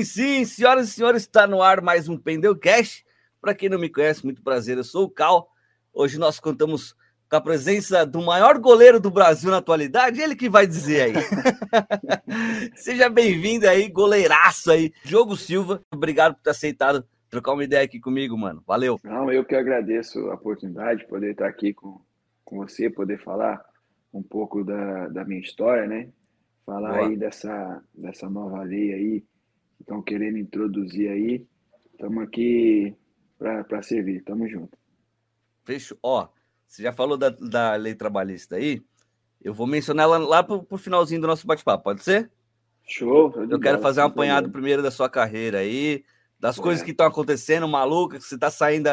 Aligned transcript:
Sim, 0.00 0.04
sim, 0.04 0.44
senhoras 0.46 0.88
e 0.88 0.92
senhores, 0.92 1.22
está 1.22 1.46
no 1.46 1.62
ar 1.62 1.82
mais 1.82 2.08
um 2.08 2.16
Pendeu 2.16 2.56
Cash. 2.56 3.04
Para 3.38 3.54
quem 3.54 3.68
não 3.68 3.78
me 3.78 3.90
conhece, 3.90 4.24
muito 4.24 4.42
prazer, 4.42 4.78
eu 4.78 4.84
sou 4.84 5.04
o 5.04 5.10
Cal. 5.10 5.50
Hoje 5.92 6.18
nós 6.18 6.40
contamos 6.40 6.94
com 7.28 7.36
a 7.36 7.40
presença 7.40 8.06
do 8.06 8.22
maior 8.22 8.58
goleiro 8.58 8.98
do 8.98 9.10
Brasil 9.10 9.50
na 9.50 9.58
atualidade, 9.58 10.20
ele 10.20 10.34
que 10.34 10.48
vai 10.48 10.66
dizer 10.66 11.02
aí. 11.02 11.12
Seja 12.74 13.10
bem-vindo 13.10 13.68
aí, 13.68 13.90
goleiraço 13.90 14.70
aí, 14.70 14.90
Diogo 15.04 15.36
Silva. 15.36 15.82
Obrigado 15.92 16.34
por 16.34 16.42
ter 16.42 16.50
aceitado 16.50 17.06
trocar 17.28 17.52
uma 17.52 17.64
ideia 17.64 17.84
aqui 17.84 18.00
comigo, 18.00 18.38
mano. 18.38 18.62
Valeu. 18.66 18.98
Não, 19.04 19.30
eu 19.30 19.44
que 19.44 19.54
agradeço 19.54 20.30
a 20.30 20.34
oportunidade 20.34 21.00
de 21.00 21.08
poder 21.08 21.32
estar 21.32 21.46
aqui 21.46 21.74
com, 21.74 22.00
com 22.42 22.56
você, 22.56 22.88
poder 22.88 23.18
falar 23.22 23.62
um 24.14 24.22
pouco 24.22 24.64
da, 24.64 25.08
da 25.08 25.24
minha 25.26 25.40
história, 25.40 25.86
né? 25.86 26.08
Falar 26.64 26.94
Boa. 26.94 27.06
aí 27.06 27.16
dessa, 27.16 27.82
dessa 27.94 28.30
nova 28.30 28.62
lei 28.62 28.94
aí 28.94 29.29
estão 29.80 30.02
querendo 30.02 30.38
introduzir 30.38 31.10
aí. 31.10 31.46
Estamos 31.92 32.22
aqui 32.22 32.94
para 33.38 33.82
servir. 33.82 34.22
Tamo 34.22 34.48
junto. 34.48 34.76
Fechou. 35.64 35.98
Ó, 36.02 36.28
você 36.66 36.82
já 36.82 36.92
falou 36.92 37.16
da, 37.16 37.30
da 37.30 37.74
lei 37.74 37.94
trabalhista 37.94 38.56
aí? 38.56 38.82
Eu 39.42 39.54
vou 39.54 39.66
mencionar 39.66 40.04
ela 40.04 40.18
lá 40.18 40.42
pro, 40.42 40.62
pro 40.62 40.78
finalzinho 40.78 41.20
do 41.20 41.26
nosso 41.26 41.46
bate-papo, 41.46 41.84
pode 41.84 42.02
ser? 42.02 42.30
Show. 42.86 43.32
Eu 43.48 43.60
quero 43.60 43.80
fazer 43.80 44.00
um 44.00 44.06
apanhado 44.06 44.50
primeiro 44.50 44.82
da 44.82 44.90
sua 44.90 45.08
carreira 45.08 45.58
aí, 45.58 46.04
das 46.38 46.58
é. 46.58 46.62
coisas 46.62 46.82
que 46.82 46.90
estão 46.90 47.06
acontecendo, 47.06 47.66
maluca, 47.68 48.18
que 48.18 48.24
você 48.24 48.36
tá 48.36 48.50
saindo 48.50 48.88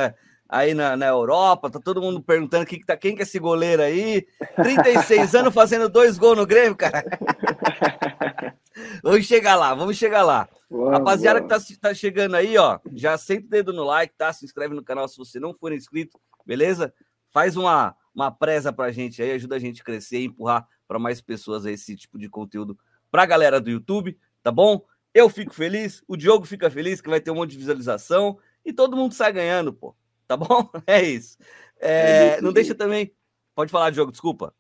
aí 0.47 0.73
na, 0.73 0.95
na 0.95 1.07
Europa, 1.07 1.69
tá 1.69 1.79
todo 1.79 2.01
mundo 2.01 2.21
perguntando 2.21 2.65
que, 2.65 2.77
que 2.77 2.85
tá, 2.85 2.95
quem 2.95 3.15
que 3.15 3.21
é 3.21 3.23
esse 3.23 3.39
goleiro 3.39 3.81
aí? 3.81 4.25
36 4.55 5.33
anos 5.35 5.53
fazendo 5.53 5.89
dois 5.89 6.17
gols 6.17 6.37
no 6.37 6.45
Grêmio, 6.45 6.75
cara. 6.75 7.03
vamos 9.03 9.25
chegar 9.25 9.55
lá, 9.55 9.73
vamos 9.73 9.97
chegar 9.97 10.23
lá. 10.23 10.47
Uau, 10.69 10.89
Rapaziada 10.89 11.39
uau. 11.39 11.47
que 11.47 11.75
tá, 11.75 11.89
tá 11.89 11.93
chegando 11.93 12.35
aí, 12.35 12.57
ó, 12.57 12.79
já 12.93 13.17
senta 13.17 13.45
o 13.45 13.49
dedo 13.49 13.73
no 13.73 13.83
like, 13.83 14.13
tá? 14.17 14.31
Se 14.33 14.45
inscreve 14.45 14.75
no 14.75 14.83
canal 14.83 15.07
se 15.07 15.17
você 15.17 15.39
não 15.39 15.53
for 15.53 15.71
inscrito, 15.71 16.19
beleza? 16.45 16.93
Faz 17.31 17.55
uma, 17.55 17.95
uma 18.13 18.31
presa 18.31 18.71
pra 18.73 18.91
gente 18.91 19.21
aí, 19.21 19.31
ajuda 19.31 19.55
a 19.55 19.59
gente 19.59 19.81
a 19.81 19.83
crescer 19.85 20.19
e 20.19 20.25
empurrar 20.25 20.67
para 20.87 20.99
mais 20.99 21.21
pessoas 21.21 21.65
esse 21.65 21.95
tipo 21.95 22.17
de 22.17 22.29
conteúdo 22.29 22.77
pra 23.11 23.25
galera 23.25 23.59
do 23.59 23.69
YouTube, 23.69 24.17
tá 24.41 24.51
bom? 24.51 24.85
Eu 25.13 25.29
fico 25.29 25.53
feliz, 25.53 26.03
o 26.07 26.15
Diogo 26.15 26.45
fica 26.45 26.69
feliz 26.69 27.01
que 27.01 27.09
vai 27.09 27.19
ter 27.19 27.31
um 27.31 27.35
monte 27.35 27.51
de 27.51 27.57
visualização 27.57 28.37
e 28.63 28.71
todo 28.71 28.95
mundo 28.95 29.13
sai 29.13 29.31
ganhando, 29.33 29.73
pô. 29.73 29.95
Tá 30.27 30.35
bom? 30.35 30.69
É 30.85 31.01
isso. 31.01 31.37
É, 31.79 32.37
é 32.37 32.41
não 32.41 32.51
deixa 32.51 32.75
também. 32.75 33.13
Pode 33.55 33.71
falar, 33.71 33.89
Diogo, 33.89 34.11
desculpa. 34.11 34.53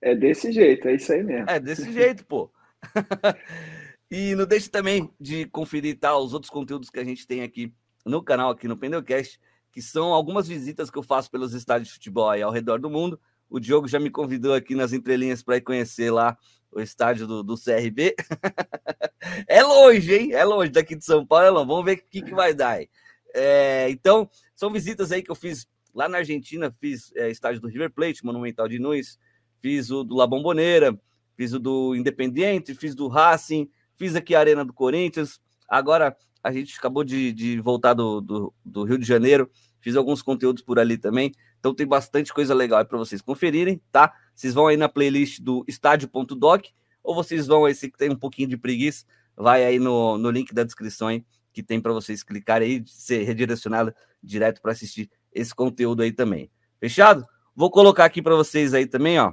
É 0.00 0.14
desse 0.14 0.50
jeito, 0.50 0.88
é 0.88 0.94
isso 0.94 1.12
aí 1.12 1.22
mesmo. 1.22 1.48
É 1.48 1.60
desse 1.60 1.92
jeito, 1.92 2.24
pô. 2.24 2.50
e 4.10 4.34
não 4.34 4.46
deixe 4.46 4.68
também 4.68 5.10
de 5.20 5.46
conferir 5.46 5.98
tá, 5.98 6.16
os 6.16 6.32
outros 6.32 6.50
conteúdos 6.50 6.90
que 6.90 6.98
a 6.98 7.04
gente 7.04 7.26
tem 7.26 7.42
aqui 7.42 7.72
no 8.04 8.22
canal, 8.22 8.50
aqui 8.50 8.66
no 8.66 8.76
Pendelcast, 8.76 9.40
que 9.72 9.80
são 9.80 10.12
algumas 10.12 10.48
visitas 10.48 10.90
que 10.90 10.98
eu 10.98 11.02
faço 11.02 11.30
pelos 11.30 11.54
estádios 11.54 11.88
de 11.88 11.94
futebol 11.94 12.28
aí 12.28 12.42
ao 12.42 12.50
redor 12.50 12.80
do 12.80 12.90
mundo. 12.90 13.20
O 13.48 13.58
Diogo 13.58 13.88
já 13.88 13.98
me 13.98 14.10
convidou 14.10 14.54
aqui 14.54 14.74
nas 14.74 14.92
entrelinhas 14.92 15.42
para 15.42 15.56
ir 15.56 15.60
conhecer 15.60 16.10
lá 16.10 16.36
o 16.72 16.80
estádio 16.80 17.26
do, 17.26 17.42
do 17.42 17.56
CRB. 17.56 18.14
é 19.46 19.62
longe, 19.62 20.14
hein? 20.14 20.32
É 20.32 20.44
longe 20.44 20.70
daqui 20.70 20.94
de 20.94 21.04
São 21.04 21.26
Paulo, 21.26 21.46
é 21.46 21.50
longe. 21.50 21.66
Vamos 21.66 21.84
ver 21.84 21.98
o 21.98 22.02
que, 22.08 22.22
que 22.22 22.34
vai 22.34 22.54
dar 22.54 22.78
aí. 22.78 22.88
É, 23.34 23.88
então, 23.90 24.28
são 24.54 24.72
visitas 24.72 25.12
aí 25.12 25.22
que 25.22 25.30
eu 25.30 25.34
fiz 25.34 25.66
lá 25.94 26.08
na 26.08 26.18
Argentina, 26.18 26.74
fiz 26.80 27.12
é, 27.16 27.30
estádio 27.30 27.60
do 27.60 27.68
River 27.68 27.90
Plate, 27.90 28.24
Monumental 28.24 28.68
de 28.68 28.78
Nunes, 28.78 29.18
fiz 29.60 29.90
o 29.90 30.04
do 30.04 30.16
La 30.16 30.26
Bombonera, 30.26 30.98
fiz 31.40 31.54
o 31.54 31.58
do 31.58 31.96
Independiente, 31.96 32.74
fiz 32.74 32.94
do 32.94 33.08
Racing, 33.08 33.66
fiz 33.96 34.14
aqui 34.14 34.34
a 34.34 34.40
Arena 34.40 34.62
do 34.62 34.74
Corinthians. 34.74 35.40
Agora 35.66 36.14
a 36.42 36.52
gente 36.52 36.76
acabou 36.78 37.02
de, 37.02 37.32
de 37.32 37.58
voltar 37.62 37.94
do, 37.94 38.20
do, 38.20 38.54
do, 38.62 38.84
Rio 38.84 38.98
de 38.98 39.06
Janeiro, 39.06 39.50
fiz 39.80 39.96
alguns 39.96 40.20
conteúdos 40.20 40.62
por 40.62 40.78
ali 40.78 40.98
também. 40.98 41.32
Então 41.58 41.74
tem 41.74 41.86
bastante 41.86 42.30
coisa 42.34 42.52
legal 42.52 42.84
para 42.84 42.98
vocês 42.98 43.22
conferirem, 43.22 43.80
tá? 43.90 44.12
Vocês 44.34 44.52
vão 44.52 44.66
aí 44.66 44.76
na 44.76 44.86
playlist 44.86 45.40
do 45.40 45.64
estádio.doc 45.66 46.66
ou 47.02 47.14
vocês 47.14 47.46
vão 47.46 47.64
aí, 47.64 47.74
se 47.74 47.90
tem 47.90 48.10
um 48.10 48.16
pouquinho 48.16 48.48
de 48.48 48.58
preguiça, 48.58 49.06
vai 49.34 49.64
aí 49.64 49.78
no, 49.78 50.18
no 50.18 50.30
link 50.30 50.52
da 50.52 50.62
descrição 50.62 51.08
aí, 51.08 51.24
que 51.54 51.62
tem 51.62 51.80
para 51.80 51.94
vocês 51.94 52.22
clicarem 52.22 52.68
aí, 52.68 52.84
ser 52.86 53.22
redirecionado 53.22 53.94
direto 54.22 54.60
para 54.60 54.72
assistir 54.72 55.10
esse 55.32 55.54
conteúdo 55.54 56.02
aí 56.02 56.12
também. 56.12 56.50
Fechado? 56.78 57.24
Vou 57.56 57.70
colocar 57.70 58.04
aqui 58.04 58.20
para 58.20 58.36
vocês 58.36 58.74
aí 58.74 58.84
também, 58.84 59.18
ó, 59.18 59.32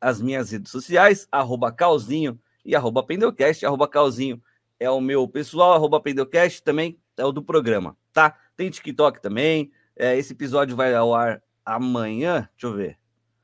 as 0.00 0.20
minhas 0.20 0.50
redes 0.50 0.70
sociais, 0.70 1.26
arroba 1.30 1.72
Calzinho 1.72 2.38
e 2.64 2.74
arroba 2.74 3.02
Pendelcast, 3.02 3.64
arroba 3.64 3.88
Calzinho 3.88 4.42
é 4.78 4.88
o 4.90 5.00
meu 5.00 5.26
pessoal, 5.26 5.72
arroba 5.72 6.00
Pendelcast 6.00 6.62
também 6.62 6.98
é 7.16 7.24
o 7.24 7.32
do 7.32 7.42
programa, 7.42 7.96
tá? 8.12 8.36
Tem 8.56 8.70
TikTok 8.70 9.20
também, 9.20 9.72
é, 9.96 10.16
esse 10.16 10.32
episódio 10.32 10.76
vai 10.76 10.94
ao 10.94 11.14
ar 11.14 11.42
amanhã, 11.64 12.48
deixa 12.52 12.66
eu 12.66 12.74
ver, 12.74 12.98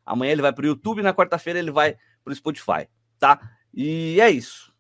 amanhã 0.07 0.33
ele 0.33 0.43
vai 0.43 0.53
para 0.53 0.63
o 0.63 0.67
YouTube, 0.67 1.03
na 1.03 1.13
quarta-feira 1.13 1.59
ele 1.59 1.73
vai 1.73 1.97
para 2.23 2.33
o 2.33 2.35
Spotify, 2.35 2.89
tá? 3.19 3.41
E 3.73 4.21
é 4.21 4.31
isso. 4.31 4.73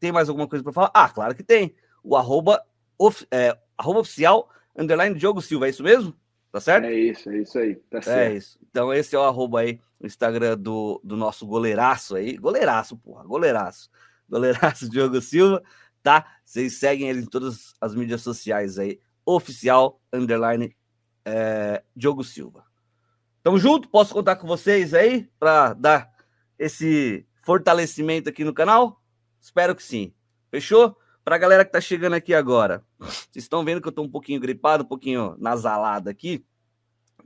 Tem 0.00 0.12
mais 0.12 0.28
alguma 0.28 0.48
coisa 0.48 0.62
para 0.62 0.72
falar? 0.72 0.90
Ah, 0.94 1.08
claro 1.08 1.34
que 1.34 1.42
tem. 1.42 1.74
O 2.02 2.16
arroba, 2.16 2.64
of, 2.98 3.26
é, 3.30 3.56
arroba 3.76 4.00
oficial, 4.00 4.48
underline 4.76 5.16
Diogo 5.16 5.40
Silva, 5.40 5.66
é 5.66 5.70
isso 5.70 5.82
mesmo? 5.82 6.14
Tá 6.50 6.60
certo? 6.60 6.84
É 6.86 6.94
isso, 6.94 7.30
é 7.30 7.38
isso 7.38 7.58
aí. 7.58 7.76
Tá 7.90 7.98
é 7.98 8.02
certo. 8.02 8.32
É 8.32 8.36
isso. 8.36 8.58
Então, 8.70 8.92
esse 8.92 9.14
é 9.14 9.18
o 9.18 9.22
arroba 9.22 9.60
aí, 9.60 9.80
o 10.00 10.06
Instagram 10.06 10.56
do, 10.56 11.00
do 11.02 11.16
nosso 11.16 11.46
goleiraço 11.46 12.16
aí. 12.16 12.36
Goleiraço, 12.36 12.96
porra, 12.96 13.24
goleiraço. 13.24 13.90
Goleiraço 14.28 14.88
Diogo 14.90 15.20
Silva, 15.20 15.62
tá? 16.02 16.26
Vocês 16.44 16.74
seguem 16.74 17.08
ele 17.08 17.22
em 17.22 17.26
todas 17.26 17.74
as 17.80 17.94
mídias 17.94 18.22
sociais 18.22 18.78
aí. 18.78 19.00
Oficial, 19.24 20.00
underline, 20.12 20.74
é, 21.24 21.82
Diogo 21.94 22.24
Silva. 22.24 22.64
Tamo 23.42 23.58
junto? 23.58 23.88
Posso 23.88 24.12
contar 24.12 24.36
com 24.36 24.46
vocês 24.46 24.94
aí 24.94 25.28
para 25.38 25.74
dar 25.74 26.10
esse 26.58 27.26
fortalecimento 27.44 28.28
aqui 28.28 28.44
no 28.44 28.52
canal? 28.52 29.00
Espero 29.40 29.74
que 29.74 29.82
sim. 29.82 30.12
Fechou? 30.50 30.96
Para 31.24 31.36
a 31.36 31.38
galera 31.38 31.64
que 31.64 31.72
tá 31.72 31.80
chegando 31.80 32.14
aqui 32.14 32.32
agora, 32.32 32.82
vocês 32.98 33.44
estão 33.44 33.62
vendo 33.62 33.82
que 33.82 33.88
eu 33.88 33.92
tô 33.92 34.02
um 34.02 34.08
pouquinho 34.08 34.40
gripado, 34.40 34.84
um 34.84 34.86
pouquinho 34.86 35.36
nasalado 35.38 36.08
aqui. 36.08 36.44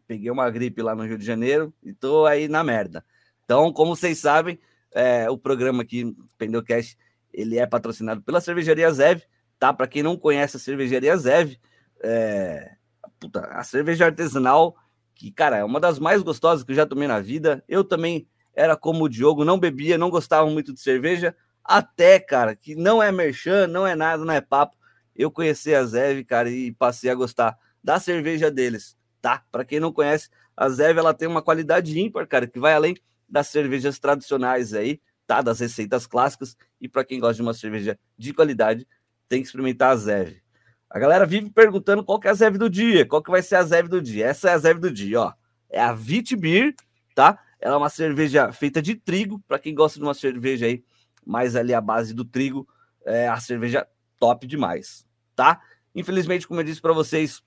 Peguei 0.06 0.30
uma 0.30 0.48
gripe 0.50 0.82
lá 0.82 0.94
no 0.94 1.04
Rio 1.04 1.18
de 1.18 1.24
Janeiro 1.24 1.72
e 1.82 1.92
tô 1.92 2.26
aí 2.26 2.48
na 2.48 2.62
merda. 2.62 3.04
Então, 3.44 3.72
como 3.72 3.94
vocês 3.96 4.18
sabem, 4.18 4.58
é, 4.92 5.28
o 5.30 5.38
programa 5.38 5.82
aqui, 5.82 6.14
Pendeucast, 6.38 6.98
ele 7.32 7.58
é 7.58 7.66
patrocinado 7.66 8.22
pela 8.22 8.40
Cervejaria 8.40 8.90
Zev, 8.92 9.22
tá? 9.58 9.72
Para 9.72 9.86
quem 9.86 10.02
não 10.02 10.16
conhece 10.16 10.56
a 10.56 10.60
Cervejaria 10.60 11.16
Zev, 11.16 11.56
é, 12.02 12.72
puta, 13.18 13.40
a 13.46 13.62
cerveja 13.62 14.06
artesanal, 14.06 14.76
que, 15.14 15.30
cara, 15.30 15.56
é 15.56 15.64
uma 15.64 15.78
das 15.78 15.98
mais 15.98 16.22
gostosas 16.22 16.64
que 16.64 16.72
eu 16.72 16.76
já 16.76 16.84
tomei 16.84 17.06
na 17.06 17.20
vida. 17.20 17.62
Eu 17.68 17.84
também 17.84 18.26
era 18.54 18.76
como 18.76 19.04
o 19.04 19.08
Diogo, 19.08 19.44
não 19.44 19.58
bebia, 19.58 19.96
não 19.96 20.10
gostava 20.10 20.50
muito 20.50 20.72
de 20.72 20.80
cerveja, 20.80 21.34
até, 21.64 22.18
cara, 22.18 22.56
que 22.56 22.74
não 22.74 23.02
é 23.02 23.12
merchan, 23.12 23.66
não 23.68 23.86
é 23.86 23.94
nada, 23.94 24.24
não 24.24 24.34
é 24.34 24.40
papo. 24.40 24.76
Eu 25.14 25.30
conheci 25.30 25.74
a 25.74 25.84
Zev, 25.84 26.24
cara, 26.24 26.50
e 26.50 26.72
passei 26.72 27.10
a 27.10 27.14
gostar 27.14 27.56
da 27.82 28.00
cerveja 28.00 28.50
deles, 28.50 28.96
tá? 29.22 29.42
Para 29.50 29.64
quem 29.64 29.80
não 29.80 29.92
conhece, 29.92 30.28
a 30.56 30.68
Zev 30.68 30.98
ela 30.98 31.14
tem 31.14 31.28
uma 31.28 31.40
qualidade 31.40 31.98
ímpar, 31.98 32.26
cara, 32.26 32.46
que 32.46 32.58
vai 32.58 32.74
além 32.74 32.94
das 33.26 33.46
cervejas 33.46 33.98
tradicionais 33.98 34.74
aí, 34.74 35.00
tá? 35.26 35.40
Das 35.40 35.60
receitas 35.60 36.06
clássicas. 36.06 36.56
E 36.80 36.88
para 36.88 37.04
quem 37.04 37.18
gosta 37.18 37.36
de 37.36 37.42
uma 37.42 37.54
cerveja 37.54 37.98
de 38.18 38.34
qualidade, 38.34 38.86
tem 39.28 39.40
que 39.40 39.46
experimentar 39.46 39.92
a 39.92 39.96
Zev. 39.96 40.42
A 40.90 40.98
galera 40.98 41.24
vive 41.24 41.48
perguntando 41.48 42.04
qual 42.04 42.20
que 42.20 42.28
é 42.28 42.30
a 42.32 42.34
Zev 42.34 42.58
do 42.58 42.68
dia, 42.68 43.06
qual 43.06 43.22
que 43.22 43.30
vai 43.30 43.40
ser 43.40 43.54
a 43.54 43.62
Zev 43.62 43.88
do 43.88 44.02
dia. 44.02 44.26
Essa 44.26 44.50
é 44.50 44.52
a 44.52 44.58
Zev 44.58 44.78
do 44.78 44.90
dia, 44.90 45.20
ó. 45.20 45.32
É 45.70 45.80
a 45.80 45.94
Vitbeer, 45.94 46.74
tá? 47.14 47.38
Ela 47.58 47.76
é 47.76 47.78
uma 47.78 47.88
cerveja 47.88 48.52
feita 48.52 48.82
de 48.82 48.96
trigo, 48.96 49.40
para 49.46 49.58
quem 49.58 49.74
gosta 49.74 49.98
de 49.98 50.04
uma 50.04 50.12
cerveja 50.12 50.66
aí 50.66 50.84
mais 51.24 51.54
ali 51.54 51.72
a 51.72 51.80
base 51.80 52.12
do 52.12 52.24
trigo, 52.24 52.68
é 53.06 53.28
a 53.28 53.38
cerveja 53.38 53.86
top 54.18 54.46
demais, 54.46 55.06
tá? 55.34 55.60
Infelizmente, 55.94 56.46
como 56.46 56.60
eu 56.60 56.64
disse 56.64 56.80
para 56.80 56.92
vocês, 56.92 57.42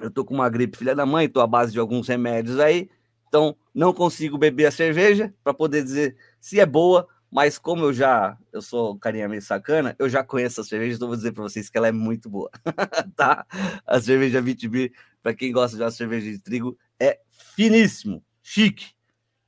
eu 0.00 0.10
tô 0.10 0.24
com 0.24 0.34
uma 0.34 0.48
gripe 0.48 0.76
filha 0.76 0.94
da 0.94 1.06
mãe, 1.06 1.28
tô 1.28 1.40
à 1.40 1.46
base 1.46 1.72
de 1.72 1.78
alguns 1.78 2.08
remédios 2.08 2.58
aí, 2.58 2.88
então 3.28 3.56
não 3.74 3.92
consigo 3.92 4.36
beber 4.38 4.66
a 4.66 4.70
cerveja 4.70 5.32
para 5.42 5.54
poder 5.54 5.82
dizer 5.82 6.16
se 6.40 6.60
é 6.60 6.66
boa, 6.66 7.06
mas 7.30 7.58
como 7.58 7.84
eu 7.84 7.92
já 7.92 8.36
eu 8.52 8.60
sou 8.60 8.98
carinha 8.98 9.28
meio 9.28 9.40
sacana, 9.40 9.96
eu 9.98 10.08
já 10.08 10.22
conheço 10.22 10.60
a 10.60 10.64
cerveja, 10.64 10.96
então 10.96 11.08
vou 11.08 11.16
dizer 11.16 11.32
para 11.32 11.42
vocês 11.42 11.70
que 11.70 11.78
ela 11.78 11.88
é 11.88 11.92
muito 11.92 12.28
boa, 12.28 12.50
tá? 13.16 13.46
A 13.86 14.00
cerveja 14.00 14.40
Vitibir, 14.40 14.92
para 15.22 15.34
quem 15.34 15.50
gosta 15.50 15.76
de 15.76 15.82
uma 15.82 15.90
cerveja 15.90 16.30
de 16.30 16.38
trigo, 16.38 16.76
é 17.00 17.20
finíssimo, 17.54 18.22
chique, 18.42 18.92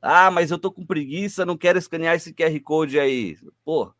Ah, 0.01 0.31
mas 0.31 0.51
eu 0.51 0.57
tô 0.57 0.71
com 0.71 0.85
preguiça, 0.85 1.45
não 1.45 1.57
quero 1.57 1.77
escanear 1.77 2.15
esse 2.15 2.33
QR 2.33 2.57
Code 2.61 2.97
aí. 2.97 3.37
Pô, 3.65 3.93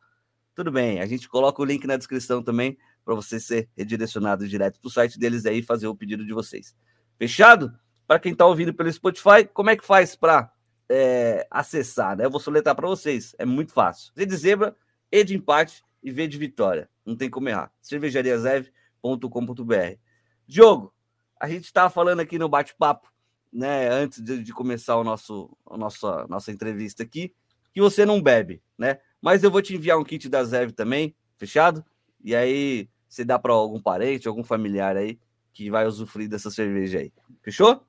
tudo 0.60 0.74
bem, 0.74 1.00
a 1.00 1.06
gente 1.06 1.30
coloca 1.30 1.62
o 1.62 1.66
link 1.66 1.88
na 1.88 1.96
descrição 1.96 2.44
também 2.44 2.78
para 3.06 3.16
você 3.16 3.40
ser 3.40 3.70
redirecionado 3.78 4.46
direto 4.46 4.78
para 4.78 4.90
o 4.90 4.92
site 4.92 5.18
deles 5.18 5.46
aí 5.46 5.60
e 5.60 5.64
fazer 5.64 5.88
o 5.88 5.96
pedido 5.96 6.26
de 6.26 6.34
vocês. 6.34 6.76
Fechado? 7.18 7.74
Para 8.06 8.20
quem 8.20 8.34
está 8.34 8.46
ouvindo 8.46 8.74
pelo 8.74 8.92
Spotify, 8.92 9.46
como 9.54 9.70
é 9.70 9.78
que 9.78 9.86
faz 9.86 10.18
para 10.18 10.52
é, 10.90 11.48
acessar? 11.50 12.18
Né? 12.18 12.26
Eu 12.26 12.30
vou 12.30 12.42
soletrar 12.42 12.76
para 12.76 12.90
vocês, 12.90 13.34
é 13.40 13.46
muito 13.46 13.72
fácil. 13.72 14.12
Z 14.14 14.26
de 14.26 14.36
zebra, 14.36 14.76
E 15.10 15.24
de 15.24 15.34
empate 15.34 15.82
e 16.04 16.12
V 16.12 16.28
de 16.28 16.38
vitória. 16.38 16.90
Não 17.06 17.16
tem 17.16 17.30
como 17.30 17.48
errar. 17.48 17.72
cervejariazev.com.br. 17.82 19.98
Diogo, 20.46 20.94
a 21.40 21.48
gente 21.48 21.64
estava 21.64 21.90
falando 21.90 22.20
aqui 22.20 22.38
no 22.38 22.50
bate-papo, 22.50 23.10
né, 23.50 23.88
antes 23.88 24.22
de, 24.22 24.44
de, 24.44 24.52
começar 24.52 24.98
o 24.98 25.06
nosso, 25.06 25.58
a 25.66 25.78
nossa, 25.78 26.28
nossa 26.28 26.52
entrevista 26.52 27.02
aqui, 27.02 27.34
que 27.72 27.80
você 27.80 28.06
não 28.06 28.22
bebe, 28.22 28.62
né? 28.78 29.00
Mas 29.22 29.44
eu 29.44 29.52
vou 29.52 29.62
te 29.62 29.76
enviar 29.76 29.98
um 29.98 30.04
kit 30.04 30.30
da 30.30 30.44
Zev 30.44 30.72
também, 30.72 31.16
fechado? 31.38 31.84
E 32.24 32.36
aí 32.36 32.90
você 33.08 33.26
dá 33.26 33.40
para 33.40 33.54
algum 33.54 33.82
parente, 33.82 34.28
algum 34.28 34.44
familiar 34.44 34.96
aí 34.96 35.20
que 35.52 35.70
vai 35.70 35.86
usufruir 35.86 36.30
dessa 36.30 36.50
cerveja 36.52 37.00
aí. 37.00 37.12
Fechou? 37.42 37.86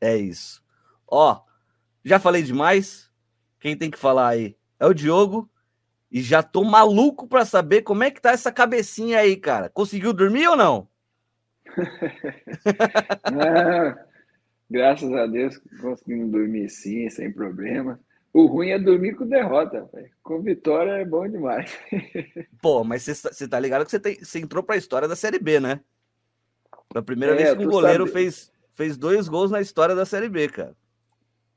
É 0.00 0.16
isso. 0.16 0.64
Ó, 1.06 1.40
já 2.04 2.18
falei 2.18 2.42
demais. 2.42 3.10
Quem 3.60 3.76
tem 3.76 3.90
que 3.90 3.98
falar 3.98 4.28
aí 4.28 4.56
é 4.78 4.86
o 4.86 4.94
Diogo. 4.94 5.50
E 6.10 6.20
já 6.22 6.42
tô 6.42 6.64
maluco 6.64 7.28
para 7.28 7.44
saber 7.44 7.82
como 7.82 8.02
é 8.02 8.10
que 8.10 8.20
tá 8.20 8.30
essa 8.30 8.50
cabecinha 8.50 9.20
aí, 9.20 9.36
cara. 9.36 9.68
Conseguiu 9.68 10.12
dormir 10.12 10.48
ou 10.48 10.56
não? 10.56 10.88
não, 13.30 13.96
graças 14.68 15.12
a 15.12 15.26
Deus 15.26 15.56
conseguimos 15.80 16.32
dormir 16.32 16.68
sim, 16.68 17.08
sem 17.10 17.32
problema. 17.32 18.00
O 18.32 18.46
ruim 18.46 18.70
é 18.70 18.78
dormir 18.78 19.14
com 19.16 19.26
derrota, 19.26 19.88
véio. 19.92 20.10
com 20.22 20.40
vitória 20.40 20.92
é 20.92 21.04
bom 21.04 21.28
demais. 21.28 21.76
Pô, 22.62 22.84
mas 22.84 23.04
você 23.04 23.48
tá 23.48 23.58
ligado 23.58 23.84
que 23.84 23.90
você, 24.24 24.38
entrou 24.38 24.62
para 24.62 24.76
a 24.76 24.78
história 24.78 25.08
da 25.08 25.16
Série 25.16 25.38
B, 25.38 25.58
né? 25.58 25.80
Pela 26.88 27.04
primeira 27.04 27.34
é, 27.34 27.36
vez 27.38 27.54
que 27.56 27.66
um 27.66 27.70
goleiro 27.70 28.06
fez, 28.06 28.52
fez 28.72 28.96
dois 28.96 29.28
gols 29.28 29.50
na 29.50 29.60
história 29.60 29.94
da 29.94 30.04
Série 30.04 30.28
B, 30.28 30.48
cara. 30.48 30.76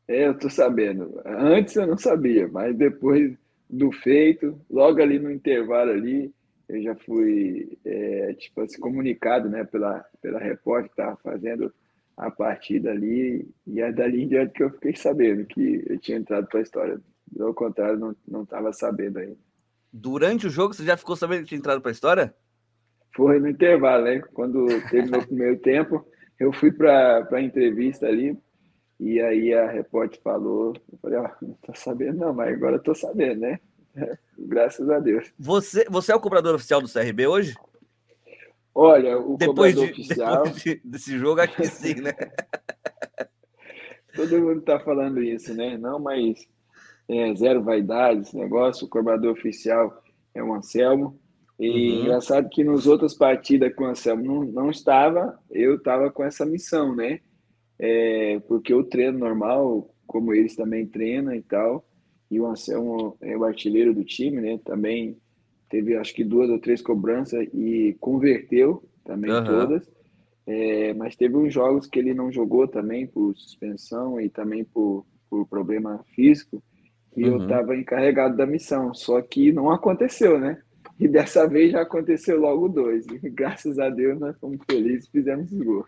É, 0.07 0.27
eu 0.27 0.37
tô 0.37 0.49
sabendo. 0.49 1.21
Antes 1.25 1.75
eu 1.75 1.85
não 1.85 1.97
sabia, 1.97 2.47
mas 2.47 2.75
depois 2.75 3.37
do 3.69 3.91
feito, 3.91 4.59
logo 4.69 5.01
ali 5.01 5.19
no 5.19 5.31
intervalo 5.31 5.91
ali, 5.91 6.33
eu 6.67 6.81
já 6.81 6.95
fui 6.95 7.77
é, 7.85 8.33
tipo 8.33 8.61
assim, 8.61 8.79
comunicado 8.79 9.49
né, 9.49 9.63
pela, 9.63 10.03
pela 10.21 10.39
repórter 10.39 10.89
que 10.89 11.01
estava 11.01 11.17
fazendo 11.17 11.73
a 12.15 12.29
partida 12.29 12.91
ali, 12.91 13.47
e 13.65 13.81
é 13.81 13.91
dali 13.91 14.23
em 14.23 14.27
diante 14.27 14.53
que 14.53 14.63
eu 14.63 14.69
fiquei 14.69 14.95
sabendo 14.95 15.45
que 15.45 15.83
eu 15.87 15.97
tinha 15.97 16.17
entrado 16.17 16.47
para 16.47 16.59
a 16.59 16.63
história. 16.63 17.01
Do 17.31 17.53
contrário, 17.53 18.15
não 18.27 18.43
estava 18.43 18.71
sabendo 18.71 19.19
ainda. 19.19 19.37
Durante 19.91 20.47
o 20.47 20.49
jogo, 20.49 20.73
você 20.73 20.83
já 20.83 20.97
ficou 20.97 21.15
sabendo 21.15 21.41
que 21.41 21.49
tinha 21.49 21.59
entrado 21.59 21.81
para 21.81 21.91
a 21.91 21.93
história? 21.93 22.35
Foi 23.15 23.39
no 23.39 23.49
intervalo, 23.49 24.05
né? 24.05 24.19
Quando 24.33 24.65
teve 24.89 25.15
o 25.15 25.21
primeiro 25.25 25.57
tempo, 25.59 26.05
eu 26.39 26.51
fui 26.51 26.71
para 26.71 27.27
a 27.31 27.41
entrevista 27.41 28.07
ali, 28.07 28.37
e 28.99 29.19
aí 29.19 29.53
a 29.53 29.69
repórter 29.69 30.19
falou, 30.21 30.73
eu 30.91 30.97
falei, 30.99 31.17
ó, 31.19 31.25
oh, 31.25 31.45
não 31.45 31.53
tô 31.55 31.73
sabendo 31.75 32.19
não, 32.19 32.33
mas 32.33 32.53
agora 32.53 32.79
tô 32.79 32.93
sabendo, 32.93 33.41
né? 33.41 33.59
Graças 34.37 34.89
a 34.89 34.99
Deus. 34.99 35.31
Você, 35.37 35.85
você 35.89 36.11
é 36.11 36.15
o 36.15 36.19
cobrador 36.19 36.55
oficial 36.55 36.81
do 36.81 36.91
CRB 36.91 37.27
hoje? 37.27 37.55
Olha, 38.75 39.19
o 39.19 39.37
depois 39.37 39.75
de, 39.75 39.81
oficial... 39.81 40.43
Depois 40.43 40.63
de, 40.63 40.81
desse 40.83 41.17
jogo, 41.17 41.41
acho 41.41 41.55
que 41.55 41.65
sim, 41.65 41.95
né? 41.95 42.13
Todo 44.15 44.39
mundo 44.39 44.59
está 44.59 44.79
falando 44.79 45.21
isso, 45.21 45.53
né? 45.53 45.77
Não, 45.77 45.99
mas 45.99 46.47
é, 47.07 47.35
zero 47.35 47.63
vaidade 47.63 48.21
esse 48.21 48.37
negócio. 48.37 48.85
O 48.85 48.89
cobrador 48.89 49.31
oficial 49.31 50.01
é 50.33 50.43
o 50.43 50.53
Anselmo. 50.53 51.19
E 51.59 51.69
uhum. 51.69 52.01
engraçado 52.01 52.49
que 52.49 52.63
nos 52.63 52.87
outras 52.87 53.13
partidas 53.13 53.73
que 53.73 53.81
o 53.81 53.85
Anselmo 53.85 54.23
não, 54.23 54.43
não 54.43 54.69
estava, 54.69 55.39
eu 55.51 55.75
estava 55.75 56.11
com 56.11 56.23
essa 56.23 56.45
missão, 56.45 56.95
né? 56.95 57.19
É, 57.79 58.39
porque 58.47 58.73
eu 58.73 58.83
treino 58.83 59.19
normal, 59.19 59.93
como 60.05 60.33
eles 60.33 60.55
também 60.55 60.85
treinam 60.85 61.33
e 61.33 61.41
tal. 61.41 61.85
E 62.29 62.39
o 62.39 62.47
Anselmo 62.47 63.17
é 63.21 63.37
o 63.37 63.43
artilheiro 63.43 63.93
do 63.93 64.03
time, 64.03 64.41
né? 64.41 64.59
Também 64.63 65.17
teve 65.73 65.97
acho 65.97 66.13
que 66.13 66.23
duas 66.23 66.51
ou 66.51 66.59
três 66.59 66.83
cobranças 66.83 67.47
e 67.51 67.97
converteu 67.99 68.83
também 69.03 69.31
uhum. 69.31 69.43
todas. 69.43 69.91
É, 70.45 70.93
mas 70.93 71.15
teve 71.15 71.35
uns 71.35 71.51
jogos 71.51 71.87
que 71.87 71.97
ele 71.97 72.13
não 72.13 72.31
jogou 72.31 72.67
também 72.67 73.07
por 73.07 73.35
suspensão 73.35 74.21
e 74.21 74.29
também 74.29 74.63
por, 74.63 75.03
por 75.27 75.47
problema 75.47 76.05
físico, 76.13 76.61
e 77.17 77.23
uhum. 77.23 77.37
eu 77.37 77.43
estava 77.43 77.75
encarregado 77.75 78.37
da 78.37 78.45
missão, 78.45 78.93
só 78.93 79.19
que 79.19 79.51
não 79.51 79.71
aconteceu, 79.71 80.39
né? 80.39 80.61
E 80.99 81.07
dessa 81.07 81.47
vez 81.47 81.71
já 81.71 81.81
aconteceu 81.81 82.39
logo 82.39 82.69
dois. 82.69 83.07
E 83.07 83.29
graças 83.29 83.79
a 83.79 83.89
Deus 83.89 84.19
nós 84.19 84.37
fomos 84.37 84.59
felizes 84.69 85.07
e 85.07 85.11
fizemos 85.11 85.51
o 85.51 85.63
gol. 85.63 85.85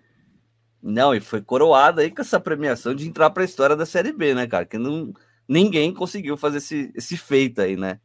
Não, 0.81 1.13
e 1.13 1.19
foi 1.19 1.41
coroado 1.41 2.01
aí 2.01 2.09
com 2.09 2.21
essa 2.21 2.39
premiação 2.39 2.95
de 2.95 3.07
entrar 3.07 3.29
para 3.29 3.43
a 3.43 3.45
história 3.45 3.75
da 3.75 3.85
Série 3.85 4.11
B, 4.11 4.33
né, 4.33 4.47
cara? 4.47 4.65
Que 4.65 4.79
não, 4.79 5.13
ninguém 5.47 5.93
conseguiu 5.93 6.37
fazer 6.37 6.57
esse, 6.57 6.91
esse 6.95 7.17
feito 7.17 7.61
aí, 7.61 7.75
né? 7.75 7.99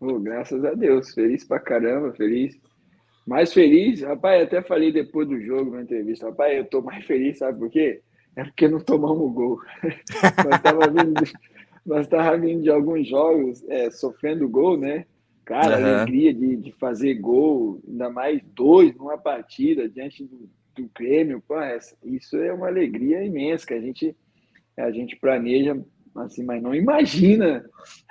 Oh, 0.00 0.18
graças 0.18 0.64
a 0.64 0.72
Deus, 0.72 1.12
feliz 1.12 1.44
pra 1.44 1.60
caramba, 1.60 2.12
feliz. 2.14 2.58
Mais 3.26 3.52
feliz, 3.52 4.00
rapaz, 4.00 4.42
até 4.42 4.62
falei 4.62 4.90
depois 4.90 5.28
do 5.28 5.38
jogo 5.40 5.72
na 5.72 5.82
entrevista, 5.82 6.26
rapaz, 6.26 6.56
eu 6.56 6.64
tô 6.64 6.80
mais 6.80 7.04
feliz, 7.04 7.38
sabe 7.38 7.58
por 7.58 7.70
quê? 7.70 8.00
É 8.34 8.42
porque 8.42 8.66
não 8.66 8.80
tomamos 8.80 9.32
gol. 9.34 9.60
nós 10.48 10.62
tava 10.62 10.88
vindo, 10.88 11.22
nós 11.84 12.08
tava 12.08 12.38
vindo 12.38 12.62
de 12.62 12.70
alguns 12.70 13.06
jogos 13.06 13.62
é, 13.68 13.90
sofrendo 13.90 14.48
gol, 14.48 14.78
né? 14.78 15.04
Cara, 15.44 15.78
uhum. 15.78 15.84
alegria 15.84 16.32
de, 16.32 16.56
de 16.56 16.72
fazer 16.72 17.14
gol, 17.14 17.82
ainda 17.86 18.08
mais 18.08 18.40
dois 18.54 18.94
numa 18.96 19.18
partida 19.18 19.88
diante 19.88 20.24
do, 20.24 20.48
do 20.76 20.90
Grêmio, 20.96 21.42
pô, 21.46 21.56
isso 22.04 22.38
é 22.38 22.52
uma 22.52 22.68
alegria 22.68 23.22
imensa 23.22 23.66
que 23.66 23.74
a 23.74 23.80
gente, 23.80 24.16
a 24.78 24.90
gente 24.90 25.16
planeja 25.16 25.76
assim, 26.16 26.44
mas 26.44 26.62
não 26.62 26.74
imagina 26.74 27.64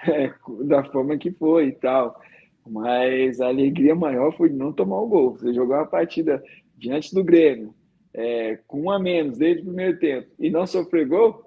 é, 0.08 0.34
da 0.64 0.84
forma 0.86 1.18
que 1.18 1.32
foi 1.32 1.68
e 1.68 1.72
tal. 1.74 2.20
Mas 2.68 3.42
a 3.42 3.48
alegria 3.48 3.96
maior 3.96 4.36
foi 4.36 4.50
não 4.50 4.72
tomar 4.72 5.02
o 5.02 5.08
gol. 5.08 5.32
Você 5.32 5.54
jogou 5.54 5.76
uma 5.76 5.86
partida 5.86 6.44
diante 6.78 7.14
do 7.14 7.24
Grêmio, 7.24 7.74
é, 8.14 8.60
com 8.68 8.84
um 8.84 8.92
a 8.92 9.00
menos 9.00 9.38
desde 9.38 9.62
o 9.62 9.66
primeiro 9.66 10.00
tempo, 10.00 10.30
e 10.40 10.50
não 10.50 10.66
sofrer 10.66 11.08
gol, 11.08 11.44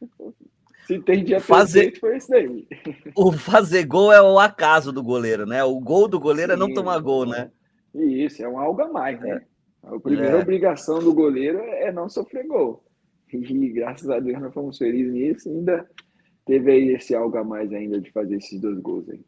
se 0.86 0.98
tem 1.00 1.24
dia 1.24 1.40
fazer 1.40 1.98
foi 1.98 2.16
isso 2.16 2.30
daí. 2.30 2.66
O 3.16 3.32
fazer 3.32 3.84
gol 3.84 4.12
é 4.12 4.22
o 4.22 4.38
acaso 4.38 4.92
do 4.92 5.02
goleiro, 5.02 5.46
né? 5.46 5.64
O 5.64 5.80
gol 5.80 6.06
do 6.06 6.20
goleiro 6.20 6.52
Sim, 6.52 6.56
é 6.56 6.58
não 6.58 6.72
tomar 6.72 6.98
gol, 7.00 7.26
né? 7.26 7.50
Isso, 7.94 8.42
é 8.42 8.48
um 8.48 8.58
algo 8.58 8.82
a 8.82 8.88
mais, 8.88 9.20
né? 9.20 9.42
É. 9.84 9.94
A 9.94 9.98
primeira 9.98 10.38
é. 10.38 10.40
obrigação 10.40 10.98
do 10.98 11.14
goleiro 11.14 11.58
é 11.58 11.90
não 11.90 12.08
sofrer 12.08 12.46
gol. 12.46 12.84
E 13.32 13.68
graças 13.70 14.08
a 14.08 14.18
Deus 14.18 14.40
nós 14.40 14.54
fomos 14.54 14.78
felizes 14.78 15.12
nisso. 15.12 15.48
Ainda 15.48 15.88
teve 16.46 16.72
aí 16.72 16.88
esse 16.94 17.14
algo 17.14 17.36
a 17.36 17.44
mais 17.44 17.72
ainda 17.72 18.00
de 18.00 18.10
fazer 18.10 18.36
esses 18.36 18.60
dois 18.60 18.78
gols 18.78 19.08
aí. 19.08 19.20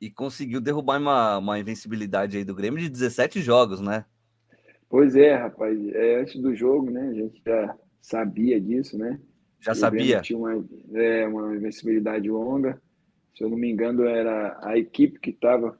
E 0.00 0.10
conseguiu 0.10 0.60
derrubar 0.60 1.00
uma, 1.00 1.38
uma 1.38 1.58
invencibilidade 1.58 2.36
aí 2.36 2.44
do 2.44 2.54
Grêmio 2.54 2.80
de 2.80 2.88
17 2.88 3.40
jogos, 3.40 3.80
né? 3.80 4.04
Pois 4.88 5.16
é, 5.16 5.34
rapaz. 5.34 5.78
É, 5.94 6.20
antes 6.20 6.40
do 6.40 6.54
jogo, 6.54 6.90
né? 6.90 7.08
A 7.08 7.14
gente 7.14 7.40
já 7.44 7.76
sabia 8.00 8.60
disso, 8.60 8.98
né? 8.98 9.18
Já 9.60 9.72
o 9.72 9.74
sabia? 9.74 10.20
Tinha 10.20 10.38
uma, 10.38 10.64
é, 10.92 11.26
uma 11.26 11.56
invencibilidade 11.56 12.28
longa. 12.30 12.80
Se 13.34 13.42
eu 13.42 13.48
não 13.48 13.56
me 13.56 13.70
engano, 13.70 14.04
era 14.04 14.58
a 14.62 14.76
equipe 14.76 15.18
que 15.18 15.30
estava 15.30 15.78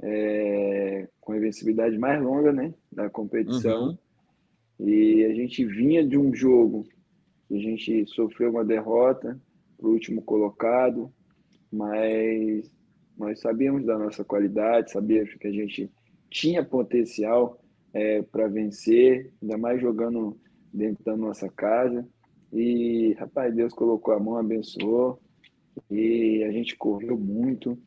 é, 0.00 1.08
com 1.20 1.32
a 1.32 1.36
invencibilidade 1.36 1.98
mais 1.98 2.22
longa, 2.22 2.52
né? 2.52 2.72
Da 2.92 3.10
competição. 3.10 3.88
Uhum. 3.88 3.98
E 4.78 5.24
a 5.24 5.34
gente 5.34 5.64
vinha 5.64 6.06
de 6.06 6.16
um 6.16 6.34
jogo 6.34 6.86
a 7.50 7.58
gente 7.58 8.06
sofreu 8.06 8.50
uma 8.50 8.64
derrota 8.64 9.40
para 9.76 9.88
o 9.88 9.92
último 9.92 10.22
colocado, 10.22 11.12
mas 11.70 12.70
nós 13.16 13.40
sabíamos 13.40 13.84
da 13.84 13.98
nossa 13.98 14.24
qualidade, 14.24 14.90
sabíamos 14.90 15.34
que 15.34 15.46
a 15.46 15.52
gente 15.52 15.90
tinha 16.30 16.64
potencial 16.64 17.60
é, 17.92 18.22
para 18.22 18.48
vencer, 18.48 19.32
ainda 19.40 19.56
mais 19.56 19.80
jogando 19.80 20.38
dentro 20.72 21.04
da 21.04 21.16
nossa 21.16 21.48
casa. 21.48 22.06
E, 22.52 23.14
rapaz, 23.18 23.54
Deus 23.54 23.72
colocou 23.72 24.14
a 24.14 24.20
mão, 24.20 24.36
abençoou, 24.36 25.18
e 25.90 26.42
a 26.44 26.52
gente 26.52 26.76
correu 26.76 27.18
muito. 27.18 27.78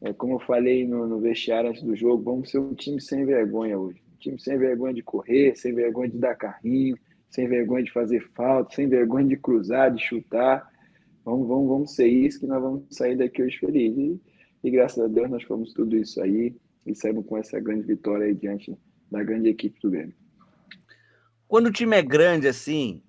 É, 0.00 0.12
como 0.12 0.34
eu 0.34 0.40
falei 0.40 0.86
no, 0.86 1.06
no 1.06 1.20
vestiário 1.20 1.70
antes 1.70 1.82
do 1.82 1.96
jogo, 1.96 2.22
vamos 2.22 2.50
ser 2.50 2.58
um 2.58 2.74
time 2.74 3.00
sem 3.00 3.24
vergonha 3.24 3.78
hoje. 3.78 4.00
Um 4.14 4.18
time 4.18 4.40
sem 4.40 4.56
vergonha 4.56 4.94
de 4.94 5.02
correr, 5.02 5.56
sem 5.56 5.74
vergonha 5.74 6.08
de 6.08 6.18
dar 6.18 6.34
carrinho, 6.34 6.96
sem 7.30 7.48
vergonha 7.48 7.84
de 7.84 7.92
fazer 7.92 8.20
falta, 8.34 8.74
sem 8.74 8.88
vergonha 8.88 9.26
de 9.26 9.36
cruzar, 9.36 9.92
de 9.92 10.02
chutar. 10.02 10.68
Vamos, 11.24 11.46
vamos, 11.46 11.68
vamos 11.68 11.94
ser 11.94 12.06
isso 12.06 12.40
que 12.40 12.46
nós 12.46 12.62
vamos 12.62 12.84
sair 12.90 13.16
daqui 13.16 13.42
hoje 13.42 13.58
felizes. 13.58 13.98
E, 13.98 14.68
e 14.68 14.70
graças 14.70 15.02
a 15.02 15.06
Deus 15.06 15.30
nós 15.30 15.42
fomos 15.44 15.72
tudo 15.72 15.96
isso 15.96 16.20
aí 16.22 16.56
e 16.86 16.94
saímos 16.94 17.26
com 17.26 17.36
essa 17.36 17.60
grande 17.60 17.82
vitória 17.82 18.26
aí 18.26 18.34
diante 18.34 18.76
da 19.10 19.22
grande 19.22 19.48
equipe 19.48 19.78
do 19.80 19.90
Grêmio. 19.90 20.14
Quando 21.46 21.66
o 21.66 21.72
time 21.72 21.96
é 21.96 22.02
grande 22.02 22.48
assim, 22.48 23.02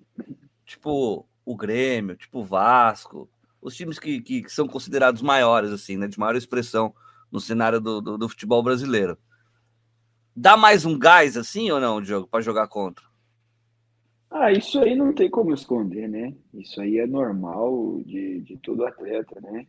tipo 0.64 1.26
o 1.44 1.56
Grêmio, 1.56 2.16
tipo 2.16 2.40
o 2.40 2.44
Vasco, 2.44 3.28
os 3.60 3.74
times 3.74 3.98
que, 3.98 4.20
que, 4.20 4.42
que, 4.42 4.52
são 4.52 4.66
considerados 4.66 5.20
maiores, 5.20 5.70
assim, 5.70 5.96
né, 5.96 6.06
de 6.06 6.18
maior 6.18 6.36
expressão 6.36 6.94
no 7.30 7.40
cenário 7.40 7.80
do, 7.80 8.00
do, 8.00 8.18
do 8.18 8.28
futebol 8.28 8.62
brasileiro. 8.62 9.18
Dá 10.34 10.56
mais 10.56 10.84
um 10.84 10.98
gás 10.98 11.36
assim 11.36 11.70
ou 11.70 11.80
não, 11.80 12.00
Diogo, 12.00 12.26
para 12.26 12.40
jogar 12.40 12.68
contra? 12.68 13.09
Ah, 14.30 14.52
isso 14.52 14.78
aí 14.78 14.94
não 14.94 15.12
tem 15.12 15.28
como 15.28 15.52
esconder, 15.52 16.08
né? 16.08 16.32
Isso 16.54 16.80
aí 16.80 16.98
é 16.98 17.06
normal 17.06 18.00
de, 18.06 18.40
de 18.42 18.56
todo 18.58 18.86
atleta, 18.86 19.40
né? 19.40 19.66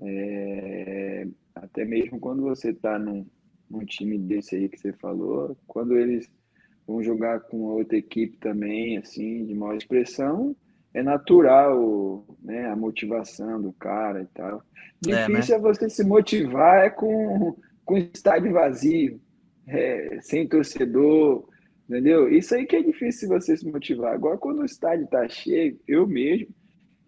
É, 0.00 1.26
até 1.54 1.84
mesmo 1.84 2.20
quando 2.20 2.42
você 2.42 2.70
está 2.70 2.96
num, 2.98 3.26
num 3.68 3.84
time 3.84 4.16
desse 4.16 4.54
aí 4.54 4.68
que 4.68 4.78
você 4.78 4.92
falou, 4.92 5.56
quando 5.66 5.96
eles 5.96 6.30
vão 6.86 7.02
jogar 7.02 7.40
com 7.40 7.58
outra 7.64 7.98
equipe 7.98 8.36
também, 8.38 8.96
assim, 8.96 9.44
de 9.44 9.54
maior 9.54 9.76
expressão, 9.76 10.54
é 10.94 11.02
natural 11.02 12.24
né, 12.42 12.66
a 12.66 12.76
motivação 12.76 13.60
do 13.60 13.72
cara 13.72 14.22
e 14.22 14.26
tal. 14.26 14.62
Difícil 15.00 15.56
é, 15.56 15.58
né? 15.58 15.66
é 15.66 15.72
você 15.72 15.90
se 15.90 16.04
motivar 16.04 16.86
é 16.86 16.90
com, 16.90 17.56
com 17.84 17.96
estádio 17.96 18.52
vazio, 18.52 19.20
é, 19.66 20.18
sem 20.22 20.46
torcedor, 20.46 21.46
entendeu? 21.88 22.28
Isso 22.28 22.54
aí 22.54 22.66
que 22.66 22.76
é 22.76 22.82
difícil 22.82 23.28
você 23.28 23.56
se 23.56 23.66
motivar. 23.70 24.12
Agora, 24.14 24.36
quando 24.36 24.60
o 24.60 24.64
estádio 24.64 25.04
está 25.04 25.28
cheio, 25.28 25.78
eu 25.86 26.06
mesmo, 26.06 26.48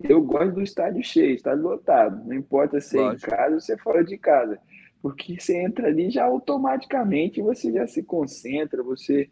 eu 0.02 0.22
gosto 0.22 0.54
do 0.54 0.62
estádio 0.62 1.04
cheio, 1.04 1.34
estádio 1.34 1.62
lotado. 1.62 2.26
Não 2.26 2.34
importa 2.34 2.80
se 2.80 2.98
é 2.98 3.12
em 3.12 3.16
casa 3.18 3.54
ou 3.54 3.60
se 3.60 3.72
é 3.72 3.76
fora 3.76 4.02
de 4.02 4.16
casa. 4.16 4.58
Porque 5.02 5.38
você 5.38 5.56
entra 5.56 5.88
ali 5.88 6.10
já 6.10 6.24
automaticamente 6.24 7.40
você 7.40 7.72
já 7.72 7.86
se 7.86 8.02
concentra, 8.02 8.82
você 8.82 9.28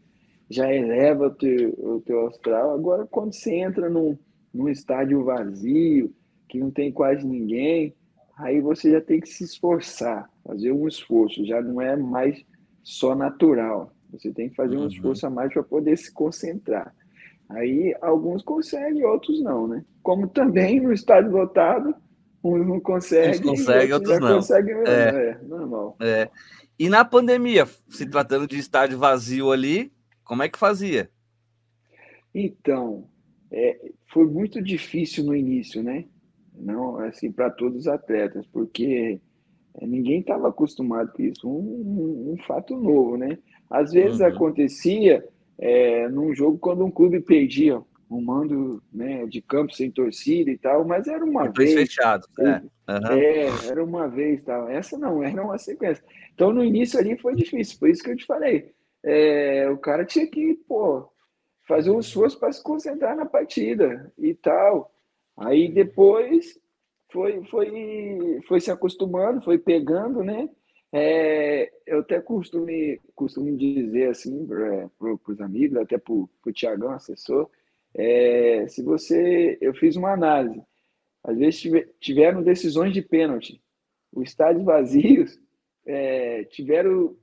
já 0.50 0.72
eleva 0.72 1.26
o 1.26 1.34
teu, 1.34 1.70
o 1.78 2.00
teu 2.00 2.26
astral. 2.26 2.72
Agora, 2.72 3.06
quando 3.06 3.34
você 3.34 3.54
entra 3.54 3.88
num, 3.88 4.18
num 4.52 4.68
estádio 4.68 5.24
vazio, 5.24 6.14
que 6.48 6.58
não 6.58 6.70
tem 6.70 6.90
quase 6.90 7.26
ninguém, 7.26 7.94
aí 8.36 8.60
você 8.60 8.92
já 8.92 9.00
tem 9.00 9.20
que 9.20 9.28
se 9.28 9.44
esforçar, 9.44 10.30
fazer 10.42 10.72
um 10.72 10.88
esforço, 10.88 11.44
já 11.44 11.60
não 11.60 11.80
é 11.80 11.96
mais 11.96 12.42
só 12.82 13.14
natural. 13.14 13.92
Você 14.12 14.32
tem 14.32 14.48
que 14.48 14.56
fazer 14.56 14.76
um 14.76 14.82
uhum. 14.82 14.88
esforço 14.88 15.26
a 15.26 15.30
mais 15.30 15.52
para 15.52 15.62
poder 15.62 15.96
se 15.96 16.12
concentrar. 16.12 16.94
Aí 17.48 17.96
alguns 18.02 18.42
conseguem, 18.42 19.04
outros 19.04 19.42
não, 19.42 19.66
né? 19.66 19.84
Como 20.02 20.28
também 20.28 20.80
no 20.80 20.92
estádio 20.92 21.30
lotado, 21.30 21.94
uns 22.44 22.66
não 22.66 22.80
conseguem, 22.80 23.30
uns 23.30 23.40
conseguem 23.40 23.92
outros, 23.92 24.18
não. 24.20 24.36
Conseguem 24.36 24.74
mesmo. 24.74 24.88
É. 24.88 25.30
é, 25.30 25.38
normal. 25.44 25.96
É. 26.00 26.30
E 26.78 26.88
na 26.88 27.04
pandemia, 27.04 27.66
se 27.88 28.08
tratando 28.08 28.46
de 28.46 28.58
estádio 28.58 28.98
vazio 28.98 29.50
ali, 29.50 29.92
como 30.24 30.42
é 30.42 30.48
que 30.48 30.58
fazia? 30.58 31.10
Então, 32.34 33.08
é, 33.50 33.92
foi 34.12 34.26
muito 34.26 34.62
difícil 34.62 35.24
no 35.24 35.34
início, 35.34 35.82
né? 35.82 36.04
Não, 36.54 36.98
assim, 36.98 37.32
para 37.32 37.50
todos 37.50 37.80
os 37.80 37.88
atletas, 37.88 38.46
porque 38.46 39.20
é, 39.74 39.86
ninguém 39.86 40.20
estava 40.20 40.48
acostumado 40.48 41.12
com 41.12 41.22
isso, 41.22 41.48
um, 41.48 41.58
um, 41.58 42.32
um, 42.32 42.36
fato 42.44 42.76
novo, 42.76 43.16
né? 43.16 43.38
Às 43.70 43.92
vezes 43.92 44.20
uhum. 44.20 44.26
acontecia 44.26 45.26
é, 45.58 46.08
num 46.08 46.34
jogo 46.34 46.58
quando 46.58 46.84
um 46.84 46.90
clube 46.90 47.20
perdia 47.20 47.82
um 48.10 48.22
mando 48.22 48.82
né, 48.92 49.26
de 49.26 49.42
campo 49.42 49.74
sem 49.74 49.90
torcida 49.90 50.50
e 50.50 50.56
tal, 50.56 50.84
mas 50.84 51.06
era 51.06 51.22
uma 51.22 51.46
Depois 51.48 51.74
vez. 51.74 51.88
fechado, 51.88 52.26
né? 52.38 52.62
Uhum. 52.88 53.18
É, 53.18 53.68
era 53.68 53.84
uma 53.84 54.08
vez 54.08 54.42
tal. 54.42 54.68
Essa 54.68 54.96
não, 54.96 55.22
era 55.22 55.42
uma 55.42 55.58
sequência. 55.58 56.02
Então 56.34 56.52
no 56.52 56.64
início 56.64 56.98
ali 56.98 57.18
foi 57.18 57.34
difícil, 57.34 57.78
por 57.78 57.88
isso 57.88 58.02
que 58.02 58.10
eu 58.10 58.16
te 58.16 58.24
falei. 58.24 58.72
É, 59.04 59.68
o 59.70 59.76
cara 59.76 60.04
tinha 60.04 60.26
que, 60.26 60.54
pô, 60.66 61.08
fazer 61.66 61.90
um 61.90 62.00
esforço 62.00 62.38
para 62.38 62.50
se 62.50 62.62
concentrar 62.62 63.14
na 63.14 63.26
partida 63.26 64.10
e 64.16 64.34
tal. 64.34 64.90
Aí 65.36 65.70
depois 65.70 66.58
foi, 67.12 67.44
foi, 67.44 68.40
foi 68.48 68.60
se 68.60 68.70
acostumando, 68.70 69.42
foi 69.42 69.58
pegando, 69.58 70.24
né? 70.24 70.48
É, 70.92 71.70
eu 71.86 72.00
até 72.00 72.20
costumo, 72.20 72.66
costumo 73.14 73.54
dizer 73.56 74.10
assim 74.10 74.46
para 74.46 74.90
os 75.28 75.40
amigos, 75.40 75.76
até 75.76 75.98
para 75.98 76.14
o 76.14 76.28
Tiagão, 76.52 76.90
assessor, 76.90 77.50
é, 77.94 78.66
se 78.68 78.82
você. 78.82 79.58
Eu 79.60 79.74
fiz 79.74 79.96
uma 79.96 80.12
análise. 80.12 80.62
Às 81.22 81.36
vezes 81.36 81.62
tiveram 82.00 82.42
decisões 82.42 82.92
de 82.92 83.02
pênalti. 83.02 83.62
Os 84.12 84.28
estádios 84.28 84.64
vazios 84.64 85.38
é, 85.84 86.44
tiveram 86.44 87.16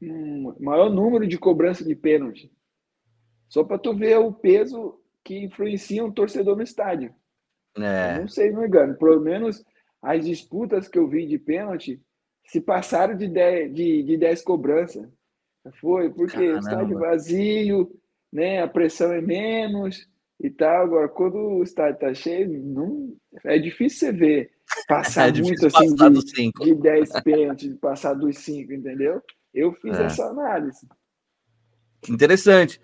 um 0.00 0.54
maior 0.60 0.88
número 0.88 1.26
de 1.26 1.36
cobrança 1.36 1.84
de 1.84 1.94
pênalti. 1.94 2.50
Só 3.48 3.64
para 3.64 3.78
tu 3.78 3.94
ver 3.94 4.18
o 4.18 4.32
peso 4.32 5.00
que 5.24 5.44
influencia 5.44 6.04
um 6.04 6.12
torcedor 6.12 6.56
no 6.56 6.62
estádio. 6.62 7.14
É. 7.76 8.18
não 8.18 8.28
sei, 8.28 8.50
não 8.50 8.60
me 8.60 8.66
engano. 8.66 8.96
Pelo 8.96 9.20
menos 9.20 9.64
as 10.00 10.24
disputas 10.24 10.88
que 10.88 10.98
eu 10.98 11.08
vi 11.08 11.26
de 11.26 11.38
pênalti 11.38 12.00
se 12.48 12.60
passaram 12.60 13.16
de 13.16 13.28
10, 13.28 13.74
de, 13.74 14.02
de 14.02 14.16
10 14.16 14.42
cobranças. 14.42 15.06
Foi, 15.80 16.10
porque 16.10 16.36
Caramba. 16.36 16.58
estádio 16.58 16.98
vazio, 16.98 18.00
né, 18.32 18.62
a 18.62 18.68
pressão 18.68 19.12
é 19.12 19.20
menos 19.20 20.08
e 20.40 20.48
tal. 20.48 20.84
Agora, 20.84 21.08
quando 21.08 21.36
o 21.36 21.62
estádio 21.62 21.94
está 21.94 22.14
cheio, 22.14 22.48
não, 22.64 23.14
é 23.44 23.58
difícil 23.58 23.98
você 23.98 24.12
ver 24.12 24.50
passar 24.86 25.28
é 25.36 25.42
muito 25.42 25.66
assim 25.66 25.94
passar 25.94 26.10
de, 26.10 26.52
de 26.64 26.74
10 26.74 27.10
pênaltis, 27.22 27.74
passar 27.76 28.14
dos 28.14 28.38
5, 28.38 28.72
entendeu? 28.72 29.22
Eu 29.52 29.72
fiz 29.74 29.98
é. 29.98 30.04
essa 30.04 30.24
análise. 30.24 30.86
Interessante. 32.08 32.80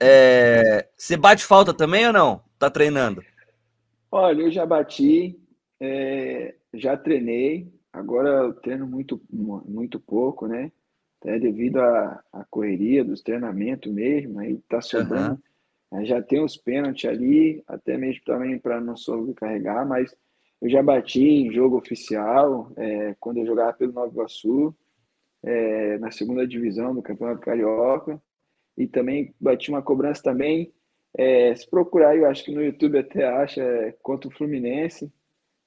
É, 0.00 0.88
você 0.96 1.16
bate 1.16 1.44
falta 1.44 1.74
também 1.74 2.06
ou 2.06 2.12
não? 2.12 2.42
Tá 2.58 2.70
treinando? 2.70 3.22
Olha, 4.10 4.42
eu 4.42 4.50
já 4.50 4.64
bati, 4.64 5.38
é, 5.80 6.54
já 6.74 6.96
treinei. 6.96 7.72
Agora 7.98 8.28
eu 8.28 8.54
treino 8.54 8.86
muito, 8.86 9.20
muito 9.30 9.98
pouco, 9.98 10.46
né? 10.46 10.70
Até 11.20 11.38
devido 11.38 11.78
à, 11.78 12.22
à 12.32 12.44
correria 12.44 13.04
dos 13.04 13.22
treinamentos 13.22 13.92
mesmo, 13.92 14.38
aí 14.38 14.58
tá 14.68 14.80
sobrando. 14.80 15.40
Uhum. 15.90 16.04
Já 16.04 16.22
tem 16.22 16.42
os 16.42 16.56
pênaltis 16.56 17.08
ali, 17.08 17.62
até 17.66 17.96
mesmo 17.96 18.22
também 18.24 18.58
para 18.58 18.80
não 18.80 18.96
sobrecarregar, 18.96 19.88
mas 19.88 20.14
eu 20.60 20.68
já 20.68 20.82
bati 20.82 21.22
em 21.22 21.52
jogo 21.52 21.76
oficial, 21.76 22.70
é, 22.76 23.16
quando 23.18 23.38
eu 23.38 23.46
jogava 23.46 23.72
pelo 23.72 23.92
Nova 23.92 24.12
Iguaçu, 24.12 24.74
é, 25.42 25.98
na 25.98 26.10
segunda 26.10 26.46
divisão 26.46 26.94
do 26.94 27.02
Campeonato 27.02 27.40
Carioca 27.40 28.20
e 28.76 28.86
também 28.86 29.34
bati 29.40 29.70
uma 29.70 29.82
cobrança 29.82 30.22
também. 30.22 30.72
É, 31.16 31.54
se 31.54 31.68
procurar, 31.68 32.16
eu 32.16 32.26
acho 32.26 32.44
que 32.44 32.54
no 32.54 32.62
YouTube 32.62 32.98
até 32.98 33.26
acha 33.26 33.62
é, 33.62 33.92
contra 34.02 34.28
o 34.28 34.32
Fluminense. 34.32 35.12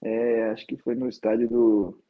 É, 0.02 0.50
acho 0.50 0.66
que 0.66 0.78
foi 0.78 0.96
no 0.96 1.08
estádio 1.08 1.48
do. 1.48 2.04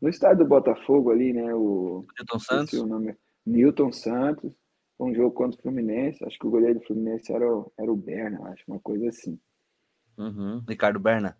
No 0.00 0.08
estádio 0.08 0.44
do 0.44 0.48
Botafogo 0.48 1.10
ali, 1.10 1.32
né? 1.32 1.54
O 1.54 2.04
Newton 2.18 2.38
Santos. 2.38 2.72
O 2.74 2.86
nome, 2.86 3.16
Newton 3.44 3.92
Santos. 3.92 4.52
Um 4.98 5.14
jogo 5.14 5.32
contra 5.32 5.58
o 5.58 5.62
Fluminense. 5.62 6.24
Acho 6.24 6.38
que 6.38 6.46
o 6.46 6.50
goleiro 6.50 6.78
do 6.78 6.86
Fluminense 6.86 7.32
era 7.32 7.48
o, 7.48 7.72
era 7.78 7.92
o 7.92 7.96
Berna, 7.96 8.48
acho, 8.50 8.64
uma 8.66 8.80
coisa 8.80 9.08
assim. 9.08 9.38
Uhum. 10.16 10.62
Ricardo 10.68 10.98
Berna. 10.98 11.36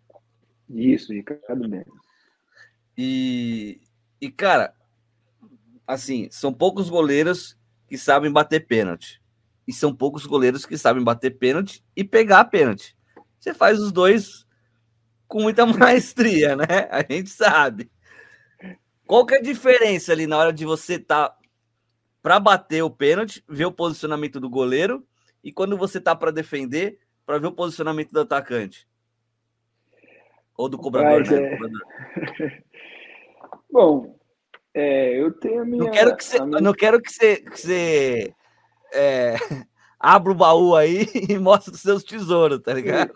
Isso, 0.68 1.12
Ricardo 1.12 1.68
Berna. 1.68 1.92
E, 2.96 3.80
e, 4.20 4.30
cara, 4.30 4.74
assim, 5.86 6.28
são 6.30 6.52
poucos 6.52 6.88
goleiros 6.88 7.58
que 7.88 7.96
sabem 7.96 8.30
bater 8.30 8.66
pênalti. 8.66 9.20
E 9.66 9.72
são 9.72 9.94
poucos 9.94 10.26
goleiros 10.26 10.64
que 10.64 10.78
sabem 10.78 11.02
bater 11.02 11.38
pênalti 11.38 11.84
e 11.96 12.04
pegar 12.04 12.44
pênalti. 12.46 12.96
Você 13.38 13.54
faz 13.54 13.78
os 13.78 13.92
dois 13.92 14.46
com 15.26 15.42
muita 15.42 15.66
maestria, 15.66 16.56
né? 16.56 16.88
A 16.90 17.04
gente 17.08 17.30
sabe. 17.30 17.90
Qual 19.08 19.24
que 19.24 19.34
é 19.34 19.38
a 19.38 19.42
diferença 19.42 20.12
ali 20.12 20.26
na 20.26 20.36
hora 20.36 20.52
de 20.52 20.66
você 20.66 20.96
estar 20.96 21.30
tá 21.30 21.38
para 22.20 22.38
bater 22.38 22.82
o 22.82 22.90
pênalti, 22.90 23.42
ver 23.48 23.64
o 23.64 23.72
posicionamento 23.72 24.38
do 24.38 24.50
goleiro 24.50 25.02
e 25.42 25.50
quando 25.50 25.78
você 25.78 25.98
tá 25.98 26.14
para 26.14 26.30
defender, 26.30 26.98
para 27.24 27.38
ver 27.38 27.46
o 27.46 27.52
posicionamento 27.52 28.12
do 28.12 28.20
atacante? 28.20 28.86
Ou 30.54 30.68
do 30.68 30.76
cobrador, 30.76 31.20
Mas, 31.20 31.30
né? 31.30 31.58
É... 32.38 32.62
Bom, 33.72 34.14
é, 34.74 35.18
eu 35.18 35.32
tenho 35.32 35.62
a 35.62 35.64
minha. 35.64 35.84
Não 35.84 35.90
quero 35.90 36.14
que 36.14 36.24
você, 36.24 36.44
minha... 36.44 36.60
não 36.60 36.74
quero 36.74 37.00
que 37.00 37.10
você, 37.10 37.36
que 37.36 37.58
você 37.58 38.34
é, 38.92 39.36
abra 39.98 40.32
o 40.32 40.34
baú 40.34 40.76
aí 40.76 41.06
e 41.30 41.38
mostre 41.38 41.72
os 41.72 41.80
seus 41.80 42.04
tesouros, 42.04 42.60
tá 42.60 42.74
ligado? 42.74 43.14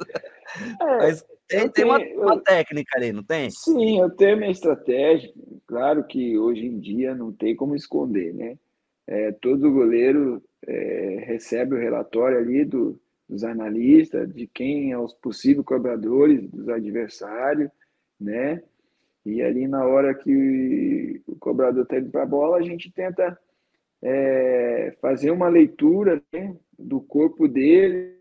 É, 0.80 0.96
Mas 0.96 1.22
tem, 1.52 1.68
tem 1.70 1.84
uma, 1.84 1.98
uma, 1.98 2.40
técnica 2.40 2.96
ali, 2.96 3.12
não 3.12 3.22
tem? 3.22 3.50
Sim, 3.50 4.00
eu 4.00 4.10
tenho 4.10 4.34
a 4.34 4.36
minha 4.36 4.50
estratégia. 4.50 5.32
Claro 5.66 6.04
que 6.04 6.38
hoje 6.38 6.66
em 6.66 6.78
dia 6.78 7.14
não 7.14 7.32
tem 7.32 7.54
como 7.54 7.76
esconder, 7.76 8.34
né? 8.34 8.58
É, 9.06 9.32
todo 9.32 9.72
goleiro 9.72 10.42
é, 10.66 11.24
recebe 11.26 11.74
o 11.74 11.78
relatório 11.78 12.38
ali 12.38 12.64
do, 12.64 13.00
dos 13.28 13.44
analistas, 13.44 14.32
de 14.32 14.46
quem 14.46 14.92
é 14.92 14.98
os 14.98 15.14
possíveis 15.14 15.66
cobradores 15.66 16.48
dos 16.48 16.68
adversários, 16.68 17.70
né? 18.20 18.62
E 19.24 19.40
ali 19.42 19.68
na 19.68 19.86
hora 19.86 20.14
que 20.14 21.22
o 21.26 21.36
cobrador 21.36 21.84
está 21.84 21.98
indo 21.98 22.10
para 22.10 22.22
a 22.22 22.26
bola, 22.26 22.56
a 22.56 22.62
gente 22.62 22.90
tenta 22.90 23.38
é, 24.02 24.96
fazer 25.00 25.30
uma 25.30 25.48
leitura 25.48 26.20
né, 26.32 26.56
do 26.76 27.00
corpo 27.00 27.46
dele, 27.46 28.18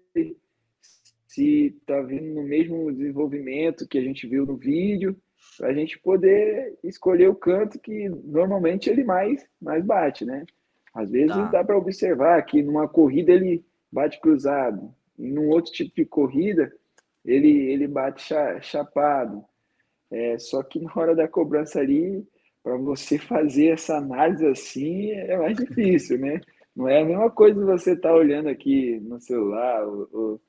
se 1.31 1.67
está 1.79 2.01
vindo 2.01 2.33
no 2.33 2.43
mesmo 2.43 2.91
desenvolvimento 2.91 3.87
que 3.87 3.97
a 3.97 4.01
gente 4.01 4.27
viu 4.27 4.45
no 4.45 4.57
vídeo, 4.57 5.15
para 5.57 5.69
a 5.69 5.73
gente 5.73 5.97
poder 5.97 6.77
escolher 6.83 7.29
o 7.29 7.35
canto 7.35 7.79
que 7.79 8.09
normalmente 8.09 8.89
ele 8.89 9.05
mais, 9.05 9.47
mais 9.61 9.81
bate, 9.83 10.25
né? 10.25 10.45
Às 10.93 11.09
vezes 11.09 11.33
tá. 11.33 11.45
dá 11.45 11.63
para 11.63 11.77
observar 11.77 12.41
que 12.43 12.61
numa 12.61 12.85
corrida 12.85 13.31
ele 13.31 13.63
bate 13.89 14.19
cruzado, 14.19 14.93
e 15.17 15.31
num 15.31 15.47
outro 15.47 15.71
tipo 15.71 15.95
de 15.95 16.05
corrida 16.05 16.69
ele, 17.23 17.71
ele 17.71 17.87
bate 17.87 18.33
chapado. 18.61 19.41
É, 20.11 20.37
só 20.37 20.61
que 20.61 20.81
na 20.81 20.91
hora 20.93 21.15
da 21.15 21.29
cobrança 21.29 21.79
ali, 21.79 22.27
para 22.61 22.75
você 22.75 23.17
fazer 23.17 23.67
essa 23.67 23.95
análise 23.95 24.45
assim, 24.45 25.11
é 25.11 25.37
mais 25.37 25.55
difícil, 25.55 26.19
né? 26.19 26.41
Não 26.75 26.89
é 26.89 27.01
a 27.01 27.05
mesma 27.05 27.31
coisa 27.31 27.65
você 27.65 27.93
estar 27.93 28.09
tá 28.09 28.15
olhando 28.15 28.49
aqui 28.49 28.99
no 28.99 29.17
celular 29.21 29.87
ou, 29.87 30.09
ou, 30.11 30.41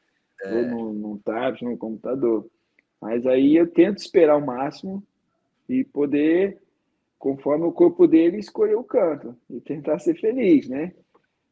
é. 0.43 0.55
ou 0.55 0.63
no, 0.67 0.93
no 0.93 1.19
tablet, 1.19 1.65
no 1.65 1.77
computador. 1.77 2.47
Mas 3.01 3.27
aí 3.27 3.57
eu 3.57 3.67
tento 3.67 3.99
esperar 3.99 4.37
o 4.37 4.47
máximo 4.47 5.03
e 5.69 5.85
poder, 5.85 6.61
conforme 7.19 7.65
o 7.65 7.73
corpo 7.73 8.07
dele, 8.07 8.39
escolher 8.39 8.77
o 8.77 8.85
canto 8.85 9.37
e 9.51 9.61
tentar 9.61 9.99
ser 9.99 10.15
feliz, 10.19 10.69
né? 10.69 10.93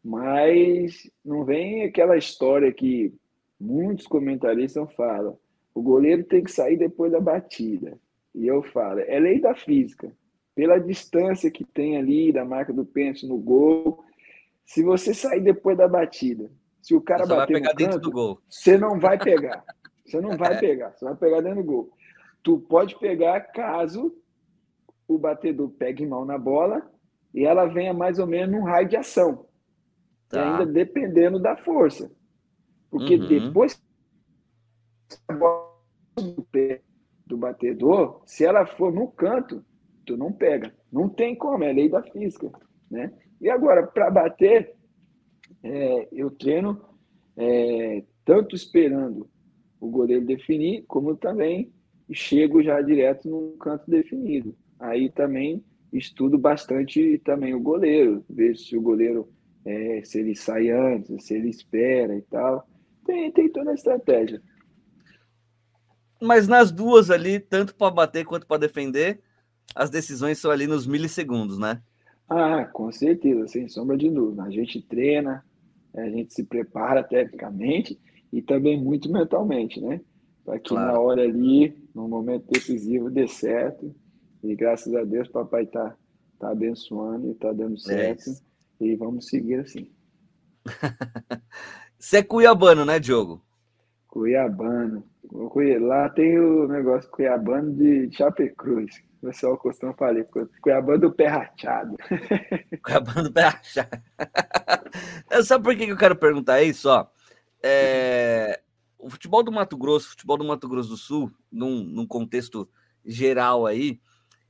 Mas 0.03 1.11
não 1.25 1.45
vem 1.45 1.85
aquela 1.85 2.17
história 2.17 2.73
que 2.73 3.13
muitos 3.59 4.07
comentaristas 4.07 4.93
falam. 4.95 5.39
O 5.75 5.83
goleiro 5.83 6.25
tem 6.25 6.43
que 6.43 6.51
sair 6.51 6.77
depois 6.77 7.13
da 7.13 7.21
batida. 7.21 7.99
E 8.35 8.47
eu 8.47 8.63
falo, 8.63 9.01
é 9.01 9.19
lei 9.19 9.41
da 9.41 9.55
física. 9.55 10.11
Pela 10.55 10.79
distância 10.79 11.51
que 11.51 11.65
tem 11.65 11.97
ali 11.97 12.33
da 12.33 12.45
marca 12.45 12.73
do 12.73 12.85
pênalti 12.85 13.27
no 13.27 13.39
gol, 13.39 14.05
se 14.65 14.83
você 14.83 15.13
sair 15.13 15.41
depois 15.41 15.77
da 15.77 15.89
batida, 15.89 16.51
se 16.81 16.95
o 16.95 17.01
cara 17.01 17.27
bater 17.27 17.61
no 17.61 17.75
canto, 17.75 18.43
você 18.49 18.79
não 18.79 18.99
vai 18.99 19.19
pegar. 19.19 19.65
Você 20.05 20.21
não 20.21 20.37
vai 20.37 20.55
é. 20.57 20.59
pegar, 20.59 20.93
você 20.93 21.05
vai 21.05 21.15
pegar 21.15 21.41
dentro 21.41 21.63
do 21.63 21.65
gol. 21.65 21.91
Tu 22.43 22.59
pode 22.59 22.99
pegar 22.99 23.41
caso 23.41 24.15
o 25.07 25.19
batedor 25.19 25.69
pegue 25.71 26.07
mão 26.07 26.25
na 26.25 26.39
bola 26.39 26.89
e 27.35 27.45
ela 27.45 27.67
venha 27.67 27.93
mais 27.93 28.19
ou 28.19 28.27
menos 28.27 28.55
num 28.55 28.65
raio 28.65 28.89
de 28.89 28.97
ação. 28.97 29.47
Tá. 30.29 30.61
Ainda 30.61 30.73
dependendo 30.73 31.39
da 31.41 31.57
força. 31.57 32.11
Porque 32.91 33.17
uhum. 33.17 33.29
depois 33.29 33.83
a 35.29 35.33
bola 35.33 35.71
do 36.17 36.43
pé 36.45 36.83
do 37.27 37.37
batedor, 37.37 38.23
se 38.25 38.45
ela 38.45 38.67
for 38.67 38.93
no 38.93 39.09
canto, 39.09 39.65
tu 40.05 40.17
não 40.17 40.33
pega. 40.33 40.75
Não 40.93 41.09
tem 41.09 41.35
como, 41.35 41.63
é 41.65 41.73
lei 41.73 41.89
da 41.89 42.03
física. 42.03 42.51
Né? 42.91 43.13
E 43.41 43.49
agora, 43.49 43.87
para 43.87 44.11
bater, 44.11 44.75
é, 45.63 46.09
eu 46.13 46.31
treino 46.31 46.81
é, 47.37 48.05
tanto 48.25 48.55
esperando 48.55 49.29
o 49.81 49.89
goleiro 49.89 50.25
definir, 50.25 50.85
como 50.87 51.17
também 51.17 51.73
chego 52.13 52.63
já 52.63 52.81
direto 52.83 53.29
no 53.29 53.57
canto 53.59 53.89
definido. 53.89 54.55
Aí 54.79 55.11
também 55.11 55.65
estudo 55.93 56.39
bastante 56.39 57.21
também 57.25 57.55
o 57.55 57.61
goleiro, 57.61 58.25
vejo 58.29 58.61
se 58.61 58.77
o 58.77 58.83
goleiro 58.83 59.29
é, 59.65 60.03
se 60.05 60.21
ele 60.21 60.35
sai 60.35 60.71
antes, 60.71 61.25
se 61.25 61.35
ele 61.35 61.49
espera 61.49 62.17
e 62.17 62.23
tal. 62.23 62.67
Tem, 63.05 63.31
tem 63.33 63.49
toda 63.51 63.71
a 63.71 63.75
estratégia. 63.75 64.41
Mas 66.21 66.47
nas 66.47 66.71
duas 66.71 67.11
ali, 67.11 67.41
tanto 67.41 67.75
para 67.75 67.91
bater 67.91 68.25
quanto 68.25 68.47
para 68.47 68.61
defender, 68.61 69.21
as 69.75 69.91
decisões 69.91 70.39
são 70.39 70.51
ali 70.51 70.67
nos 70.67 70.87
milissegundos, 70.87 71.59
né? 71.59 71.83
Ah, 72.29 72.65
com 72.67 72.93
certeza, 72.93 73.49
sem 73.49 73.69
sombra 73.69 73.97
de 73.97 74.11
dúvida. 74.11 74.45
A 74.45 74.51
gente 74.51 74.81
treina, 74.83 75.45
a 75.95 76.09
gente 76.09 76.35
se 76.35 76.45
prepara 76.45 77.03
tecnicamente 77.03 77.99
e 78.33 78.41
também 78.41 78.83
muito 78.83 79.11
mentalmente, 79.11 79.81
né? 79.81 80.01
Para 80.45 80.59
que 80.59 80.71
claro. 80.71 80.93
na 80.93 81.01
hora 81.01 81.23
ali, 81.23 81.77
no 81.95 82.09
momento 82.09 82.47
decisivo, 82.51 83.11
dê 83.11 83.27
certo. 83.27 83.95
E 84.43 84.55
graças 84.55 84.95
a 84.95 85.05
Deus, 85.05 85.29
papai 85.29 85.67
tá, 85.67 85.97
tá 86.39 86.51
abençoando 86.51 87.31
e 87.31 87.35
tá 87.35 87.53
dando 87.53 87.75
é 87.75 87.81
certo. 87.81 88.31
É 88.81 88.85
e 88.85 88.97
vamos 88.97 89.27
seguir 89.27 89.61
assim. 89.61 89.91
Você 91.99 92.19
é 92.19 92.23
cuiabano, 92.23 92.85
né, 92.85 92.99
Diogo? 92.99 93.45
Cuiabano. 94.11 95.05
Lá 95.81 96.09
tem 96.09 96.39
o 96.39 96.67
negócio 96.67 97.09
cuiabano 97.11 97.73
de 97.73 98.11
Chapecruz. 98.13 99.03
O 99.23 99.27
pessoal 99.27 99.57
costuma 99.57 99.95
falar, 99.95 100.25
Cuiabano 100.61 100.99
do 100.99 101.13
pé 101.13 101.29
rachado. 101.29 101.97
Cuiabano 102.83 103.29
do 103.29 103.33
pé 103.33 103.43
rachado. 103.43 104.03
Sabe 105.45 105.65
por 105.65 105.77
que 105.77 105.85
eu 105.85 105.97
quero 105.97 106.17
perguntar 106.17 106.63
isso? 106.63 106.89
Ó? 106.89 107.07
É, 107.63 108.61
o 108.99 109.09
futebol 109.09 109.43
do 109.43 109.53
Mato 109.53 109.77
Grosso, 109.77 110.09
o 110.09 110.11
futebol 110.11 110.37
do 110.37 110.45
Mato 110.45 110.69
Grosso 110.69 110.89
do 110.89 110.97
Sul, 110.97 111.31
num, 111.51 111.85
num 111.85 112.07
contexto 112.07 112.69
geral 113.05 113.67
aí, 113.67 114.01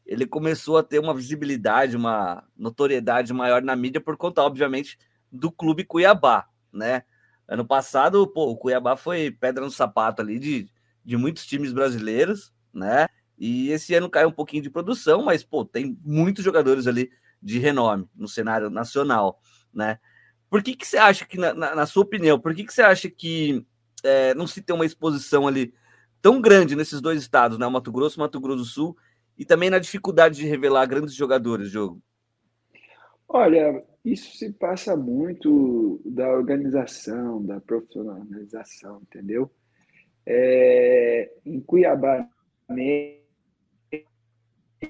ele 0.07 0.27
começou 0.27 0.79
a 0.79 0.83
ter 0.83 0.99
uma 0.99 1.15
visibilidade, 1.15 1.97
uma 1.97 2.45
notoriedade 2.57 3.33
maior 3.33 3.63
na 3.63 3.77
mídia 3.77 4.01
por 4.01 4.17
conta, 4.17 4.43
obviamente, 4.43 4.99
do 5.31 5.53
clube 5.53 5.85
Cuiabá, 5.85 6.49
né? 6.73 7.03
Ano 7.51 7.65
passado, 7.65 8.29
pô, 8.29 8.49
o 8.49 8.57
Cuiabá 8.57 8.97
foi 8.97 9.33
pedra 9.33 9.65
no 9.65 9.73
sapato 9.73 10.23
ali 10.23 10.39
de, 10.39 10.71
de 11.05 11.17
muitos 11.17 11.45
times 11.45 11.73
brasileiros, 11.73 12.55
né? 12.73 13.09
E 13.37 13.71
esse 13.71 13.93
ano 13.93 14.09
caiu 14.09 14.29
um 14.29 14.33
pouquinho 14.33 14.63
de 14.63 14.71
produção, 14.71 15.25
mas, 15.25 15.43
pô, 15.43 15.65
tem 15.65 15.99
muitos 16.05 16.45
jogadores 16.45 16.87
ali 16.87 17.11
de 17.43 17.59
renome 17.59 18.09
no 18.15 18.29
cenário 18.29 18.71
nacional, 18.71 19.41
né? 19.75 19.99
Por 20.49 20.63
que, 20.63 20.77
que 20.77 20.87
você 20.87 20.97
acha 20.97 21.25
que, 21.25 21.37
na, 21.37 21.53
na, 21.53 21.75
na 21.75 21.87
sua 21.87 22.05
opinião, 22.05 22.39
por 22.39 22.55
que, 22.55 22.63
que 22.63 22.73
você 22.73 22.83
acha 22.83 23.11
que 23.11 23.67
é, 24.05 24.33
não 24.35 24.47
se 24.47 24.63
tem 24.63 24.77
uma 24.77 24.87
exposição 24.87 25.49
ali 25.49 25.75
tão 26.23 26.41
grande 26.41 26.77
nesses 26.77 27.01
dois 27.01 27.21
estados, 27.21 27.59
né? 27.59 27.67
Mato 27.67 27.91
Grosso, 27.91 28.21
Mato 28.21 28.41
Grosso 28.41 28.59
do 28.59 28.65
Sul, 28.65 28.97
e 29.37 29.45
também 29.45 29.71
na 29.71 29.81
dificuldade 29.81 30.37
de 30.37 30.47
revelar 30.47 30.87
grandes 30.87 31.15
jogadores, 31.17 31.69
jogo? 31.69 32.01
Olha, 33.29 33.83
isso 34.05 34.37
se 34.37 34.53
passa 34.53 34.97
muito 34.97 36.01
da 36.05 36.31
organização, 36.31 37.45
da 37.45 37.61
profissionalização, 37.61 39.03
entendeu? 39.03 39.51
É, 40.25 41.31
em 41.45 41.61
Cuiabá, 41.61 42.29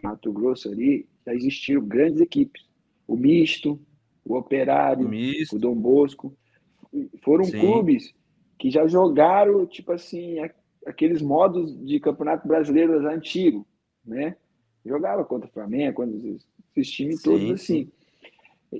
Mato 0.02 0.32
Grosso 0.32 0.68
ali, 0.68 1.08
já 1.26 1.34
existiram 1.34 1.84
grandes 1.84 2.20
equipes. 2.20 2.68
O 3.06 3.16
misto, 3.16 3.80
o 4.24 4.36
Operário, 4.36 5.08
o, 5.08 5.56
o 5.56 5.58
Dom 5.58 5.74
Bosco. 5.74 6.36
Foram 7.22 7.44
Sim. 7.44 7.58
clubes 7.58 8.14
que 8.58 8.70
já 8.70 8.86
jogaram, 8.86 9.66
tipo 9.66 9.92
assim, 9.92 10.36
aqueles 10.86 11.22
modos 11.22 11.76
de 11.84 11.98
campeonato 11.98 12.46
brasileiro 12.46 13.06
antigo, 13.08 13.66
né? 14.04 14.36
Jogava 14.84 15.24
contra 15.24 15.48
o 15.48 15.52
Flamengo, 15.52 15.96
contra 15.96 16.16
esses 16.16 16.90
times 16.90 17.22
todos 17.22 17.40
sim, 17.40 17.52
assim. 17.52 17.92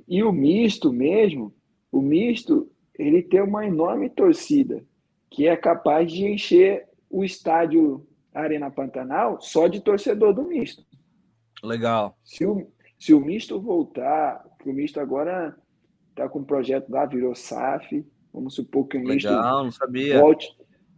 E 0.06 0.22
o 0.22 0.32
misto 0.32 0.92
mesmo, 0.92 1.54
o 1.90 2.00
misto, 2.00 2.70
ele 2.98 3.22
tem 3.22 3.42
uma 3.42 3.66
enorme 3.66 4.08
torcida 4.08 4.84
que 5.30 5.46
é 5.46 5.56
capaz 5.56 6.10
de 6.10 6.26
encher 6.26 6.88
o 7.08 7.24
estádio 7.24 8.06
Arena 8.34 8.70
Pantanal 8.70 9.40
só 9.40 9.68
de 9.68 9.80
torcedor 9.80 10.34
do 10.34 10.44
misto. 10.44 10.84
Legal. 11.62 12.16
Se 12.24 12.44
o, 12.44 12.66
se 12.98 13.12
o 13.14 13.20
misto 13.20 13.60
voltar, 13.60 14.44
que 14.60 14.68
o 14.68 14.72
misto 14.72 14.98
agora 14.98 15.56
está 16.10 16.28
com 16.28 16.40
um 16.40 16.44
projeto 16.44 16.90
lá, 16.90 17.06
virou 17.06 17.34
SAF, 17.34 18.04
vamos 18.32 18.54
supor 18.54 18.86
que 18.86 18.96
o 18.96 19.00
misto 19.00 19.28
Legal, 19.28 19.64
não 19.64 19.72
sabia. 19.72 20.20
volte, 20.20 20.48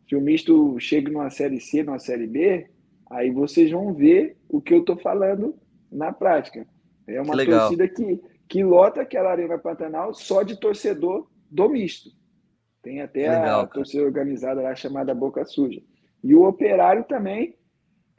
se 0.08 0.16
o 0.16 0.20
misto 0.20 0.78
chegue 0.78 1.10
numa 1.10 1.30
série 1.30 1.60
C, 1.60 1.82
numa 1.82 1.98
série 1.98 2.26
B, 2.26 2.68
aí 3.10 3.30
vocês 3.30 3.70
vão 3.70 3.94
ver 3.94 4.36
o 4.48 4.60
que 4.60 4.74
eu 4.74 4.80
estou 4.80 4.96
falando 4.96 5.54
na 5.90 6.12
prática. 6.12 6.66
É 7.06 7.20
uma 7.20 7.36
que 7.36 7.46
torcida 7.46 7.88
que, 7.88 8.20
que 8.52 8.62
lota 8.62 9.00
aquela 9.00 9.30
Arena 9.30 9.56
Pantanal 9.56 10.12
só 10.12 10.42
de 10.42 10.60
torcedor 10.60 11.26
do 11.50 11.70
misto. 11.70 12.10
Tem 12.82 13.00
até 13.00 13.30
Legal, 13.30 13.62
a 13.62 13.66
torcida 13.66 14.04
organizada 14.04 14.60
lá 14.60 14.74
chamada 14.74 15.14
Boca 15.14 15.42
Suja. 15.46 15.80
E 16.22 16.34
o 16.34 16.46
operário 16.46 17.02
também, 17.04 17.56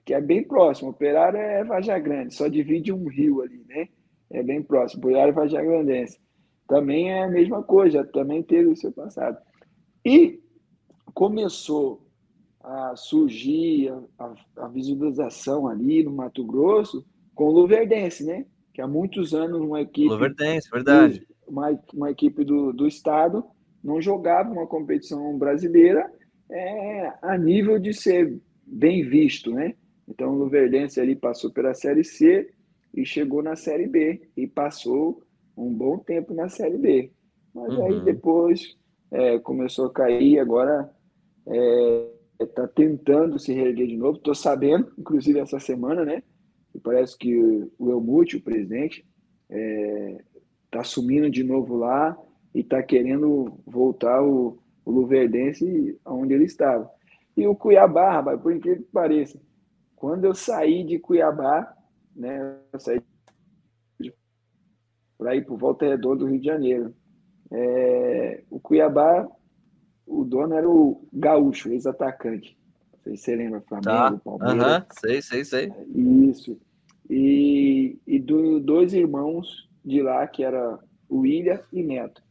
que 0.03 0.11
é 0.11 0.19
bem 0.19 0.43
próximo. 0.43 0.87
O 0.87 0.91
operário 0.91 1.37
é 1.37 1.63
Vaja 1.63 1.99
Grande, 1.99 2.33
só 2.33 2.47
divide 2.47 2.91
um 2.91 3.07
rio 3.07 3.43
ali, 3.43 3.63
né? 3.67 3.89
É 4.31 4.41
bem 4.41 4.63
próximo. 4.63 5.03
O 5.03 5.05
operário 5.05 5.35
Vaja 5.35 5.61
Grandense. 5.61 6.19
Também 6.67 7.11
é 7.11 7.25
a 7.25 7.29
mesma 7.29 7.61
coisa, 7.61 8.03
também 8.03 8.41
teve 8.41 8.69
o 8.69 8.75
seu 8.75 8.91
passado. 8.91 9.37
E 10.03 10.41
começou 11.13 12.07
a 12.59 12.95
surgir 12.95 13.93
a, 14.17 14.33
a 14.57 14.67
visualização 14.67 15.67
ali 15.67 16.01
no 16.03 16.11
Mato 16.11 16.43
Grosso 16.43 17.05
com 17.35 17.49
o 17.49 17.51
Luverdense, 17.51 18.25
né? 18.25 18.47
Que 18.73 18.81
há 18.81 18.87
muitos 18.87 19.33
anos 19.33 19.61
uma 19.61 19.81
equipe. 19.81 20.09
Luverdense, 20.09 20.69
verdade. 20.69 21.27
Uma, 21.47 21.79
uma 21.93 22.11
equipe 22.11 22.43
do, 22.43 22.73
do 22.73 22.87
estado 22.87 23.43
não 23.83 24.01
jogava 24.01 24.51
uma 24.51 24.65
competição 24.65 25.37
brasileira 25.37 26.11
é, 26.49 27.13
a 27.21 27.37
nível 27.37 27.77
de 27.79 27.93
ser 27.93 28.39
bem 28.65 29.03
visto, 29.03 29.51
né? 29.51 29.75
Então 30.07 30.33
o 30.33 30.37
Luverdense 30.37 30.99
ali 30.99 31.15
passou 31.15 31.51
pela 31.51 31.73
Série 31.73 32.03
C 32.03 32.49
e 32.93 33.05
chegou 33.05 33.41
na 33.41 33.55
Série 33.55 33.87
B 33.87 34.21
e 34.35 34.47
passou 34.47 35.21
um 35.57 35.71
bom 35.71 35.97
tempo 35.97 36.33
na 36.33 36.49
Série 36.49 36.77
B. 36.77 37.11
Mas 37.53 37.73
uhum. 37.73 37.85
aí 37.85 38.01
depois 38.03 38.75
é, 39.11 39.39
começou 39.39 39.87
a 39.87 39.93
cair, 39.93 40.39
agora 40.39 40.89
está 42.39 42.63
é, 42.63 42.67
tentando 42.67 43.37
se 43.37 43.53
reerguer 43.53 43.87
de 43.87 43.97
novo. 43.97 44.17
Estou 44.17 44.35
sabendo, 44.35 44.91
inclusive 44.97 45.39
essa 45.39 45.59
semana, 45.59 46.03
né? 46.03 46.23
Que 46.73 46.79
parece 46.79 47.17
que 47.17 47.37
o 47.77 47.91
Elmute, 47.91 48.37
o 48.37 48.43
presidente, 48.43 49.05
está 49.49 49.55
é, 49.55 50.23
tá 50.71 50.81
assumindo 50.81 51.29
de 51.29 51.43
novo 51.43 51.77
lá 51.77 52.17
e 52.53 52.59
está 52.59 52.81
querendo 52.83 53.59
voltar 53.65 54.21
o, 54.21 54.59
o 54.83 54.91
Luverdense 54.91 55.99
onde 56.05 56.33
ele 56.33 56.45
estava. 56.45 56.89
E 57.37 57.47
o 57.47 57.55
Cuiabá, 57.55 58.11
rapaz, 58.11 58.41
por 58.41 58.53
incrível 58.53 58.83
que 58.83 58.91
pareça, 58.91 59.39
quando 59.95 60.25
eu 60.25 60.33
saí 60.33 60.83
de 60.83 60.99
Cuiabá, 60.99 61.73
né, 62.15 62.57
eu 62.73 62.79
saí 62.79 63.01
para 65.17 65.35
ir 65.35 65.45
para 65.45 65.55
Volta 65.55 65.87
Redonda 65.87 66.17
do 66.17 66.25
Rio 66.27 66.39
de 66.39 66.45
Janeiro. 66.45 66.93
É, 67.49 68.43
o 68.49 68.59
Cuiabá, 68.59 69.27
o 70.05 70.23
dono 70.23 70.53
era 70.53 70.69
o 70.69 71.07
Gaúcho, 71.13 71.69
ex-atacante. 71.69 72.57
Sei 73.03 73.17
se 73.17 73.23
você 73.23 73.35
lembra, 73.35 73.61
Flamengo, 73.61 73.85
tá. 73.85 74.21
Palmeiras. 74.23 74.77
Uhum. 74.77 74.85
Sei, 74.99 75.21
sei, 75.21 75.45
sei. 75.45 75.73
Isso. 75.93 76.57
E, 77.09 77.99
e 78.07 78.19
do, 78.19 78.59
dois 78.59 78.93
irmãos 78.93 79.69
de 79.83 80.01
lá, 80.01 80.25
que 80.25 80.43
era 80.43 80.79
o 81.09 81.19
William 81.19 81.59
e 81.71 81.83
Neto. 81.83 82.23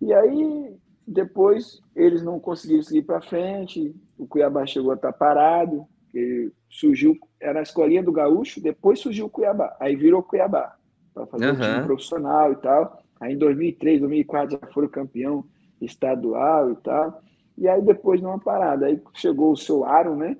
E 0.00 0.12
aí, 0.12 0.76
depois, 1.06 1.80
eles 1.94 2.22
não 2.22 2.40
conseguiram 2.40 2.82
seguir 2.82 3.02
para 3.02 3.22
frente, 3.22 3.94
o 4.18 4.26
Cuiabá 4.26 4.66
chegou 4.66 4.90
a 4.90 4.94
estar 4.94 5.12
tá 5.12 5.18
parado, 5.18 5.86
surgiu, 6.68 7.16
era 7.40 7.60
a 7.60 7.62
escolinha 7.62 8.02
do 8.02 8.12
Gaúcho, 8.12 8.60
depois 8.60 8.98
surgiu 9.00 9.26
o 9.26 9.30
Cuiabá, 9.30 9.76
aí 9.78 9.94
virou 9.94 10.22
Cuiabá, 10.22 10.76
para 11.14 11.26
fazer 11.26 11.46
uhum. 11.46 11.54
um 11.54 11.60
time 11.60 11.84
profissional 11.84 12.52
e 12.52 12.56
tal. 12.56 13.02
Aí 13.20 13.34
em 13.34 13.38
2003, 13.38 14.00
2004 14.00 14.58
já 14.60 14.72
foram 14.72 14.88
campeão 14.88 15.44
estadual 15.80 16.72
e 16.72 16.76
tal. 16.76 17.22
E 17.56 17.68
aí 17.68 17.82
depois 17.82 18.20
numa 18.20 18.38
parada, 18.38 18.86
aí 18.86 19.00
chegou 19.14 19.52
o 19.52 19.56
seu 19.56 19.84
Aaron, 19.84 20.16
né? 20.16 20.36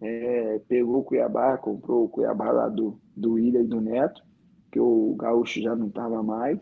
É, 0.00 0.60
pegou 0.68 0.98
o 0.98 1.04
Cuiabá, 1.04 1.56
comprou 1.56 2.04
o 2.04 2.08
Cuiabá 2.08 2.50
lá 2.50 2.68
do, 2.68 3.00
do 3.16 3.38
Ilha 3.38 3.60
e 3.60 3.66
do 3.66 3.80
Neto, 3.80 4.22
que 4.70 4.78
o 4.78 5.14
Gaúcho 5.16 5.60
já 5.60 5.74
não 5.74 5.88
estava 5.88 6.22
mais. 6.22 6.58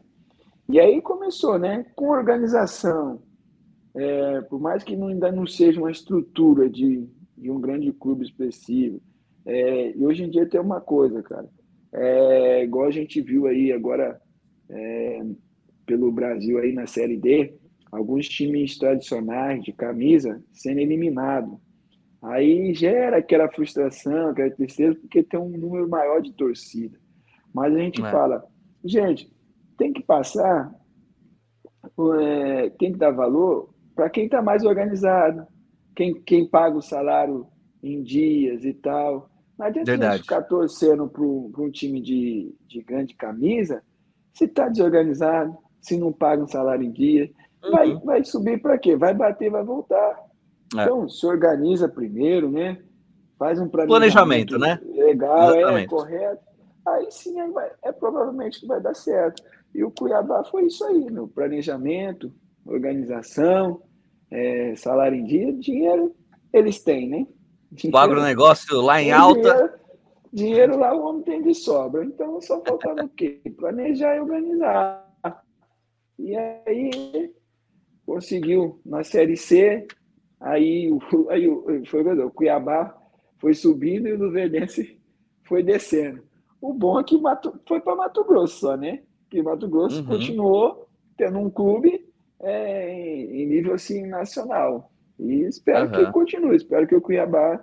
E 0.69 0.79
aí 0.79 1.01
começou, 1.03 1.59
né? 1.59 1.85
Com 1.97 2.11
organização. 2.11 3.23
É, 3.95 4.40
por 4.43 4.61
mais 4.61 4.83
que 4.83 4.97
não, 4.97 5.09
ainda 5.09 5.31
não 5.31 5.47
seja 5.47 5.81
uma 5.81 5.90
estrutura 5.90 6.69
de, 6.69 7.09
de 7.37 7.51
um 7.51 7.61
grande 7.61 7.93
clube 7.93 8.25
expressivo. 8.25 9.01
É, 9.47 9.97
e 9.97 10.05
hoje 10.05 10.25
em 10.25 10.31
dia 10.31 10.49
tem 10.49 10.61
uma 10.61 10.81
coisa, 10.81 11.23
cara. 11.23 11.49
É, 11.93 12.64
igual 12.64 12.87
a 12.87 12.90
gente 12.90 13.21
viu 13.21 13.47
aí 13.47 13.73
agora 13.73 14.21
é, 14.69 15.25
pelo 15.87 16.11
Brasil 16.11 16.59
aí 16.59 16.73
na 16.73 16.87
Série 16.87 17.17
D, 17.17 17.55
alguns 17.94 18.28
times 18.28 18.76
tradicionais 18.76 19.62
de 19.62 19.72
camisa 19.72 20.42
sendo 20.52 20.80
eliminados. 20.80 21.57
Aí 22.22 22.74
gera 22.74 23.18
aquela 23.18 23.50
frustração, 23.50 24.30
aquela 24.30 24.50
tristeza, 24.50 24.98
porque 24.98 25.22
tem 25.22 25.38
um 25.38 25.48
número 25.48 25.88
maior 25.88 26.20
de 26.20 26.33
torcida. 26.33 26.98
Mas 27.52 27.74
a 27.74 27.78
gente 27.78 28.02
é. 28.04 28.11
fala, 28.11 28.44
gente, 28.85 29.30
tem 29.76 29.92
que 29.92 30.02
passar, 30.02 30.74
é, 32.20 32.70
tem 32.70 32.92
que 32.92 32.98
dar 32.98 33.11
valor 33.11 33.72
para 33.94 34.11
quem 34.11 34.24
está 34.24 34.42
mais 34.42 34.64
organizado, 34.64 35.46
quem, 35.94 36.14
quem 36.22 36.48
paga 36.48 36.76
o 36.76 36.83
salário 36.83 37.46
em 37.83 38.02
dias 38.02 38.64
e 38.64 38.72
tal. 38.72 39.30
Não 39.57 39.66
adianta 39.66 39.90
Verdade. 39.92 40.22
ficar 40.22 40.42
torcendo 40.42 41.09
para 41.09 41.22
um 41.22 41.70
time 41.70 42.00
de, 42.00 42.57
de 42.66 42.83
grande 42.83 43.14
camisa 43.14 43.83
se 44.33 44.46
está 44.46 44.68
desorganizado, 44.68 45.57
se 45.80 45.96
não 45.96 46.12
paga 46.12 46.42
um 46.42 46.48
salário 46.48 46.85
em 46.85 46.90
dia. 46.90 47.30
Uhum. 47.64 47.70
Vai, 47.70 47.94
vai 47.96 48.24
subir 48.24 48.61
para 48.61 48.79
quê? 48.79 48.96
Vai 48.96 49.14
bater, 49.14 49.50
vai 49.50 49.64
voltar. 49.64 50.20
É. 50.77 50.83
Então, 50.83 51.09
se 51.09 51.27
organiza 51.27 51.88
primeiro, 51.88 52.50
né? 52.50 52.79
Faz 53.38 53.59
um 53.59 53.68
planejamento, 53.68 54.59
né? 54.59 54.81
Legal, 54.85 55.55
é 55.55 55.59
Exatamente. 55.59 55.87
é 55.87 55.88
correto. 55.88 56.44
Aí 56.87 57.11
sim, 57.11 57.40
aí 57.40 57.50
vai, 57.50 57.70
é 57.83 57.92
provavelmente 57.92 58.61
que 58.61 58.66
vai 58.66 58.81
dar 58.81 58.94
certo. 58.94 59.42
E 59.74 59.83
o 59.83 59.90
Cuiabá 59.90 60.44
foi 60.44 60.66
isso 60.66 60.85
aí, 60.85 61.11
no 61.11 61.27
planejamento, 61.27 62.33
organização, 62.64 63.83
é, 64.31 64.74
salário 64.77 65.18
em 65.18 65.24
dia, 65.24 65.53
dinheiro 65.53 66.14
eles 66.53 66.83
têm, 66.83 67.09
né? 67.09 67.27
Dinheiro, 67.72 67.96
o 67.96 68.00
agronegócio 68.00 68.81
lá 68.81 69.03
em 69.03 69.11
alta. 69.11 69.40
Dinheiro, 69.40 69.72
dinheiro, 70.33 70.79
lá 70.79 70.94
o 70.94 71.05
homem 71.05 71.22
tem 71.22 71.42
de 71.42 71.55
sobra. 71.55 72.05
Então 72.05 72.40
só 72.40 72.62
faltava 72.62 73.05
o 73.05 73.09
quê? 73.09 73.40
Planejar 73.57 74.16
e 74.16 74.20
organizar. 74.20 75.05
E 76.16 76.37
aí 76.37 77.35
conseguiu 78.07 78.81
na 78.85 79.03
Série 79.03 79.37
C, 79.37 79.87
aí, 80.40 80.90
aí 81.31 81.47
foi 81.87 82.03
o 82.03 82.31
Cuiabá 82.31 82.95
foi 83.38 83.53
subindo 83.53 84.09
e 84.09 84.12
o 84.12 84.19
Luverdense 84.19 84.99
foi 85.43 85.62
descendo. 85.62 86.23
O 86.62 86.73
bom 86.73 86.99
é 86.99 87.05
que 87.05 87.19
Mato, 87.19 87.61
foi 87.69 87.79
para 87.79 87.95
Mato 87.95 88.25
Grosso 88.25 88.61
só, 88.61 88.75
né? 88.75 89.03
Que 89.29 89.43
Mato 89.43 89.69
Grosso 89.69 90.01
uhum. 90.01 90.07
continuou 90.07 90.88
tendo 91.14 91.38
um 91.38 91.51
clube 91.51 92.07
é, 92.40 92.90
em 92.95 93.47
nível 93.47 93.75
assim 93.75 94.07
nacional. 94.07 94.90
E 95.19 95.43
espero 95.43 95.87
uhum. 95.87 95.93
que 96.07 96.12
continue, 96.12 96.57
espero 96.57 96.87
que 96.87 96.95
o 96.95 97.03
Cuiabá 97.03 97.62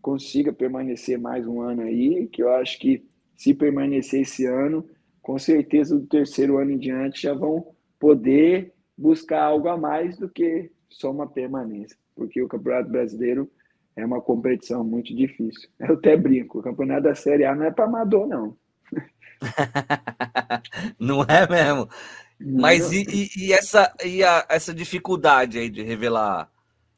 consiga 0.00 0.52
permanecer 0.52 1.18
mais 1.18 1.44
um 1.44 1.60
ano 1.60 1.82
aí, 1.82 2.28
que 2.28 2.40
eu 2.40 2.50
acho 2.50 2.78
que 2.78 3.04
se 3.34 3.52
permanecer 3.52 4.20
esse 4.20 4.46
ano, 4.46 4.88
com 5.20 5.36
certeza 5.40 5.98
do 5.98 6.06
terceiro 6.06 6.58
ano 6.58 6.70
em 6.70 6.78
diante 6.78 7.22
já 7.22 7.34
vão 7.34 7.74
poder 7.98 8.72
buscar 8.96 9.42
algo 9.42 9.68
a 9.68 9.76
mais 9.76 10.16
do 10.16 10.28
que 10.28 10.70
só 10.88 11.10
uma 11.10 11.26
permanência, 11.26 11.96
porque 12.14 12.42
o 12.42 12.48
Campeonato 12.48 12.90
Brasileiro 12.90 13.50
é 13.94 14.04
uma 14.04 14.20
competição 14.20 14.84
muito 14.84 15.14
difícil. 15.14 15.68
Eu 15.78 15.94
até 15.94 16.16
brinco, 16.16 16.58
o 16.58 16.62
Campeonato 16.62 17.02
da 17.02 17.14
Série 17.14 17.44
A 17.44 17.54
não 17.54 17.64
é 17.64 17.70
para 17.70 17.84
amador, 17.84 18.26
não. 18.26 18.56
não 20.98 21.22
é 21.24 21.48
mesmo? 21.48 21.88
Mas 22.38 22.92
e, 22.92 23.04
e, 23.08 23.46
e 23.46 23.52
essa, 23.52 23.92
e 24.04 24.22
a, 24.22 24.46
essa 24.48 24.74
dificuldade 24.74 25.58
aí 25.58 25.70
de 25.70 25.82
revelar 25.82 26.50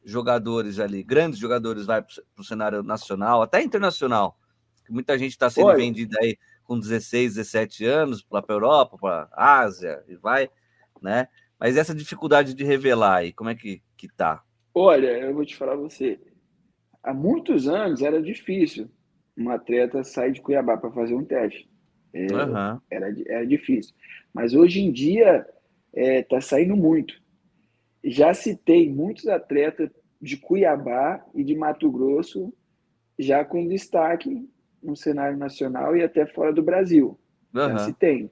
jogadores 0.05 0.79
ali, 0.81 1.03
grandes 1.03 1.39
jogadores, 1.39 1.87
vai 1.87 2.03
para 2.03 2.11
o 2.37 2.45
cenário 2.45 2.83
nacional, 2.83 3.43
até 3.43 3.63
internacional, 3.63 4.39
que 4.85 4.93
muita 4.93 5.19
gente 5.19 5.33
está 5.33 5.49
sendo 5.51 5.67
Olha, 5.67 5.77
vendida 5.77 6.17
aí 6.21 6.37
com 6.65 6.79
16, 6.79 7.35
17 7.35 7.85
anos 7.85 8.27
lá 8.31 8.43
para 8.43 8.55
a 8.55 8.57
Europa, 8.57 8.99
para 8.99 9.29
a 9.33 9.61
Ásia 9.61 10.03
e 10.09 10.17
vai, 10.17 10.51
né? 11.01 11.29
Mas 11.59 11.77
essa 11.77 11.95
dificuldade 11.95 12.55
de 12.55 12.65
revelar 12.65 13.17
aí, 13.17 13.33
como 13.33 13.51
é 13.51 13.55
que, 13.55 13.83
que 13.97 14.09
tá? 14.09 14.43
Olha, 14.75 15.19
eu 15.19 15.35
vou 15.35 15.45
te 15.45 15.57
falar 15.57 15.75
você, 15.75 16.21
há 17.03 17.13
muitos 17.13 17.67
anos 17.67 18.01
era 18.01 18.23
difícil 18.23 18.89
um 19.37 19.51
atleta 19.51 20.03
sair 20.05 20.33
de 20.33 20.41
Cuiabá 20.41 20.77
para 20.77 20.91
fazer 20.91 21.15
um 21.15 21.25
teste. 21.25 21.69
É, 22.13 22.27
uhum. 22.33 22.81
era, 22.91 23.15
era 23.27 23.47
difícil. 23.47 23.95
Mas 24.33 24.55
hoje 24.55 24.81
em 24.81 24.93
dia 24.93 25.47
está 25.93 26.13
é, 26.13 26.23
tá 26.23 26.41
saindo 26.41 26.77
muito. 26.77 27.15
Já 28.05 28.33
citei 28.35 28.89
muitos 28.89 29.27
atletas 29.29 29.91
de 30.21 30.37
Cuiabá 30.37 31.25
e 31.35 31.45
de 31.45 31.55
Mato 31.55 31.91
Grosso 31.91 32.53
já 33.19 33.45
com 33.45 33.67
destaque 33.67 34.49
no 34.83 34.97
cenário 34.97 35.37
nacional 35.37 35.97
e 35.97 36.03
até 36.03 36.27
fora 36.27 36.53
do 36.53 36.63
Brasil. 36.63 37.19
Uhum. 37.55 37.69
Já 37.69 37.79
citei. 37.79 38.31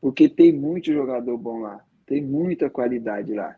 Porque 0.00 0.28
tem 0.28 0.52
muito 0.52 0.92
jogador 0.92 1.36
bom 1.38 1.60
lá. 1.60 1.84
Tem 2.06 2.22
muita 2.22 2.70
qualidade 2.70 3.34
lá. 3.34 3.56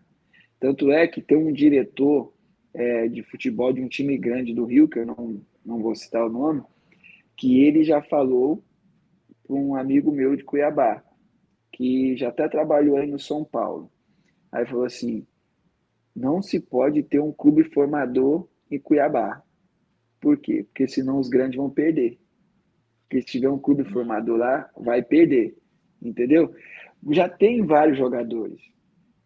Tanto 0.58 0.90
é 0.90 1.06
que 1.06 1.20
tem 1.20 1.36
um 1.36 1.52
diretor 1.52 2.32
é, 2.74 3.06
de 3.08 3.22
futebol 3.22 3.72
de 3.72 3.82
um 3.82 3.88
time 3.88 4.16
grande 4.16 4.54
do 4.54 4.64
Rio, 4.64 4.88
que 4.88 4.98
eu 4.98 5.06
não, 5.06 5.40
não 5.64 5.80
vou 5.80 5.94
citar 5.94 6.24
o 6.24 6.30
nome, 6.30 6.62
que 7.36 7.60
ele 7.60 7.84
já 7.84 8.02
falou 8.02 8.64
para 9.46 9.54
um 9.54 9.74
amigo 9.74 10.10
meu 10.10 10.34
de 10.34 10.44
Cuiabá, 10.44 11.02
que 11.72 12.16
já 12.16 12.28
até 12.28 12.48
trabalhou 12.48 12.96
aí 12.96 13.06
no 13.06 13.18
São 13.18 13.44
Paulo. 13.44 13.90
Aí 14.50 14.66
falou 14.66 14.84
assim: 14.84 15.26
não 16.14 16.42
se 16.42 16.58
pode 16.58 17.02
ter 17.02 17.20
um 17.20 17.32
clube 17.32 17.64
formador 17.64 18.48
em 18.70 18.78
Cuiabá. 18.78 19.42
Por 20.20 20.36
quê? 20.36 20.64
Porque 20.64 20.88
senão 20.88 21.18
os 21.18 21.28
grandes 21.28 21.56
vão 21.56 21.70
perder. 21.70 22.18
Porque 23.02 23.20
se 23.20 23.26
tiver 23.28 23.48
um 23.48 23.58
clube 23.58 23.84
formador 23.84 24.36
lá, 24.36 24.68
vai 24.76 25.02
perder. 25.02 25.56
Entendeu? 26.02 26.54
Já 27.10 27.28
tem 27.28 27.64
vários 27.64 27.98
jogadores. 27.98 28.60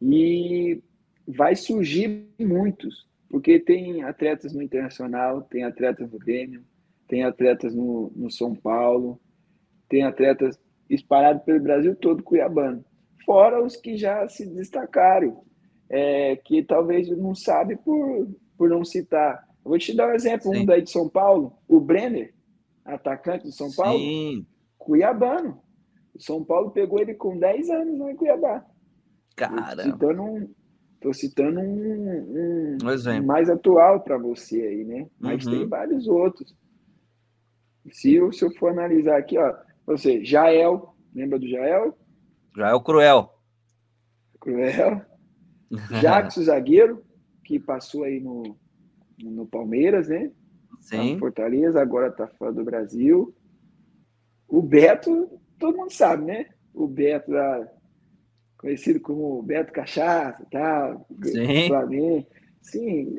E 0.00 0.82
vai 1.26 1.54
surgir 1.56 2.28
muitos. 2.38 3.06
Porque 3.28 3.58
tem 3.58 4.02
atletas 4.02 4.52
no 4.52 4.62
Internacional, 4.62 5.42
tem 5.42 5.64
atletas 5.64 6.10
no 6.10 6.18
Grêmio, 6.18 6.62
tem 7.08 7.24
atletas 7.24 7.74
no, 7.74 8.12
no 8.14 8.30
São 8.30 8.54
Paulo, 8.54 9.18
tem 9.88 10.02
atletas 10.02 10.58
espalhados 10.88 11.42
pelo 11.42 11.60
Brasil 11.60 11.96
todo, 11.96 12.22
cuiabano. 12.22 12.84
Fora 13.24 13.62
os 13.64 13.76
que 13.76 13.96
já 13.96 14.28
se 14.28 14.46
destacaram. 14.46 15.42
é, 15.92 16.36
que 16.36 16.62
talvez 16.62 17.06
não 17.10 17.34
sabe 17.34 17.76
por, 17.76 18.26
por 18.56 18.70
não 18.70 18.82
citar. 18.82 19.46
Eu 19.62 19.68
vou 19.68 19.78
te 19.78 19.94
dar 19.94 20.08
um 20.08 20.14
exemplo, 20.14 20.50
Sim. 20.50 20.60
um 20.60 20.64
daí 20.64 20.80
de 20.80 20.90
São 20.90 21.06
Paulo, 21.06 21.52
o 21.68 21.78
Brenner, 21.78 22.34
atacante 22.82 23.44
de 23.44 23.54
São 23.54 23.70
Paulo, 23.76 23.98
Sim. 23.98 24.46
cuiabano. 24.78 25.60
O 26.14 26.20
São 26.20 26.44
Paulo 26.44 26.70
pegou 26.70 27.00
ele 27.00 27.14
com 27.14 27.38
10 27.38 27.70
anos 27.70 27.98
lá 27.98 28.10
em 28.10 28.16
Cuiabá. 28.16 28.64
Cara. 29.36 29.82
Citando 29.82 30.22
um, 30.22 30.54
tô 31.00 31.12
citando 31.12 31.60
um, 31.60 32.76
um, 32.76 32.78
um 32.78 33.26
mais 33.26 33.48
atual 33.48 34.00
para 34.00 34.18
você 34.18 34.60
aí, 34.60 34.84
né? 34.84 35.08
Mas 35.18 35.46
uhum. 35.46 35.52
tem 35.52 35.68
vários 35.68 36.06
outros. 36.06 36.54
Se 37.90 38.14
eu, 38.14 38.32
se 38.32 38.44
eu 38.44 38.52
for 38.52 38.70
analisar 38.70 39.18
aqui, 39.18 39.36
ó, 39.38 39.54
você, 39.86 40.24
Jael, 40.24 40.94
lembra 41.14 41.38
do 41.38 41.48
Jael? 41.48 41.98
Jael 42.56 42.80
Cruel. 42.80 43.32
Cruel. 44.40 45.02
Jackson, 46.00 46.42
zagueiro, 46.42 47.02
que 47.44 47.58
passou 47.58 48.04
aí 48.04 48.20
no, 48.20 48.56
no 49.18 49.46
Palmeiras, 49.46 50.08
né? 50.08 50.30
Sim. 50.80 51.14
Tá 51.14 51.20
Fortaleza, 51.20 51.80
agora 51.80 52.08
está 52.08 52.28
fora 52.28 52.52
do 52.52 52.64
Brasil. 52.64 53.34
O 54.46 54.60
Beto, 54.60 55.40
todo 55.62 55.78
mundo 55.78 55.92
sabe, 55.92 56.24
né? 56.24 56.46
O 56.74 56.88
Beto, 56.88 57.30
lá, 57.30 57.68
conhecido 58.58 58.98
como 58.98 59.40
Beto 59.42 59.72
Cachaça, 59.72 60.44
tal, 60.50 61.06
Sim. 61.22 61.68
Flamengo. 61.68 62.26
Sim, 62.60 63.16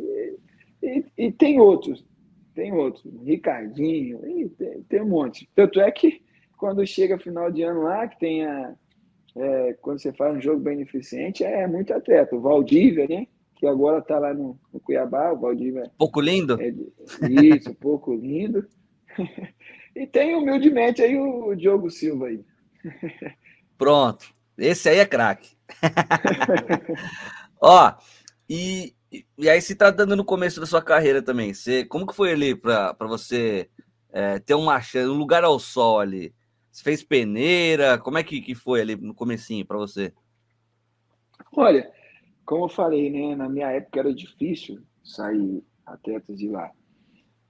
e, 0.82 1.06
e, 1.17 1.32
tem 1.32 1.60
outros, 1.60 2.06
tem 2.53 2.73
outros, 2.73 3.06
Ricardinho, 3.23 4.19
tem, 4.58 4.84
tem, 4.84 5.01
um 5.01 5.08
monte. 5.08 5.49
Tanto 5.56 5.79
é 5.79 5.89
que 5.89 6.21
quando 6.58 6.86
chega 6.86 7.17
final 7.17 7.49
de 7.49 7.63
ano 7.63 7.84
lá, 7.84 8.08
que 8.08 8.19
tem 8.19 8.45
a, 8.45 8.75
é, 9.36 9.73
quando 9.82 9.99
você 9.99 10.12
faz 10.12 10.36
um 10.36 10.41
jogo 10.41 10.60
beneficente, 10.60 11.45
é 11.45 11.65
muito 11.65 11.93
atleta. 11.93 12.36
O 12.36 12.41
Valdívia, 12.41 13.08
né? 13.08 13.27
Que 13.56 13.65
agora 13.65 13.99
está 13.99 14.19
lá 14.19 14.34
no, 14.34 14.60
no, 14.73 14.79
Cuiabá, 14.82 15.32
o 15.32 15.39
Valdívia. 15.39 15.89
Pouco 15.97 16.19
lindo? 16.19 16.62
É, 16.62 16.73
isso, 17.29 17.73
pouco 17.75 18.13
lindo. 18.13 18.65
e 19.95 20.08
tem 20.08 20.36
humildemente 20.36 21.01
aí 21.01 21.17
o 21.17 21.56
Diogo 21.56 21.89
Silva 21.89 22.27
aí. 22.27 22.43
Pronto. 23.77 24.34
Esse 24.58 24.89
aí 24.89 24.99
é 24.99 25.06
craque. 25.06 25.56
Ó, 27.62 27.93
e, 28.49 28.93
e 29.38 29.49
aí 29.49 29.62
você 29.62 29.75
tá 29.75 29.89
dando 29.89 30.15
no 30.15 30.25
começo 30.25 30.60
da 30.60 30.65
sua 30.65 30.82
carreira 30.82 31.21
também. 31.21 31.53
Você, 31.53 31.86
como 31.86 32.06
que 32.06 32.15
foi 32.15 32.32
ali 32.32 32.56
para 32.56 32.95
você 33.01 33.69
é, 34.12 34.39
ter 34.39 34.53
uma 34.53 34.79
chance, 34.82 35.10
um 35.10 35.17
lugar 35.17 35.43
ao 35.43 35.60
sol 35.60 35.99
ali? 35.99 36.34
Você 36.71 36.84
fez 36.84 37.03
peneira? 37.03 37.97
Como 37.97 38.17
é 38.17 38.23
que, 38.23 38.41
que 38.41 38.56
foi 38.56 38.82
ali 38.82 38.95
no 38.95 39.13
comecinho 39.13 39.65
para 39.65 39.77
você? 39.77 40.13
Olha, 41.56 41.91
como 42.45 42.65
eu 42.65 42.69
falei, 42.69 43.10
né, 43.10 43.36
na 43.36 43.47
minha 43.47 43.71
época 43.71 43.99
era 43.99 44.13
difícil 44.13 44.82
sair 45.03 45.63
atletas 45.86 46.38
de 46.38 46.49
lá. 46.49 46.71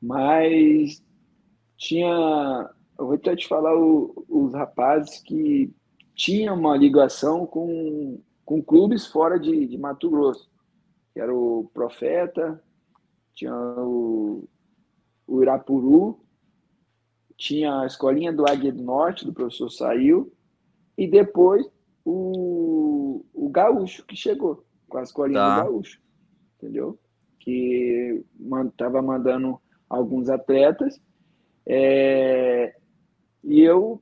Mas 0.02 1.02
tinha, 1.84 2.70
eu 2.98 3.06
vou 3.06 3.16
até 3.16 3.36
te 3.36 3.46
falar 3.46 3.76
o, 3.78 4.26
os 4.30 4.54
rapazes 4.54 5.20
que 5.20 5.70
tinham 6.16 6.56
uma 6.58 6.78
ligação 6.78 7.46
com, 7.46 8.20
com 8.46 8.64
clubes 8.64 9.06
fora 9.06 9.38
de, 9.38 9.68
de 9.68 9.78
Mato 9.78 10.10
Grosso. 10.10 10.50
Que 11.14 11.20
era 11.20 11.34
o 11.36 11.70
Profeta, 11.74 12.64
tinha 13.36 13.54
o, 13.54 14.48
o 15.28 15.42
Irapuru, 15.44 16.20
tinha 17.36 17.82
a 17.82 17.86
escolinha 17.86 18.32
do 18.32 18.48
Águia 18.50 18.72
do 18.72 18.82
Norte, 18.82 19.26
do 19.26 19.34
professor 19.34 19.70
Saiu, 19.70 20.32
e 20.98 21.06
depois 21.06 21.70
o, 22.06 23.26
o 23.34 23.50
Gaúcho, 23.50 24.06
que 24.06 24.16
chegou, 24.16 24.66
com 24.88 24.98
a 24.98 25.04
escolinha 25.04 25.40
tá. 25.40 25.60
do 25.60 25.66
Gaúcho, 25.66 26.02
entendeu? 26.58 26.98
Que 27.40 28.24
estava 28.70 29.02
mandando 29.02 29.60
alguns 29.90 30.30
atletas, 30.30 31.00
é, 31.66 32.76
e 33.44 33.62
eu 33.62 34.02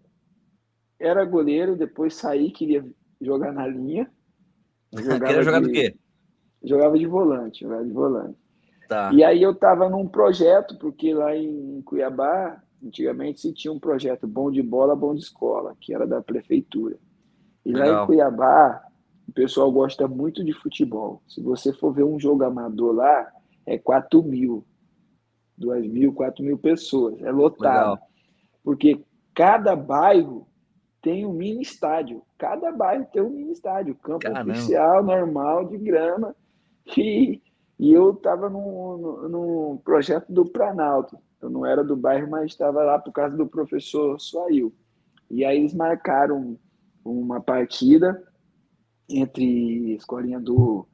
era 0.99 1.25
goleiro, 1.25 1.75
depois 1.75 2.15
saí, 2.15 2.51
queria 2.51 2.85
jogar 3.19 3.51
na 3.51 3.67
linha. 3.67 4.09
Queria 4.91 5.41
jogar 5.41 5.61
de, 5.61 5.67
do 5.67 5.73
quê? 5.73 5.95
Jogava 6.61 6.99
de 6.99 7.07
volante, 7.07 7.61
jogava 7.61 7.85
de 7.85 7.93
volante. 7.93 8.37
Tá. 8.89 9.09
E 9.13 9.23
aí 9.23 9.41
eu 9.41 9.51
estava 9.51 9.89
num 9.89 10.05
projeto, 10.05 10.77
porque 10.77 11.13
lá 11.13 11.33
em 11.35 11.81
Cuiabá 11.83 12.61
Antigamente 12.83 13.39
se 13.39 13.53
tinha 13.53 13.71
um 13.71 13.79
projeto 13.79 14.25
bom 14.25 14.49
de 14.49 14.61
bola, 14.61 14.95
bom 14.95 15.13
de 15.13 15.21
escola, 15.21 15.75
que 15.79 15.93
era 15.93 16.07
da 16.07 16.19
prefeitura. 16.19 16.97
E 17.63 17.71
Legal. 17.71 17.87
lá 17.87 18.03
em 18.03 18.05
Cuiabá, 18.07 18.83
o 19.27 19.31
pessoal 19.31 19.71
gosta 19.71 20.07
muito 20.07 20.43
de 20.43 20.51
futebol. 20.51 21.21
Se 21.27 21.41
você 21.41 21.71
for 21.71 21.93
ver 21.93 22.03
um 22.03 22.19
jogo 22.19 22.43
amador 22.43 22.95
lá, 22.95 23.31
é 23.67 23.77
4 23.77 24.23
mil, 24.23 24.65
2 25.57 25.87
mil, 25.87 26.13
4 26.13 26.43
mil 26.43 26.57
pessoas. 26.57 27.21
É 27.21 27.31
lotado. 27.31 27.91
Legal. 27.91 28.09
Porque 28.63 29.03
cada 29.33 29.75
bairro 29.75 30.47
tem 31.01 31.25
um 31.25 31.33
mini 31.33 31.61
estádio. 31.61 32.21
Cada 32.37 32.71
bairro 32.71 33.07
tem 33.11 33.21
um 33.21 33.29
mini 33.29 33.51
estádio. 33.51 33.95
Campo 33.95 34.19
Caramba. 34.19 34.51
oficial, 34.51 35.03
normal, 35.03 35.65
de 35.65 35.77
grama. 35.77 36.35
E, 36.97 37.41
e 37.79 37.93
eu 37.93 38.11
estava 38.11 38.49
num, 38.49 39.27
num 39.29 39.77
projeto 39.77 40.31
do 40.31 40.45
Planalto. 40.45 41.17
Eu 41.41 41.49
não 41.49 41.65
era 41.65 41.83
do 41.83 41.95
bairro, 41.95 42.29
mas 42.29 42.51
estava 42.51 42.83
lá 42.83 42.99
por 42.99 43.11
causa 43.11 43.35
do 43.35 43.47
professor 43.47 44.19
Suail. 44.19 44.73
E 45.29 45.43
aí 45.43 45.57
eles 45.57 45.73
marcaram 45.73 46.57
uma 47.03 47.41
partida 47.41 48.21
entre 49.09 49.93
a 49.93 49.95
escolinha 49.95 50.39
do, 50.39 50.87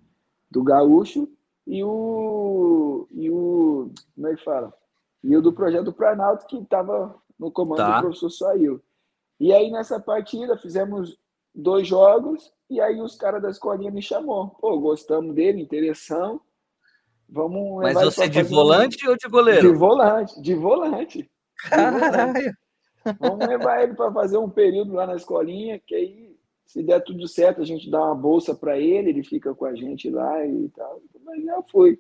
do 0.49 0.63
Gaúcho 0.63 1.29
e 1.67 1.83
o, 1.83 3.05
e 3.11 3.29
o. 3.29 3.91
Como 4.15 4.27
é 4.27 4.35
que 4.35 4.43
fala? 4.43 4.73
E 5.21 5.35
o 5.35 5.41
do 5.41 5.51
projeto 5.51 5.83
do 5.83 5.93
Planalto, 5.93 6.47
que 6.47 6.57
estava 6.57 7.13
no 7.37 7.51
comando 7.51 7.77
tá. 7.77 7.97
do 7.97 8.01
professor 8.03 8.29
Suail. 8.29 8.81
E 9.39 9.53
aí 9.53 9.69
nessa 9.69 9.99
partida 9.99 10.57
fizemos 10.57 11.19
dois 11.53 11.85
jogos 11.85 12.51
e 12.69 12.79
aí 12.79 13.01
os 13.01 13.15
caras 13.15 13.41
da 13.41 13.49
escolinha 13.49 13.91
me 13.91 14.01
chamou. 14.01 14.49
Pô, 14.61 14.79
gostamos 14.79 15.35
dele, 15.35 15.61
interessante. 15.61 16.41
Vamos 17.29 17.83
Mas 17.83 17.95
você 17.95 18.23
é 18.23 18.27
de 18.29 18.43
volante 18.43 19.05
um... 19.05 19.11
ou 19.11 19.17
de 19.17 19.27
goleiro? 19.27 19.69
De 19.69 19.77
volante, 19.77 20.41
de 20.41 20.55
volante. 20.55 21.29
Caralho! 21.69 22.55
Vamos 23.19 23.45
levar 23.45 23.83
ele 23.83 23.93
para 23.93 24.11
fazer 24.11 24.37
um 24.37 24.49
período 24.49 24.93
lá 24.93 25.05
na 25.05 25.15
escolinha, 25.15 25.79
que 25.85 25.95
aí, 25.95 26.26
se 26.67 26.83
der 26.83 27.01
tudo 27.01 27.27
certo, 27.29 27.61
a 27.61 27.65
gente 27.65 27.89
dá 27.89 28.03
uma 28.03 28.13
bolsa 28.13 28.53
para 28.53 28.77
ele, 28.77 29.09
ele 29.09 29.23
fica 29.23 29.55
com 29.55 29.65
a 29.65 29.73
gente 29.73 30.09
lá 30.09 30.45
e 30.45 30.67
tal. 30.69 31.01
Mas 31.23 31.43
já 31.43 31.63
fui. 31.63 31.97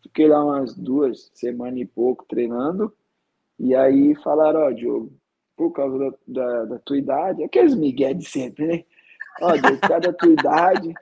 Fiquei 0.00 0.28
lá 0.28 0.42
umas 0.44 0.74
duas 0.74 1.28
semanas 1.34 1.80
e 1.80 1.84
pouco 1.84 2.24
treinando. 2.24 2.94
E 3.58 3.74
aí 3.74 4.14
falaram, 4.22 4.60
ó, 4.60 4.68
oh, 4.68 4.72
Diogo, 4.72 5.12
por 5.56 5.72
causa 5.72 5.98
da, 5.98 6.12
da, 6.28 6.64
da, 6.66 6.78
tua 6.78 6.96
idade, 6.96 7.42
aqueles 7.42 7.74
migué 7.74 8.14
de 8.14 8.24
sempre, 8.24 8.66
né? 8.68 8.84
Ó, 9.42 9.52
Diogo, 9.56 9.80
por 9.80 9.88
causa 9.88 10.00
da 10.00 10.12
tua 10.12 10.30
idade, 10.30 10.94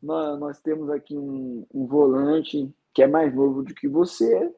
nós, 0.00 0.38
nós 0.38 0.60
temos 0.60 0.88
aqui 0.90 1.18
um, 1.18 1.66
um 1.74 1.86
volante 1.86 2.72
que 2.94 3.02
é 3.02 3.08
mais 3.08 3.34
novo 3.34 3.64
do 3.64 3.74
que 3.74 3.88
você 3.88 4.54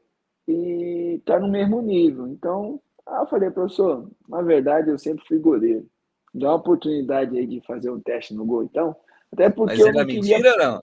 e 0.47 1.14
está 1.19 1.40
no 1.40 1.49
mesmo 1.49 1.81
nível. 1.81 2.29
Então, 2.29 2.79
ah, 3.07 3.21
eu 3.23 3.27
falei, 3.27 3.51
professor, 3.51 4.07
na 4.29 4.43
verdade 4.43 4.90
eu 4.90 4.99
sempre 4.99 5.27
fui 5.27 5.38
goleiro. 5.38 5.88
Dá 6.33 6.49
uma 6.49 6.57
oportunidade 6.57 7.37
aí 7.37 7.47
de 7.47 7.61
fazer 7.62 7.90
um 7.90 8.01
teste 8.01 8.35
no 8.35 8.45
gol, 8.45 8.64
então. 8.64 8.95
Até 9.33 9.49
porque 9.51 9.77
Mas 9.77 9.81
eu 9.81 9.93
não 9.93 10.07
queria... 10.07 10.21
mentira 10.21 10.53
ou 10.53 10.59
não? 10.59 10.83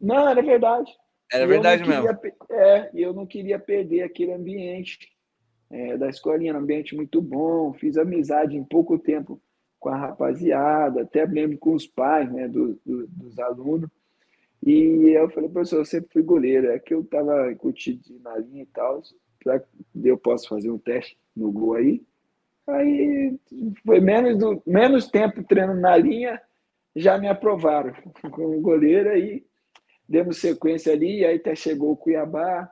Não, 0.00 0.28
era 0.28 0.42
verdade. 0.42 0.92
Era 1.32 1.46
verdade 1.46 1.88
mesmo. 1.88 2.16
Queria... 2.16 2.34
É, 2.50 2.90
e 2.92 3.02
eu 3.02 3.12
não 3.12 3.26
queria 3.26 3.58
perder 3.58 4.02
aquele 4.02 4.32
ambiente 4.32 4.98
é, 5.70 5.96
da 5.96 6.08
escolinha, 6.08 6.54
um 6.54 6.58
ambiente 6.58 6.94
muito 6.94 7.20
bom. 7.20 7.72
Fiz 7.72 7.96
amizade 7.96 8.56
em 8.56 8.64
pouco 8.64 8.98
tempo 8.98 9.40
com 9.78 9.88
a 9.90 9.96
rapaziada, 9.96 11.02
até 11.02 11.26
mesmo 11.26 11.58
com 11.58 11.74
os 11.74 11.86
pais 11.86 12.30
né, 12.32 12.48
do, 12.48 12.80
do, 12.86 13.06
dos 13.06 13.38
alunos. 13.38 13.90
E 14.66 15.10
eu 15.10 15.28
falei, 15.30 15.50
professor, 15.50 15.80
eu 15.80 15.84
sempre 15.84 16.10
fui 16.10 16.22
goleiro, 16.22 16.70
é 16.70 16.78
que 16.78 16.94
eu 16.94 17.04
tava 17.04 17.54
curtindo 17.56 18.00
na 18.22 18.38
linha 18.38 18.62
e 18.62 18.66
tal, 18.66 19.02
será 19.42 19.60
que 19.60 19.66
eu 20.02 20.16
posso 20.16 20.48
fazer 20.48 20.70
um 20.70 20.78
teste 20.78 21.18
no 21.36 21.52
gol 21.52 21.74
aí? 21.74 22.02
Aí 22.66 23.38
foi 23.84 24.00
menos, 24.00 24.38
do, 24.38 24.62
menos 24.66 25.08
tempo 25.08 25.42
treinando 25.44 25.80
na 25.80 25.96
linha, 25.96 26.40
já 26.96 27.18
me 27.18 27.28
aprovaram 27.28 27.92
como 28.30 28.60
goleiro, 28.60 29.10
aí 29.10 29.44
demos 30.08 30.38
sequência 30.38 30.92
ali, 30.92 31.24
aí 31.24 31.36
até 31.36 31.54
chegou 31.54 31.92
o 31.92 31.96
Cuiabá, 31.96 32.70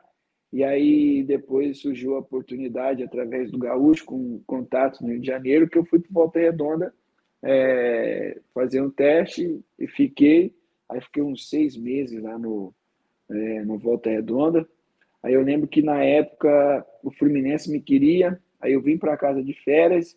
e 0.52 0.62
aí 0.62 1.22
depois 1.24 1.78
surgiu 1.78 2.14
a 2.14 2.20
oportunidade 2.20 3.02
através 3.02 3.50
do 3.50 3.58
Gaúcho, 3.58 4.04
com 4.04 4.40
contato 4.46 5.00
no 5.02 5.08
Rio 5.08 5.20
de 5.20 5.26
Janeiro, 5.26 5.68
que 5.68 5.78
eu 5.78 5.84
fui 5.84 5.98
para 5.98 6.10
Volta 6.12 6.38
Redonda 6.38 6.92
é, 7.42 8.38
fazer 8.54 8.80
um 8.80 8.90
teste 8.90 9.60
e 9.78 9.86
fiquei. 9.86 10.54
Aí 10.88 11.00
fiquei 11.00 11.22
uns 11.22 11.48
seis 11.48 11.76
meses 11.76 12.22
lá 12.22 12.38
no, 12.38 12.72
é, 13.30 13.64
no 13.64 13.78
Volta 13.78 14.10
Redonda. 14.10 14.68
Aí 15.22 15.34
eu 15.34 15.42
lembro 15.42 15.66
que 15.66 15.82
na 15.82 16.02
época 16.04 16.86
o 17.02 17.10
Fluminense 17.10 17.70
me 17.70 17.80
queria, 17.80 18.40
aí 18.62 18.72
eu 18.72 18.80
vim 18.80 18.96
para 18.96 19.16
casa 19.16 19.42
de 19.42 19.52
férias, 19.52 20.16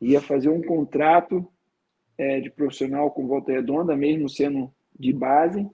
ia 0.00 0.20
fazer 0.20 0.48
um 0.48 0.62
contrato 0.62 1.46
é, 2.16 2.40
de 2.40 2.50
profissional 2.50 3.10
com 3.10 3.26
Volta 3.26 3.52
Redonda, 3.52 3.96
mesmo 3.96 4.28
sendo 4.28 4.72
de 4.98 5.12
base. 5.12 5.68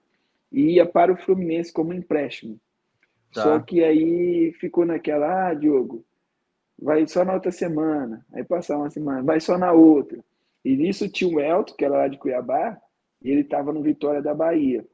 e 0.50 0.74
ia 0.74 0.86
para 0.86 1.12
o 1.12 1.16
Fluminense 1.16 1.72
como 1.72 1.94
empréstimo. 1.94 2.58
Tá. 3.32 3.42
Só 3.42 3.60
que 3.60 3.82
aí 3.82 4.52
ficou 4.60 4.84
naquela, 4.84 5.48
ah, 5.48 5.54
Diogo, 5.54 6.04
vai 6.78 7.06
só 7.06 7.24
na 7.24 7.34
outra 7.34 7.50
semana, 7.50 8.26
aí 8.32 8.44
passar 8.44 8.76
uma 8.76 8.90
semana, 8.90 9.22
vai 9.22 9.40
só 9.40 9.56
na 9.56 9.72
outra. 9.72 10.22
E 10.64 10.76
nisso 10.76 11.08
tinha 11.08 11.34
o 11.34 11.40
Elton, 11.40 11.74
que 11.74 11.84
era 11.84 11.96
lá 11.96 12.08
de 12.08 12.18
Cuiabá, 12.18 12.78
e 13.22 13.30
ele 13.30 13.42
estava 13.42 13.72
no 13.72 13.82
Vitória 13.82 14.20
da 14.20 14.34
Bahia. 14.34 14.84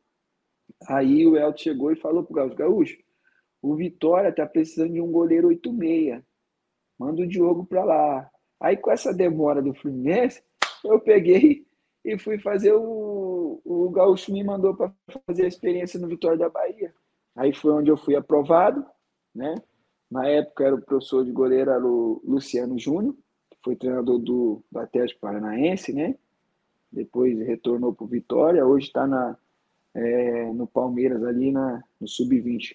Aí 0.86 1.26
o 1.26 1.36
Elton 1.36 1.58
chegou 1.58 1.90
e 1.90 1.96
falou 1.96 2.22
pro 2.22 2.34
Gaúcho, 2.34 2.56
Gaúcho, 2.56 2.98
o 3.60 3.74
Vitória 3.74 4.32
tá 4.32 4.46
precisando 4.46 4.92
de 4.92 5.00
um 5.00 5.10
goleiro 5.10 5.48
8-6. 5.48 6.22
Manda 6.98 7.22
o 7.22 7.26
Diogo 7.26 7.64
para 7.64 7.84
lá. 7.84 8.30
Aí 8.60 8.76
com 8.76 8.90
essa 8.90 9.14
demora 9.14 9.62
do 9.62 9.74
Fluminense, 9.74 10.42
eu 10.84 10.98
peguei 11.00 11.66
e 12.04 12.18
fui 12.18 12.38
fazer 12.38 12.72
o. 12.72 13.60
O 13.64 13.90
Gaúcho 13.90 14.32
me 14.32 14.42
mandou 14.42 14.74
para 14.74 14.92
fazer 15.26 15.44
a 15.44 15.48
experiência 15.48 15.98
no 16.00 16.08
Vitória 16.08 16.38
da 16.38 16.48
Bahia. 16.48 16.94
Aí 17.36 17.52
foi 17.54 17.72
onde 17.72 17.90
eu 17.90 17.96
fui 17.96 18.16
aprovado, 18.16 18.84
né? 19.34 19.54
Na 20.10 20.26
época 20.26 20.64
era 20.64 20.74
o 20.74 20.80
professor 20.80 21.24
de 21.24 21.32
goleiro 21.32 21.70
era 21.70 21.84
o 21.84 22.22
Luciano 22.24 22.78
Júnior, 22.78 23.14
que 23.50 23.58
foi 23.62 23.76
treinador 23.76 24.18
do, 24.18 24.62
do 24.70 24.78
Atlético 24.78 25.20
Paranaense, 25.20 25.92
né? 25.92 26.16
Depois 26.90 27.38
retornou 27.40 27.92
para 27.92 28.04
o 28.04 28.08
Vitória, 28.08 28.66
hoje 28.66 28.86
está 28.86 29.06
na, 29.06 29.36
é, 29.94 30.52
no 30.52 30.66
Palmeiras 30.66 31.22
ali 31.22 31.52
na, 31.52 31.82
no 32.00 32.08
Sub-20, 32.08 32.74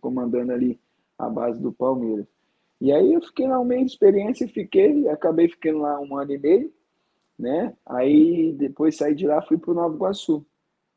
comandando 0.00 0.52
ali 0.52 0.80
a 1.18 1.28
base 1.28 1.60
do 1.60 1.72
Palmeiras. 1.72 2.26
E 2.80 2.90
aí 2.90 3.12
eu 3.12 3.20
fiquei 3.20 3.46
lá 3.46 3.60
um 3.60 3.64
mês 3.64 3.86
de 3.86 3.92
experiência, 3.92 4.48
fiquei, 4.48 5.06
acabei 5.08 5.48
ficando 5.48 5.80
lá 5.80 6.00
um 6.00 6.16
ano 6.16 6.32
e 6.32 6.38
meio, 6.38 6.72
né? 7.38 7.76
Aí 7.84 8.54
depois 8.54 8.96
saí 8.96 9.14
de 9.14 9.26
lá, 9.26 9.42
fui 9.42 9.58
para 9.58 9.70
o 9.70 9.74
Nova 9.74 9.94
Iguaçu. 9.94 10.46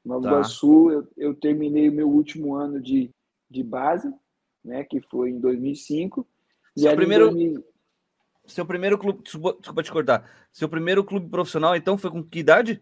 Nova 0.03 0.21
tá. 0.21 0.29
Iguaçu, 0.29 0.91
eu, 0.91 1.07
eu 1.17 1.35
terminei 1.35 1.89
o 1.89 1.93
meu 1.93 2.09
último 2.09 2.55
ano 2.55 2.81
de, 2.81 3.11
de 3.49 3.63
base, 3.63 4.13
né? 4.63 4.85
Que 4.85 5.01
foi 5.01 5.31
em 5.31 5.39
2005. 5.39 6.25
Seu 6.77 6.91
e 6.91 6.95
primeiro, 6.95 7.25
2000... 7.25 7.65
seu 8.45 8.65
primeiro 8.65 8.97
clube, 8.97 9.21
desculpa 9.23 9.83
te 9.83 9.91
cortar. 9.91 10.29
Seu 10.53 10.69
primeiro 10.69 11.03
clube 11.03 11.29
profissional, 11.29 11.75
então, 11.75 11.97
foi 11.97 12.11
com 12.11 12.23
que 12.23 12.39
idade? 12.39 12.81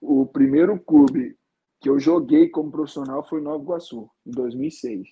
O 0.00 0.24
primeiro 0.24 0.80
clube 0.80 1.36
que 1.78 1.88
eu 1.88 1.98
joguei 1.98 2.48
como 2.48 2.70
profissional 2.70 3.26
foi 3.28 3.42
Nova 3.42 3.62
Iguaçu, 3.62 4.10
em 4.26 4.30
2006. 4.30 5.08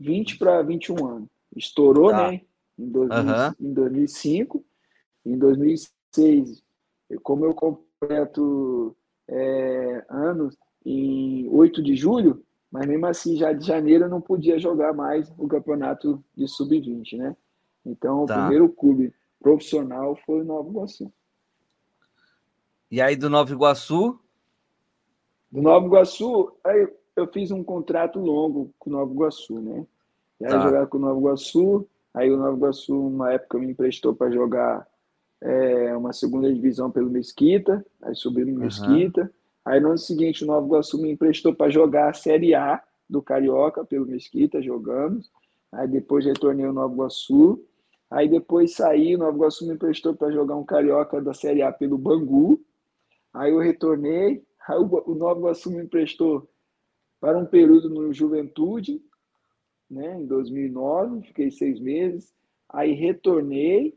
20 0.00 0.38
para 0.38 0.62
21 0.62 1.06
anos. 1.06 1.35
Estourou, 1.56 2.10
tá. 2.10 2.30
né? 2.30 2.40
Em, 2.78 2.88
2000, 2.88 3.18
uhum. 3.18 3.54
em 3.60 3.72
2005. 3.72 4.64
Em 5.24 5.38
2006, 5.38 6.62
como 7.22 7.44
eu 7.44 7.54
completo 7.54 8.96
é, 9.28 10.04
anos 10.08 10.56
em 10.84 11.48
8 11.48 11.82
de 11.82 11.96
julho, 11.96 12.44
mas 12.70 12.86
mesmo 12.86 13.06
assim, 13.06 13.36
já 13.36 13.52
de 13.52 13.66
janeiro 13.66 14.04
eu 14.04 14.08
não 14.08 14.20
podia 14.20 14.58
jogar 14.58 14.92
mais 14.92 15.32
o 15.38 15.48
campeonato 15.48 16.22
de 16.36 16.46
sub-20, 16.46 17.16
né? 17.16 17.36
Então, 17.84 18.26
tá. 18.26 18.34
o 18.34 18.40
primeiro 18.40 18.68
clube 18.68 19.14
profissional 19.40 20.16
foi 20.26 20.40
o 20.42 20.44
Nova 20.44 20.68
Iguaçu. 20.68 21.12
E 22.90 23.00
aí, 23.00 23.16
do 23.16 23.30
Nova 23.30 23.50
Iguaçu, 23.52 24.18
do 25.50 25.62
Nova 25.62 25.86
Iguaçu, 25.86 26.52
aí 26.62 26.88
eu 27.14 27.26
fiz 27.28 27.50
um 27.50 27.64
contrato 27.64 28.18
longo 28.18 28.74
com 28.78 28.90
o 28.90 28.92
Nova 28.92 29.12
Iguaçu, 29.12 29.60
né? 29.60 29.86
Aí 30.42 30.48
tá. 30.48 30.62
jogar 30.62 30.86
com 30.86 30.98
o 30.98 31.00
Nova 31.00 31.18
Iguaçu, 31.18 31.86
aí 32.12 32.30
o 32.30 32.36
Nova 32.36 32.56
Iguaçu, 32.56 33.06
uma 33.06 33.32
época, 33.32 33.58
me 33.58 33.70
emprestou 33.70 34.14
para 34.14 34.30
jogar 34.30 34.86
é, 35.40 35.96
uma 35.96 36.12
segunda 36.12 36.52
divisão 36.52 36.90
pelo 36.90 37.10
Mesquita, 37.10 37.84
aí 38.02 38.14
subi 38.14 38.44
no 38.44 38.58
Mesquita. 38.60 39.22
Uhum. 39.22 39.28
Aí 39.64 39.80
no 39.80 39.88
ano 39.88 39.98
seguinte, 39.98 40.44
o 40.44 40.46
Nova 40.46 40.66
Iguaçu 40.66 41.00
me 41.00 41.10
emprestou 41.10 41.54
para 41.54 41.70
jogar 41.70 42.10
a 42.10 42.14
Série 42.14 42.54
A 42.54 42.82
do 43.08 43.20
Carioca 43.20 43.84
pelo 43.84 44.06
Mesquita, 44.06 44.62
jogamos. 44.62 45.30
Aí 45.72 45.88
depois 45.88 46.24
retornei 46.24 46.66
ao 46.66 46.72
Nova 46.72 46.94
Iguaçu. 46.94 47.64
Aí 48.08 48.28
depois 48.28 48.74
saí, 48.74 49.16
o 49.16 49.18
Nova 49.18 49.36
Iguaçu 49.36 49.66
me 49.66 49.74
emprestou 49.74 50.14
para 50.14 50.30
jogar 50.30 50.54
um 50.54 50.64
Carioca 50.64 51.20
da 51.20 51.34
Série 51.34 51.62
A 51.62 51.72
pelo 51.72 51.98
Bangu. 51.98 52.60
Aí 53.34 53.50
eu 53.50 53.58
retornei, 53.58 54.42
Aí 54.68 54.76
o, 54.78 55.14
Nova 55.14 55.38
Iguaçu 55.38 55.70
me 55.70 55.82
emprestou 55.82 56.48
para 57.20 57.38
um 57.38 57.46
período 57.46 57.88
no 57.88 58.12
Juventude, 58.12 59.00
né, 59.90 60.18
em 60.20 60.26
2009, 60.26 61.26
fiquei 61.28 61.50
seis 61.50 61.80
meses. 61.80 62.34
Aí 62.68 62.92
retornei 62.92 63.96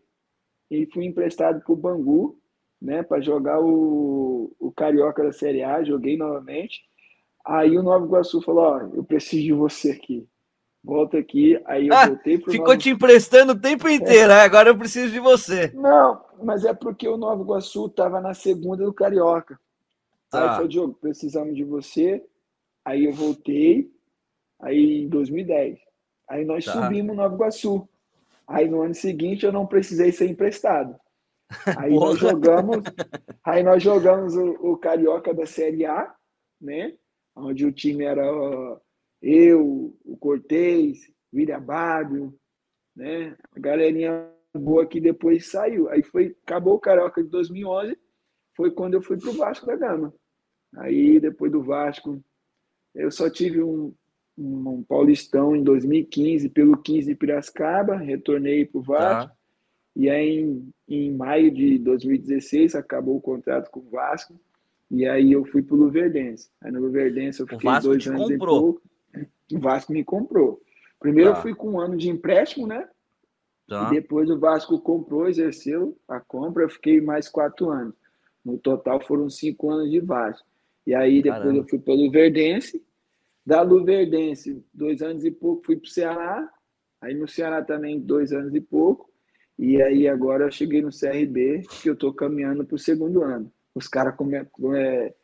e 0.69 0.85
fui 0.87 1.05
emprestado 1.05 1.61
para 1.61 1.73
o 1.73 1.75
Bangu, 1.75 2.37
né, 2.81 3.03
para 3.03 3.21
jogar 3.21 3.59
o, 3.59 4.55
o 4.59 4.71
Carioca 4.71 5.23
da 5.23 5.31
Série 5.31 5.63
A. 5.63 5.83
Joguei 5.83 6.17
novamente. 6.17 6.87
Aí 7.45 7.77
o 7.77 7.83
Nova 7.83 8.05
Iguaçu 8.05 8.41
falou: 8.41 8.63
Ó, 8.63 8.79
eu 8.93 9.03
preciso 9.03 9.43
de 9.43 9.53
você 9.53 9.91
aqui. 9.91 10.27
Volta 10.83 11.17
aqui. 11.17 11.59
Aí 11.65 11.87
eu 11.87 11.93
ah, 11.93 12.07
voltei 12.07 12.37
pro 12.37 12.51
Ficou 12.51 12.67
Nova... 12.67 12.77
te 12.77 12.89
emprestando 12.89 13.53
o 13.53 13.59
tempo 13.59 13.89
inteiro, 13.89 14.31
é. 14.31 14.41
agora 14.41 14.69
eu 14.69 14.77
preciso 14.77 15.11
de 15.11 15.19
você. 15.19 15.71
Não, 15.73 16.23
mas 16.41 16.63
é 16.63 16.73
porque 16.73 17.07
o 17.07 17.17
Nova 17.17 17.41
Iguaçu 17.41 17.87
estava 17.87 18.21
na 18.21 18.33
segunda 18.33 18.85
do 18.85 18.93
Carioca. 18.93 19.59
Aí 20.31 20.41
ah. 20.41 20.53
falou, 20.53 20.67
Diogo, 20.67 20.93
precisamos 20.93 21.55
de 21.55 21.63
você. 21.63 22.23
Aí 22.85 23.05
eu 23.05 23.13
voltei, 23.13 23.91
aí 24.61 25.03
em 25.03 25.09
2010. 25.09 25.79
Aí 26.27 26.45
nós 26.45 26.65
tá. 26.65 26.73
subimos 26.73 27.15
Nova 27.15 27.35
Iguaçu. 27.35 27.87
Aí 28.47 28.67
no 28.67 28.81
ano 28.81 28.95
seguinte 28.95 29.45
eu 29.45 29.51
não 29.51 29.65
precisei 29.65 30.11
ser 30.11 30.27
emprestado. 30.27 30.95
Aí 31.79 31.95
nós 31.95 32.19
jogamos, 32.19 32.83
aí 33.43 33.63
nós 33.63 33.81
jogamos 33.81 34.35
o, 34.35 34.51
o, 34.71 34.77
Carioca 34.77 35.33
da 35.33 35.47
Série 35.47 35.83
A, 35.83 36.13
né? 36.61 36.93
Onde 37.35 37.65
o 37.65 37.71
time 37.71 38.03
era 38.03 38.23
eu, 39.19 39.97
o 40.05 40.15
Cortez, 40.17 40.99
William 41.33 41.59
Bárbio, 41.59 42.37
né? 42.95 43.35
A 43.55 43.59
galerinha 43.59 44.31
boa 44.55 44.85
que 44.85 45.01
depois 45.01 45.49
saiu. 45.49 45.89
Aí 45.89 46.03
foi, 46.03 46.37
acabou 46.45 46.75
o 46.75 46.79
Carioca 46.79 47.23
de 47.23 47.29
2011 47.29 47.97
foi 48.59 48.71
quando 48.71 48.95
eu 48.95 49.01
fui 49.01 49.17
para 49.17 49.29
o 49.29 49.37
Vasco 49.37 49.65
da 49.65 49.77
Gama. 49.77 50.13
Aí, 50.75 51.17
depois 51.17 51.49
do 51.49 51.63
Vasco, 51.63 52.21
eu 52.93 53.09
só 53.09 53.29
tive 53.29 53.63
um, 53.63 53.95
um, 54.39 54.83
Paulistão 54.83 55.55
em 55.55 55.63
2015 55.63 56.49
pelo 56.49 56.77
15 56.77 57.07
de 57.07 57.15
Piracicaba, 57.15 57.95
retornei 57.95 58.65
para 58.65 58.79
o 58.79 58.81
Vasco. 58.81 59.29
Tá. 59.29 59.35
E 59.95 60.09
aí, 60.09 60.39
em, 60.39 60.73
em 60.87 61.11
maio 61.11 61.51
de 61.51 61.77
2016, 61.79 62.75
acabou 62.75 63.17
o 63.17 63.21
contrato 63.21 63.69
com 63.69 63.81
o 63.81 63.89
Vasco. 63.89 64.39
E 64.89 65.05
aí 65.05 65.31
eu 65.31 65.45
fui 65.45 65.61
para 65.61 65.75
o 65.75 65.79
Luverdense. 65.79 66.49
Aí 66.61 66.71
no 66.71 66.79
Luverdense 66.79 67.41
eu 67.41 67.47
fiquei 67.47 67.69
dois 67.81 68.07
anos 68.07 68.29
comprou. 68.29 68.31
e 68.33 68.37
pouco. 68.37 68.81
O 69.53 69.59
Vasco 69.59 69.91
me 69.91 70.03
comprou. 70.03 70.61
Primeiro 70.99 71.31
tá. 71.31 71.37
eu 71.37 71.41
fui 71.41 71.53
com 71.53 71.71
um 71.71 71.79
ano 71.79 71.97
de 71.97 72.09
empréstimo, 72.09 72.65
né? 72.65 72.87
Tá. 73.67 73.87
E 73.87 73.95
depois 73.95 74.29
o 74.29 74.39
Vasco 74.39 74.79
comprou, 74.79 75.27
exerceu 75.27 75.97
a 76.07 76.19
compra, 76.19 76.63
eu 76.63 76.69
fiquei 76.69 76.99
mais 76.99 77.29
quatro 77.29 77.69
anos. 77.69 77.93
No 78.43 78.57
total 78.57 78.99
foram 79.01 79.29
cinco 79.29 79.69
anos 79.69 79.91
de 79.91 79.99
Vasco. 79.99 80.47
E 80.87 80.95
aí 80.95 81.21
depois 81.21 81.43
Caramba. 81.43 81.59
eu 81.59 81.67
fui 81.67 81.77
para 81.77 81.93
o 81.93 81.97
Luverdense. 81.97 82.83
Da 83.49 83.63
Luverdense, 83.63 84.63
dois 84.71 85.01
anos 85.01 85.25
e 85.25 85.31
pouco, 85.31 85.65
fui 85.65 85.75
para 85.75 85.87
o 85.87 85.89
Ceará. 85.89 86.47
Aí 87.01 87.15
no 87.15 87.27
Ceará 87.27 87.63
também, 87.63 87.99
dois 87.99 88.31
anos 88.31 88.53
e 88.53 88.61
pouco. 88.61 89.11
E 89.57 89.81
aí 89.81 90.07
agora 90.07 90.43
eu 90.43 90.51
cheguei 90.51 90.83
no 90.83 90.91
CRB, 90.91 91.63
que 91.81 91.89
eu 91.89 91.95
estou 91.95 92.13
caminhando 92.13 92.63
para 92.63 92.75
o 92.75 92.77
segundo 92.77 93.23
ano. 93.23 93.51
Os 93.73 93.87
caras 93.87 94.13
é, 94.75 95.15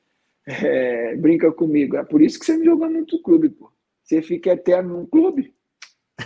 é, 0.48 1.16
brincam 1.18 1.52
comigo. 1.52 1.98
É 1.98 2.04
por 2.04 2.20
isso 2.20 2.40
que 2.40 2.48
você 2.48 2.58
me 2.58 2.66
jogou 2.66 2.90
muito 2.90 3.22
clube, 3.22 3.50
pô. 3.50 3.72
Você 4.04 4.24
fica 4.24 4.54
eterno 4.54 5.02
no 5.02 5.08
clube. 5.08 5.54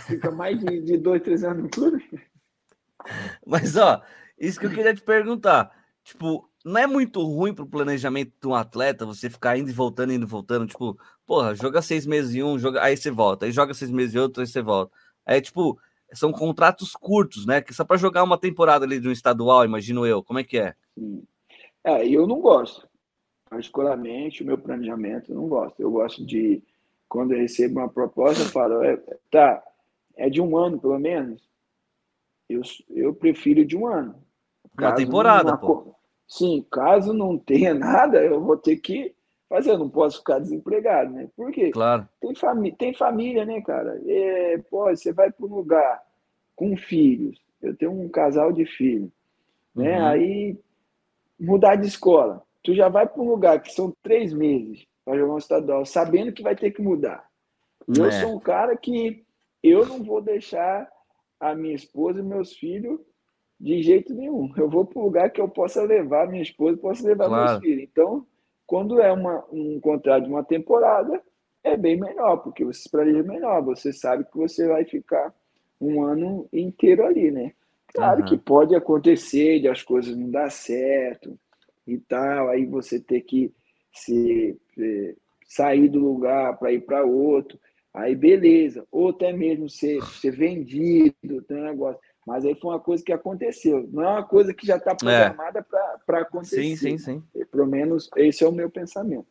Fica 0.06 0.30
mais 0.30 0.58
de, 0.58 0.80
de 0.80 0.96
dois, 0.96 1.20
três 1.20 1.44
anos 1.44 1.64
no 1.64 1.68
clube. 1.68 2.02
Mas, 3.46 3.76
ó, 3.76 4.02
isso 4.38 4.58
que 4.58 4.64
eu 4.64 4.70
queria 4.70 4.94
te 4.94 5.02
perguntar. 5.02 5.70
Tipo, 6.02 6.49
não 6.64 6.78
é 6.80 6.86
muito 6.86 7.22
ruim 7.22 7.54
para 7.54 7.64
o 7.64 7.68
planejamento 7.68 8.32
de 8.40 8.46
um 8.46 8.54
atleta 8.54 9.06
você 9.06 9.30
ficar 9.30 9.56
indo 9.56 9.70
e 9.70 9.72
voltando, 9.72 10.12
indo 10.12 10.26
e 10.26 10.28
voltando. 10.28 10.66
Tipo, 10.66 10.98
porra, 11.26 11.54
joga 11.54 11.80
seis 11.80 12.06
meses 12.06 12.34
em 12.34 12.42
um, 12.42 12.58
joga, 12.58 12.82
aí 12.82 12.96
você 12.96 13.10
volta, 13.10 13.46
aí 13.46 13.52
joga 13.52 13.72
seis 13.72 13.90
meses 13.90 14.14
em 14.14 14.18
outro, 14.18 14.42
aí 14.42 14.46
você 14.46 14.60
volta. 14.60 14.92
É 15.24 15.40
tipo, 15.40 15.78
são 16.12 16.32
contratos 16.32 16.92
curtos, 16.92 17.46
né? 17.46 17.60
Que 17.60 17.72
só 17.72 17.84
para 17.84 17.96
jogar 17.96 18.22
uma 18.22 18.38
temporada 18.38 18.84
ali 18.84 19.00
de 19.00 19.08
um 19.08 19.12
estadual, 19.12 19.64
imagino 19.64 20.06
eu. 20.06 20.22
Como 20.22 20.38
é 20.38 20.44
que 20.44 20.58
é? 20.58 20.74
É, 21.82 22.06
eu 22.06 22.26
não 22.26 22.40
gosto. 22.40 22.86
Particularmente, 23.48 24.42
o 24.42 24.46
meu 24.46 24.58
planejamento, 24.58 25.32
eu 25.32 25.36
não 25.36 25.48
gosto. 25.48 25.80
Eu 25.80 25.90
gosto 25.90 26.24
de, 26.24 26.62
quando 27.08 27.32
eu 27.32 27.38
recebo 27.38 27.80
uma 27.80 27.88
proposta, 27.88 28.42
eu 28.42 28.48
falo, 28.48 28.82
é, 28.84 28.96
tá, 29.30 29.62
é 30.14 30.28
de 30.28 30.40
um 30.40 30.56
ano 30.56 30.78
pelo 30.78 30.98
menos. 30.98 31.48
Eu, 32.48 32.62
eu 32.90 33.14
prefiro 33.14 33.64
de 33.64 33.76
um 33.76 33.86
ano. 33.86 34.14
Uma 34.78 34.92
temporada, 34.92 35.56
pô 35.56 35.94
Sim, 36.30 36.64
caso 36.70 37.12
não 37.12 37.36
tenha 37.36 37.74
nada, 37.74 38.24
eu 38.24 38.40
vou 38.40 38.56
ter 38.56 38.76
que 38.76 39.12
fazer, 39.48 39.72
eu 39.72 39.78
não 39.78 39.90
posso 39.90 40.18
ficar 40.18 40.38
desempregado, 40.38 41.12
né? 41.12 41.28
Por 41.36 41.50
quê? 41.50 41.72
Claro. 41.72 42.08
Tem, 42.20 42.34
famí 42.36 42.72
tem 42.72 42.94
família, 42.94 43.44
né, 43.44 43.60
cara? 43.60 44.00
É, 44.06 44.58
pô, 44.70 44.84
você 44.84 45.12
vai 45.12 45.32
para 45.32 45.44
um 45.44 45.54
lugar 45.56 46.00
com 46.54 46.76
filhos, 46.76 47.36
eu 47.60 47.76
tenho 47.76 47.90
um 47.90 48.08
casal 48.08 48.52
de 48.52 48.64
filhos, 48.64 49.10
né? 49.74 49.98
Uhum. 49.98 50.06
Aí 50.06 50.58
mudar 51.38 51.74
de 51.74 51.88
escola, 51.88 52.42
tu 52.62 52.74
já 52.74 52.88
vai 52.88 53.08
para 53.08 53.20
um 53.20 53.28
lugar 53.28 53.60
que 53.60 53.72
são 53.72 53.92
três 54.00 54.32
meses 54.32 54.86
para 55.04 55.18
jogar 55.18 55.34
um 55.34 55.38
estadual, 55.38 55.84
sabendo 55.84 56.32
que 56.32 56.42
vai 56.42 56.54
ter 56.54 56.70
que 56.70 56.80
mudar. 56.80 57.28
É. 57.88 58.00
eu 58.00 58.12
sou 58.12 58.36
um 58.36 58.40
cara 58.40 58.76
que 58.76 59.24
eu 59.62 59.84
não 59.84 60.04
vou 60.04 60.22
deixar 60.22 60.88
a 61.40 61.54
minha 61.56 61.74
esposa 61.74 62.20
e 62.20 62.22
meus 62.22 62.52
filhos 62.52 63.00
de 63.60 63.82
jeito 63.82 64.14
nenhum. 64.14 64.50
Eu 64.56 64.70
vou 64.70 64.86
para 64.86 64.98
o 64.98 65.04
lugar 65.04 65.30
que 65.30 65.40
eu 65.40 65.48
possa 65.48 65.82
levar 65.82 66.26
minha 66.26 66.42
esposa, 66.42 66.78
possa 66.78 67.06
levar 67.06 67.26
claro. 67.26 67.50
meus 67.50 67.60
filhos. 67.62 67.82
Então, 67.82 68.26
quando 68.66 69.00
é 69.00 69.12
uma, 69.12 69.44
um 69.52 69.78
contrato 69.80 70.24
de 70.24 70.30
uma 70.30 70.42
temporada, 70.42 71.20
é 71.62 71.76
bem 71.76 72.00
melhor, 72.00 72.38
porque 72.38 72.64
você 72.64 72.82
se 72.82 72.90
planeja 72.90 73.22
melhor, 73.22 73.62
você 73.62 73.92
sabe 73.92 74.24
que 74.24 74.36
você 74.36 74.66
vai 74.66 74.84
ficar 74.84 75.34
um 75.78 76.02
ano 76.02 76.48
inteiro 76.52 77.04
ali, 77.04 77.30
né? 77.30 77.52
Claro 77.92 78.20
uhum. 78.20 78.26
que 78.26 78.38
pode 78.38 78.74
acontecer 78.74 79.60
de 79.60 79.68
as 79.68 79.82
coisas 79.82 80.16
não 80.16 80.30
dar 80.30 80.50
certo 80.50 81.38
e 81.86 81.98
tal, 81.98 82.48
aí 82.48 82.64
você 82.64 82.98
ter 83.00 83.20
que 83.22 83.52
se, 83.92 84.56
se 84.74 85.16
sair 85.44 85.88
do 85.88 85.98
lugar 85.98 86.56
para 86.56 86.72
ir 86.72 86.80
para 86.82 87.04
outro, 87.04 87.58
aí 87.92 88.14
beleza, 88.14 88.86
ou 88.90 89.08
até 89.08 89.32
mesmo 89.32 89.68
ser, 89.68 90.00
ser 90.02 90.30
vendido, 90.30 91.42
tem 91.46 91.56
um 91.58 91.64
negócio. 91.64 92.00
Mas 92.26 92.44
aí 92.44 92.54
foi 92.54 92.70
uma 92.70 92.80
coisa 92.80 93.02
que 93.02 93.12
aconteceu, 93.12 93.88
não 93.92 94.04
é 94.04 94.08
uma 94.08 94.24
coisa 94.24 94.52
que 94.52 94.66
já 94.66 94.76
está 94.76 94.92
é. 94.92 94.94
programada 94.94 95.60
é. 95.60 95.64
para 96.06 96.20
acontecer. 96.20 96.62
Sim, 96.62 96.76
sim, 96.76 96.98
sim. 96.98 97.22
Pelo 97.50 97.66
menos 97.66 98.10
esse 98.16 98.44
é 98.44 98.48
o 98.48 98.52
meu 98.52 98.70
pensamento. 98.70 99.26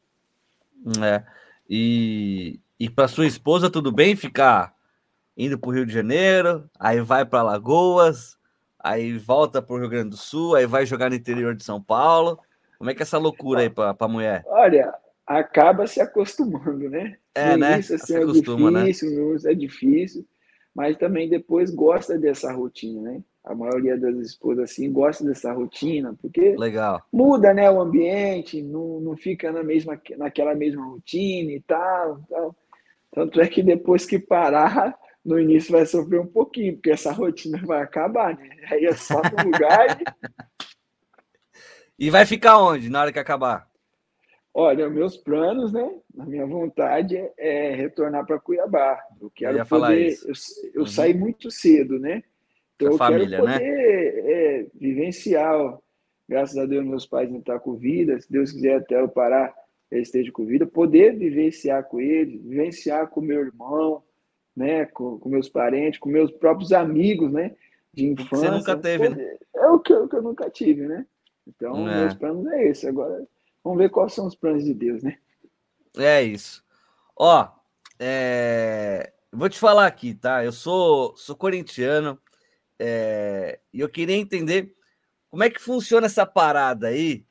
É. 1.03 1.23
E, 1.69 2.59
e 2.79 2.89
para 2.89 3.07
sua 3.07 3.27
esposa, 3.27 3.69
tudo 3.69 3.91
bem 3.91 4.15
ficar 4.15 4.73
indo 5.37 5.57
para 5.57 5.69
o 5.69 5.73
Rio 5.73 5.85
de 5.85 5.93
Janeiro, 5.93 6.69
aí 6.77 6.99
vai 6.99 7.25
para 7.25 7.43
Lagoas, 7.43 8.37
aí 8.77 9.17
volta 9.17 9.61
para 9.61 9.75
o 9.75 9.79
Rio 9.79 9.89
Grande 9.89 10.09
do 10.09 10.17
Sul, 10.17 10.55
aí 10.55 10.65
vai 10.65 10.85
jogar 10.85 11.09
no 11.09 11.15
interior 11.15 11.55
de 11.55 11.63
São 11.63 11.81
Paulo. 11.81 12.39
Como 12.77 12.89
é 12.89 12.93
que 12.93 13.01
é 13.01 13.03
essa 13.03 13.17
loucura 13.17 13.61
aí 13.61 13.69
para 13.69 13.95
a 13.97 14.07
mulher? 14.07 14.43
Olha, 14.47 14.93
acaba 15.25 15.85
se 15.85 16.01
acostumando, 16.01 16.89
né? 16.89 17.17
É, 17.35 17.51
no 17.51 17.57
né? 17.57 17.73
Início, 17.73 17.95
assim, 17.95 18.15
é 18.15 18.23
acostuma, 18.23 18.71
né? 18.71 18.79
difícil, 18.81 19.33
né? 19.35 19.51
é 19.51 19.53
difícil, 19.53 20.27
mas 20.75 20.97
também 20.97 21.29
depois 21.29 21.71
gosta 21.71 22.17
dessa 22.17 22.51
rotina, 22.51 23.01
né? 23.01 23.23
A 23.43 23.55
maioria 23.55 23.97
das 23.97 24.15
esposas 24.17 24.71
assim 24.71 24.91
gosta 24.91 25.23
dessa 25.23 25.51
rotina, 25.51 26.15
porque 26.21 26.55
Legal. 26.57 27.01
muda, 27.11 27.53
né, 27.53 27.69
o 27.71 27.79
ambiente, 27.79 28.61
não, 28.61 28.99
não 28.99 29.17
fica 29.17 29.51
na 29.51 29.63
mesma 29.63 29.99
naquela 30.17 30.53
mesma 30.53 30.85
rotina 30.85 31.51
e 31.51 31.59
tal, 31.61 32.21
tal. 32.29 32.55
Tanto 33.11 33.41
é 33.41 33.47
que 33.47 33.63
depois 33.63 34.05
que 34.05 34.19
parar, 34.19 34.97
no 35.25 35.39
início 35.39 35.71
vai 35.71 35.85
sofrer 35.85 36.19
um 36.19 36.27
pouquinho, 36.27 36.73
porque 36.73 36.91
essa 36.91 37.11
rotina 37.11 37.59
vai 37.65 37.81
acabar, 37.81 38.37
né? 38.37 38.49
Aí 38.69 38.85
é 38.85 38.93
só 38.93 39.21
no 39.21 39.43
lugar. 39.45 39.99
e... 39.99 40.03
e 42.07 42.09
vai 42.09 42.25
ficar 42.25 42.59
onde 42.59 42.89
na 42.89 43.01
hora 43.01 43.11
que 43.11 43.19
acabar? 43.19 43.68
Olha, 44.61 44.89
meus 44.89 45.15
planos, 45.15 45.71
né? 45.71 45.89
A 46.17 46.25
minha 46.25 46.45
vontade 46.45 47.15
é, 47.15 47.33
é 47.37 47.75
retornar 47.75 48.25
para 48.25 48.41
Cuiabá. 48.41 49.01
Eu 49.21 49.31
quero 49.33 49.57
eu 49.57 49.65
poder. 49.65 50.17
Eu, 50.25 50.33
eu 50.73 50.81
uhum. 50.81 50.85
saí 50.85 51.13
muito 51.13 51.49
cedo, 51.49 51.97
né? 51.97 52.21
Então, 52.75 52.91
eu 52.91 52.97
família, 52.97 53.37
quero 53.37 53.43
poder 53.43 53.61
né? 53.61 54.31
é, 54.31 54.65
vivenciar. 54.75 55.77
Graças 56.27 56.57
a 56.57 56.65
Deus, 56.65 56.85
meus 56.85 57.05
pais 57.05 57.31
não 57.31 57.39
estão 57.39 57.57
com 57.57 57.77
vida. 57.77 58.19
Se 58.19 58.29
Deus 58.29 58.51
quiser, 58.51 58.75
até 58.75 58.99
eu 58.99 59.07
parar, 59.07 59.55
eles 59.89 60.09
estejam 60.09 60.33
com 60.33 60.45
vida. 60.45 60.65
Poder 60.65 61.15
vivenciar 61.15 61.85
com 61.85 62.01
eles, 62.01 62.43
vivenciar 62.43 63.07
com 63.07 63.21
meu 63.21 63.39
irmão, 63.39 64.03
né? 64.53 64.85
Com, 64.87 65.17
com 65.19 65.29
meus 65.29 65.47
parentes, 65.47 66.01
com 66.01 66.09
meus 66.09 66.31
próprios 66.31 66.73
amigos, 66.73 67.31
né? 67.31 67.55
De 67.93 68.07
infância. 68.07 68.49
Você 68.49 68.51
nunca 68.51 68.75
teve, 68.75 69.07
poder, 69.07 69.25
né? 69.25 69.37
É 69.55 69.67
o 69.67 69.79
que, 69.79 69.93
o 69.93 70.09
que 70.09 70.17
eu 70.17 70.21
nunca 70.21 70.49
tive, 70.49 70.85
né? 70.85 71.05
Então, 71.47 71.87
é. 71.87 72.01
meus 72.01 72.13
planos 72.13 72.45
é 72.47 72.67
esse. 72.67 72.85
Agora 72.85 73.25
Vamos 73.63 73.79
ver 73.79 73.89
quais 73.89 74.13
são 74.13 74.27
os 74.27 74.35
planos 74.35 74.63
de 74.63 74.73
Deus, 74.73 75.03
né? 75.03 75.17
É 75.97 76.21
isso. 76.21 76.63
Ó, 77.15 77.47
é... 77.99 79.11
vou 79.31 79.49
te 79.49 79.59
falar 79.59 79.87
aqui, 79.87 80.13
tá? 80.13 80.43
Eu 80.43 80.51
sou, 80.51 81.15
sou 81.17 81.35
corintiano 81.35 82.19
é... 82.77 83.59
e 83.73 83.79
eu 83.79 83.89
queria 83.89 84.15
entender 84.15 84.75
como 85.29 85.43
é 85.43 85.49
que 85.49 85.61
funciona 85.61 86.07
essa 86.07 86.25
parada 86.25 86.87
aí 86.87 87.25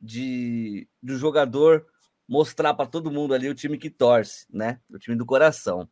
de 0.00 0.88
do 1.02 1.16
jogador 1.16 1.86
mostrar 2.28 2.74
para 2.74 2.86
todo 2.86 3.10
mundo 3.10 3.34
ali 3.34 3.48
o 3.48 3.54
time 3.54 3.76
que 3.76 3.90
torce, 3.90 4.46
né? 4.48 4.80
O 4.88 4.98
time 4.98 5.16
do 5.16 5.26
coração. 5.26 5.88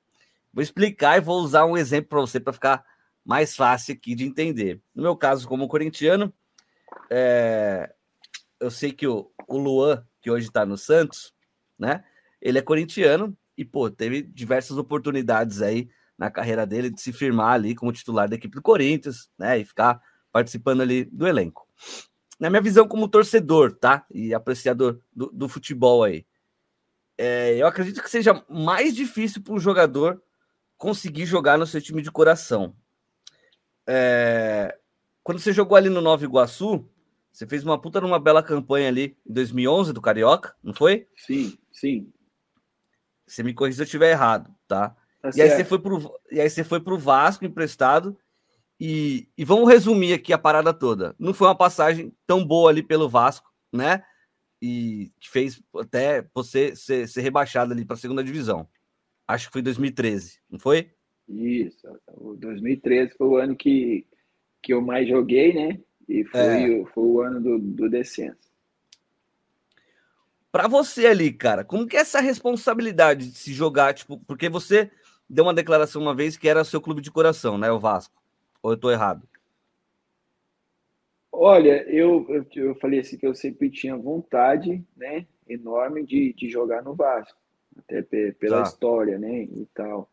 Vou 0.52 0.62
explicar 0.62 1.18
e 1.18 1.20
vou 1.20 1.40
usar 1.40 1.64
um 1.64 1.76
exemplo 1.76 2.10
para 2.10 2.20
você 2.20 2.38
para 2.38 2.52
ficar 2.52 2.84
mais 3.24 3.56
fácil 3.56 3.94
aqui 3.94 4.14
de 4.14 4.24
entender. 4.24 4.80
No 4.94 5.02
meu 5.02 5.16
caso, 5.16 5.48
como 5.48 5.66
corintiano, 5.68 6.32
é, 7.10 7.92
eu 8.60 8.70
sei 8.70 8.92
que 8.92 9.06
o, 9.06 9.30
o 9.46 9.56
Luan, 9.56 10.04
que 10.20 10.30
hoje 10.30 10.46
está 10.46 10.64
no 10.66 10.76
Santos, 10.76 11.34
né? 11.78 12.04
Ele 12.40 12.58
é 12.58 12.62
corintiano 12.62 13.36
e, 13.56 13.64
pô, 13.64 13.90
teve 13.90 14.22
diversas 14.22 14.76
oportunidades 14.76 15.62
aí 15.62 15.88
na 16.16 16.30
carreira 16.30 16.66
dele 16.66 16.90
de 16.90 17.00
se 17.00 17.12
firmar 17.12 17.52
ali 17.52 17.74
como 17.74 17.92
titular 17.92 18.28
da 18.28 18.36
equipe 18.36 18.54
do 18.54 18.62
Corinthians, 18.62 19.30
né? 19.38 19.58
E 19.58 19.64
ficar 19.64 20.00
participando 20.32 20.80
ali 20.80 21.04
do 21.04 21.26
elenco. 21.26 21.66
Na 22.38 22.50
minha 22.50 22.62
visão 22.62 22.86
como 22.86 23.08
torcedor, 23.08 23.72
tá? 23.72 24.04
E 24.10 24.34
apreciador 24.34 25.00
do, 25.12 25.30
do 25.32 25.48
futebol 25.48 26.04
aí. 26.04 26.26
É, 27.16 27.56
eu 27.56 27.66
acredito 27.66 28.02
que 28.02 28.10
seja 28.10 28.44
mais 28.48 28.94
difícil 28.94 29.42
para 29.42 29.54
um 29.54 29.58
jogador 29.58 30.22
conseguir 30.76 31.26
jogar 31.26 31.58
no 31.58 31.66
seu 31.66 31.80
time 31.80 32.00
de 32.00 32.12
coração. 32.12 32.76
É, 33.86 34.78
quando 35.24 35.40
você 35.40 35.52
jogou 35.52 35.76
ali 35.76 35.88
no 35.88 36.00
Nova 36.00 36.24
Iguaçu, 36.24 36.88
você 37.38 37.46
fez 37.46 37.62
uma 37.62 37.80
puta 37.80 38.00
numa 38.00 38.18
bela 38.18 38.42
campanha 38.42 38.88
ali 38.88 39.16
em 39.24 39.32
2011 39.32 39.92
do 39.92 40.02
Carioca, 40.02 40.56
não 40.60 40.74
foi? 40.74 41.06
Sim, 41.16 41.56
sim. 41.70 42.12
Você 43.24 43.44
me 43.44 43.54
corrija 43.54 43.76
se 43.76 43.82
eu 43.82 43.84
estiver 43.84 44.10
errado, 44.10 44.52
tá? 44.66 44.96
tá 45.22 45.30
e, 45.36 45.42
aí 45.42 45.50
você 45.50 45.64
foi 45.64 45.78
pro, 45.78 46.20
e 46.32 46.40
aí 46.40 46.50
você 46.50 46.64
foi 46.64 46.80
pro 46.80 46.98
Vasco 46.98 47.44
emprestado. 47.44 48.18
E, 48.80 49.28
e 49.38 49.44
vamos 49.44 49.68
resumir 49.68 50.14
aqui 50.14 50.32
a 50.32 50.38
parada 50.38 50.74
toda. 50.74 51.14
Não 51.16 51.32
foi 51.32 51.46
uma 51.46 51.54
passagem 51.54 52.12
tão 52.26 52.44
boa 52.44 52.70
ali 52.70 52.82
pelo 52.82 53.08
Vasco, 53.08 53.48
né? 53.72 54.02
E 54.60 55.12
que 55.20 55.30
fez 55.30 55.62
até 55.76 56.28
você 56.34 56.74
ser, 56.74 57.06
ser 57.06 57.20
rebaixado 57.20 57.72
ali 57.72 57.84
para 57.84 57.94
a 57.94 57.98
segunda 58.00 58.24
divisão. 58.24 58.68
Acho 59.28 59.46
que 59.46 59.52
foi 59.52 59.62
2013, 59.62 60.40
não 60.50 60.58
foi? 60.58 60.90
Isso. 61.28 61.86
O 62.08 62.34
2013 62.34 63.14
foi 63.16 63.28
o 63.28 63.36
ano 63.36 63.54
que, 63.54 64.04
que 64.60 64.74
eu 64.74 64.80
mais 64.80 65.08
joguei, 65.08 65.54
né? 65.54 65.80
E 66.08 66.24
foi, 66.24 66.40
é. 66.40 66.84
foi 66.86 67.04
o 67.04 67.20
ano 67.20 67.40
do, 67.40 67.58
do 67.58 67.90
descenso. 67.90 68.48
Para 70.50 70.66
você 70.66 71.06
ali, 71.06 71.30
cara, 71.32 71.62
como 71.62 71.86
que 71.86 71.96
é 71.96 72.00
essa 72.00 72.20
responsabilidade 72.20 73.30
de 73.30 73.36
se 73.36 73.52
jogar, 73.52 73.92
tipo, 73.92 74.18
porque 74.26 74.48
você 74.48 74.90
deu 75.28 75.44
uma 75.44 75.52
declaração 75.52 76.00
uma 76.00 76.14
vez 76.14 76.36
que 76.36 76.48
era 76.48 76.64
seu 76.64 76.80
clube 76.80 77.02
de 77.02 77.10
coração, 77.10 77.58
né, 77.58 77.70
o 77.70 77.78
Vasco? 77.78 78.14
Ou 78.62 78.72
eu 78.72 78.76
tô 78.76 78.90
errado? 78.90 79.28
Olha, 81.30 81.84
eu, 81.88 82.26
eu, 82.30 82.46
eu 82.56 82.74
falei 82.76 83.00
assim 83.00 83.18
que 83.18 83.26
eu 83.26 83.34
sempre 83.34 83.70
tinha 83.70 83.96
vontade, 83.96 84.82
né, 84.96 85.26
enorme 85.46 86.04
de, 86.04 86.32
de 86.32 86.48
jogar 86.48 86.82
no 86.82 86.94
Vasco, 86.94 87.38
até 87.76 88.02
pela 88.32 88.62
tá. 88.62 88.68
história, 88.68 89.18
né, 89.18 89.42
e 89.42 89.68
tal. 89.74 90.10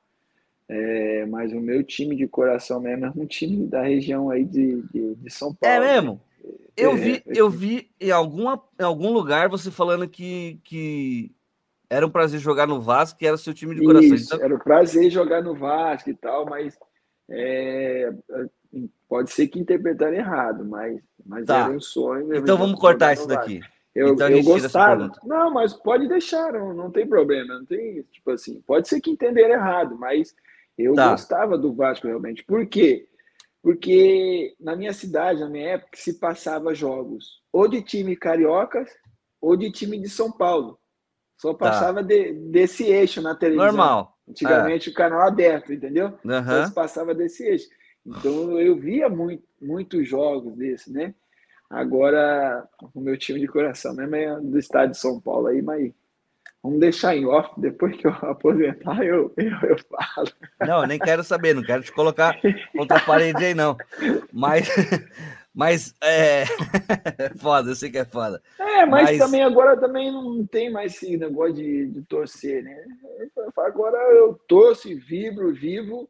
É, 0.68 1.26
mas 1.28 1.53
o 1.53 1.59
meu 1.59 1.84
time 1.84 2.16
de 2.16 2.28
coração 2.28 2.80
mesmo 2.80 3.05
é 3.05 3.13
um 3.16 3.26
time 3.26 3.68
da 3.68 3.84
região 3.84 4.30
aí 4.30 4.43
de, 4.43 4.82
de, 4.91 5.16
de 5.16 5.30
São 5.30 5.53
Paulo. 5.53 5.76
É 5.76 5.80
mesmo? 5.80 6.22
Eu 6.76 6.91
é, 6.91 6.95
vi, 6.95 7.13
é, 7.16 7.22
eu 7.28 7.49
vi 7.49 7.89
em, 7.99 8.11
alguma, 8.11 8.61
em 8.80 8.84
algum 8.84 9.11
lugar 9.11 9.47
você 9.47 9.72
falando 9.72 10.07
que, 10.07 10.59
que 10.63 11.32
era 11.89 12.05
um 12.05 12.09
prazer 12.09 12.39
jogar 12.39 12.68
no 12.68 12.82
Vasco, 12.82 13.20
que 13.20 13.26
era 13.26 13.36
o 13.36 13.39
seu 13.39 13.53
time 13.53 13.76
de 13.76 13.86
coração. 13.86 14.16
Isso, 14.16 14.34
então... 14.34 14.45
Era 14.45 14.55
um 14.55 14.59
prazer 14.59 15.09
jogar 15.09 15.41
no 15.41 15.55
Vasco 15.55 16.09
e 16.09 16.16
tal, 16.16 16.45
mas 16.45 16.78
é, 17.30 18.11
pode 19.07 19.32
ser 19.32 19.47
que 19.47 19.59
interpretaram 19.59 20.16
errado, 20.16 20.66
mas, 20.66 20.99
mas 21.26 21.45
tá. 21.45 21.66
era 21.66 21.74
um 21.74 21.80
sonho. 21.80 22.36
Então 22.36 22.57
vamos 22.57 22.80
cortar 22.80 23.13
isso 23.13 23.28
daqui. 23.28 23.61
Eu, 23.93 24.09
então 24.09 24.28
eu 24.28 24.43
gostava. 24.43 25.09
Não, 25.24 25.49
mas 25.51 25.72
pode 25.74 26.07
deixar, 26.09 26.51
não, 26.51 26.74
não 26.74 26.91
tem 26.91 27.07
problema. 27.07 27.53
Não 27.53 27.66
tem, 27.66 28.01
tipo 28.11 28.32
assim, 28.32 28.61
pode 28.68 28.89
ser 28.89 28.99
que 28.99 29.09
entenderam 29.09 29.53
errado, 29.53 29.95
mas 29.97 30.36
eu 30.78 30.94
tá. 30.94 31.12
gostava 31.12 31.58
do 31.58 31.74
Vasco 31.74 32.08
realmente. 32.08 32.44
Por 32.44 32.66
quê? 32.66 33.08
Porque 33.62 34.56
na 34.60 34.76
minha 34.76 34.94
cidade, 34.94 35.40
na 35.40 35.50
minha 35.50 35.70
época, 35.70 35.92
se 35.96 36.20
passava 36.20 36.76
jogos 36.76 37.42
ou 37.52 37.68
de 37.68 37.82
time 37.82 38.16
cariocas 38.16 38.90
ou 39.42 39.56
de 39.56 39.72
time 39.72 40.00
de 40.00 40.10
São 40.10 40.32
Paulo. 40.32 40.80
Só 41.38 41.54
tá. 41.54 41.70
passava 41.70 42.02
tá. 42.02 42.08
de, 42.08 42.34
desse 42.34 42.86
eixo 42.86 43.22
na 43.22 43.36
televisão. 43.36 43.68
Normal. 43.68 44.16
Antigamente 44.28 44.90
é. 44.90 44.92
o 44.92 44.96
canal 44.96 45.22
aberto, 45.22 45.74
entendeu? 45.74 46.18
Uhum. 46.24 46.46
Só 46.46 46.66
se 46.66 46.74
passava 46.74 47.14
desse 47.14 47.44
eixo. 47.44 47.68
Então 48.06 48.60
eu 48.60 48.76
via 48.76 49.10
muito, 49.10 49.44
muitos 49.62 50.08
jogos 50.08 50.56
desse, 50.56 50.92
né? 50.92 51.14
Agora, 51.70 52.68
o 52.94 53.02
meu 53.02 53.18
time 53.18 53.40
de 53.40 53.48
coração 53.48 53.94
mesmo 53.96 54.16
é 54.16 54.40
do 54.40 54.60
estado 54.60 54.92
de 54.92 54.98
São 54.98 55.20
Paulo 55.20 55.48
aí, 55.48 55.62
mas 55.62 55.92
Vamos 56.66 56.80
deixar 56.80 57.16
em 57.16 57.28
off, 57.28 57.49
depois 57.57 57.95
que 57.95 58.07
eu 58.07 58.11
aposentar, 58.28 59.05
eu, 59.05 59.32
eu, 59.38 59.70
eu 59.70 59.78
falo. 59.88 60.28
Não, 60.59 60.82
eu 60.82 60.88
nem 60.88 60.97
quero 60.97 61.24
saber, 61.24 61.53
não 61.53 61.61
quero 61.61 61.84
te 61.84 61.91
colocar 61.91 62.36
contra 62.76 62.97
a 62.97 63.05
parede 63.05 63.45
aí, 63.45 63.53
não. 63.53 63.78
Mas, 64.34 64.68
Mas 65.53 65.93
é 66.03 66.43
foda, 67.38 67.70
eu 67.70 67.76
sei 67.76 67.89
que 67.91 67.99
é 67.99 68.03
foda. 68.03 68.41
É, 68.59 68.86
mas, 68.86 69.11
mas, 69.11 69.18
também 69.20 69.41
agora 69.41 69.78
também 69.78 70.11
não 70.11 70.45
tem 70.45 70.70
mais 70.70 70.95
esse 70.95 71.16
negócio 71.16 71.53
de, 71.53 71.88
de 71.88 72.01
torcer, 72.01 72.61
né? 72.61 72.76
Agora 73.57 73.97
eu 74.16 74.34
torço, 74.47 74.89
vibro, 74.99 75.53
vivo 75.53 76.09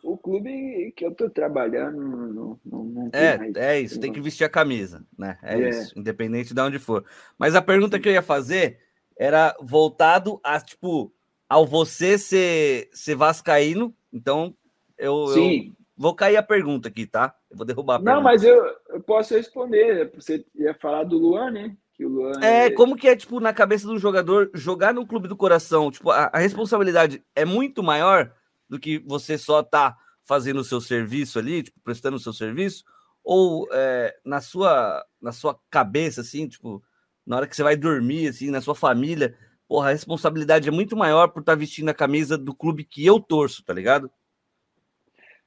o 0.00 0.16
clube 0.16 0.92
que 0.94 1.04
eu 1.04 1.12
tô 1.12 1.28
trabalhando. 1.28 1.96
Não, 1.96 2.60
não, 2.64 2.84
não 2.84 3.10
é, 3.12 3.36
mais, 3.36 3.56
é 3.56 3.80
isso, 3.80 3.98
tem 3.98 4.12
que 4.12 4.20
vestir 4.20 4.44
a 4.44 4.50
camisa, 4.50 5.04
né? 5.18 5.38
É, 5.42 5.60
é, 5.60 5.68
isso, 5.70 5.98
independente 5.98 6.54
de 6.54 6.60
onde 6.60 6.78
for. 6.78 7.04
Mas 7.36 7.56
a 7.56 7.62
pergunta 7.62 7.98
que 7.98 8.08
eu 8.08 8.12
ia 8.12 8.22
fazer 8.22 8.78
era 9.16 9.54
voltado 9.60 10.40
a, 10.42 10.60
tipo, 10.60 11.12
ao 11.48 11.66
você 11.66 12.18
ser, 12.18 12.88
ser 12.92 13.14
vascaíno, 13.14 13.94
então 14.12 14.54
eu, 14.98 15.28
Sim. 15.28 15.68
eu 15.68 15.72
vou 15.96 16.14
cair 16.14 16.36
a 16.36 16.42
pergunta 16.42 16.88
aqui, 16.88 17.06
tá? 17.06 17.34
Eu 17.50 17.56
vou 17.56 17.66
derrubar 17.66 17.96
a 17.96 17.98
pergunta. 17.98 18.16
Não, 18.16 18.22
mas 18.22 18.42
eu, 18.42 18.64
eu 18.88 19.00
posso 19.00 19.34
responder. 19.34 20.12
Você 20.14 20.44
ia 20.54 20.74
falar 20.74 21.04
do 21.04 21.18
Luan, 21.18 21.50
né? 21.50 21.76
Que 21.94 22.04
o 22.04 22.08
Luan 22.08 22.32
é, 22.42 22.66
é, 22.66 22.70
como 22.70 22.96
que 22.96 23.08
é, 23.08 23.14
tipo, 23.14 23.38
na 23.38 23.52
cabeça 23.52 23.86
do 23.86 23.98
jogador 23.98 24.50
jogar 24.54 24.92
no 24.92 25.06
clube 25.06 25.28
do 25.28 25.36
coração? 25.36 25.90
Tipo, 25.90 26.10
a, 26.10 26.30
a 26.32 26.38
responsabilidade 26.38 27.22
é 27.34 27.44
muito 27.44 27.82
maior 27.82 28.32
do 28.68 28.78
que 28.78 28.98
você 29.00 29.38
só 29.38 29.62
tá 29.62 29.96
fazendo 30.22 30.60
o 30.60 30.64
seu 30.64 30.80
serviço 30.80 31.38
ali, 31.38 31.62
tipo, 31.62 31.78
prestando 31.84 32.16
o 32.16 32.20
seu 32.20 32.32
serviço? 32.32 32.84
Ou 33.22 33.68
é, 33.72 34.16
na, 34.24 34.40
sua, 34.40 35.04
na 35.20 35.32
sua 35.32 35.58
cabeça, 35.70 36.22
assim, 36.22 36.48
tipo, 36.48 36.82
na 37.26 37.36
hora 37.36 37.46
que 37.46 37.56
você 37.56 37.62
vai 37.62 37.76
dormir, 37.76 38.28
assim, 38.28 38.50
na 38.50 38.60
sua 38.60 38.74
família, 38.74 39.36
porra, 39.66 39.88
a 39.88 39.92
responsabilidade 39.92 40.68
é 40.68 40.72
muito 40.72 40.96
maior 40.96 41.28
por 41.28 41.40
estar 41.40 41.52
tá 41.52 41.58
vestindo 41.58 41.88
a 41.88 41.94
camisa 41.94 42.36
do 42.36 42.54
clube 42.54 42.84
que 42.84 43.04
eu 43.04 43.20
torço, 43.20 43.64
tá 43.64 43.72
ligado? 43.72 44.10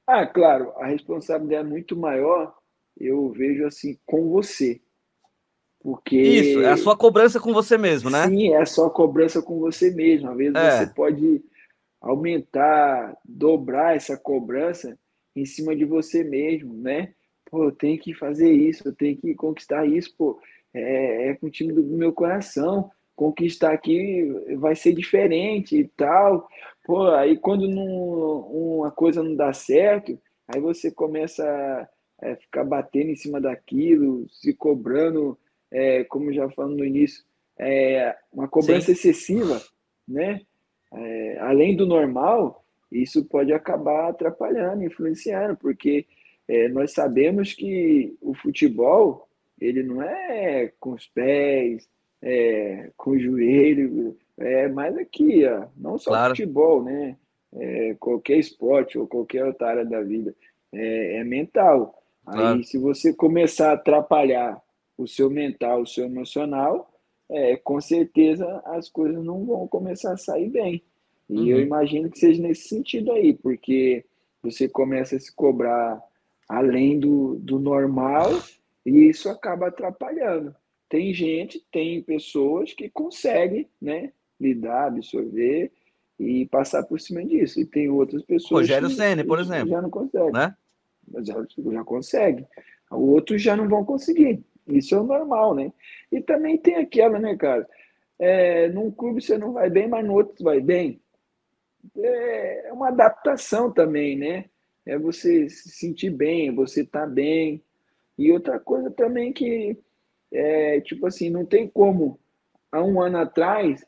Ah, 0.06 0.26
claro, 0.26 0.72
a 0.78 0.86
responsabilidade 0.86 1.66
é 1.66 1.70
muito 1.70 1.96
maior, 1.96 2.54
eu 2.96 3.30
vejo 3.30 3.66
assim, 3.66 3.98
com 4.06 4.28
você. 4.30 4.80
Porque... 5.80 6.16
Isso, 6.16 6.60
é 6.60 6.70
a 6.70 6.76
sua 6.76 6.96
cobrança 6.96 7.38
com 7.38 7.52
você 7.52 7.78
mesmo, 7.78 8.10
né? 8.10 8.26
Sim, 8.26 8.52
é 8.52 8.60
a 8.60 8.66
sua 8.66 8.90
cobrança 8.90 9.40
com 9.40 9.60
você 9.60 9.90
mesmo. 9.90 10.30
Às 10.30 10.36
vezes 10.36 10.54
é. 10.56 10.78
você 10.78 10.86
pode 10.92 11.42
aumentar, 12.00 13.16
dobrar 13.24 13.96
essa 13.96 14.16
cobrança 14.16 14.98
em 15.36 15.44
cima 15.44 15.74
de 15.74 15.84
você 15.84 16.24
mesmo, 16.24 16.74
né? 16.74 17.14
Pô, 17.50 17.64
eu 17.64 17.72
tenho 17.72 17.98
que 17.98 18.12
fazer 18.12 18.50
isso, 18.50 18.86
eu 18.88 18.94
tenho 18.94 19.16
que 19.16 19.34
conquistar 19.34 19.86
isso, 19.86 20.14
pô, 20.16 20.38
é, 20.74 21.28
é 21.28 21.34
com 21.34 21.46
o 21.46 21.50
time 21.50 21.72
do 21.72 21.82
meu 21.82 22.12
coração, 22.12 22.90
conquistar 23.14 23.72
aqui 23.72 24.28
vai 24.56 24.76
ser 24.76 24.92
diferente 24.92 25.76
e 25.76 25.84
tal. 25.88 26.48
Pô, 26.84 27.08
aí 27.10 27.36
quando 27.36 27.68
não, 27.68 27.84
uma 27.84 28.90
coisa 28.90 29.22
não 29.22 29.34
dá 29.34 29.52
certo, 29.52 30.18
aí 30.46 30.60
você 30.60 30.90
começa 30.90 31.44
a 32.22 32.26
é, 32.26 32.36
ficar 32.36 32.64
batendo 32.64 33.10
em 33.10 33.16
cima 33.16 33.40
daquilo, 33.40 34.28
se 34.30 34.54
cobrando, 34.54 35.38
é, 35.70 36.04
como 36.04 36.32
já 36.32 36.48
falamos 36.50 36.78
no 36.78 36.84
início, 36.84 37.24
é, 37.58 38.16
uma 38.32 38.48
cobrança 38.48 38.86
Sim. 38.86 38.92
excessiva, 38.92 39.60
né? 40.06 40.40
É, 40.92 41.38
além 41.40 41.76
do 41.76 41.86
normal, 41.86 42.64
isso 42.90 43.24
pode 43.24 43.52
acabar 43.52 44.08
atrapalhando, 44.08 44.84
influenciando, 44.84 45.56
porque 45.56 46.06
é, 46.46 46.68
nós 46.68 46.92
sabemos 46.92 47.52
que 47.52 48.16
o 48.22 48.34
futebol 48.34 49.27
ele 49.60 49.82
não 49.82 50.02
é 50.02 50.72
com 50.78 50.92
os 50.92 51.06
pés, 51.06 51.88
é, 52.22 52.90
com 52.96 53.12
o 53.12 53.18
joelho, 53.18 54.16
é 54.38 54.68
mais 54.68 54.96
aqui, 54.96 55.44
ó, 55.46 55.66
não 55.76 55.98
só 55.98 56.10
claro. 56.10 56.30
futebol, 56.30 56.82
né? 56.82 57.16
É, 57.54 57.94
qualquer 57.98 58.38
esporte 58.38 58.98
ou 58.98 59.06
qualquer 59.06 59.44
outra 59.44 59.68
área 59.68 59.84
da 59.84 60.02
vida, 60.02 60.34
é, 60.72 61.16
é 61.16 61.24
mental. 61.24 62.02
Claro. 62.24 62.58
Aí, 62.58 62.64
se 62.64 62.78
você 62.78 63.12
começar 63.12 63.70
a 63.70 63.74
atrapalhar 63.74 64.60
o 64.98 65.06
seu 65.06 65.30
mental, 65.30 65.82
o 65.82 65.86
seu 65.86 66.04
emocional, 66.04 66.92
é, 67.30 67.56
com 67.56 67.80
certeza 67.80 68.62
as 68.66 68.88
coisas 68.88 69.24
não 69.24 69.44
vão 69.44 69.66
começar 69.66 70.12
a 70.12 70.18
sair 70.18 70.48
bem. 70.50 70.82
E 71.28 71.38
uhum. 71.38 71.46
eu 71.46 71.60
imagino 71.60 72.10
que 72.10 72.18
seja 72.18 72.42
nesse 72.42 72.68
sentido 72.68 73.12
aí, 73.12 73.32
porque 73.32 74.04
você 74.42 74.68
começa 74.68 75.16
a 75.16 75.20
se 75.20 75.34
cobrar 75.34 76.02
além 76.48 76.98
do, 76.98 77.36
do 77.36 77.58
normal 77.58 78.30
e 78.84 79.08
isso 79.08 79.28
acaba 79.28 79.68
atrapalhando. 79.68 80.54
Tem 80.88 81.12
gente, 81.12 81.64
tem 81.70 82.02
pessoas 82.02 82.72
que 82.72 82.88
conseguem, 82.88 83.68
né, 83.80 84.12
lidar, 84.40 84.86
absorver 84.86 85.70
e 86.18 86.46
passar 86.46 86.82
por 86.84 87.00
cima 87.00 87.24
disso. 87.24 87.60
E 87.60 87.66
tem 87.66 87.88
outras 87.88 88.22
pessoas. 88.22 88.62
Rogério 88.62 88.90
Senna, 88.90 89.24
por 89.24 89.38
exemplo. 89.38 89.68
Já 89.68 89.82
não 89.82 89.90
consegue. 89.90 90.32
Né? 90.32 90.56
Já, 91.20 91.46
já 91.72 91.84
consegue. 91.84 92.46
Outros 92.90 93.42
já 93.42 93.56
não 93.56 93.68
vão 93.68 93.84
conseguir. 93.84 94.42
Isso 94.66 94.94
é 94.94 95.02
normal, 95.02 95.54
né? 95.54 95.72
E 96.10 96.20
também 96.20 96.58
tem 96.58 96.76
aquela, 96.76 97.18
né, 97.18 97.36
cara? 97.36 97.68
É, 98.18 98.68
num 98.68 98.90
clube 98.90 99.20
você 99.20 99.38
não 99.38 99.52
vai 99.52 99.70
bem, 99.70 99.88
mas 99.88 100.04
no 100.04 100.14
outro 100.14 100.42
vai 100.42 100.60
bem. 100.60 101.00
É, 101.96 102.68
é 102.68 102.72
uma 102.72 102.88
adaptação 102.88 103.70
também, 103.70 104.16
né? 104.16 104.46
É 104.84 104.98
você 104.98 105.48
se 105.48 105.70
sentir 105.70 106.10
bem, 106.10 106.54
você 106.54 106.84
tá 106.84 107.06
bem. 107.06 107.62
E 108.18 108.32
outra 108.32 108.58
coisa 108.58 108.90
também 108.90 109.32
que, 109.32 109.78
é, 110.32 110.80
tipo 110.80 111.06
assim, 111.06 111.30
não 111.30 111.46
tem 111.46 111.68
como, 111.68 112.18
há 112.72 112.82
um 112.82 113.00
ano 113.00 113.18
atrás, 113.18 113.86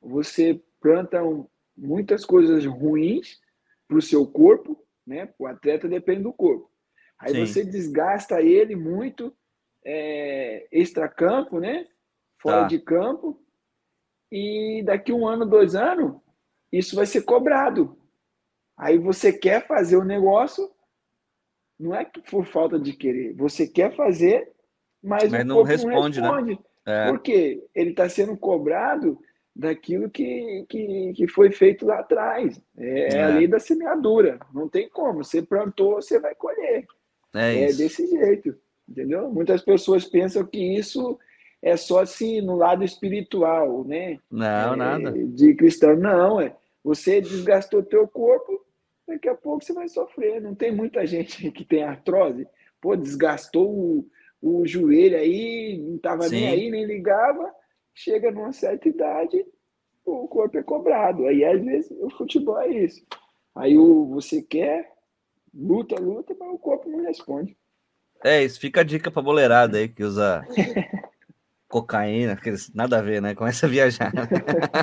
você 0.00 0.62
planta 0.80 1.20
muitas 1.76 2.24
coisas 2.24 2.64
ruins 2.64 3.40
para 3.88 3.98
o 3.98 4.02
seu 4.02 4.26
corpo, 4.26 4.80
né? 5.06 5.28
O 5.38 5.46
atleta 5.46 5.88
depende 5.88 6.22
do 6.22 6.32
corpo. 6.32 6.70
Aí 7.18 7.32
Sim. 7.32 7.46
você 7.46 7.64
desgasta 7.64 8.40
ele 8.40 8.76
muito 8.76 9.34
é, 9.84 10.66
extra-campo, 10.70 11.58
né? 11.58 11.86
Fora 12.38 12.62
tá. 12.62 12.66
de 12.68 12.78
campo. 12.78 13.40
E 14.30 14.82
daqui 14.84 15.12
um 15.12 15.26
ano, 15.26 15.46
dois 15.46 15.74
anos, 15.74 16.20
isso 16.72 16.96
vai 16.96 17.06
ser 17.06 17.22
cobrado. 17.22 17.96
Aí 18.76 18.98
você 18.98 19.32
quer 19.32 19.66
fazer 19.66 19.96
o 19.96 20.04
negócio, 20.04 20.70
não 21.78 21.94
é 21.94 22.06
por 22.30 22.46
falta 22.46 22.78
de 22.78 22.92
querer, 22.92 23.34
você 23.34 23.66
quer 23.66 23.94
fazer, 23.94 24.50
mas, 25.02 25.30
mas 25.30 25.44
não, 25.44 25.62
responde, 25.62 26.20
não 26.20 26.32
responde, 26.32 26.50
né? 26.52 26.58
É. 26.86 27.10
Porque 27.10 27.64
ele 27.74 27.90
está 27.90 28.08
sendo 28.08 28.36
cobrado 28.36 29.18
daquilo 29.54 30.10
que, 30.10 30.66
que, 30.68 31.12
que 31.14 31.28
foi 31.28 31.50
feito 31.50 31.86
lá 31.86 32.00
atrás. 32.00 32.60
É, 32.76 33.16
é, 33.16 33.22
a 33.22 33.28
lei 33.28 33.48
da 33.48 33.58
semeadura. 33.58 34.38
Não 34.52 34.68
tem 34.68 34.88
como. 34.88 35.24
Você 35.24 35.42
plantou, 35.42 35.94
você 35.94 36.20
vai 36.20 36.34
colher. 36.34 36.86
É, 37.34 37.64
é 37.64 37.72
desse 37.72 38.06
jeito. 38.06 38.54
Entendeu? 38.88 39.30
Muitas 39.30 39.62
pessoas 39.62 40.04
pensam 40.04 40.44
que 40.44 40.58
isso 40.58 41.18
é 41.62 41.76
só 41.76 42.00
assim 42.00 42.40
no 42.40 42.54
lado 42.54 42.84
espiritual, 42.84 43.84
né? 43.84 44.18
Não, 44.30 44.74
é, 44.74 44.76
nada. 44.76 45.12
De 45.12 45.54
cristão, 45.54 45.96
não. 45.96 46.40
É. 46.40 46.54
Você 46.84 47.20
desgastou 47.20 47.82
teu 47.82 48.06
corpo, 48.06 48.60
daqui 49.06 49.28
a 49.28 49.34
pouco 49.34 49.64
você 49.64 49.72
vai 49.72 49.88
sofrer. 49.88 50.40
Não 50.40 50.54
tem 50.54 50.74
muita 50.74 51.06
gente 51.06 51.50
que 51.52 51.64
tem 51.64 51.82
artrose. 51.82 52.46
Pô, 52.80 52.96
desgastou 52.96 53.70
o, 53.70 54.08
o 54.42 54.66
joelho 54.66 55.16
aí, 55.16 55.78
não 55.82 55.96
estava 55.96 56.28
nem 56.28 56.48
aí, 56.48 56.70
nem 56.70 56.84
ligava 56.84 57.52
chega 57.96 58.30
numa 58.30 58.52
certa 58.52 58.88
idade, 58.88 59.44
o 60.04 60.28
corpo 60.28 60.58
é 60.58 60.62
cobrado. 60.62 61.26
Aí, 61.26 61.44
às 61.44 61.64
vezes, 61.64 61.90
o 61.98 62.10
futebol 62.10 62.60
é 62.60 62.68
isso. 62.68 63.04
Aí 63.54 63.76
o, 63.76 64.06
você 64.06 64.42
quer, 64.42 64.92
luta, 65.52 65.98
luta, 65.98 66.36
mas 66.38 66.50
o 66.50 66.58
corpo 66.58 66.88
não 66.88 67.02
responde. 67.02 67.56
É, 68.22 68.44
isso 68.44 68.60
fica 68.60 68.82
a 68.82 68.84
dica 68.84 69.10
pra 69.10 69.22
boleirada 69.22 69.78
aí 69.78 69.88
que 69.88 70.04
usa 70.04 70.46
cocaína, 71.68 72.38
nada 72.74 72.98
a 72.98 73.02
ver, 73.02 73.20
né? 73.22 73.34
Começa 73.34 73.66
a 73.66 73.68
viajar. 73.68 74.12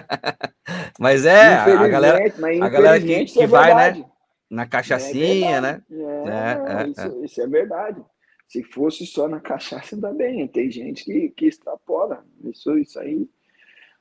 mas 0.99 1.25
é, 1.25 1.55
a 1.55 1.87
galera, 1.87 2.19
a 2.61 2.69
galera 2.69 2.99
que, 2.99 3.25
que 3.25 3.43
é 3.43 3.47
vai, 3.47 3.75
né? 3.75 4.05
Na 4.53 4.67
cachaçinha, 4.67 5.57
é 5.57 5.61
né? 5.61 5.83
É, 5.89 6.83
é, 6.83 6.87
isso, 6.87 7.01
é. 7.01 7.25
isso 7.25 7.41
é 7.41 7.47
verdade. 7.47 7.99
Se 8.47 8.61
fosse 8.61 9.03
só 9.07 9.27
na 9.27 9.39
cachaça, 9.39 9.95
ainda 9.95 10.13
bem. 10.13 10.47
Tem 10.47 10.69
gente 10.69 11.03
que, 11.03 11.29
que 11.29 11.47
extrapola. 11.47 12.23
Isso, 12.43 12.77
isso 12.77 12.99
aí, 12.99 13.27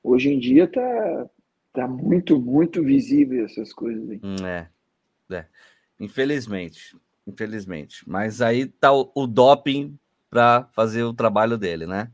hoje 0.03 0.31
em 0.31 0.39
dia, 0.39 0.69
tá, 0.69 1.27
tá 1.73 1.89
muito, 1.89 2.39
muito 2.39 2.83
visível 2.85 3.47
essas 3.47 3.73
coisas 3.73 4.11
aí. 4.11 4.21
Hum, 4.23 4.47
é, 4.47 4.69
é. 5.31 5.47
Infelizmente. 5.99 6.95
Infelizmente. 7.27 8.07
Mas 8.07 8.43
aí 8.43 8.67
tá 8.67 8.93
o, 8.93 9.11
o 9.15 9.27
doping 9.27 9.99
para 10.29 10.69
fazer 10.75 11.03
o 11.03 11.15
trabalho 11.15 11.57
dele, 11.57 11.87
né? 11.87 12.11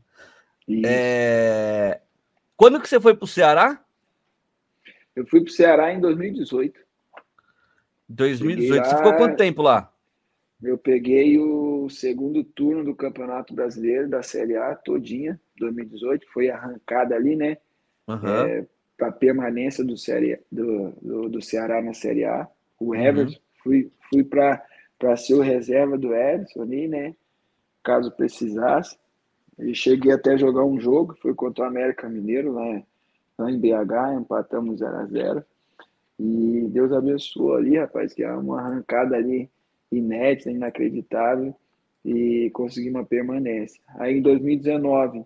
É... 0.85 1.99
Quando 2.55 2.79
que 2.79 2.87
você 2.87 3.01
foi 3.01 3.13
para 3.13 3.25
o 3.25 3.27
Ceará? 3.27 3.83
Eu 5.13 5.27
fui 5.27 5.41
para 5.41 5.49
o 5.49 5.53
Ceará 5.53 5.93
em 5.93 5.99
2018. 5.99 6.87
2018. 8.09 8.77
Lá... 8.77 8.85
Você 8.85 8.97
ficou 8.97 9.13
quanto 9.15 9.37
tempo 9.37 9.61
lá? 9.61 9.93
Eu 10.61 10.77
peguei 10.77 11.39
o 11.39 11.89
segundo 11.89 12.43
turno 12.43 12.83
do 12.83 12.95
Campeonato 12.95 13.53
Brasileiro 13.53 14.09
da 14.09 14.21
Série 14.21 14.57
A 14.57 14.75
todinha, 14.75 15.39
2018, 15.57 16.25
foi 16.33 16.49
arrancada 16.49 17.15
ali, 17.15 17.35
né? 17.35 17.57
Uhum. 18.07 18.27
É, 18.27 18.65
para 18.97 19.11
permanência 19.11 19.85
do, 19.85 19.95
série, 19.95 20.37
do, 20.51 20.91
do, 21.01 21.29
do, 21.29 21.41
Ceará 21.41 21.81
na 21.81 21.93
Série 21.93 22.25
A. 22.25 22.45
O 22.77 22.87
uhum. 22.87 22.95
Everton, 22.95 23.39
fui, 23.63 23.89
fui 24.09 24.23
para 24.23 25.15
ser 25.15 25.35
o 25.35 25.41
reserva 25.41 25.97
do 25.97 26.13
Everton 26.13 26.61
ali, 26.61 26.87
né? 26.89 27.15
caso 27.83 28.11
precisasse. 28.11 28.97
E 29.57 29.73
cheguei 29.73 30.11
até 30.11 30.37
jogar 30.37 30.63
um 30.63 30.79
jogo, 30.79 31.17
foi 31.21 31.33
contra 31.33 31.65
o 31.65 31.67
América 31.67 32.07
Mineiro, 32.07 32.53
lá, 32.53 32.81
lá 33.37 33.51
em 33.51 33.59
BH, 33.59 34.19
empatamos 34.21 34.79
0 34.79 34.95
a 34.95 35.05
0 35.05 35.45
E 36.19 36.67
Deus 36.69 36.91
abençoou 36.91 37.55
ali, 37.55 37.77
rapaz, 37.77 38.13
que 38.13 38.23
é 38.23 38.31
uma 38.33 38.59
arrancada 38.59 39.15
ali 39.15 39.49
inédita, 39.89 40.51
inacreditável, 40.51 41.55
e 42.03 42.49
consegui 42.51 42.89
uma 42.89 43.05
permanência. 43.05 43.81
Aí 43.95 44.17
em 44.17 44.21
2019, 44.21 45.23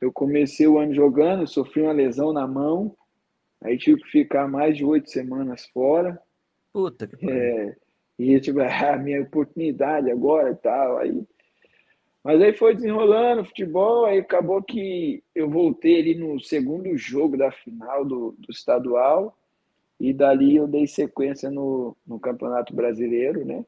eu 0.00 0.12
comecei 0.12 0.66
o 0.66 0.78
ano 0.78 0.94
jogando, 0.94 1.46
sofri 1.46 1.82
uma 1.82 1.92
lesão 1.92 2.32
na 2.32 2.46
mão, 2.46 2.96
aí 3.62 3.76
tive 3.76 4.02
que 4.02 4.10
ficar 4.10 4.48
mais 4.48 4.76
de 4.76 4.84
oito 4.84 5.10
semanas 5.10 5.66
fora. 5.66 6.18
Puta 6.72 7.06
que 7.06 7.30
é, 7.30 7.76
E 8.18 8.40
tipo, 8.40 8.60
a 8.64 8.96
minha 8.96 9.22
oportunidade 9.22 10.10
agora 10.10 10.50
e 10.50 10.56
tal. 10.56 10.98
Aí... 10.98 11.22
Mas 12.22 12.40
aí 12.40 12.56
foi 12.56 12.74
desenrolando 12.74 13.42
o 13.42 13.44
futebol, 13.44 14.06
aí 14.06 14.18
acabou 14.18 14.62
que 14.62 15.22
eu 15.34 15.50
voltei 15.50 16.00
ali 16.00 16.14
no 16.14 16.40
segundo 16.40 16.96
jogo 16.96 17.36
da 17.36 17.50
final 17.52 18.04
do, 18.04 18.34
do 18.38 18.50
estadual, 18.50 19.36
e 19.98 20.12
dali 20.12 20.56
eu 20.56 20.66
dei 20.66 20.86
sequência 20.86 21.50
no, 21.50 21.96
no 22.06 22.18
Campeonato 22.18 22.74
Brasileiro, 22.74 23.44
né? 23.44 23.64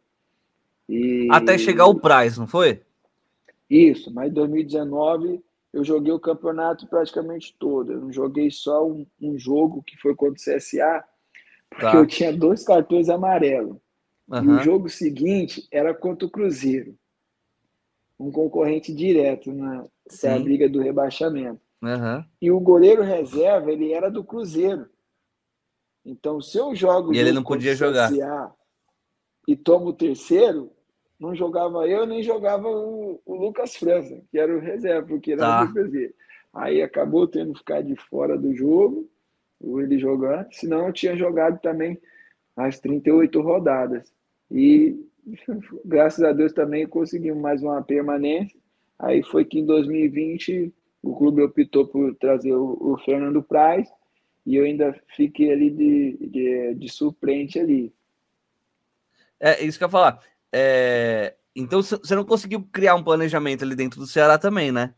E... 0.88 1.28
Até 1.30 1.58
chegar 1.58 1.86
o 1.86 1.98
Praz, 1.98 2.38
não 2.38 2.46
foi? 2.46 2.82
Isso, 3.68 4.12
mas 4.12 4.30
em 4.30 4.34
2019 4.34 5.40
eu 5.72 5.84
joguei 5.84 6.12
o 6.12 6.20
campeonato 6.20 6.86
praticamente 6.86 7.54
todo. 7.58 7.92
Eu 7.92 8.00
não 8.00 8.12
joguei 8.12 8.50
só 8.50 8.86
um, 8.86 9.04
um 9.20 9.38
jogo 9.38 9.82
que 9.82 9.96
foi 9.98 10.14
contra 10.14 10.34
o 10.34 10.56
CSA, 10.56 11.04
porque 11.68 11.84
tá. 11.84 11.96
eu 11.96 12.06
tinha 12.06 12.32
dois 12.32 12.64
cartões 12.64 13.08
amarelos. 13.08 13.76
Uhum. 14.28 14.42
E 14.42 14.48
o 14.48 14.62
jogo 14.62 14.88
seguinte 14.88 15.66
era 15.70 15.94
contra 15.94 16.26
o 16.26 16.30
Cruzeiro, 16.30 16.96
um 18.18 18.30
concorrente 18.30 18.92
direto 18.94 19.52
na, 19.52 19.84
na 20.24 20.38
briga 20.38 20.68
do 20.68 20.80
rebaixamento. 20.80 21.60
Uhum. 21.82 22.24
E 22.40 22.50
o 22.50 22.58
goleiro 22.58 23.02
reserva 23.02 23.70
ele 23.70 23.92
era 23.92 24.10
do 24.10 24.24
Cruzeiro. 24.24 24.88
Então, 26.06 26.40
se 26.40 26.56
eu 26.56 26.72
jogo 26.72 27.12
e 27.12 27.18
ele 27.18 27.32
não 27.32 27.42
podia 27.42 27.74
jogar 27.74 28.12
e 29.46 29.56
tomo 29.56 29.86
o 29.88 29.92
terceiro, 29.92 30.70
não 31.18 31.34
jogava 31.34 31.86
eu, 31.88 32.06
nem 32.06 32.22
jogava 32.22 32.68
o, 32.68 33.20
o 33.26 33.34
Lucas 33.34 33.74
França, 33.74 34.20
que 34.30 34.38
era 34.38 34.56
o 34.56 34.60
reserva, 34.60 35.06
porque 35.08 35.32
era 35.32 35.40
tá. 35.40 35.64
o 35.64 36.14
Aí 36.54 36.80
acabou 36.80 37.26
tendo 37.26 37.52
que 37.52 37.58
ficar 37.58 37.82
de 37.82 37.96
fora 37.96 38.38
do 38.38 38.54
jogo, 38.54 39.10
ele 39.60 39.98
jogando, 39.98 40.46
senão 40.52 40.86
eu 40.86 40.92
tinha 40.92 41.16
jogado 41.16 41.60
também 41.60 42.00
as 42.56 42.78
38 42.78 43.40
rodadas. 43.40 44.12
E 44.48 44.96
graças 45.84 46.22
a 46.22 46.32
Deus 46.32 46.52
também 46.52 46.86
conseguimos 46.86 47.42
mais 47.42 47.62
uma 47.62 47.82
permanência. 47.82 48.56
Aí 48.96 49.24
foi 49.24 49.44
que 49.44 49.58
em 49.58 49.66
2020 49.66 50.72
o 51.02 51.16
clube 51.16 51.42
optou 51.42 51.86
por 51.86 52.14
trazer 52.14 52.54
o, 52.54 52.78
o 52.80 52.98
Fernando 52.98 53.42
Praz 53.42 53.88
e 54.46 54.54
eu 54.56 54.64
ainda 54.64 54.98
fiquei 55.16 55.52
ali 55.52 55.70
de, 55.70 56.16
de, 56.28 56.74
de 56.74 57.60
ali. 57.60 57.92
É 59.40 59.62
isso 59.64 59.76
que 59.76 59.84
eu 59.84 59.88
ia 59.88 59.90
falar. 59.90 60.20
É... 60.52 61.34
Então 61.54 61.82
você 61.82 62.14
não 62.14 62.24
conseguiu 62.24 62.62
criar 62.70 62.94
um 62.94 63.02
planejamento 63.02 63.64
ali 63.64 63.74
dentro 63.74 63.98
do 63.98 64.06
Ceará 64.06 64.38
também, 64.38 64.70
né? 64.70 64.94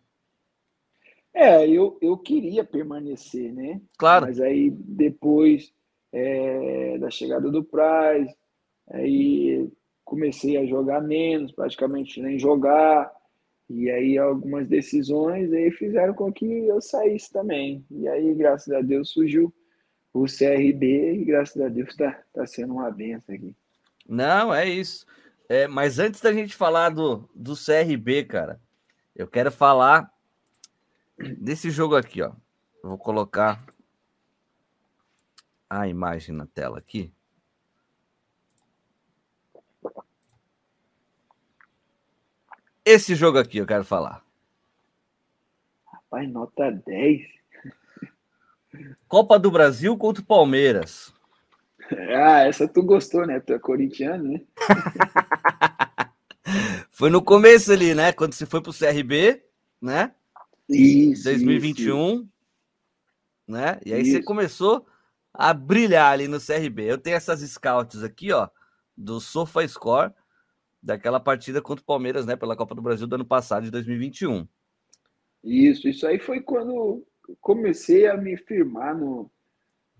É, 1.32 1.68
eu, 1.68 1.96
eu 2.02 2.18
queria 2.18 2.64
permanecer, 2.64 3.52
né? 3.52 3.80
Claro. 3.96 4.26
Mas 4.26 4.40
aí 4.40 4.70
depois 4.70 5.72
é, 6.12 6.98
da 6.98 7.10
chegada 7.10 7.50
do 7.50 7.62
Price, 7.62 8.36
aí 8.90 9.70
comecei 10.04 10.56
a 10.56 10.66
jogar 10.66 11.00
menos, 11.00 11.52
praticamente 11.52 12.20
nem 12.20 12.38
jogar. 12.38 13.12
E 13.68 13.90
aí 13.90 14.16
algumas 14.16 14.66
decisões 14.66 15.52
aí 15.52 15.70
fizeram 15.70 16.14
com 16.14 16.32
que 16.32 16.46
eu 16.66 16.80
saísse 16.80 17.30
também. 17.30 17.84
E 17.90 18.08
aí, 18.08 18.34
graças 18.34 18.72
a 18.72 18.80
Deus, 18.80 19.10
surgiu 19.10 19.54
o 20.12 20.24
CRB 20.24 21.14
e 21.20 21.24
graças 21.24 21.60
a 21.60 21.68
Deus 21.68 21.90
está 21.90 22.12
tá 22.32 22.46
sendo 22.46 22.74
uma 22.74 22.90
benção 22.90 23.34
aqui. 23.34 23.54
Não, 24.08 24.54
é 24.54 24.66
isso. 24.66 25.06
É, 25.48 25.66
mas 25.66 25.98
antes 25.98 26.20
da 26.20 26.32
gente 26.32 26.54
falar 26.54 26.90
do, 26.90 27.28
do 27.34 27.54
CRB, 27.54 28.24
cara, 28.24 28.60
eu 29.14 29.26
quero 29.26 29.52
falar 29.52 30.10
desse 31.38 31.70
jogo 31.70 31.94
aqui, 31.94 32.22
ó. 32.22 32.32
Vou 32.82 32.96
colocar 32.96 33.66
a 35.68 35.86
imagem 35.86 36.34
na 36.34 36.46
tela 36.46 36.78
aqui. 36.78 37.12
Esse 42.90 43.14
jogo 43.14 43.38
aqui 43.38 43.58
eu 43.58 43.66
quero 43.66 43.84
falar. 43.84 44.24
Rapaz, 45.84 46.32
nota 46.32 46.70
10. 46.70 47.20
Copa 49.06 49.38
do 49.38 49.50
Brasil 49.50 49.94
contra 49.98 50.22
o 50.22 50.26
Palmeiras. 50.26 51.12
Ah, 52.16 52.46
essa 52.46 52.66
tu 52.66 52.82
gostou, 52.82 53.26
né? 53.26 53.40
Tu 53.40 53.52
é 53.52 53.58
corintiano, 53.58 54.32
né? 54.32 54.40
foi 56.90 57.10
no 57.10 57.20
começo 57.20 57.70
ali, 57.70 57.94
né? 57.94 58.10
Quando 58.10 58.32
você 58.32 58.46
foi 58.46 58.62
pro 58.62 58.72
CRB, 58.72 59.44
né? 59.82 60.14
Isso. 60.66 61.24
2021, 61.24 62.14
isso. 62.14 62.28
né? 63.46 63.78
E 63.84 63.92
aí 63.92 64.00
isso. 64.00 64.12
você 64.12 64.22
começou 64.22 64.86
a 65.34 65.52
brilhar 65.52 66.10
ali 66.10 66.26
no 66.26 66.40
CRB. 66.40 66.84
Eu 66.84 66.96
tenho 66.96 67.18
essas 67.18 67.40
scouts 67.40 68.02
aqui, 68.02 68.32
ó, 68.32 68.48
do 68.96 69.20
SofaScore, 69.20 70.10
daquela 70.82 71.20
partida 71.20 71.60
contra 71.60 71.82
o 71.82 71.86
Palmeiras, 71.86 72.26
né? 72.26 72.36
Pela 72.36 72.56
Copa 72.56 72.74
do 72.74 72.82
Brasil 72.82 73.06
do 73.06 73.14
ano 73.14 73.24
passado, 73.24 73.64
de 73.64 73.70
2021. 73.70 74.46
Isso, 75.42 75.88
isso 75.88 76.06
aí 76.06 76.18
foi 76.18 76.40
quando 76.40 77.04
comecei 77.40 78.06
a 78.06 78.16
me 78.16 78.36
firmar 78.36 78.96
no, 78.96 79.30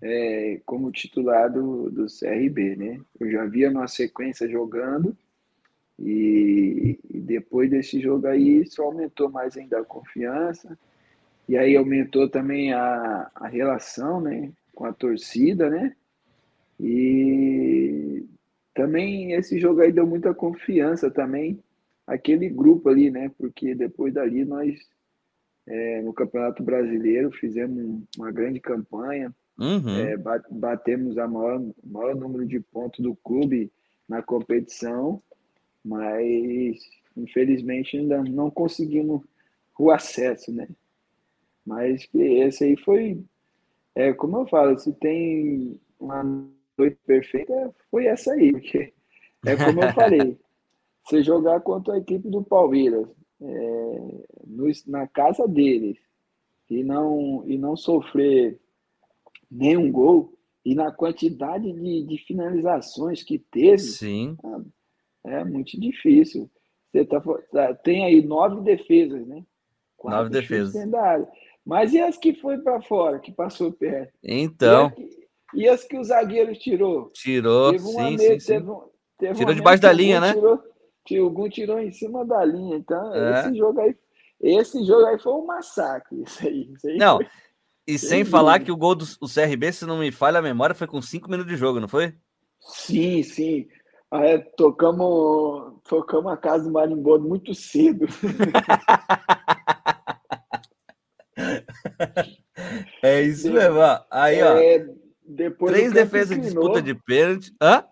é, 0.01 0.61
como 0.65 0.91
titular 0.91 1.51
do, 1.51 1.89
do 1.89 2.05
CRB, 2.07 2.75
né? 2.75 3.01
Eu 3.19 3.31
já 3.31 3.45
via 3.45 3.69
uma 3.69 3.87
sequência 3.87 4.49
jogando 4.49 5.15
e, 5.97 6.99
e, 7.09 7.19
depois 7.19 7.69
desse 7.69 7.99
jogo 7.99 8.27
aí 8.27 8.65
só 8.65 8.85
aumentou 8.85 9.29
mais 9.29 9.57
ainda 9.57 9.79
a 9.79 9.85
confiança 9.85 10.77
e 11.47 11.57
aí 11.57 11.75
aumentou 11.75 12.29
também 12.29 12.73
a, 12.73 13.29
a 13.35 13.47
relação, 13.47 14.21
né? 14.21 14.51
Com 14.73 14.85
a 14.85 14.93
torcida, 14.93 15.69
né? 15.69 15.95
E 16.79 18.25
também 18.81 19.33
esse 19.33 19.59
jogo 19.59 19.81
aí 19.81 19.91
deu 19.91 20.07
muita 20.07 20.33
confiança 20.33 21.11
também 21.11 21.61
aquele 22.05 22.49
grupo 22.49 22.89
ali, 22.89 23.11
né? 23.11 23.31
Porque 23.37 23.75
depois 23.75 24.13
dali 24.13 24.45
nós 24.45 24.75
é, 25.67 26.01
no 26.01 26.13
Campeonato 26.13 26.63
Brasileiro 26.63 27.31
fizemos 27.31 28.03
uma 28.17 28.31
grande 28.31 28.59
campanha, 28.59 29.33
Uhum. 29.59 29.89
É, 29.89 30.15
batemos 30.49 31.17
a 31.17 31.27
maior, 31.27 31.61
maior 31.83 32.15
número 32.15 32.45
de 32.45 32.61
pontos 32.61 33.01
do 33.01 33.13
clube 33.13 33.69
na 34.07 34.23
competição, 34.23 35.21
mas 35.83 36.79
infelizmente 37.15 37.97
ainda 37.97 38.23
não 38.23 38.49
conseguimos 38.49 39.21
o 39.77 39.91
acesso, 39.91 40.49
né? 40.53 40.69
Mas 41.65 42.07
esse 42.15 42.63
aí 42.63 42.77
foi, 42.77 43.21
é, 43.93 44.13
como 44.13 44.37
eu 44.37 44.47
falo, 44.47 44.79
se 44.79 44.93
tem 44.93 45.77
uma 45.99 46.23
noite 46.79 46.97
perfeita, 47.05 47.75
foi 47.91 48.05
essa 48.05 48.33
aí, 48.33 48.51
porque 48.51 48.93
é 49.45 49.55
como 49.55 49.83
eu 49.83 49.93
falei, 49.93 50.37
você 51.03 51.23
jogar 51.23 51.59
contra 51.61 51.93
a 51.93 51.97
equipe 51.97 52.29
do 52.29 52.43
Palmeiras, 52.43 53.07
é, 53.41 54.25
no, 54.47 54.69
na 54.87 55.07
casa 55.07 55.47
deles, 55.47 55.97
e 56.69 56.83
não, 56.83 57.43
e 57.47 57.57
não 57.57 57.75
sofrer 57.75 58.59
nenhum 59.49 59.91
gol 59.91 60.33
e 60.63 60.75
na 60.75 60.91
quantidade 60.91 61.71
de, 61.71 62.03
de 62.03 62.17
finalizações 62.25 63.23
que 63.23 63.39
teve, 63.39 63.79
Sim. 63.79 64.37
é 65.25 65.43
muito 65.43 65.79
difícil. 65.79 66.49
Você 66.91 67.05
tá, 67.05 67.19
tá 67.51 67.73
tem 67.73 68.05
aí 68.05 68.21
nove 68.21 68.61
defesas, 68.61 69.25
né? 69.25 69.43
Quatro 69.97 70.23
nove 70.23 70.29
defesas. 70.29 70.73
Mas 71.65 71.93
e 71.93 71.99
as 71.99 72.17
que 72.17 72.33
foi 72.33 72.57
para 72.59 72.81
fora, 72.81 73.19
que 73.19 73.31
passou 73.31 73.71
perto? 73.71 74.13
Então. 74.23 74.91
E, 74.97 75.18
e 75.53 75.67
as 75.67 75.83
que 75.83 75.97
o 75.97 76.03
zagueiro 76.03 76.53
tirou? 76.55 77.11
Tirou, 77.13 77.71
teve 77.71 77.83
sim, 77.83 78.17
sim, 78.17 78.39
sim. 78.39 78.53
Teve, 78.53 78.71
teve 79.17 79.33
tirou 79.35 79.53
debaixo 79.53 79.81
da 79.81 79.91
linha, 79.91 80.19
né? 80.19 80.33
Tirou, 80.33 81.25
algum 81.25 81.49
tirou 81.49 81.79
em 81.79 81.91
cima 81.91 82.25
da 82.25 82.43
linha. 82.45 82.77
Então, 82.77 83.13
é. 83.13 83.39
esse 83.39 83.57
jogo 83.57 83.81
aí, 83.81 83.95
esse 84.41 84.85
jogo 84.85 85.05
aí 85.05 85.19
foi 85.19 85.33
um 85.33 85.45
massacre. 85.45 86.21
Isso 86.23 86.47
aí, 86.47 86.71
isso 86.73 86.87
aí 86.87 86.97
Não, 86.97 87.17
foi... 87.17 87.27
E 87.87 87.97
sem 87.97 88.23
falar 88.23 88.59
que 88.59 88.71
o 88.71 88.77
gol 88.77 88.93
do 88.93 89.03
o 89.19 89.27
CRB, 89.27 89.73
se 89.73 89.83
não 89.83 89.97
me 89.97 90.11
falha 90.11 90.37
a 90.37 90.43
memória, 90.43 90.75
foi 90.75 90.85
com 90.85 91.01
cinco 91.01 91.27
minutos 91.27 91.51
de 91.51 91.57
jogo, 91.57 91.79
não 91.79 91.87
foi? 91.87 92.13
Sim, 92.59 93.23
sim. 93.23 93.67
É, 94.13 94.37
tocamos, 94.37 95.73
tocamos 95.87 96.31
a 96.31 96.37
casa 96.37 96.65
do 96.65 96.71
Marimbondo 96.71 97.27
muito 97.27 97.55
cedo. 97.55 98.05
é 103.01 103.23
isso 103.23 103.51
mesmo. 103.51 103.79
Aí, 104.11 104.39
ó. 104.43 104.53
Depois 105.29 105.71
três 105.71 105.93
defesas 105.93 106.35
de 106.35 106.43
disputa 106.43 106.81
de 106.81 106.95
pênalti. 106.95 107.53
Hã? 107.61 107.85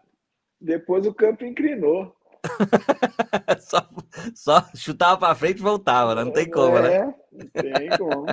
Depois 0.59 1.05
o 1.05 1.13
campo 1.13 1.45
inclinou. 1.45 2.15
só, 3.59 3.89
só, 4.33 4.69
chutava 4.75 5.17
para 5.17 5.35
frente 5.35 5.59
e 5.59 5.63
voltava, 5.63 6.15
né? 6.15 6.23
não 6.23 6.31
tem 6.31 6.49
como, 6.49 6.79
né? 6.79 6.95
é, 6.95 7.05
né? 7.05 7.15
Não 7.31 7.73
tem 7.73 7.89
como. 7.97 8.25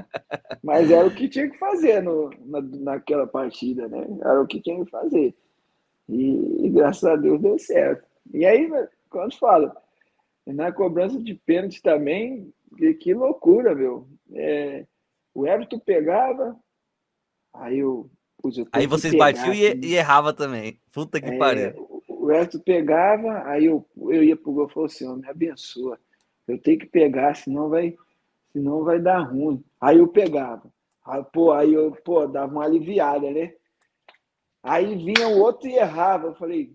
Mas 0.63 0.91
era 0.91 1.07
o 1.07 1.15
que 1.15 1.29
tinha 1.29 1.51
que 1.51 1.59
fazer 1.59 2.03
no, 2.03 2.31
na, 2.47 2.61
naquela 2.63 3.27
partida, 3.27 3.89
né? 3.89 4.07
Era 4.23 4.41
o 4.41 4.47
que 4.47 4.63
tinha 4.63 4.83
que 4.83 4.91
fazer. 4.91 5.35
E, 6.09 6.67
e 6.67 6.71
graças 6.71 7.05
a 7.05 7.17
Deus 7.17 7.41
deu 7.41 7.59
certo. 7.59 8.07
E 8.33 8.47
aí, 8.47 8.71
quando 9.11 9.37
fala, 9.37 9.75
na 10.47 10.73
cobrança 10.73 11.19
de 11.19 11.35
pênalti 11.35 11.83
também, 11.83 12.53
que, 12.77 12.95
que 12.95 13.15
loucura, 13.15 13.75
meu. 13.75 14.09
É, 14.33 14.87
o 15.35 15.47
Everton 15.47 15.79
pegava, 15.79 16.57
aí 17.53 17.81
eu. 17.81 18.11
Aí 18.73 18.87
vocês 18.87 19.15
batiam 19.17 19.55
e, 19.55 19.81
e 19.83 19.95
errava 19.95 20.33
também. 20.33 20.79
Puta 20.93 21.21
que 21.21 21.31
é, 21.31 21.39
pariu. 21.39 22.03
O 22.09 22.31
Everton 22.31 22.59
pegava, 22.61 23.43
aí 23.47 23.67
eu, 23.67 23.87
eu 23.97 24.23
ia 24.23 24.37
pro 24.37 24.53
gol 24.53 24.67
e 24.67 24.73
falei 24.73 24.87
assim, 24.87 25.17
me 25.17 25.29
abençoa. 25.29 25.99
Eu 26.47 26.59
tenho 26.59 26.79
que 26.79 26.87
pegar, 26.87 27.35
senão 27.35 27.69
vai, 27.69 27.95
senão 28.53 28.85
vai 28.85 29.01
dar 29.01 29.21
ruim. 29.21 29.63
Aí 29.81 29.99
eu 29.99 30.09
pegava. 30.09 30.73
Aí, 31.05 31.23
pô, 31.33 31.53
aí 31.53 31.75
eu 31.75 31.93
pô, 32.05 32.27
dava 32.27 32.53
uma 32.53 32.65
aliviada, 32.65 33.31
né? 33.31 33.53
Aí 34.63 34.95
vinha 34.97 35.29
o 35.29 35.39
outro 35.39 35.69
e 35.69 35.75
errava. 35.75 36.29
Eu 36.29 36.35
falei, 36.35 36.75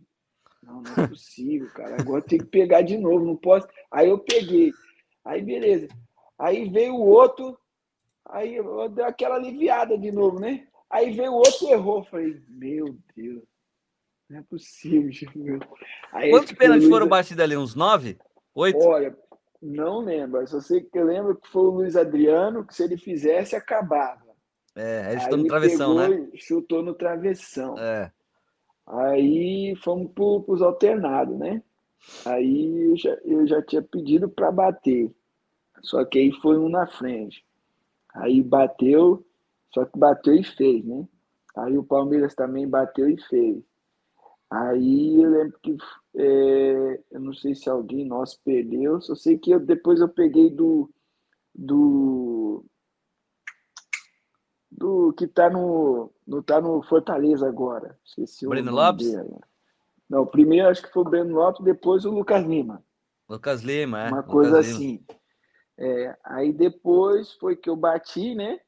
não, 0.61 0.81
não 0.81 1.03
é 1.03 1.07
possível, 1.07 1.67
cara. 1.73 1.97
Agora 1.99 2.21
tem 2.21 2.37
que 2.37 2.45
pegar 2.45 2.81
de 2.81 2.97
novo, 2.97 3.25
não 3.25 3.35
posso. 3.35 3.67
Aí 3.91 4.09
eu 4.09 4.19
peguei. 4.19 4.71
Aí 5.25 5.41
beleza. 5.41 5.87
Aí 6.37 6.69
veio 6.69 6.95
o 6.95 7.05
outro, 7.05 7.57
aí 8.25 8.55
eu 8.55 8.87
dei 8.89 9.03
aquela 9.03 9.35
aliviada 9.35 9.97
de 9.97 10.11
novo, 10.11 10.39
né? 10.39 10.67
Aí 10.89 11.11
veio 11.11 11.31
o 11.31 11.35
outro 11.35 11.67
e 11.67 11.71
errou. 11.71 12.03
Falei, 12.05 12.41
meu 12.47 12.97
Deus, 13.15 13.43
não 14.29 14.39
é 14.39 14.43
possível. 14.43 15.11
Aí, 16.11 16.31
Quantos 16.31 16.53
pênaltis 16.53 16.83
Luiz... 16.85 16.95
foram 16.95 17.07
batidos 17.07 17.43
ali? 17.43 17.57
Uns 17.57 17.75
nove? 17.75 18.17
Oito? 18.55 18.79
Olha, 18.79 19.15
não 19.61 19.99
lembro. 19.99 20.45
Só 20.47 20.59
sei 20.59 20.81
que 20.81 20.97
eu 20.97 21.05
lembro 21.05 21.35
que 21.35 21.47
foi 21.47 21.63
o 21.63 21.71
Luiz 21.71 21.95
Adriano, 21.95 22.65
que 22.65 22.73
se 22.73 22.83
ele 22.83 22.97
fizesse, 22.97 23.55
acabava. 23.55 24.29
É, 24.75 25.11
ele 25.11 25.21
chutou 25.21 25.37
no 25.37 25.47
travessão, 25.47 25.95
né? 25.95 26.29
Chutou 26.35 26.83
no 26.83 26.93
travessão. 26.93 27.77
É. 27.77 28.11
Aí 28.87 29.75
fomos 29.83 30.11
para 30.13 30.23
os 30.23 30.61
alternados, 30.61 31.37
né? 31.37 31.61
Aí 32.25 32.89
eu 32.89 32.97
já, 32.97 33.17
eu 33.25 33.45
já 33.45 33.61
tinha 33.61 33.81
pedido 33.81 34.29
para 34.29 34.51
bater. 34.51 35.11
Só 35.81 36.03
que 36.05 36.19
aí 36.19 36.31
foi 36.41 36.57
um 36.57 36.69
na 36.69 36.87
frente. 36.87 37.45
Aí 38.13 38.41
bateu, 38.41 39.25
só 39.73 39.85
que 39.85 39.97
bateu 39.97 40.33
e 40.33 40.43
fez, 40.43 40.83
né? 40.85 41.07
Aí 41.55 41.77
o 41.77 41.83
Palmeiras 41.83 42.35
também 42.35 42.67
bateu 42.67 43.09
e 43.09 43.19
fez. 43.23 43.63
Aí 44.49 45.21
eu 45.21 45.29
lembro 45.29 45.59
que 45.61 45.77
é, 46.15 47.03
eu 47.11 47.19
não 47.19 47.33
sei 47.33 47.53
se 47.53 47.69
alguém 47.69 48.05
nosso 48.05 48.39
perdeu, 48.43 48.99
só 48.99 49.13
sei 49.13 49.37
que 49.37 49.51
eu, 49.51 49.59
depois 49.59 49.99
eu 49.99 50.09
peguei 50.09 50.49
do 50.49 50.89
do 51.53 52.65
do 54.71 55.13
que 55.13 55.27
tá 55.27 55.49
no, 55.49 56.11
no 56.25 56.41
tá 56.41 56.59
no 56.61 56.81
Fortaleza 56.83 57.47
agora. 57.47 57.99
Esqueci 58.03 58.47
o 58.47 58.49
Breno 58.49 58.71
Lopes? 58.71 59.11
Dele. 59.11 59.35
Não, 60.09 60.25
primeiro 60.25 60.69
acho 60.69 60.81
que 60.81 60.91
foi 60.91 61.03
o 61.03 61.09
Breno 61.09 61.35
Lopes, 61.35 61.63
depois 61.63 62.05
o 62.05 62.11
Lucas 62.11 62.43
Lima. 62.43 62.83
Lucas 63.27 63.61
Lima, 63.61 64.05
é. 64.05 64.07
Uma 64.07 64.17
Lucas 64.17 64.31
coisa 64.31 64.61
Lima. 64.61 64.73
assim. 64.73 65.05
É, 65.77 66.17
aí 66.23 66.51
depois 66.51 67.33
foi 67.33 67.55
que 67.55 67.69
eu 67.69 67.75
bati, 67.75 68.33
né? 68.33 68.59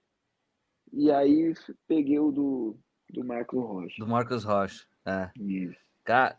E 0.94 1.12
aí 1.12 1.54
peguei 1.88 2.20
o 2.20 2.32
do, 2.32 2.76
do 3.10 3.24
Marcos 3.24 3.64
Rocha. 3.64 3.96
Do 3.98 4.08
Marcos 4.08 4.44
Rocha, 4.44 4.86
é. 5.06 5.30
Isso. 5.40 5.78
Cara, 6.04 6.38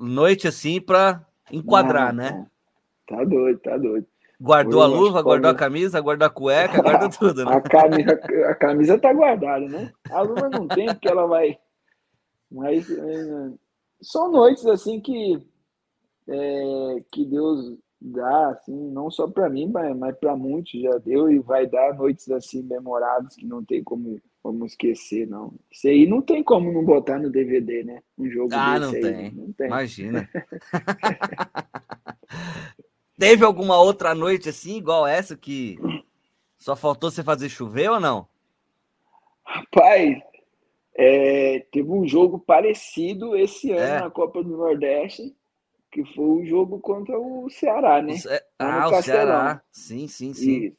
noite 0.00 0.48
assim 0.48 0.80
para 0.80 1.26
enquadrar, 1.50 2.14
Não, 2.14 2.22
né? 2.22 2.50
Tá 3.06 3.24
doido, 3.24 3.58
tá 3.60 3.76
doido. 3.76 4.06
Guardou 4.40 4.80
a 4.80 4.86
luva, 4.86 5.20
guardou 5.20 5.50
a 5.50 5.54
camisa, 5.54 6.00
guardou 6.00 6.26
a 6.26 6.30
cueca, 6.30 6.80
guardou 6.80 7.10
tudo, 7.10 7.44
né? 7.44 7.52
A 7.52 7.60
camisa, 7.60 8.20
a 8.48 8.54
camisa 8.54 8.98
tá 8.98 9.12
guardada, 9.12 9.68
né? 9.68 9.92
A 10.10 10.22
luva 10.22 10.48
não 10.48 10.66
tem, 10.66 10.86
porque 10.86 11.08
ela 11.08 11.26
vai. 11.26 11.58
Mas 12.50 12.90
é, 12.90 13.52
são 14.00 14.32
noites 14.32 14.64
assim 14.64 14.98
que, 14.98 15.46
é, 16.26 17.04
que 17.12 17.26
Deus 17.26 17.78
dá, 18.00 18.48
assim, 18.50 18.90
não 18.90 19.10
só 19.10 19.28
para 19.28 19.48
mim, 19.50 19.68
mas, 19.68 19.96
mas 19.96 20.16
para 20.16 20.34
muitos 20.34 20.80
já 20.80 20.96
deu 20.98 21.30
e 21.30 21.38
vai 21.38 21.66
dar 21.66 21.94
noites 21.94 22.30
assim 22.30 22.62
memoráveis 22.62 23.36
que 23.36 23.44
não 23.44 23.64
tem 23.64 23.84
como, 23.84 24.20
como 24.42 24.64
esquecer, 24.64 25.26
não. 25.26 25.52
Isso 25.70 25.86
aí 25.86 26.06
não 26.06 26.22
tem 26.22 26.42
como 26.42 26.72
não 26.72 26.84
botar 26.84 27.18
no 27.18 27.30
DVD, 27.30 27.84
né? 27.84 28.02
Um 28.18 28.30
jogo 28.30 28.54
ah, 28.54 28.78
desse 28.78 28.90
não 28.90 28.96
aí, 28.96 29.02
tem. 29.02 29.30
não 29.32 29.52
tem. 29.52 29.66
Imagina. 29.66 30.28
Teve 33.18 33.44
alguma 33.44 33.78
outra 33.78 34.14
noite 34.14 34.48
assim, 34.48 34.78
igual 34.78 35.06
essa, 35.06 35.36
que 35.36 35.78
só 36.58 36.74
faltou 36.74 37.10
você 37.10 37.22
fazer 37.22 37.50
chover 37.50 37.90
ou 37.90 38.00
não? 38.00 38.26
Rapaz, 39.44 40.16
é, 40.94 41.66
teve 41.70 41.90
um 41.90 42.08
jogo 42.08 42.38
parecido 42.38 43.36
esse 43.36 43.72
ano 43.72 43.80
é. 43.80 44.00
na 44.00 44.10
Copa 44.10 44.42
do 44.42 44.56
Nordeste, 44.56 45.34
que 45.90 46.04
foi 46.14 46.24
o 46.24 46.46
jogo 46.46 46.78
contra 46.80 47.18
o 47.18 47.48
Ceará, 47.50 48.00
né? 48.00 48.14
É... 48.28 48.44
Ah, 48.58 48.88
o 48.88 49.02
Ceará. 49.02 49.62
Sim, 49.72 50.06
sim, 50.06 50.32
sim. 50.32 50.72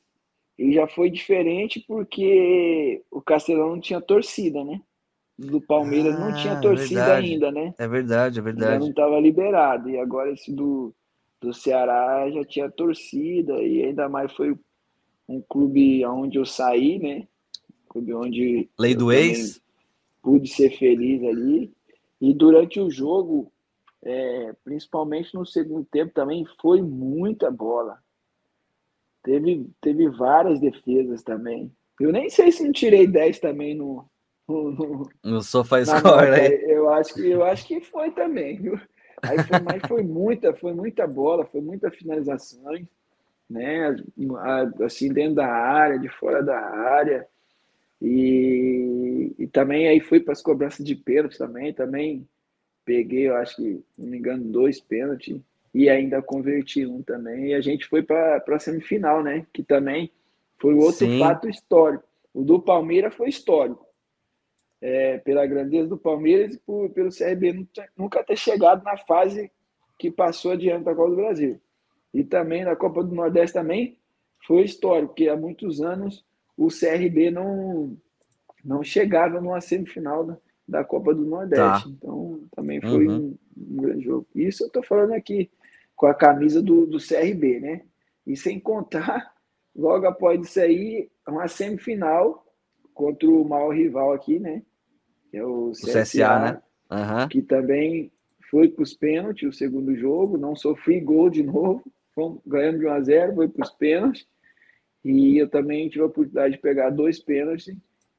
E, 0.57 0.67
e 0.69 0.73
já 0.73 0.87
foi 0.87 1.09
diferente 1.09 1.83
porque 1.87 3.01
o 3.11 3.21
Castelão 3.21 3.69
não 3.71 3.79
tinha 3.79 3.99
torcida, 3.99 4.63
né? 4.63 4.81
Do 5.37 5.59
Palmeiras 5.59 6.15
ah, 6.15 6.19
não 6.19 6.35
tinha 6.35 6.53
ah, 6.53 6.61
torcida 6.61 7.05
verdade. 7.05 7.27
ainda, 7.27 7.51
né? 7.51 7.73
É 7.77 7.87
verdade, 7.87 8.39
é 8.39 8.41
verdade. 8.41 8.73
Já 8.73 8.79
não 8.79 8.89
estava 8.89 9.19
liberado. 9.19 9.89
E 9.89 9.97
agora 9.97 10.31
esse 10.31 10.51
do, 10.51 10.93
do 11.39 11.53
Ceará 11.53 12.29
já 12.31 12.45
tinha 12.45 12.69
torcida 12.69 13.61
e 13.61 13.83
ainda 13.83 14.07
mais 14.07 14.31
foi 14.33 14.55
um 15.27 15.41
clube 15.41 16.05
onde 16.05 16.37
eu 16.37 16.45
saí, 16.45 16.99
né? 16.99 17.27
clube 17.91 18.13
onde 18.13 18.69
Lei 18.79 18.95
do 18.95 19.11
ex 19.11 19.61
pude 20.21 20.47
ser 20.47 20.69
feliz 20.77 21.21
ali. 21.23 21.73
E 22.21 22.33
durante 22.33 22.79
o 22.79 22.89
jogo, 22.89 23.51
é, 24.03 24.53
principalmente 24.63 25.33
no 25.35 25.45
segundo 25.45 25.85
tempo 25.85 26.13
também, 26.13 26.45
foi 26.59 26.81
muita 26.81 27.51
bola. 27.51 27.99
Teve, 29.23 29.69
teve 29.79 30.09
várias 30.09 30.59
defesas 30.59 31.21
também. 31.21 31.71
Eu 31.99 32.11
nem 32.11 32.29
sei 32.29 32.51
se 32.51 32.63
não 32.63 32.71
tirei 32.71 33.05
10 33.05 33.39
também 33.39 33.75
no. 33.75 34.05
No, 34.47 34.71
no, 34.71 35.09
no 35.23 35.41
Sofá 35.41 35.85
Score, 35.85 36.31
né? 36.31 36.47
Eu 36.65 36.89
acho, 36.89 37.13
que, 37.13 37.29
eu 37.29 37.43
acho 37.43 37.65
que 37.65 37.79
foi 37.79 38.11
também, 38.11 38.59
viu? 38.59 38.77
Aí 39.21 39.37
foi, 39.43 39.59
mas 39.59 39.81
foi 39.87 40.03
muita, 40.03 40.53
foi 40.53 40.73
muita 40.73 41.07
bola, 41.07 41.45
foi 41.45 41.61
muita 41.61 41.91
finalizações, 41.91 42.85
né? 43.49 43.95
Assim, 44.83 45.13
dentro 45.13 45.35
da 45.35 45.47
área, 45.47 45.99
de 45.99 46.09
fora 46.09 46.43
da 46.43 46.57
área. 46.59 47.27
E, 48.01 49.33
e 49.37 49.47
também 49.47 49.87
aí 49.87 49.99
fui 50.01 50.19
para 50.19 50.33
as 50.33 50.41
cobranças 50.41 50.83
de 50.83 50.95
pênalti 50.95 51.37
também, 51.37 51.71
também 51.71 52.27
peguei, 52.85 53.27
eu 53.27 53.35
acho 53.35 53.55
que, 53.57 53.83
não 53.97 54.07
me 54.07 54.17
engano, 54.17 54.43
dois 54.43 54.79
pênaltis 54.79 55.39
e 55.73 55.89
ainda 55.89 56.21
converti 56.21 56.85
um 56.85 57.01
também. 57.01 57.47
E 57.47 57.53
a 57.53 57.61
gente 57.61 57.85
foi 57.87 58.03
para 58.03 58.43
a 58.45 58.59
semifinal, 58.59 59.23
né? 59.23 59.45
Que 59.53 59.63
também 59.63 60.11
foi 60.59 60.73
outro 60.75 61.05
Sim. 61.05 61.19
fato 61.19 61.49
histórico. 61.49 62.03
O 62.33 62.43
do 62.43 62.61
Palmeiras 62.61 63.13
foi 63.13 63.29
histórico 63.29 63.85
é, 64.81 65.17
pela 65.19 65.45
grandeza 65.45 65.87
do 65.87 65.97
Palmeiras 65.97 66.55
e 66.55 66.59
por, 66.59 66.89
pelo 66.89 67.09
CRB 67.09 67.67
nunca 67.97 68.23
ter 68.23 68.37
chegado 68.37 68.83
na 68.83 68.97
fase 68.97 69.51
que 69.97 70.09
passou 70.09 70.51
adiante 70.51 70.85
da 70.85 70.95
Copa 70.95 71.11
do 71.11 71.15
Brasil. 71.15 71.61
E 72.13 72.23
também 72.23 72.63
na 72.63 72.75
Copa 72.75 73.03
do 73.03 73.13
Nordeste 73.13 73.53
também 73.53 73.97
foi 74.45 74.63
histórico, 74.63 75.09
porque 75.09 75.29
há 75.29 75.37
muitos 75.37 75.81
anos 75.81 76.25
o 76.57 76.67
CRB 76.67 77.31
não, 77.31 77.95
não 78.63 78.83
chegava 78.83 79.39
numa 79.39 79.61
semifinal 79.61 80.25
da, 80.67 80.83
Copa 80.83 81.13
do 81.13 81.25
Nordeste. 81.25 81.83
Tá. 81.83 81.89
Então 81.89 82.41
também 82.55 82.81
foi 82.81 83.07
uhum. 83.07 83.37
um, 83.57 83.73
um, 83.73 83.81
grande 83.81 84.03
jogo. 84.03 84.27
Isso 84.35 84.63
eu 84.63 84.67
estou 84.67 84.83
falando 84.83 85.13
aqui 85.13 85.49
com 85.95 86.07
a 86.07 86.13
camisa 86.13 86.61
do, 86.61 86.85
do 86.85 86.97
CRB, 86.97 87.59
né? 87.59 87.81
E 88.25 88.35
sem 88.35 88.59
contar, 88.59 89.33
logo 89.75 90.05
após 90.05 90.41
isso 90.41 90.59
aí, 90.59 91.09
uma 91.27 91.47
semifinal 91.47 92.45
contra 92.93 93.29
o 93.29 93.43
maior 93.43 93.69
rival 93.69 94.13
aqui, 94.13 94.39
né? 94.39 94.61
é 95.33 95.43
o 95.43 95.71
CSA, 95.71 95.99
o 95.99 96.03
CSA 96.03 96.39
né? 96.39 96.61
Uhum. 96.91 97.27
que 97.29 97.41
também 97.41 98.11
foi 98.49 98.67
para 98.67 98.83
os 98.83 98.93
pênaltis 98.93 99.47
o 99.47 99.57
segundo 99.57 99.95
jogo, 99.95 100.37
não 100.37 100.55
sofri 100.55 100.99
gol 100.99 101.29
de 101.29 101.41
novo, 101.41 101.83
ganhando 102.45 102.79
de 102.79 102.85
1 102.85 102.91
a 102.91 103.01
0 103.01 103.35
foi 103.35 103.47
para 103.47 103.63
os 103.63 103.71
pênaltis, 103.71 104.27
e 105.03 105.37
eu 105.37 105.49
também 105.49 105.89
tive 105.89 106.03
a 106.03 106.07
oportunidade 106.07 106.55
de 106.55 106.61
pegar 106.61 106.89
dois 106.89 107.17
pênaltis 107.19 107.73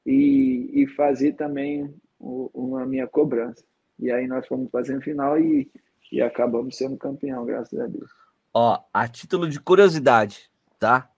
e, 0.05 0.71
e 0.73 0.87
fazer 0.87 1.33
também 1.33 1.93
o, 2.23 2.49
uma 2.53 2.85
minha 2.85 3.05
cobrança. 3.05 3.63
E 3.99 4.09
aí 4.11 4.27
nós 4.27 4.47
fomos 4.47 4.71
fazendo 4.71 5.01
final 5.01 5.37
e, 5.37 5.69
e 6.11 6.21
acabamos 6.21 6.77
sendo 6.77 6.97
campeão, 6.97 7.45
graças 7.45 7.77
a 7.77 7.85
Deus. 7.85 8.09
Ó, 8.53 8.81
a 8.93 9.07
título 9.07 9.49
de 9.49 9.59
curiosidade, 9.59 10.49
tá? 10.79 11.09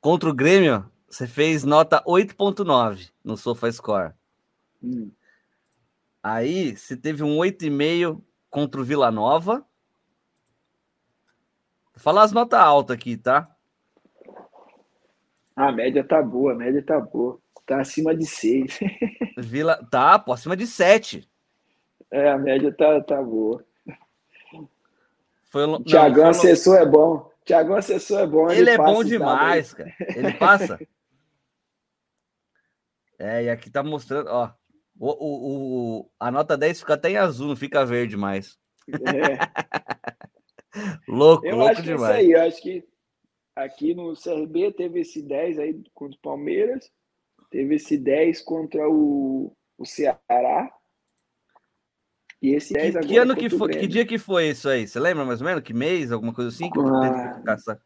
Contra 0.00 0.28
o 0.28 0.34
Grêmio, 0.34 0.90
você 1.08 1.26
fez 1.26 1.62
nota 1.62 2.02
8.9 2.04 3.10
no 3.22 3.36
SofaScore. 3.36 4.12
Hum. 4.82 5.10
Aí 6.22 6.76
você 6.76 6.96
teve 6.96 7.22
um 7.22 7.36
8,5 7.36 8.20
contra 8.50 8.80
o 8.80 8.84
Vila 8.84 9.10
Nova. 9.10 9.64
Fala 11.94 12.22
as 12.22 12.32
notas 12.32 12.58
altas 12.58 12.96
aqui, 12.96 13.16
tá? 13.16 13.54
A 15.54 15.70
média 15.70 16.02
tá 16.02 16.22
boa, 16.22 16.52
a 16.52 16.56
média 16.56 16.82
tá 16.82 16.98
boa. 16.98 17.41
Tá 17.72 17.80
acima 17.80 18.14
de 18.14 18.26
6. 18.26 18.80
Vila, 19.38 19.82
tá, 19.90 20.18
pô, 20.18 20.34
acima 20.34 20.54
de 20.54 20.66
7. 20.66 21.26
É, 22.10 22.30
a 22.30 22.36
média 22.36 22.70
tá, 22.70 23.00
tá 23.00 23.22
boa. 23.22 23.64
Foi, 25.44 25.82
Tiagão, 25.84 26.28
assessor 26.28 26.76
é 26.76 26.84
bom. 26.84 27.32
Tiagão, 27.46 27.76
assessor 27.76 28.20
é 28.20 28.26
bom. 28.26 28.50
Ele, 28.50 28.60
ele 28.60 28.70
é 28.70 28.76
bom 28.76 29.02
demais, 29.02 29.72
cara. 29.72 29.90
Ele 30.14 30.34
passa. 30.34 30.78
é, 33.18 33.44
e 33.44 33.50
aqui 33.50 33.70
tá 33.70 33.82
mostrando, 33.82 34.28
ó. 34.28 34.52
O, 34.98 35.08
o, 35.08 36.00
o, 36.00 36.10
a 36.20 36.30
nota 36.30 36.54
10 36.54 36.80
fica 36.80 36.92
até 36.92 37.10
em 37.10 37.16
azul, 37.16 37.48
não 37.48 37.56
fica 37.56 37.86
verde 37.86 38.18
mais. 38.18 38.58
É. 38.86 39.38
louco, 41.08 41.46
eu 41.46 41.56
louco 41.56 41.72
acho 41.72 41.82
demais. 41.82 42.16
Que 42.16 42.20
é 42.20 42.20
isso 42.20 42.26
aí, 42.26 42.32
eu 42.32 42.42
acho 42.42 42.62
que 42.62 42.86
aqui 43.56 43.94
no 43.94 44.12
CRB 44.14 44.72
teve 44.72 45.00
esse 45.00 45.22
10 45.22 45.58
aí 45.58 45.82
contra 45.94 46.18
o 46.18 46.20
Palmeiras, 46.20 46.92
teve 47.52 47.76
esse 47.76 47.98
10 47.98 48.40
contra 48.40 48.88
o, 48.88 49.54
o 49.78 49.84
Ceará. 49.84 50.72
E 52.40 52.54
esse 52.54 52.72
10 52.72 52.92
que, 52.92 52.98
agora 52.98 53.06
que 53.06 53.16
ano 53.18 53.36
que 53.36 53.50
foi? 53.50 53.70
Que 53.70 53.86
dia 53.86 54.06
que 54.06 54.18
foi 54.18 54.48
isso 54.48 54.68
aí? 54.68 54.88
Você 54.88 54.98
lembra 54.98 55.24
mais 55.24 55.40
ou 55.40 55.46
menos? 55.46 55.62
Que 55.62 55.74
mês? 55.74 56.10
Alguma 56.10 56.32
coisa 56.32 56.48
assim? 56.48 56.68
Ah, 56.74 57.78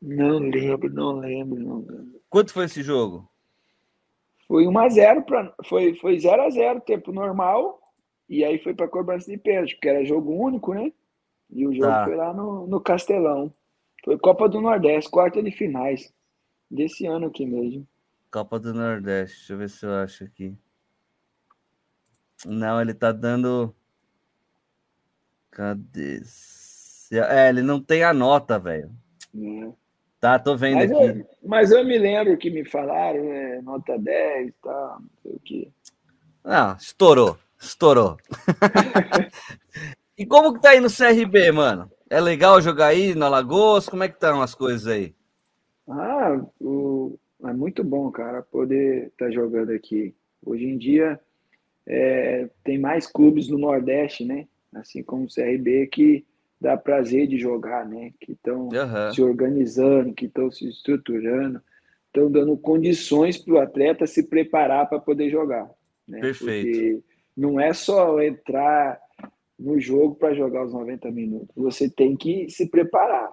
não 0.00 0.38
lembro, 0.38 0.92
não 0.92 1.18
lembro, 1.18 1.60
não 1.60 1.78
lembro. 1.78 2.20
Quanto 2.28 2.52
foi 2.52 2.66
esse 2.66 2.82
jogo? 2.82 3.28
Foi 4.46 4.64
1x0 4.64 5.24
para 5.24 5.54
foi 5.64 5.94
foi 5.94 6.18
0 6.18 6.42
a 6.42 6.50
0 6.50 6.80
tempo 6.80 7.12
normal 7.12 7.80
e 8.28 8.44
aí 8.44 8.58
foi 8.58 8.74
para 8.74 8.88
cobrança 8.88 9.30
de 9.30 9.36
pênalti, 9.36 9.74
porque 9.74 9.88
era 9.88 10.04
jogo 10.04 10.32
único, 10.32 10.72
né? 10.74 10.92
E 11.50 11.66
o 11.66 11.72
jogo 11.72 11.88
tá. 11.88 12.04
foi 12.04 12.14
lá 12.14 12.32
no, 12.32 12.66
no 12.66 12.80
Castelão. 12.80 13.52
Foi 14.04 14.18
Copa 14.18 14.48
do 14.48 14.60
Nordeste, 14.60 15.10
quarta 15.10 15.42
de 15.42 15.50
finais 15.50 16.12
desse 16.70 17.06
ano 17.06 17.26
aqui 17.26 17.44
mesmo. 17.44 17.86
Copa 18.30 18.60
do 18.60 18.72
Nordeste, 18.72 19.38
deixa 19.38 19.52
eu 19.52 19.58
ver 19.58 19.68
se 19.68 19.84
eu 19.84 19.94
acho 19.94 20.24
aqui. 20.24 20.56
Não, 22.46 22.80
ele 22.80 22.94
tá 22.94 23.10
dando. 23.10 23.74
Cadê? 25.50 26.22
É, 27.12 27.48
ele 27.48 27.60
não 27.60 27.80
tem 27.80 28.04
a 28.04 28.14
nota, 28.14 28.58
velho. 28.58 28.90
É. 29.36 29.72
Tá, 30.20 30.38
tô 30.38 30.56
vendo 30.56 30.76
mas 30.76 30.92
aqui. 30.92 31.02
Eu, 31.02 31.26
mas 31.42 31.70
eu 31.72 31.84
me 31.84 31.98
lembro 31.98 32.36
que 32.36 32.50
me 32.50 32.64
falaram, 32.64 33.24
né? 33.24 33.60
Nota 33.62 33.98
10 33.98 34.52
tá, 34.62 34.98
não 35.00 35.10
sei 35.22 35.32
o 35.32 35.40
quê. 35.40 35.72
Ah, 36.44 36.76
estourou. 36.78 37.36
Estourou. 37.58 38.16
e 40.16 40.24
como 40.24 40.54
que 40.54 40.60
tá 40.60 40.70
aí 40.70 40.80
no 40.80 40.88
CRB, 40.88 41.52
mano? 41.52 41.90
É 42.08 42.20
legal 42.20 42.60
jogar 42.60 42.86
aí 42.88 43.14
na 43.14 43.28
Lagoas? 43.28 43.88
Como 43.88 44.04
é 44.04 44.08
que 44.08 44.14
estão 44.14 44.40
as 44.40 44.54
coisas 44.54 44.86
aí? 44.86 45.14
Ah, 45.88 46.40
o... 46.60 47.18
é 47.44 47.52
muito 47.52 47.82
bom, 47.82 48.10
cara, 48.10 48.42
poder 48.42 49.08
estar 49.08 49.26
tá 49.26 49.30
jogando 49.30 49.70
aqui. 49.70 50.14
Hoje 50.44 50.64
em 50.64 50.76
dia 50.76 51.20
é, 51.86 52.48
tem 52.62 52.78
mais 52.78 53.06
clubes 53.06 53.48
no 53.48 53.58
Nordeste, 53.58 54.24
né? 54.24 54.46
Assim 54.72 55.02
como 55.02 55.24
o 55.24 55.28
CRB, 55.28 55.86
que 55.88 56.24
dá 56.60 56.76
prazer 56.76 57.26
de 57.26 57.38
jogar, 57.38 57.86
né? 57.88 58.12
Que 58.20 58.32
estão 58.32 58.68
uhum. 58.68 59.12
se 59.12 59.22
organizando, 59.22 60.12
que 60.12 60.26
estão 60.26 60.50
se 60.50 60.68
estruturando, 60.68 61.60
estão 62.06 62.30
dando 62.30 62.56
condições 62.56 63.38
para 63.38 63.54
o 63.54 63.58
atleta 63.58 64.06
se 64.06 64.22
preparar 64.28 64.88
para 64.88 65.00
poder 65.00 65.30
jogar. 65.30 65.70
Né? 66.06 66.20
Perfeito. 66.20 66.70
Porque 66.70 67.02
não 67.36 67.58
é 67.58 67.72
só 67.72 68.20
entrar 68.20 69.00
no 69.58 69.78
jogo 69.80 70.14
para 70.14 70.34
jogar 70.34 70.64
os 70.64 70.72
90 70.72 71.10
minutos. 71.10 71.54
Você 71.56 71.88
tem 71.88 72.16
que 72.16 72.48
se 72.50 72.66
preparar. 72.68 73.30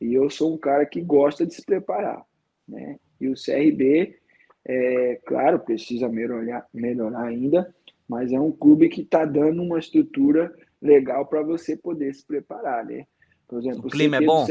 E 0.00 0.14
eu 0.14 0.30
sou 0.30 0.54
um 0.54 0.58
cara 0.58 0.86
que 0.86 1.00
gosta 1.00 1.46
de 1.46 1.54
se 1.54 1.64
preparar. 1.64 2.24
Né? 2.66 2.98
E 3.20 3.28
o 3.28 3.34
CRB, 3.34 4.16
é, 4.64 5.20
claro, 5.24 5.58
precisa 5.58 6.08
melhorar, 6.08 6.66
melhorar 6.72 7.24
ainda, 7.24 7.74
mas 8.08 8.32
é 8.32 8.40
um 8.40 8.52
clube 8.52 8.88
que 8.88 9.02
está 9.02 9.24
dando 9.24 9.62
uma 9.62 9.78
estrutura 9.78 10.54
legal 10.80 11.26
para 11.26 11.42
você 11.42 11.76
poder 11.76 12.14
se 12.14 12.24
preparar, 12.24 12.84
né? 12.84 13.06
Por 13.46 13.60
exemplo, 13.60 13.86
o 13.86 13.90
clima 13.90 14.16
é 14.16 14.20
bom? 14.20 14.46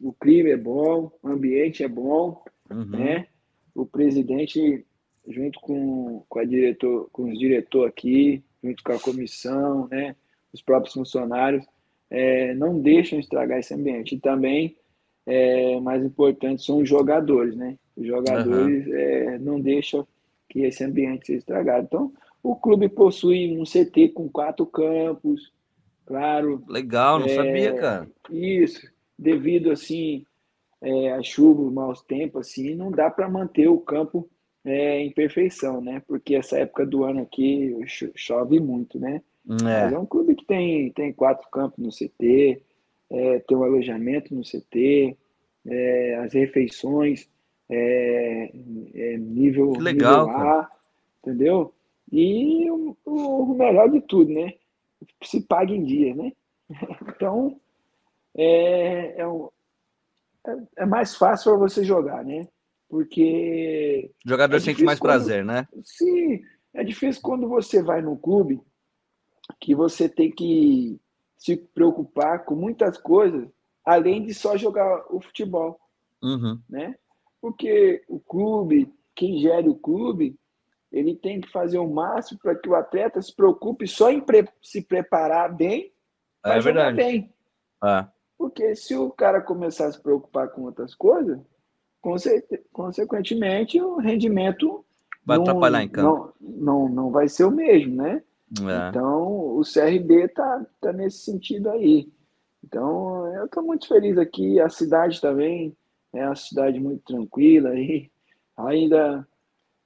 o 0.00 0.12
clima 0.12 0.48
é 0.50 0.56
bom, 0.56 1.10
o 1.22 1.28
ambiente 1.28 1.82
é 1.84 1.88
bom, 1.88 2.42
uhum. 2.70 2.84
né? 2.86 3.26
O 3.74 3.86
presidente, 3.86 4.84
junto 5.28 5.60
com, 5.60 6.24
com, 6.28 6.38
a 6.38 6.44
diretor, 6.44 7.08
com 7.12 7.30
os 7.30 7.38
diretores 7.38 7.90
aqui, 7.90 8.42
junto 8.62 8.82
com 8.82 8.92
a 8.92 9.00
comissão, 9.00 9.88
né? 9.88 10.16
Os 10.52 10.62
próprios 10.62 10.94
funcionários, 10.94 11.64
é, 12.10 12.54
não 12.54 12.80
deixam 12.80 13.18
estragar 13.18 13.58
esse 13.58 13.74
ambiente. 13.74 14.14
E 14.14 14.20
também, 14.20 14.76
é, 15.26 15.80
mais 15.80 16.04
importante, 16.04 16.64
são 16.64 16.78
os 16.78 16.88
jogadores, 16.88 17.56
né? 17.56 17.76
Os 17.96 18.06
jogadores 18.06 18.86
uhum. 18.86 18.94
é, 18.94 19.38
não 19.38 19.60
deixam 19.60 20.06
que 20.48 20.60
esse 20.60 20.84
ambiente 20.84 21.26
seja 21.26 21.38
estragado. 21.38 21.86
Então, 21.86 22.12
o 22.42 22.54
clube 22.54 22.88
possui 22.88 23.56
um 23.58 23.64
CT 23.64 24.10
com 24.10 24.28
quatro 24.28 24.66
campos, 24.66 25.52
claro. 26.04 26.62
Legal, 26.68 27.18
não 27.18 27.26
é, 27.26 27.34
sabia, 27.34 27.74
cara. 27.74 28.08
Isso, 28.30 28.86
devido 29.18 29.70
assim 29.70 30.24
é, 30.82 31.12
a 31.12 31.22
chuva, 31.22 31.70
maus 31.70 32.02
tempos, 32.02 32.48
assim, 32.48 32.74
não 32.74 32.90
dá 32.90 33.10
para 33.10 33.28
manter 33.28 33.68
o 33.68 33.78
campo 33.78 34.28
é, 34.64 35.00
em 35.00 35.10
perfeição, 35.10 35.80
né? 35.80 36.02
Porque 36.06 36.34
essa 36.34 36.58
época 36.58 36.84
do 36.84 37.04
ano 37.04 37.22
aqui 37.22 37.74
chove 38.14 38.60
muito, 38.60 38.98
né? 38.98 39.22
É. 39.48 39.62
Mas 39.62 39.92
é 39.92 39.98
um 39.98 40.06
clube 40.06 40.34
que 40.34 40.44
tem, 40.44 40.90
tem 40.92 41.12
quatro 41.12 41.48
campos 41.50 41.78
no 41.78 41.90
CT, 41.90 42.60
é, 43.14 43.38
tem 43.40 43.56
um 43.56 43.62
alojamento 43.62 44.34
no 44.34 44.42
CT, 44.42 45.16
é, 45.66 46.14
as 46.16 46.32
refeições 46.32 47.28
é, 47.70 48.50
é 48.94 49.16
nível, 49.16 49.72
legal, 49.72 50.26
nível 50.26 50.40
A, 50.40 50.70
entendeu? 51.22 51.74
E 52.12 52.70
o, 52.70 52.96
o, 53.04 53.54
melhor 53.54 53.90
de 53.90 54.00
tudo, 54.02 54.32
né? 54.32 54.54
Se 55.22 55.40
paga 55.40 55.72
em 55.72 55.84
dia, 55.84 56.14
né? 56.14 56.32
Então, 57.14 57.60
é, 58.36 59.20
é, 59.20 59.26
é, 60.46 60.56
é 60.78 60.86
mais 60.86 61.14
fácil 61.14 61.52
para 61.52 61.60
você 61.60 61.84
jogar, 61.84 62.24
né? 62.24 62.46
Porque. 62.88 64.10
O 64.26 64.28
jogador 64.28 64.60
sente 64.60 64.84
mais 64.84 64.98
quando, 64.98 65.10
prazer, 65.10 65.44
né? 65.44 65.66
Sim, 65.82 66.42
é 66.74 66.84
difícil 66.84 67.22
quando 67.22 67.48
você 67.48 67.82
vai 67.82 68.02
no 68.02 68.16
clube 68.16 68.60
que 69.60 69.74
você 69.74 70.08
tem 70.08 70.30
que 70.30 71.00
se 71.44 71.58
preocupar 71.58 72.42
com 72.46 72.54
muitas 72.54 72.96
coisas, 72.96 73.46
além 73.84 74.24
de 74.24 74.32
só 74.32 74.56
jogar 74.56 75.04
o 75.10 75.20
futebol, 75.20 75.78
uhum. 76.22 76.58
né? 76.66 76.96
Porque 77.38 78.02
o 78.08 78.18
clube, 78.18 78.90
quem 79.14 79.38
gere 79.38 79.68
o 79.68 79.74
clube, 79.74 80.38
ele 80.90 81.14
tem 81.14 81.42
que 81.42 81.52
fazer 81.52 81.76
o 81.76 81.86
máximo 81.86 82.40
para 82.40 82.54
que 82.54 82.66
o 82.66 82.74
atleta 82.74 83.20
se 83.20 83.36
preocupe 83.36 83.86
só 83.86 84.10
em 84.10 84.22
pre 84.22 84.48
se 84.62 84.80
preparar 84.80 85.54
bem 85.54 85.92
para 86.40 86.56
é 86.56 86.60
jogar 86.62 86.94
bem. 86.94 87.30
É. 87.84 88.06
Porque 88.38 88.74
se 88.74 88.96
o 88.96 89.10
cara 89.10 89.42
começar 89.42 89.88
a 89.88 89.92
se 89.92 90.00
preocupar 90.00 90.48
com 90.48 90.62
outras 90.62 90.94
coisas, 90.94 91.38
conse 92.00 92.42
consequentemente 92.72 93.78
o 93.82 93.96
rendimento 93.96 94.82
vai 95.26 95.36
não, 95.36 95.44
atrapalhar 95.44 95.82
em 95.82 95.88
campo. 95.90 96.32
Não, 96.40 96.86
não, 96.86 96.88
não 96.88 97.10
vai 97.10 97.28
ser 97.28 97.44
o 97.44 97.50
mesmo, 97.50 97.96
né? 97.96 98.22
É. 98.50 98.88
Então 98.88 99.58
o 99.58 99.62
CRB 99.62 100.28
tá, 100.28 100.66
tá 100.80 100.92
nesse 100.92 101.18
sentido 101.18 101.70
aí. 101.70 102.12
Então 102.62 103.26
eu 103.34 103.46
estou 103.46 103.62
muito 103.62 103.88
feliz 103.88 104.16
aqui, 104.18 104.60
a 104.60 104.68
cidade 104.68 105.20
também 105.20 105.76
é 106.12 106.24
uma 106.24 106.36
cidade 106.36 106.78
muito 106.80 107.02
tranquila 107.04 107.70
aí. 107.70 108.10
Ainda 108.56 109.26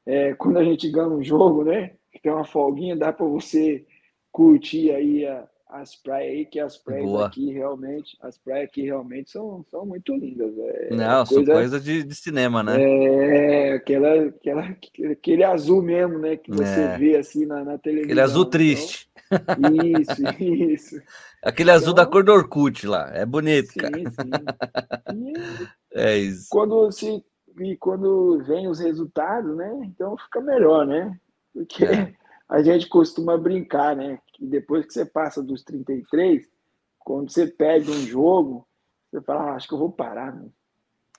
é, 0.05 0.35
quando 0.35 0.59
a 0.59 0.65
gente 0.65 0.91
ganha 0.91 1.09
um 1.09 1.23
jogo, 1.23 1.65
né? 1.65 1.97
Que 2.13 2.21
tem 2.21 2.33
uma 2.33 2.45
folguinha, 2.45 2.97
dá 2.97 3.13
para 3.13 3.27
você 3.27 3.87
curtir 4.31 4.91
aí 4.91 5.27
a, 5.27 5.49
as 5.69 5.95
praias 5.95 6.33
aí, 6.33 6.47
que 6.47 6.59
as 6.59 6.79
praias 6.79 7.05
Boa. 7.05 7.27
aqui 7.27 7.53
realmente, 7.53 8.17
as 8.23 8.39
praias 8.39 8.69
aqui 8.69 8.83
realmente 8.83 9.31
são, 9.31 9.65
são 9.71 9.85
muito 9.85 10.17
lindas. 10.17 10.53
É, 10.59 10.95
Não, 10.95 11.27
coisa, 11.27 11.45
são 11.45 11.55
coisa 11.55 11.81
de, 11.81 12.03
de, 12.03 12.15
cinema, 12.15 12.63
né? 12.63 12.81
É, 12.81 13.73
aquela, 13.75 14.29
aquela, 14.29 14.77
aquele 15.13 15.45
azul 15.45 15.83
mesmo, 15.83 16.19
né? 16.19 16.37
Que 16.37 16.51
você 16.51 16.81
é. 16.81 16.99
vê 16.99 17.17
assim 17.17 17.45
na, 17.45 17.65
na 17.65 17.77
televisão. 17.77 18.07
Aquele 18.07 18.21
azul 18.21 18.47
triste. 18.47 19.11
Então, 19.31 20.01
isso, 20.01 20.43
isso. 20.43 21.03
Aquele 21.43 21.71
então, 21.71 21.83
azul 21.83 21.95
da 21.95 22.03
então 22.03 22.13
cor 22.13 22.25
do 22.25 22.33
Orkut 22.33 22.87
lá. 22.87 23.11
É 23.13 23.27
bonito, 23.27 23.73
sim, 23.73 23.81
cara. 23.81 23.99
Sim. 23.99 24.31
E, 25.15 25.33
é 25.93 26.17
isso. 26.17 26.47
Quando 26.51 26.91
se 26.91 27.23
e 27.61 27.77
quando 27.77 28.43
vem 28.47 28.69
os 28.69 28.79
resultados, 28.79 29.57
né? 29.57 29.81
Então 29.85 30.17
fica 30.17 30.41
melhor, 30.41 30.87
né? 30.87 31.19
Porque 31.53 31.85
é. 31.85 32.15
a 32.49 32.63
gente 32.63 32.89
costuma 32.89 33.37
brincar, 33.37 33.97
né? 33.97 34.19
Que 34.39 34.47
depois 34.47 34.87
que 34.87 34.93
você 34.93 35.05
passa 35.05 35.43
dos 35.43 35.63
33, 35.65 36.49
quando 36.99 37.31
você 37.31 37.47
perde 37.47 37.91
um 37.91 38.07
jogo, 38.07 38.67
você 39.11 39.21
fala, 39.23 39.51
ah, 39.51 39.55
acho 39.55 39.67
que 39.67 39.75
eu 39.75 39.79
vou 39.79 39.91
parar? 39.91 40.39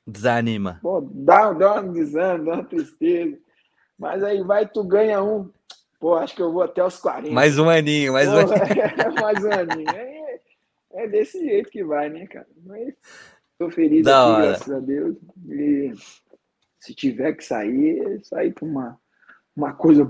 Desanima. 0.05 0.79
Pô, 0.81 1.01
dá, 1.01 1.51
dá 1.53 1.81
um 1.81 1.91
desânimo, 1.91 2.45
dá 2.45 2.53
uma 2.53 2.63
tristeza. 2.63 3.37
Mas 3.97 4.23
aí 4.23 4.41
vai, 4.41 4.67
tu 4.67 4.83
ganha 4.83 5.21
um. 5.21 5.51
Pô, 5.99 6.15
acho 6.15 6.33
que 6.35 6.41
eu 6.41 6.53
vou 6.53 6.61
até 6.61 6.83
os 6.83 6.97
40. 6.97 7.31
Mais 7.31 7.59
um 7.59 7.69
aninho, 7.69 8.13
mais 8.13 8.29
Pô, 8.29 8.35
um 8.35 8.39
aninho. 8.39 9.15
mais 9.21 9.43
um 9.43 9.51
aninho. 9.51 9.89
Aí, 9.89 10.39
é 10.93 11.07
desse 11.07 11.43
jeito 11.43 11.69
que 11.69 11.83
vai, 11.83 12.09
né, 12.09 12.25
cara? 12.25 12.47
Mas 12.65 12.95
tô 13.57 13.69
feliz 13.69 14.03
da 14.05 14.21
aqui, 14.21 14.31
hora. 14.31 14.47
graças 14.47 14.71
a 14.73 14.79
Deus. 14.79 15.17
E 15.49 15.93
se 16.79 16.95
tiver 16.95 17.33
que 17.33 17.43
sair, 17.43 18.23
sair 18.23 18.53
para 18.53 18.65
uma, 18.65 18.99
uma 19.55 19.73
coisa 19.73 20.09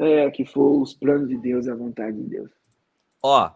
é, 0.00 0.30
que 0.30 0.44
for 0.44 0.80
os 0.80 0.94
planos 0.94 1.28
de 1.28 1.36
Deus, 1.36 1.68
a 1.68 1.74
vontade 1.74 2.16
de 2.16 2.22
Deus. 2.24 2.50
Ó, 3.22 3.50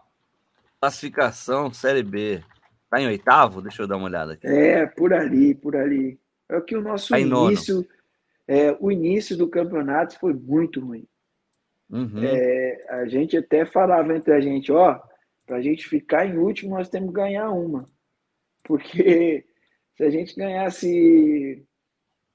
classificação 0.79 1.73
Série 1.73 2.03
B. 2.03 2.43
Tá 2.89 3.01
em 3.01 3.07
oitavo? 3.07 3.61
Deixa 3.61 3.81
eu 3.81 3.87
dar 3.87 3.97
uma 3.97 4.05
olhada 4.05 4.33
aqui. 4.33 4.45
É, 4.45 4.85
por 4.85 5.11
ali, 5.11 5.55
por 5.55 5.75
ali. 5.75 6.19
É 6.47 6.61
que 6.61 6.75
o 6.75 6.81
nosso 6.81 7.09
tá 7.09 7.19
início, 7.19 7.85
é, 8.47 8.77
o 8.79 8.91
início 8.91 9.35
do 9.35 9.49
campeonato 9.49 10.19
foi 10.19 10.33
muito 10.33 10.79
ruim. 10.79 11.07
Uhum. 11.89 12.23
É, 12.23 12.85
a 12.89 13.07
gente 13.07 13.35
até 13.35 13.65
falava 13.65 14.15
entre 14.15 14.31
a 14.33 14.39
gente, 14.39 14.71
ó, 14.71 14.99
para 15.45 15.57
a 15.57 15.61
gente 15.61 15.87
ficar 15.87 16.27
em 16.27 16.37
último, 16.37 16.75
nós 16.75 16.89
temos 16.89 17.09
que 17.09 17.15
ganhar 17.15 17.49
uma. 17.49 17.85
Porque 18.63 19.43
se 19.97 20.03
a 20.03 20.09
gente 20.11 20.35
ganhasse. 20.35 21.65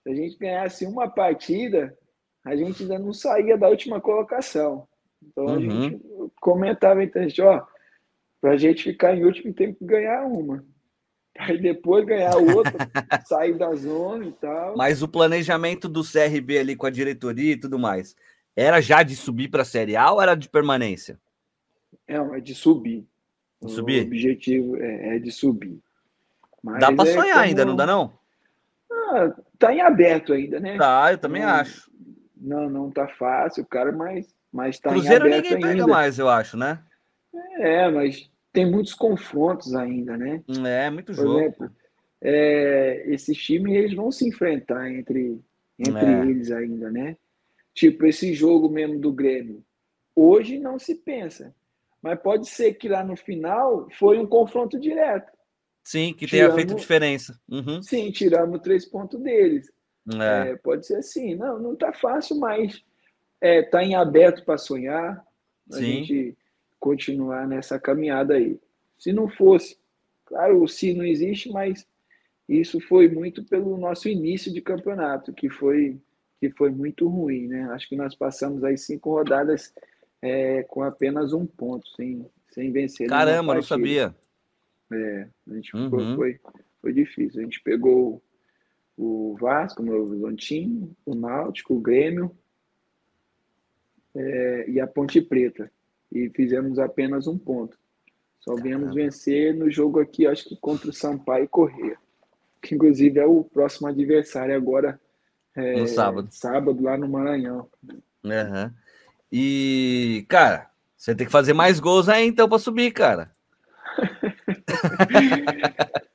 Se 0.02 0.10
a 0.10 0.14
gente 0.14 0.36
ganhasse 0.38 0.86
uma 0.86 1.08
partida, 1.08 1.96
a 2.44 2.56
gente 2.56 2.82
ainda 2.82 2.98
não 2.98 3.12
saía 3.12 3.56
da 3.56 3.68
última 3.68 4.00
colocação. 4.00 4.86
Então 5.22 5.46
uhum. 5.46 5.54
a 5.54 5.60
gente 5.60 6.00
comentava 6.40 7.02
entre 7.04 7.20
a 7.20 7.22
gente, 7.22 7.42
ó, 7.42 7.64
para 8.40 8.52
a 8.52 8.56
gente 8.56 8.84
ficar 8.84 9.14
em 9.14 9.24
último 9.24 9.52
tem 9.52 9.74
que 9.74 9.84
ganhar 9.84 10.24
uma. 10.24 10.64
Aí 11.38 11.58
depois 11.58 12.04
ganhar 12.04 12.36
outra, 12.36 12.72
sair 13.26 13.56
da 13.56 13.74
zona 13.74 14.26
e 14.26 14.32
tal. 14.32 14.76
Mas 14.76 15.02
o 15.02 15.08
planejamento 15.08 15.88
do 15.88 16.02
CRB 16.02 16.58
ali 16.58 16.76
com 16.76 16.86
a 16.86 16.90
diretoria 16.90 17.52
e 17.52 17.60
tudo 17.60 17.78
mais, 17.78 18.16
era 18.56 18.80
já 18.80 19.02
de 19.02 19.14
subir 19.14 19.48
para 19.48 19.62
a 19.62 19.64
Série 19.64 19.96
A 19.96 20.10
ou 20.10 20.20
era 20.20 20.34
de 20.34 20.48
permanência? 20.48 21.18
É, 22.06 22.16
é 22.16 22.40
de 22.40 22.54
subir. 22.54 23.06
De 23.62 23.70
subir? 23.70 24.02
O 24.02 24.06
objetivo 24.06 24.76
é, 24.76 25.16
é 25.16 25.18
de 25.18 25.30
subir. 25.30 25.78
Mas 26.62 26.80
dá 26.80 26.92
para 26.92 27.08
é 27.08 27.12
sonhar 27.12 27.34
como... 27.34 27.44
ainda, 27.44 27.64
não 27.64 27.76
dá 27.76 27.86
não? 27.86 28.12
Ah, 28.90 29.34
tá 29.58 29.74
em 29.74 29.80
aberto 29.80 30.32
ainda, 30.32 30.60
né? 30.60 30.76
Tá, 30.76 31.12
eu 31.12 31.18
também 31.18 31.42
acho. 31.42 31.89
Não, 32.40 32.70
não 32.70 32.90
tá 32.90 33.06
fácil, 33.06 33.64
cara, 33.66 33.92
mas, 33.92 34.34
mas 34.50 34.78
tá 34.78 34.90
Cruzeiro 34.90 35.28
em 35.28 35.30
ninguém 35.30 35.54
ainda. 35.54 35.68
pega 35.68 35.86
mais, 35.86 36.18
eu 36.18 36.28
acho, 36.28 36.56
né? 36.56 36.82
É, 37.58 37.88
mas 37.90 38.30
tem 38.52 38.68
muitos 38.68 38.94
confrontos 38.94 39.74
ainda, 39.74 40.16
né? 40.16 40.42
É, 40.66 40.88
muito 40.90 41.12
Por 41.12 41.14
jogo. 41.14 41.38
Exemplo, 41.38 41.70
é, 42.20 43.04
esses 43.06 43.36
times 43.36 43.74
eles 43.74 43.94
vão 43.94 44.10
se 44.10 44.26
enfrentar 44.26 44.90
entre, 44.90 45.40
entre 45.78 46.06
é. 46.06 46.22
eles 46.22 46.50
ainda, 46.50 46.90
né? 46.90 47.16
Tipo, 47.74 48.06
esse 48.06 48.34
jogo 48.34 48.68
mesmo 48.68 48.98
do 48.98 49.12
Grêmio. 49.12 49.62
Hoje 50.14 50.58
não 50.58 50.78
se 50.78 50.94
pensa. 50.94 51.54
Mas 52.02 52.18
pode 52.20 52.48
ser 52.48 52.74
que 52.74 52.88
lá 52.88 53.04
no 53.04 53.16
final 53.16 53.86
foi 53.98 54.18
um 54.18 54.26
confronto 54.26 54.78
direto. 54.80 55.30
Sim, 55.84 56.14
que 56.14 56.26
tiramos, 56.26 56.54
tenha 56.54 56.66
feito 56.66 56.78
diferença. 56.78 57.38
Uhum. 57.48 57.82
Sim, 57.82 58.10
tiramos 58.10 58.60
três 58.60 58.84
pontos 58.84 59.20
deles. 59.20 59.70
É. 60.08 60.50
É, 60.50 60.56
pode 60.56 60.86
ser 60.86 60.96
assim. 60.96 61.34
Não, 61.34 61.58
não 61.58 61.76
tá 61.76 61.92
fácil, 61.92 62.38
mas 62.38 62.82
é, 63.40 63.62
tá 63.62 63.82
em 63.82 63.94
aberto 63.94 64.44
para 64.44 64.58
sonhar. 64.58 65.24
A 65.70 65.76
Sim. 65.76 65.84
gente 65.84 66.38
continuar 66.78 67.46
nessa 67.46 67.78
caminhada 67.78 68.34
aí. 68.34 68.58
Se 68.98 69.12
não 69.12 69.28
fosse, 69.28 69.78
claro, 70.24 70.62
o 70.62 70.68
se 70.68 70.92
não 70.94 71.04
existe, 71.04 71.50
mas 71.50 71.86
isso 72.48 72.80
foi 72.80 73.08
muito 73.08 73.44
pelo 73.44 73.76
nosso 73.76 74.08
início 74.08 74.52
de 74.52 74.60
campeonato, 74.60 75.32
que 75.32 75.48
foi 75.48 76.00
que 76.40 76.50
foi 76.50 76.70
muito 76.70 77.06
ruim, 77.06 77.46
né? 77.46 77.64
Acho 77.70 77.86
que 77.86 77.94
nós 77.94 78.14
passamos 78.14 78.64
aí 78.64 78.76
cinco 78.78 79.10
rodadas 79.10 79.74
é, 80.22 80.62
com 80.62 80.82
apenas 80.82 81.34
um 81.34 81.44
ponto, 81.44 81.86
sem, 81.90 82.26
sem 82.48 82.72
vencer. 82.72 83.06
Caramba, 83.08 83.54
não 83.54 83.62
sabia. 83.62 84.14
É, 84.90 85.28
a 85.48 85.54
gente 85.54 85.76
uhum. 85.76 86.16
foi, 86.16 86.40
foi 86.80 86.92
difícil. 86.94 87.40
A 87.40 87.44
gente 87.44 87.62
pegou 87.62 88.22
o 89.00 89.34
Vasco, 89.40 89.82
o 89.82 89.86
Novo 89.86 90.10
Horizontino, 90.10 90.94
o 91.06 91.14
Náutico, 91.14 91.74
o 91.74 91.80
Grêmio 91.80 92.36
é, 94.14 94.68
e 94.68 94.78
a 94.78 94.86
Ponte 94.86 95.22
Preta 95.22 95.72
e 96.12 96.28
fizemos 96.28 96.78
apenas 96.78 97.26
um 97.26 97.38
ponto. 97.38 97.78
Só 98.40 98.54
viemos 98.56 98.94
vencer 98.94 99.54
no 99.54 99.70
jogo 99.70 100.00
aqui, 100.00 100.26
acho 100.26 100.46
que 100.46 100.56
contra 100.56 100.90
o 100.90 100.92
Sampaio 100.92 101.44
e 101.44 101.48
Correia, 101.48 101.96
que 102.60 102.74
inclusive 102.74 103.18
é 103.18 103.24
o 103.24 103.42
próximo 103.42 103.88
adversário 103.88 104.54
agora. 104.54 105.00
É, 105.56 105.80
no 105.80 105.86
sábado. 105.86 106.28
Sábado, 106.30 106.82
lá 106.82 106.98
no 106.98 107.08
Maranhão. 107.08 107.68
Uhum. 108.22 108.70
E, 109.32 110.26
cara, 110.28 110.68
você 110.94 111.14
tem 111.14 111.26
que 111.26 111.32
fazer 111.32 111.54
mais 111.54 111.80
gols 111.80 112.08
aí 112.08 112.26
então 112.26 112.48
para 112.48 112.58
subir, 112.58 112.92
cara. 112.92 113.30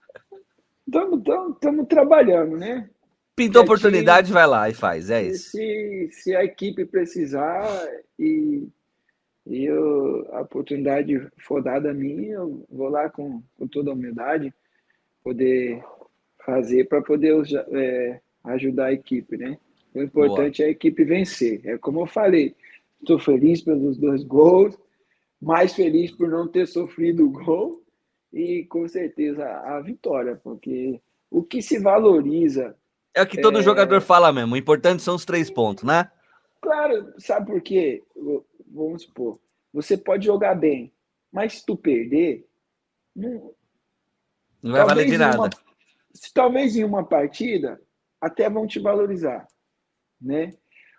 Estamos 1.51 1.88
trabalhando, 1.88 2.57
né? 2.57 2.89
Pintou 3.36 3.63
oportunidade, 3.63 4.31
vai 4.31 4.47
lá 4.47 4.69
e 4.69 4.73
faz, 4.73 5.09
é 5.09 5.23
isso. 5.23 5.51
Se, 5.51 6.09
se 6.11 6.36
a 6.36 6.43
equipe 6.43 6.86
precisar 6.86 7.67
e 8.17 8.67
e 9.45 9.65
eu, 9.65 10.27
a 10.31 10.41
oportunidade 10.41 11.27
for 11.38 11.61
dada 11.61 11.91
a 11.91 11.93
mim, 11.93 12.25
eu 12.25 12.65
vou 12.69 12.89
lá 12.89 13.09
com, 13.09 13.43
com 13.57 13.67
toda 13.67 13.91
a 13.91 13.93
humildade 13.93 14.51
poder 15.23 15.83
fazer 16.43 16.86
para 16.86 17.01
poder 17.01 17.36
é, 17.71 18.19
ajudar 18.43 18.88
a 18.88 18.93
equipe, 18.93 19.38
né? 19.38 19.57
O 19.93 20.01
importante 20.01 20.57
Boa. 20.57 20.67
é 20.67 20.69
a 20.69 20.71
equipe 20.71 21.03
vencer. 21.03 21.61
É 21.63 21.77
como 21.77 22.01
eu 22.01 22.07
falei, 22.07 22.55
estou 22.99 23.19
feliz 23.19 23.61
pelos 23.61 23.97
dois 23.97 24.23
gols, 24.23 24.77
mais 25.39 25.73
feliz 25.73 26.11
por 26.11 26.27
não 26.27 26.47
ter 26.47 26.67
sofrido 26.67 27.25
o 27.25 27.31
gol 27.31 27.83
e 28.33 28.65
com 28.65 28.88
certeza 28.88 29.45
a 29.45 29.79
vitória, 29.79 30.39
porque 30.43 30.99
o 31.36 31.43
que 31.43 31.61
se 31.61 31.77
valoriza. 31.77 32.77
É 33.13 33.21
o 33.21 33.27
que 33.27 33.41
todo 33.41 33.59
é... 33.59 33.61
jogador 33.61 33.99
fala 33.99 34.31
mesmo. 34.31 34.53
O 34.53 34.57
importante 34.57 35.03
são 35.03 35.15
os 35.15 35.25
três 35.25 35.49
pontos, 35.49 35.83
né? 35.83 36.09
Claro, 36.61 37.13
sabe 37.17 37.47
por 37.47 37.61
quê? 37.61 38.01
vamos 38.67 39.03
supor, 39.03 39.39
você 39.71 39.97
pode 39.97 40.25
jogar 40.25 40.55
bem, 40.55 40.91
mas 41.31 41.53
se 41.53 41.65
tu 41.65 41.77
perder, 41.77 42.45
não, 43.15 43.53
não 44.61 44.71
vai 44.71 44.86
valer 44.86 45.05
de 45.05 45.17
nada. 45.17 45.38
Uma, 45.38 45.49
se, 46.13 46.33
talvez 46.33 46.75
em 46.75 46.83
uma 46.83 47.05
partida 47.05 47.81
até 48.19 48.49
vão 48.49 48.65
te 48.65 48.79
valorizar, 48.79 49.47
né? 50.19 50.51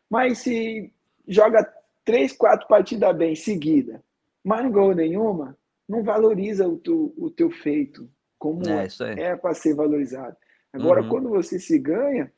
Mas 0.09 0.39
se 0.39 0.93
joga 1.27 1.71
três, 2.05 2.33
quatro 2.33 2.69
partidas 2.69 3.17
bem 3.17 3.35
seguida, 3.35 4.03
mas 4.45 4.63
não 4.63 4.71
ganhou 4.71 4.95
nenhuma, 4.95 5.59
não 5.89 6.03
valoriza 6.03 6.69
o, 6.69 6.77
tu, 6.79 7.13
o 7.17 7.31
teu 7.31 7.51
feito 7.51 8.09
como 8.53 8.69
é, 8.69 8.87
é 9.19 9.37
para 9.37 9.55
ser 9.55 9.75
valorizado. 9.75 10.37
Agora, 10.73 11.03
uhum. 11.03 11.09
quando 11.09 11.29
você 11.29 11.59
se 11.59 11.79
ganha, 11.79 12.31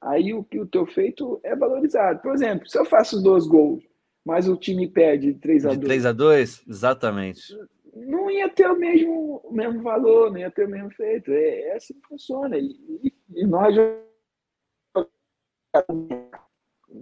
aí 0.00 0.34
o 0.34 0.44
que 0.44 0.60
o 0.60 0.66
teu 0.66 0.86
feito 0.86 1.40
é 1.42 1.56
valorizado. 1.56 2.20
Por 2.20 2.34
exemplo, 2.34 2.68
se 2.68 2.78
eu 2.78 2.84
faço 2.84 3.22
dois 3.22 3.46
gols 3.46 3.82
mas 4.26 4.48
o 4.48 4.56
time 4.56 4.88
perde 4.88 5.34
3 5.34 5.66
a 5.66 5.68
2 5.68 5.78
3 5.78 6.06
a 6.06 6.12
2 6.12 6.64
Exatamente. 6.68 7.56
Não 7.94 8.28
ia 8.28 8.48
ter 8.48 8.68
o 8.68 8.76
mesmo, 8.76 9.40
o 9.44 9.52
mesmo 9.52 9.80
valor, 9.82 10.32
não 10.32 10.38
ia 10.38 10.50
ter 10.50 10.66
o 10.66 10.68
mesmo 10.68 10.90
feito. 10.90 11.30
É, 11.30 11.60
é 11.60 11.76
assim 11.76 11.94
que 11.94 12.08
funciona. 12.08 12.58
E, 12.58 13.14
e 13.32 13.46
nós 13.46 13.72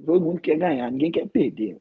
todo 0.05 0.21
mundo 0.21 0.39
quer 0.39 0.59
ganhar, 0.59 0.91
ninguém 0.91 1.11
quer 1.11 1.27
perder. 1.27 1.81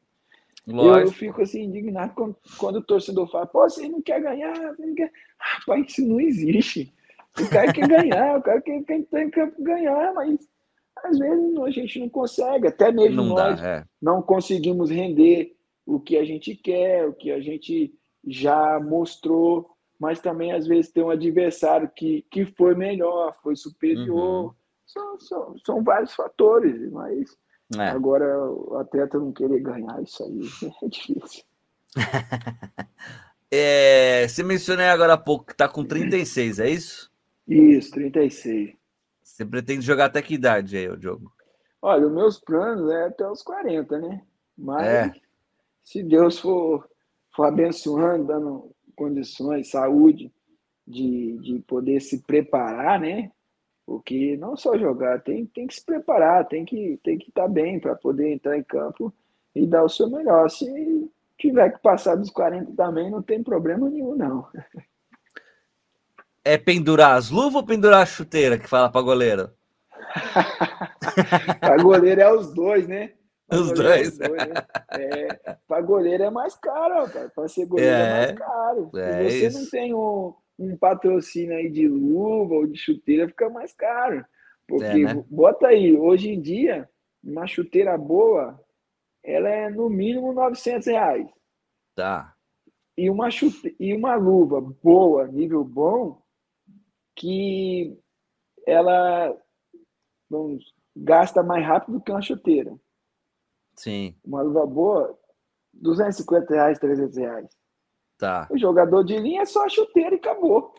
Eu, 0.66 0.98
eu, 0.98 1.12
fico 1.12 1.42
assim 1.42 1.64
indignado 1.64 2.14
quando, 2.14 2.36
quando 2.58 2.76
o 2.76 2.82
torcedor 2.82 3.30
fala, 3.30 3.46
pô, 3.46 3.68
você 3.68 3.86
não 3.88 4.00
quer 4.00 4.20
ganhar, 4.20 4.74
você 4.74 4.86
não 4.86 4.94
quer. 4.94 5.12
Rapaz, 5.38 5.86
isso 5.88 6.08
não 6.08 6.20
existe. 6.20 6.92
O 7.38 7.48
cara 7.50 7.72
quer 7.72 7.86
ganhar, 7.86 8.38
o 8.38 8.42
cara 8.42 8.60
quer, 8.62 8.82
quer, 8.82 9.30
quer 9.30 9.52
ganhar, 9.58 10.14
mas 10.14 10.48
às 11.04 11.18
vezes 11.18 11.58
a 11.58 11.70
gente 11.70 11.98
não 11.98 12.08
consegue, 12.08 12.68
até 12.68 12.90
mesmo 12.90 13.16
não 13.16 13.34
nós 13.34 13.60
dá, 13.60 13.68
é. 13.68 13.84
não 14.00 14.22
conseguimos 14.22 14.90
render 14.90 15.54
o 15.84 16.00
que 16.00 16.16
a 16.16 16.24
gente 16.24 16.54
quer, 16.54 17.06
o 17.06 17.12
que 17.12 17.30
a 17.30 17.40
gente 17.40 17.92
já 18.26 18.80
mostrou, 18.80 19.68
mas 19.98 20.20
também 20.20 20.52
às 20.52 20.66
vezes 20.66 20.90
tem 20.90 21.02
um 21.02 21.10
adversário 21.10 21.90
que, 21.94 22.24
que 22.30 22.46
foi 22.46 22.74
melhor, 22.74 23.36
foi 23.42 23.54
superior. 23.54 24.46
Uhum. 24.46 24.54
São, 24.86 25.20
são, 25.20 25.58
são 25.58 25.84
vários 25.84 26.14
fatores, 26.14 26.90
mas 26.90 27.36
é. 27.76 27.88
agora 27.88 28.38
o 28.50 28.76
atleta 28.76 29.18
não 29.18 29.32
querer 29.32 29.60
ganhar 29.60 30.02
isso 30.02 30.22
aí 30.22 30.40
é 30.82 30.88
difícil. 30.88 31.44
é, 33.50 34.26
você 34.28 34.42
mencionou 34.42 34.84
agora 34.86 35.14
há 35.14 35.18
pouco 35.18 35.46
que 35.46 35.52
está 35.52 35.68
com 35.68 35.84
36, 35.84 36.58
é 36.58 36.70
isso? 36.70 37.12
Isso, 37.46 37.90
36. 37.92 38.74
Você 39.22 39.44
pretende 39.44 39.84
jogar 39.84 40.06
até 40.06 40.20
que 40.22 40.34
idade 40.34 40.76
aí, 40.76 40.88
o 40.88 41.00
jogo? 41.00 41.32
Olha, 41.80 42.06
os 42.06 42.12
meus 42.12 42.38
planos 42.38 42.90
é 42.90 43.06
até 43.06 43.28
os 43.28 43.42
40, 43.42 43.98
né? 43.98 44.22
Mas 44.56 44.86
é. 44.86 45.12
se 45.82 46.02
Deus 46.02 46.38
for, 46.38 46.88
for 47.34 47.44
abençoando, 47.44 48.24
dando 48.24 48.70
condições, 48.96 49.70
saúde, 49.70 50.32
de, 50.86 51.38
de 51.38 51.58
poder 51.66 52.00
se 52.00 52.22
preparar, 52.22 53.00
né? 53.00 53.30
Porque 53.86 54.36
não 54.38 54.56
só 54.56 54.78
jogar, 54.78 55.20
tem, 55.22 55.44
tem 55.46 55.66
que 55.66 55.74
se 55.74 55.84
preparar, 55.84 56.46
tem 56.48 56.64
que 56.64 56.98
tem 57.02 57.18
que 57.18 57.28
estar 57.28 57.48
bem 57.48 57.78
para 57.78 57.94
poder 57.94 58.32
entrar 58.32 58.56
em 58.56 58.62
campo 58.62 59.12
e 59.54 59.66
dar 59.66 59.84
o 59.84 59.88
seu 59.88 60.08
melhor. 60.08 60.48
Se 60.48 61.10
tiver 61.38 61.70
que 61.70 61.82
passar 61.82 62.16
dos 62.16 62.30
40 62.30 62.72
também, 62.74 63.10
não 63.10 63.22
tem 63.22 63.42
problema 63.42 63.88
nenhum, 63.90 64.16
não. 64.16 64.46
É 66.42 66.56
pendurar 66.56 67.16
as 67.16 67.30
luvas 67.30 67.56
ou 67.56 67.64
pendurar 67.64 68.02
a 68.02 68.06
chuteira 68.06 68.58
que 68.58 68.68
fala 68.68 68.90
para 68.90 69.02
goleiro? 69.02 69.50
para 71.60 71.82
goleiro 71.82 72.20
é 72.20 72.32
os 72.32 72.52
dois, 72.52 72.86
né? 72.86 73.12
Pra 73.46 73.58
os 73.58 73.72
dois. 73.72 74.20
É 74.20 74.28
dois 74.28 74.48
né? 74.48 74.54
é, 74.92 75.56
para 75.66 75.80
goleiro 75.82 76.24
é 76.24 76.30
mais 76.30 76.54
caro, 76.54 77.08
para 77.34 77.48
ser 77.48 77.66
goleiro 77.66 77.94
é, 77.94 78.00
é, 78.00 78.12
mais 78.12 78.38
caro. 78.38 78.90
É 78.94 79.28
Se 79.28 79.40
você 79.40 79.46
isso. 79.46 79.60
não 79.60 79.70
tem 79.70 79.94
um, 79.94 80.34
um 80.58 80.76
patrocínio 80.76 81.56
aí 81.56 81.70
de 81.70 81.88
luva 81.88 82.54
ou 82.54 82.66
de 82.66 82.78
chuteira, 82.78 83.28
fica 83.28 83.48
mais 83.50 83.72
caro. 83.72 84.24
Porque, 84.66 84.84
é, 84.84 85.14
né? 85.14 85.24
bota 85.28 85.68
aí, 85.68 85.96
hoje 85.96 86.30
em 86.30 86.40
dia, 86.40 86.88
uma 87.22 87.46
chuteira 87.46 87.96
boa, 87.98 88.60
ela 89.22 89.48
é 89.48 89.68
no 89.68 89.88
mínimo 89.88 90.32
900 90.32 90.86
reais. 90.86 91.28
Tá. 91.94 92.34
E 92.96 93.10
uma, 93.10 93.30
chute... 93.30 93.74
e 93.78 93.94
uma 93.94 94.14
luva 94.14 94.60
boa, 94.60 95.26
nível 95.26 95.64
bom, 95.64 96.22
que 97.16 97.98
ela 98.66 99.36
vamos, 100.30 100.74
gasta 100.96 101.42
mais 101.42 101.64
rápido 101.64 102.00
que 102.00 102.10
uma 102.10 102.22
chuteira. 102.22 102.74
Sim. 103.76 104.16
Uma 104.24 104.42
luva 104.42 104.66
boa, 104.66 105.18
250 105.72 106.54
reais, 106.54 106.78
300 106.78 107.16
reais. 107.16 107.48
Tá. 108.24 108.48
O 108.50 108.56
jogador 108.56 109.04
de 109.04 109.18
linha 109.18 109.42
é 109.42 109.44
só 109.44 109.66
a 109.66 109.68
chuteira 109.68 110.14
e 110.14 110.18
acabou. 110.18 110.74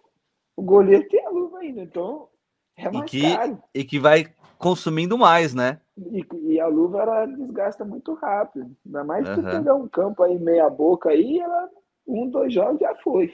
O 0.58 0.64
goleiro 0.64 1.08
tem 1.08 1.24
a 1.24 1.30
luva 1.30 1.60
ainda, 1.60 1.84
então 1.84 2.28
é 2.76 2.90
mais 2.90 3.06
e 3.06 3.06
que, 3.06 3.36
caro. 3.36 3.64
E 3.72 3.84
que 3.84 4.00
vai 4.00 4.34
consumindo 4.58 5.16
mais, 5.16 5.54
né? 5.54 5.80
E, 5.96 6.26
e, 6.42 6.60
a 6.60 6.66
luva 6.66 7.04
ela 7.04 7.26
desgasta 7.28 7.86
muito 7.86 8.16
rápido. 8.16 8.76
Ainda 8.84 9.04
mais 9.04 9.30
uhum. 9.30 9.36
se 9.36 9.42
pegar 9.44 9.76
um 9.76 9.88
campo 9.88 10.24
aí 10.24 10.40
meia 10.40 10.68
boca 10.72 11.10
aí, 11.10 11.40
ela 11.40 11.70
um, 12.08 12.28
dois 12.28 12.52
jogos 12.52 12.80
já 12.80 12.96
foi. 12.96 13.32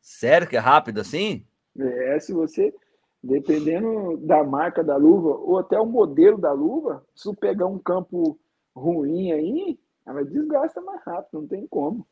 Sério 0.00 0.48
que 0.48 0.56
é 0.56 0.60
rápido 0.60 0.98
assim? 0.98 1.44
É, 1.78 2.18
se 2.18 2.32
você, 2.32 2.74
dependendo 3.22 4.16
da 4.16 4.42
marca 4.42 4.82
da 4.82 4.96
luva, 4.96 5.36
ou 5.36 5.58
até 5.58 5.78
o 5.78 5.84
modelo 5.84 6.38
da 6.38 6.52
luva, 6.52 7.04
se 7.14 7.30
pegar 7.36 7.66
um 7.66 7.78
campo 7.78 8.38
ruim 8.74 9.32
aí, 9.32 9.78
ela 10.06 10.24
desgasta 10.24 10.80
mais 10.80 11.02
rápido, 11.04 11.42
não 11.42 11.46
tem 11.46 11.66
como. 11.66 12.06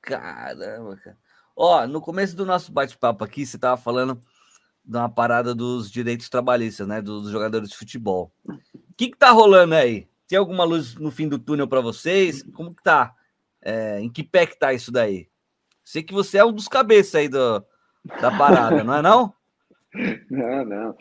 Caramba, 0.00 0.96
cara. 0.96 1.18
Ó, 1.56 1.86
no 1.86 2.00
começo 2.00 2.36
do 2.36 2.46
nosso 2.46 2.70
bate-papo 2.70 3.24
aqui, 3.24 3.44
você 3.44 3.58
tava 3.58 3.76
falando 3.76 4.20
de 4.84 4.96
uma 4.96 5.08
parada 5.08 5.54
dos 5.54 5.90
direitos 5.90 6.28
trabalhistas, 6.28 6.86
né? 6.86 7.02
Dos 7.02 7.30
jogadores 7.30 7.70
de 7.70 7.76
futebol. 7.76 8.32
O 8.46 8.94
que, 8.96 9.10
que 9.10 9.18
tá 9.18 9.30
rolando 9.30 9.74
aí? 9.74 10.08
Tem 10.28 10.38
alguma 10.38 10.64
luz 10.64 10.94
no 10.94 11.10
fim 11.10 11.28
do 11.28 11.38
túnel 11.38 11.66
para 11.66 11.80
vocês? 11.80 12.42
Como 12.54 12.74
que 12.74 12.82
tá? 12.82 13.14
É, 13.60 14.00
em 14.00 14.08
que 14.08 14.22
pé 14.22 14.46
que 14.46 14.58
tá 14.58 14.72
isso 14.72 14.92
daí? 14.92 15.28
Sei 15.84 16.02
que 16.02 16.12
você 16.12 16.38
é 16.38 16.44
um 16.44 16.52
dos 16.52 16.68
cabeças 16.68 17.14
aí 17.16 17.28
do, 17.28 17.64
da 18.20 18.30
parada, 18.36 18.84
não 18.84 18.94
é 18.94 19.02
não? 19.02 19.34
Não, 20.30 20.64
não. 20.66 20.96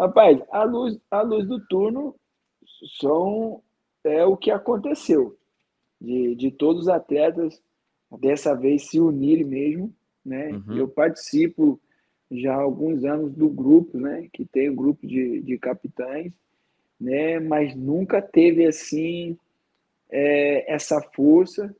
Rapaz, 0.00 0.40
a 0.50 0.64
luz, 0.64 0.98
a 1.10 1.20
luz 1.20 1.46
do 1.46 1.60
turno 1.66 2.16
são 2.98 3.62
é 4.02 4.24
o 4.24 4.34
que 4.34 4.50
aconteceu. 4.50 5.38
De, 6.00 6.34
de 6.34 6.50
todos 6.50 6.82
os 6.84 6.88
atletas 6.88 7.62
dessa 8.20 8.54
vez 8.54 8.88
se 8.88 9.00
unirem 9.00 9.44
mesmo, 9.44 9.94
né? 10.24 10.50
Uhum. 10.50 10.76
Eu 10.76 10.88
participo 10.88 11.80
já 12.30 12.54
há 12.54 12.60
alguns 12.60 13.04
anos 13.04 13.32
do 13.32 13.48
grupo, 13.48 13.98
né? 13.98 14.28
Que 14.32 14.44
tem 14.44 14.70
o 14.70 14.74
grupo 14.74 15.06
de, 15.06 15.40
de 15.42 15.58
capitães, 15.58 16.32
né? 17.00 17.38
Mas 17.38 17.74
nunca 17.74 18.20
teve 18.22 18.66
assim 18.66 19.36
é, 20.10 20.72
essa 20.72 21.00
força 21.14 21.74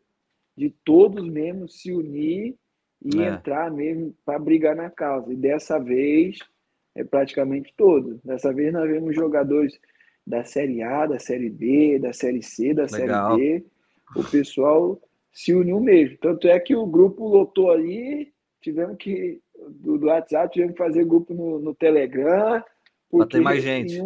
de 0.56 0.70
todos 0.84 1.26
mesmo 1.28 1.68
se 1.68 1.92
unir 1.92 2.54
e 3.04 3.20
é. 3.20 3.28
entrar 3.28 3.70
mesmo 3.70 4.14
para 4.24 4.38
brigar 4.38 4.76
na 4.76 4.90
causa. 4.90 5.32
E 5.32 5.36
dessa 5.36 5.78
vez 5.78 6.38
é 6.94 7.02
praticamente 7.02 7.72
todos. 7.76 8.20
Dessa 8.22 8.52
vez 8.52 8.72
nós 8.72 8.88
vemos 8.88 9.14
jogadores 9.14 9.78
da 10.26 10.44
Série 10.44 10.82
A, 10.82 11.06
da 11.06 11.18
Série 11.18 11.50
B, 11.50 11.98
da 11.98 12.12
Série 12.12 12.42
C, 12.42 12.72
da 12.72 12.84
Legal. 12.84 13.36
Série 13.36 13.60
D. 13.60 13.66
O 14.16 14.24
pessoal 14.24 15.00
se 15.34 15.52
uniu 15.52 15.80
mesmo. 15.80 16.16
Tanto 16.18 16.46
é 16.46 16.58
que 16.60 16.76
o 16.76 16.86
grupo 16.86 17.26
lotou 17.26 17.72
ali, 17.72 18.32
tivemos 18.62 18.96
que, 18.96 19.42
do, 19.68 19.98
do 19.98 20.06
WhatsApp, 20.06 20.52
tivemos 20.52 20.74
que 20.76 20.82
fazer 20.82 21.04
grupo 21.04 21.34
no, 21.34 21.58
no 21.58 21.74
Telegram. 21.74 22.62
Para 23.10 23.26
ter 23.26 23.40
mais 23.40 23.62
gente. 23.62 24.00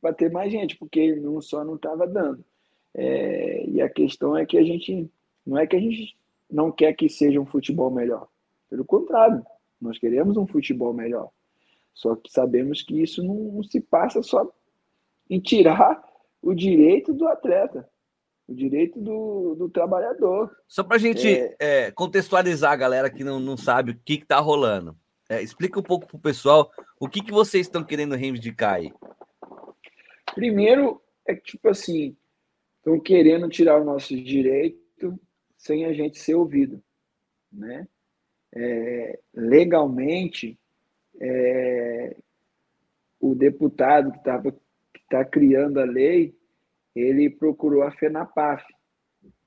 Para 0.00 0.14
ter 0.14 0.30
mais 0.30 0.52
gente, 0.52 0.76
porque 0.76 1.12
um 1.18 1.40
só 1.40 1.64
não 1.64 1.74
estava 1.74 2.06
dando. 2.06 2.44
É, 2.94 3.66
e 3.68 3.82
a 3.82 3.88
questão 3.88 4.36
é 4.36 4.46
que 4.46 4.56
a 4.56 4.62
gente, 4.62 5.10
não 5.44 5.58
é 5.58 5.66
que 5.66 5.74
a 5.74 5.80
gente 5.80 6.16
não 6.48 6.70
quer 6.70 6.92
que 6.92 7.08
seja 7.08 7.40
um 7.40 7.46
futebol 7.46 7.90
melhor. 7.90 8.28
Pelo 8.68 8.84
contrário, 8.84 9.44
nós 9.80 9.98
queremos 9.98 10.36
um 10.36 10.46
futebol 10.46 10.94
melhor. 10.94 11.30
Só 11.92 12.14
que 12.14 12.30
sabemos 12.30 12.82
que 12.82 13.02
isso 13.02 13.24
não 13.24 13.60
se 13.64 13.80
passa 13.80 14.22
só 14.22 14.48
em 15.28 15.40
tirar 15.40 16.00
o 16.40 16.54
direito 16.54 17.12
do 17.12 17.26
atleta 17.26 17.88
o 18.50 18.54
direito 18.54 19.00
do, 19.00 19.54
do 19.54 19.68
trabalhador. 19.68 20.50
Só 20.66 20.82
para 20.82 20.96
a 20.96 20.98
gente 20.98 21.26
é... 21.28 21.56
É, 21.60 21.90
contextualizar 21.92 22.72
a 22.72 22.76
galera 22.76 23.08
que 23.08 23.22
não, 23.22 23.38
não 23.38 23.56
sabe 23.56 23.92
o 23.92 24.00
que 24.04 24.14
está 24.14 24.40
rolando. 24.40 24.96
É, 25.28 25.40
explica 25.40 25.78
um 25.78 25.82
pouco 25.82 26.08
para 26.08 26.16
o 26.16 26.20
pessoal 26.20 26.68
o 26.98 27.08
que, 27.08 27.22
que 27.22 27.30
vocês 27.30 27.66
estão 27.66 27.84
querendo 27.84 28.16
reivindicar 28.16 28.74
aí. 28.74 28.92
Primeiro, 30.34 31.00
é 31.24 31.36
que, 31.36 31.42
tipo 31.42 31.68
assim, 31.68 32.16
estão 32.78 32.98
querendo 32.98 33.48
tirar 33.48 33.80
o 33.80 33.84
nosso 33.84 34.16
direito 34.16 35.16
sem 35.56 35.84
a 35.84 35.92
gente 35.92 36.18
ser 36.18 36.34
ouvido. 36.34 36.82
Né? 37.52 37.86
É, 38.52 39.20
legalmente, 39.32 40.58
é, 41.20 42.16
o 43.20 43.32
deputado 43.36 44.10
que 44.10 44.18
estava 44.18 44.50
que 44.50 45.00
está 45.04 45.24
criando 45.24 45.78
a 45.78 45.84
lei 45.84 46.34
ele 46.94 47.30
procurou 47.30 47.82
a 47.82 47.92
FENAPAF, 47.92 48.64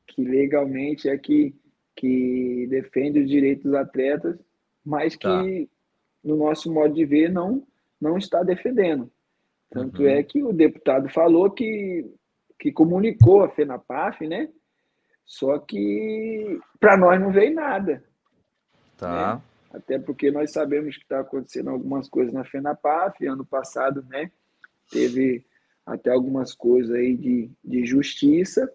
que 0.08 0.24
legalmente 0.24 1.10
é 1.10 1.18
que, 1.18 1.56
que 1.96 2.68
defende 2.70 3.20
os 3.20 3.30
direitos 3.30 3.64
dos 3.64 3.76
atletas, 3.76 4.38
mas 4.86 5.16
que, 5.16 5.28
tá. 5.28 5.72
no 6.24 6.38
nosso 6.38 6.72
modo 6.72 6.94
de 6.94 7.06
ver, 7.06 7.32
não, 7.32 7.66
não 8.00 8.18
está 8.18 8.44
defendendo. 8.44 9.12
Tanto 9.70 10.04
uhum. 10.04 10.08
é 10.08 10.22
que 10.24 10.44
o 10.44 10.54
deputado 10.54 11.10
falou 11.10 11.50
que, 11.50 12.06
que 12.60 12.72
comunicou 12.72 13.44
a 13.44 13.50
FENAPAF, 13.50 14.28
né? 14.28 14.50
Só 15.26 15.58
que 15.58 16.60
para 16.80 16.98
nós 16.98 17.20
não 17.20 17.32
veio 17.32 17.56
nada. 17.56 18.04
Tá. 18.98 19.36
Né? 19.36 19.42
Até 19.74 19.98
porque 19.98 20.30
nós 20.30 20.52
sabemos 20.52 20.96
que 20.96 21.02
está 21.02 21.22
acontecendo 21.22 21.72
algumas 21.72 22.08
coisas 22.08 22.32
na 22.32 22.46
FENAPAF. 22.46 23.26
Ano 23.26 23.46
passado, 23.46 24.06
né? 24.10 24.32
Teve 24.92 25.44
até 25.86 26.12
algumas 26.12 26.54
coisas 26.54 26.96
aí 26.96 27.16
de, 27.16 27.52
de 27.64 27.86
justiça, 27.86 28.72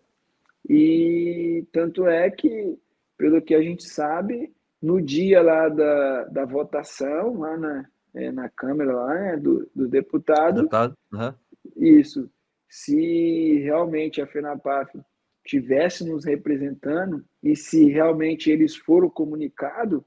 e 0.69 1.67
tanto 1.73 2.07
é 2.07 2.31
que, 2.31 2.79
pelo 3.17 3.41
que 3.41 3.55
a 3.55 3.63
gente 3.63 3.89
sabe, 3.89 4.53
no 4.81 5.01
dia 5.01 5.43
lá 5.43 5.69
da, 5.69 6.25
da 6.25 6.45
votação, 6.45 7.39
lá 7.39 7.57
na, 7.57 7.89
é, 8.15 8.31
na 8.31 8.49
Câmara 8.49 8.95
lá, 8.95 9.15
né, 9.15 9.37
do, 9.37 9.69
do 9.75 9.89
deputado, 9.89 10.63
deputado. 10.63 10.97
Uhum. 11.13 11.35
isso, 11.77 12.31
se 12.69 13.59
realmente 13.61 14.21
a 14.21 14.27
FENAPAF 14.27 15.01
tivesse 15.45 16.07
nos 16.07 16.27
representando 16.27 17.25
e 17.43 17.57
se 17.57 17.87
realmente 17.87 18.51
eles 18.51 18.77
foram 18.77 19.09
comunicados, 19.09 20.03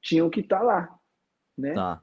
tinham 0.00 0.30
que 0.30 0.40
estar 0.40 0.60
tá 0.60 0.64
lá, 0.64 0.98
né? 1.56 1.74
Tá 1.74 2.02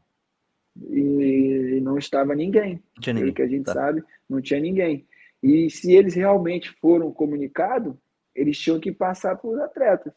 e 0.75 1.79
não 1.81 1.97
estava 1.97 2.35
ninguém. 2.35 2.83
Não 2.95 3.01
tinha 3.01 3.13
ninguém. 3.13 3.33
Pelo 3.33 3.35
que 3.35 3.41
a 3.41 3.47
gente 3.47 3.65
tá. 3.65 3.73
sabe, 3.73 4.03
não 4.29 4.41
tinha 4.41 4.59
ninguém. 4.59 5.07
E 5.41 5.69
se 5.69 5.93
eles 5.93 6.15
realmente 6.15 6.71
foram 6.79 7.11
comunicados, 7.11 7.95
eles 8.33 8.57
tinham 8.57 8.79
que 8.79 8.91
passar 8.91 9.35
para 9.37 9.49
os 9.49 9.59
atletas. 9.59 10.13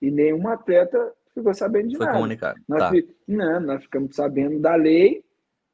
E 0.00 0.10
nenhum 0.10 0.46
atleta 0.48 1.12
ficou 1.34 1.52
sabendo 1.54 1.88
de 1.88 1.96
Foi 1.96 2.06
nada. 2.06 2.18
comunicado. 2.18 2.60
Nós, 2.68 2.82
tá. 2.82 2.92
não, 3.26 3.60
nós 3.60 3.82
ficamos 3.82 4.14
sabendo 4.14 4.60
da 4.60 4.74
lei 4.76 5.24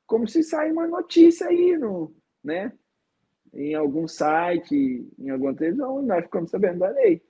como 0.06 0.28
se 0.28 0.42
sair 0.42 0.70
uma 0.72 0.86
notícia 0.86 1.48
aí, 1.48 1.76
no, 1.76 2.14
né? 2.42 2.72
em 3.54 3.74
algum 3.74 4.06
site, 4.08 5.06
em 5.18 5.30
alguma 5.30 5.54
televisão, 5.54 6.02
nós 6.02 6.24
ficamos 6.24 6.50
sabendo 6.50 6.80
da 6.80 6.88
lei. 6.88 7.22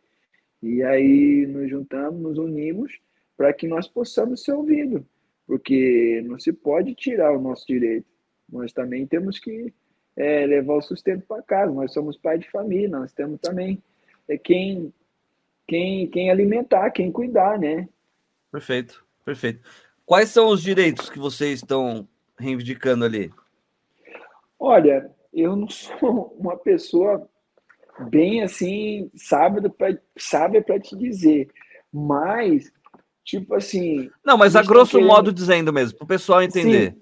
E 0.63 0.83
aí 0.83 1.47
nos 1.47 1.69
juntamos, 1.69 2.21
nos 2.21 2.39
unimos 2.39 2.99
para 3.37 3.53
que 3.53 3.69
nós 3.69 3.87
possamos 3.87 4.43
ser 4.43 4.53
ouvidos 4.53 5.03
porque 5.47 6.23
não 6.27 6.39
se 6.39 6.53
pode 6.53 6.95
tirar 6.95 7.37
o 7.37 7.41
nosso 7.41 7.67
direito. 7.67 8.07
Nós 8.51 8.73
também 8.73 9.07
temos 9.07 9.39
que 9.39 9.73
é, 10.17 10.47
levar 10.47 10.75
o 10.75 10.83
sustento 10.83 11.27
para 11.27 11.43
casa. 11.43 11.73
Nós 11.73 11.93
somos 11.93 12.17
pai 12.17 12.39
de 12.39 12.51
família, 12.51 12.89
nós 12.89 13.13
temos 13.13 13.41
também 13.41 13.83
é, 14.29 14.39
quem, 14.39 14.93
quem, 15.67 16.07
quem 16.09 16.31
alimentar, 16.31 16.91
quem 16.91 17.11
cuidar, 17.11 17.59
né? 17.59 17.89
Perfeito, 18.51 19.05
perfeito. 19.25 19.61
Quais 20.07 20.29
são 20.29 20.49
os 20.49 20.63
direitos 20.63 21.09
que 21.09 21.19
vocês 21.19 21.61
estão 21.61 22.07
reivindicando 22.39 23.05
ali? 23.05 23.33
Olha, 24.59 25.11
eu 25.33 25.57
não 25.57 25.69
sou 25.69 26.35
uma 26.39 26.57
pessoa 26.57 27.29
bem 28.09 28.43
assim, 28.43 29.11
sabe 29.15 29.61
para 30.63 30.81
te 30.81 30.97
dizer. 30.97 31.49
Mas, 31.93 32.73
tipo 33.25 33.55
assim. 33.55 34.11
Não, 34.25 34.37
mas 34.37 34.55
a 34.55 34.63
grosso 34.63 34.93
querendo... 34.93 35.09
modo 35.09 35.33
dizendo 35.33 35.73
mesmo, 35.73 35.97
para 35.97 36.05
o 36.05 36.09
pessoal 36.09 36.43
entender. 36.43 36.93
Sim, 36.93 37.01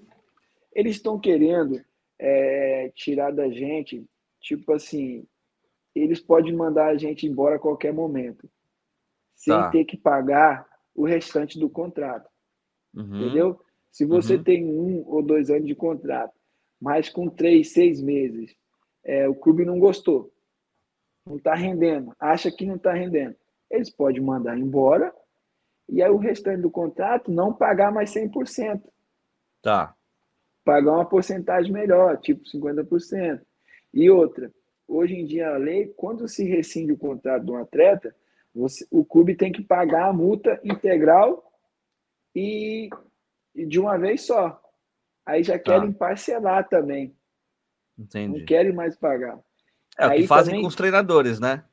eles 0.73 0.95
estão 0.95 1.19
querendo 1.19 1.83
é, 2.17 2.91
tirar 2.95 3.31
da 3.31 3.49
gente, 3.49 4.05
tipo 4.39 4.71
assim, 4.71 5.25
eles 5.93 6.19
podem 6.19 6.55
mandar 6.55 6.87
a 6.87 6.97
gente 6.97 7.27
embora 7.27 7.57
a 7.57 7.59
qualquer 7.59 7.93
momento, 7.93 8.49
sem 9.35 9.53
tá. 9.53 9.69
ter 9.69 9.83
que 9.85 9.97
pagar 9.97 10.65
o 10.95 11.05
restante 11.05 11.59
do 11.59 11.69
contrato. 11.69 12.29
Uhum. 12.95 13.17
Entendeu? 13.17 13.59
Se 13.91 14.05
você 14.05 14.37
uhum. 14.37 14.43
tem 14.43 14.65
um 14.65 15.03
ou 15.07 15.21
dois 15.21 15.49
anos 15.49 15.67
de 15.67 15.75
contrato, 15.75 16.33
mas 16.81 17.09
com 17.09 17.29
três, 17.29 17.71
seis 17.71 18.01
meses, 18.01 18.55
é, 19.03 19.27
o 19.27 19.35
clube 19.35 19.65
não 19.65 19.79
gostou, 19.79 20.31
não 21.25 21.37
está 21.37 21.53
rendendo, 21.53 22.13
acha 22.19 22.51
que 22.51 22.65
não 22.65 22.75
está 22.75 22.93
rendendo, 22.93 23.35
eles 23.69 23.89
podem 23.89 24.21
mandar 24.21 24.57
embora 24.57 25.13
e 25.89 26.01
aí 26.01 26.09
o 26.09 26.17
restante 26.17 26.61
do 26.61 26.71
contrato 26.71 27.31
não 27.31 27.53
pagar 27.53 27.91
mais 27.91 28.13
100%. 28.13 28.81
Tá. 29.61 29.95
Pagar 30.63 30.93
uma 30.93 31.05
porcentagem 31.05 31.71
melhor, 31.71 32.17
tipo 32.17 32.43
50%. 32.45 33.41
E 33.93 34.09
outra, 34.09 34.51
hoje 34.87 35.15
em 35.15 35.25
dia 35.25 35.49
a 35.49 35.57
lei, 35.57 35.87
quando 35.95 36.27
se 36.27 36.43
rescinde 36.43 36.93
o 36.93 36.97
contrato 36.97 37.45
de 37.45 37.51
um 37.51 37.57
atleta, 37.57 38.15
você, 38.53 38.85
o 38.91 39.03
clube 39.03 39.35
tem 39.35 39.51
que 39.51 39.63
pagar 39.63 40.09
a 40.09 40.13
multa 40.13 40.59
integral 40.63 41.43
e, 42.35 42.89
e 43.55 43.65
de 43.65 43.79
uma 43.79 43.97
vez 43.97 44.21
só. 44.21 44.61
Aí 45.25 45.43
já 45.43 45.57
querem 45.57 45.89
ah. 45.89 45.93
parcelar 45.97 46.67
também. 46.67 47.15
Entendi. 47.97 48.39
Não 48.39 48.45
querem 48.45 48.73
mais 48.73 48.95
pagar. 48.95 49.39
É 49.97 50.05
aí 50.05 50.19
o 50.19 50.21
que 50.21 50.27
fazem 50.27 50.51
também, 50.51 50.61
com 50.61 50.67
os 50.67 50.75
treinadores, 50.75 51.39
né? 51.39 51.63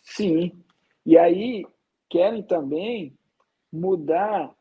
Sim. 0.00 0.62
E 1.04 1.16
aí 1.16 1.66
querem 2.08 2.42
também 2.42 3.16
mudar, 3.72 4.52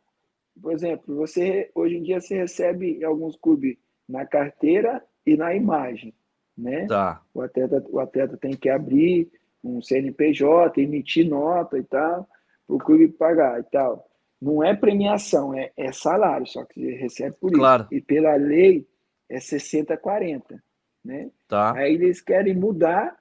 por 0.62 0.72
exemplo, 0.72 1.16
você 1.16 1.70
hoje 1.76 1.98
em 1.98 2.04
dia 2.04 2.22
você 2.22 2.38
recebe 2.38 3.00
em 3.00 3.04
alguns 3.04 3.36
clubes 3.36 3.78
na 4.08 4.26
carteira 4.26 5.04
e 5.26 5.36
na 5.36 5.54
imagem, 5.54 6.14
né? 6.58 6.86
Tá. 6.88 7.22
O 7.34 7.42
atleta, 7.42 7.84
o 7.90 8.00
atleta 8.00 8.38
tem 8.38 8.52
que 8.52 8.70
abrir 8.70 9.32
um 9.64 9.82
CNPJ, 9.82 10.82
emitir 10.82 11.28
nota 11.28 11.78
e 11.78 11.84
tal, 11.84 12.28
para 12.66 12.76
o 12.76 12.80
clube 12.80 13.08
pagar 13.10 13.60
e 13.60 13.64
tal. 13.64 14.08
Não 14.42 14.64
é 14.64 14.76
premiação, 14.76 15.54
é, 15.54 15.72
é 15.78 15.92
salário, 15.92 16.48
só 16.48 16.66
que 16.66 16.82
você 16.82 16.96
recebe 16.96 17.36
por 17.40 17.52
claro. 17.52 17.84
isso. 17.84 17.94
E 17.94 18.02
pela 18.02 18.36
lei 18.36 18.88
é 19.30 19.38
60-40. 19.38 20.60
Né? 21.04 21.30
Tá. 21.48 21.76
Aí 21.76 21.94
eles 21.94 22.22
querem 22.22 22.56
mudar, 22.56 23.16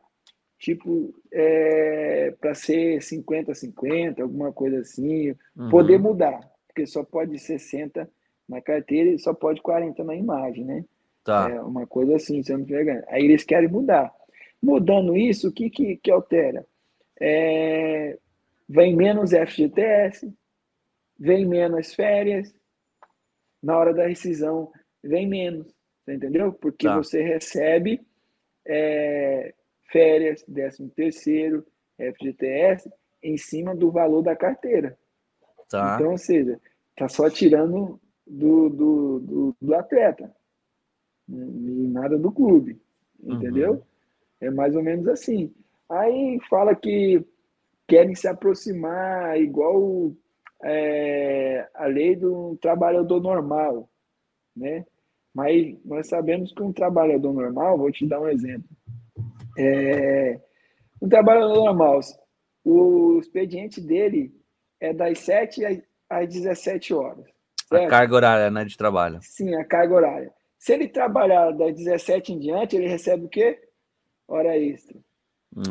tipo, 0.61 1.13
é, 1.33 2.33
para 2.39 2.55
ser 2.55 2.99
50-50, 2.99 4.21
alguma 4.21 4.53
coisa 4.53 4.81
assim, 4.81 5.35
uhum. 5.57 5.71
poder 5.71 5.99
mudar, 5.99 6.39
porque 6.69 6.87
só 6.87 7.03
pode 7.03 7.39
60 7.39 8.09
na 8.47 8.61
carteira 8.61 9.11
e 9.11 9.19
só 9.19 9.33
pode 9.33 9.63
40 9.63 10.05
na 10.05 10.15
imagem, 10.15 10.65
né? 10.67 10.85
Tá. 11.25 11.49
É 11.51 11.61
uma 11.63 11.87
coisa 11.87 12.17
assim, 12.17 12.43
se 12.43 12.53
eu 12.53 12.59
não 12.59 12.65
estiver 12.65 13.05
Aí 13.09 13.25
eles 13.25 13.43
querem 13.43 13.69
mudar. 13.69 14.13
Mudando 14.63 15.17
isso, 15.17 15.49
o 15.49 15.53
que, 15.53 15.71
que, 15.71 15.97
que 15.97 16.11
altera? 16.11 16.67
É, 17.19 18.19
vem 18.69 18.95
menos 18.95 19.31
FGTS, 19.31 20.31
vem 21.19 21.47
menos 21.47 21.95
férias, 21.95 22.55
na 23.63 23.79
hora 23.79 23.95
da 23.95 24.07
rescisão 24.07 24.71
vem 25.03 25.27
menos, 25.27 25.75
entendeu? 26.07 26.53
Porque 26.53 26.87
tá. 26.87 26.97
você 26.97 27.23
recebe 27.23 28.01
é, 28.67 29.55
férias, 29.91 30.43
13 30.43 30.89
terceiro, 30.91 31.67
FGTS, 31.99 32.91
em 33.23 33.37
cima 33.37 33.75
do 33.75 33.91
valor 33.91 34.23
da 34.23 34.35
carteira. 34.35 34.97
Tá. 35.69 35.97
Então, 35.97 36.13
ou 36.13 36.19
seja, 36.19 36.59
tá 36.97 37.09
só 37.09 37.29
tirando 37.29 38.01
do, 38.27 38.69
do, 38.69 39.21
do, 39.21 39.57
do 39.61 39.75
atleta, 39.75 40.35
e 41.29 41.89
nada 41.89 42.19
do 42.19 42.33
clube, 42.33 42.81
entendeu? 43.23 43.73
Uhum. 43.75 43.83
É 44.41 44.51
mais 44.51 44.75
ou 44.75 44.83
menos 44.83 45.07
assim. 45.07 45.53
Aí 45.89 46.39
fala 46.49 46.75
que 46.75 47.25
querem 47.87 48.15
se 48.15 48.27
aproximar 48.27 49.41
igual 49.41 50.13
é, 50.63 51.69
a 51.75 51.87
lei 51.87 52.17
do 52.17 52.57
trabalhador 52.61 53.21
normal, 53.21 53.89
né? 54.57 54.85
Mas 55.33 55.77
nós 55.85 56.09
sabemos 56.09 56.53
que 56.53 56.63
um 56.63 56.73
trabalhador 56.73 57.33
normal, 57.33 57.79
vou 57.79 57.91
te 57.93 58.07
dar 58.07 58.21
um 58.21 58.29
exemplo. 58.29 58.69
É, 59.61 60.41
um 61.01 61.09
trabalhador 61.09 61.55
normal, 61.55 62.01
o 62.65 63.19
expediente 63.19 63.81
dele 63.81 64.33
é 64.81 64.93
das 64.93 65.19
7 65.21 65.85
às 66.09 66.29
17 66.29 66.95
horas. 66.95 67.25
Certo? 67.69 67.87
A 67.87 67.89
carga 67.89 68.15
horária 68.15 68.51
né, 68.51 68.65
de 68.65 68.77
trabalho. 68.77 69.19
Sim, 69.23 69.55
a 69.55 69.65
carga 69.65 69.95
horária. 69.95 70.33
Se 70.59 70.73
ele 70.73 70.89
trabalhar 70.89 71.53
das 71.53 71.75
17 71.75 72.33
em 72.33 72.39
diante, 72.39 72.77
ele 72.77 72.89
recebe 72.89 73.25
o 73.25 73.29
quê? 73.29 73.59
Hora 74.27 74.57
extra. 74.57 74.99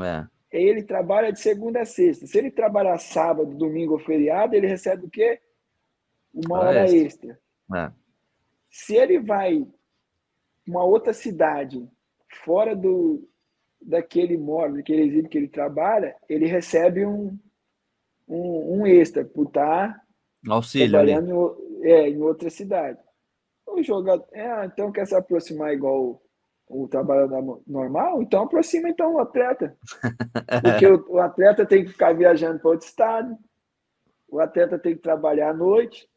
É 0.04 0.28
ele 0.52 0.84
trabalha 0.84 1.32
de 1.32 1.40
segunda 1.40 1.82
a 1.82 1.86
sexta. 1.86 2.26
Se 2.26 2.38
ele 2.38 2.50
trabalhar 2.50 2.98
sábado, 2.98 3.56
domingo 3.56 3.94
ou 3.94 4.00
feriado, 4.00 4.56
ele 4.56 4.68
recebe 4.68 5.06
o 5.06 5.10
quê? 5.10 5.40
Uma 6.34 6.60
hora, 6.60 6.70
hora 6.70 6.84
extra. 6.86 7.32
extra. 7.32 7.40
É. 7.76 7.92
Se 8.70 8.96
ele 8.96 9.20
vai 9.20 9.66
uma 10.68 10.84
outra 10.84 11.14
cidade, 11.14 11.88
fora 12.44 12.76
do 12.76 13.28
daquele 13.82 14.38
móvel, 14.38 14.78
daquele 14.78 15.04
exílio 15.04 15.30
que 15.30 15.38
ele 15.38 15.48
trabalha, 15.48 16.16
ele 16.28 16.46
recebe 16.46 17.06
um, 17.06 17.38
um, 18.28 18.82
um 18.82 18.88
extra 18.88 19.24
por 19.24 19.48
estar 19.48 20.02
Auxílio 20.48 20.90
trabalhando 20.90 21.58
em, 21.82 21.92
é, 21.92 22.10
em 22.10 22.22
outra 22.22 22.50
cidade. 22.50 23.00
O 23.66 23.82
jogador, 23.84 24.28
é, 24.32 24.66
então 24.66 24.92
quer 24.92 25.06
se 25.06 25.16
aproximar 25.16 25.74
igual 25.74 26.22
o 26.68 26.88
trabalho 26.88 27.62
normal, 27.66 28.22
então 28.22 28.44
aproxima 28.44 28.90
então 28.90 29.16
o 29.16 29.20
atleta. 29.20 29.76
Porque 30.62 30.88
o, 30.88 31.14
o 31.14 31.20
atleta 31.20 31.66
tem 31.66 31.84
que 31.84 31.92
ficar 31.92 32.14
viajando 32.14 32.60
para 32.60 32.72
outro 32.72 32.88
estado, 32.88 33.38
o 34.28 34.40
atleta 34.40 34.78
tem 34.78 34.96
que 34.96 35.02
trabalhar 35.02 35.50
à 35.50 35.54
noite, 35.54 36.08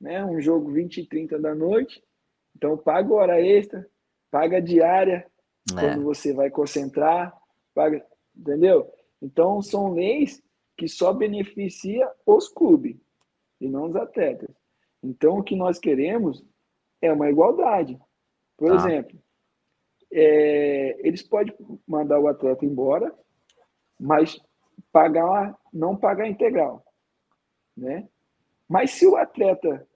né? 0.00 0.24
um 0.24 0.40
jogo 0.40 0.70
20 0.70 0.98
e 0.98 1.06
30 1.06 1.38
da 1.38 1.54
noite, 1.54 2.02
então 2.54 2.76
paga 2.76 3.12
hora 3.12 3.40
extra, 3.40 3.86
paga 4.30 4.62
diária, 4.62 5.26
é. 5.72 5.80
quando 5.80 6.04
você 6.04 6.32
vai 6.32 6.50
concentrar, 6.50 7.36
paga, 7.74 8.04
entendeu? 8.36 8.92
Então 9.20 9.60
são 9.62 9.92
leis 9.92 10.42
que 10.76 10.86
só 10.86 11.12
beneficia 11.12 12.10
os 12.24 12.48
clubes 12.48 12.96
e 13.60 13.68
não 13.68 13.84
os 13.84 13.96
atletas. 13.96 14.54
Então 15.02 15.38
o 15.38 15.42
que 15.42 15.56
nós 15.56 15.78
queremos 15.78 16.44
é 17.00 17.12
uma 17.12 17.30
igualdade. 17.30 17.98
Por 18.56 18.72
ah. 18.72 18.76
exemplo, 18.76 19.18
é, 20.12 20.96
eles 21.06 21.22
podem 21.22 21.54
mandar 21.86 22.20
o 22.20 22.28
atleta 22.28 22.64
embora, 22.64 23.12
mas 23.98 24.40
pagar, 24.92 25.56
não 25.72 25.96
pagar 25.96 26.28
integral, 26.28 26.84
né? 27.76 28.08
Mas 28.68 28.92
se 28.92 29.06
o 29.06 29.16
atleta 29.16 29.86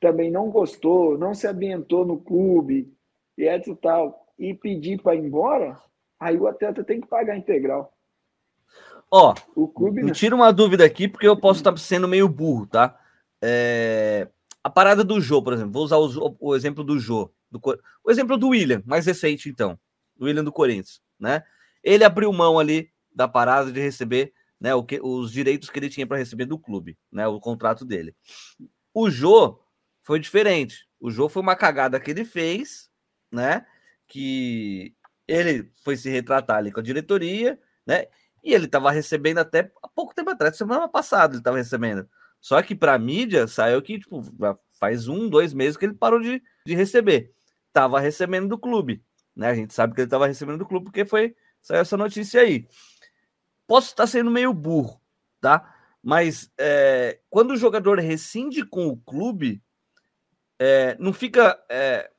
também 0.00 0.30
não 0.30 0.50
gostou, 0.50 1.18
não 1.18 1.34
se 1.34 1.46
ambientou 1.46 2.04
no 2.04 2.20
clube 2.20 2.92
e 3.36 3.48
etc 3.48 3.76
tal, 3.80 4.27
e 4.38 4.54
pedir 4.54 5.02
para 5.02 5.16
ir 5.16 5.24
embora, 5.24 5.76
aí 6.18 6.36
o 6.36 6.46
atleta 6.46 6.84
tem 6.84 7.00
que 7.00 7.06
pagar 7.06 7.36
integral. 7.36 7.92
Ó, 9.10 9.34
o 9.54 9.66
clube 9.66 10.02
me 10.02 10.12
tira 10.12 10.34
uma 10.34 10.52
dúvida 10.52 10.84
aqui 10.84 11.08
porque 11.08 11.26
eu 11.26 11.36
posso 11.36 11.60
estar 11.60 11.76
sendo 11.78 12.06
meio 12.06 12.28
burro, 12.28 12.66
tá? 12.66 12.98
É... 13.42 14.28
A 14.62 14.68
parada 14.68 15.02
do 15.02 15.20
Jô, 15.20 15.42
por 15.42 15.54
exemplo, 15.54 15.72
vou 15.72 15.84
usar 15.84 15.96
o, 15.96 16.36
o 16.38 16.54
exemplo 16.54 16.84
do 16.84 16.98
Jô. 16.98 17.30
Do, 17.50 17.60
o 18.04 18.10
exemplo 18.10 18.36
do 18.36 18.48
William, 18.48 18.82
mais 18.84 19.06
recente, 19.06 19.48
então. 19.48 19.78
Do 20.16 20.26
William 20.26 20.44
do 20.44 20.52
Corinthians, 20.52 21.00
né? 21.18 21.42
Ele 21.82 22.04
abriu 22.04 22.30
mão 22.32 22.58
ali 22.58 22.90
da 23.14 23.26
parada 23.26 23.72
de 23.72 23.80
receber 23.80 24.32
né, 24.60 24.74
o 24.74 24.82
que, 24.82 25.00
os 25.02 25.32
direitos 25.32 25.70
que 25.70 25.78
ele 25.78 25.88
tinha 25.88 26.06
para 26.06 26.18
receber 26.18 26.44
do 26.44 26.58
clube, 26.58 26.98
né? 27.10 27.26
O 27.26 27.40
contrato 27.40 27.84
dele. 27.84 28.14
O 28.92 29.08
Jô 29.08 29.58
foi 30.02 30.18
diferente. 30.18 30.86
O 31.00 31.10
Jô 31.10 31.28
foi 31.28 31.40
uma 31.40 31.56
cagada 31.56 31.98
que 32.00 32.10
ele 32.10 32.24
fez, 32.24 32.90
né? 33.32 33.64
Que 34.08 34.94
ele 35.26 35.70
foi 35.84 35.96
se 35.96 36.08
retratar 36.08 36.56
ali 36.56 36.72
com 36.72 36.80
a 36.80 36.82
diretoria, 36.82 37.58
né? 37.86 38.06
E 38.42 38.54
ele 38.54 38.64
estava 38.64 38.90
recebendo 38.90 39.38
até 39.38 39.70
há 39.82 39.88
pouco 39.88 40.14
tempo 40.14 40.30
atrás, 40.30 40.56
semana 40.56 40.88
passada 40.88 41.34
ele 41.34 41.40
estava 41.40 41.58
recebendo. 41.58 42.08
Só 42.40 42.62
que 42.62 42.74
para 42.74 42.94
a 42.94 42.98
mídia 42.98 43.46
saiu 43.46 43.82
que 43.82 43.98
tipo, 43.98 44.22
faz 44.78 45.08
um, 45.08 45.28
dois 45.28 45.52
meses 45.52 45.76
que 45.76 45.84
ele 45.84 45.94
parou 45.94 46.20
de, 46.20 46.42
de 46.64 46.74
receber 46.74 47.34
estava 47.66 48.00
recebendo 48.00 48.48
do 48.48 48.58
clube. 48.58 49.02
Né? 49.36 49.48
A 49.48 49.54
gente 49.54 49.72
sabe 49.72 49.94
que 49.94 50.00
ele 50.00 50.06
estava 50.06 50.26
recebendo 50.26 50.58
do 50.58 50.66
clube 50.66 50.86
porque 50.86 51.04
foi 51.04 51.34
saiu 51.60 51.80
essa 51.80 51.96
notícia 51.96 52.40
aí. 52.40 52.66
Posso 53.66 53.88
estar 53.88 54.06
sendo 54.06 54.30
meio 54.30 54.52
burro, 54.52 55.00
tá? 55.40 55.74
Mas 56.02 56.50
é, 56.56 57.20
quando 57.28 57.52
o 57.52 57.56
jogador 57.56 57.98
rescinde 57.98 58.64
com 58.64 58.86
o 58.86 58.96
clube, 58.96 59.62
é, 60.58 60.96
não 60.98 61.12
fica. 61.12 61.62
É, 61.68 62.10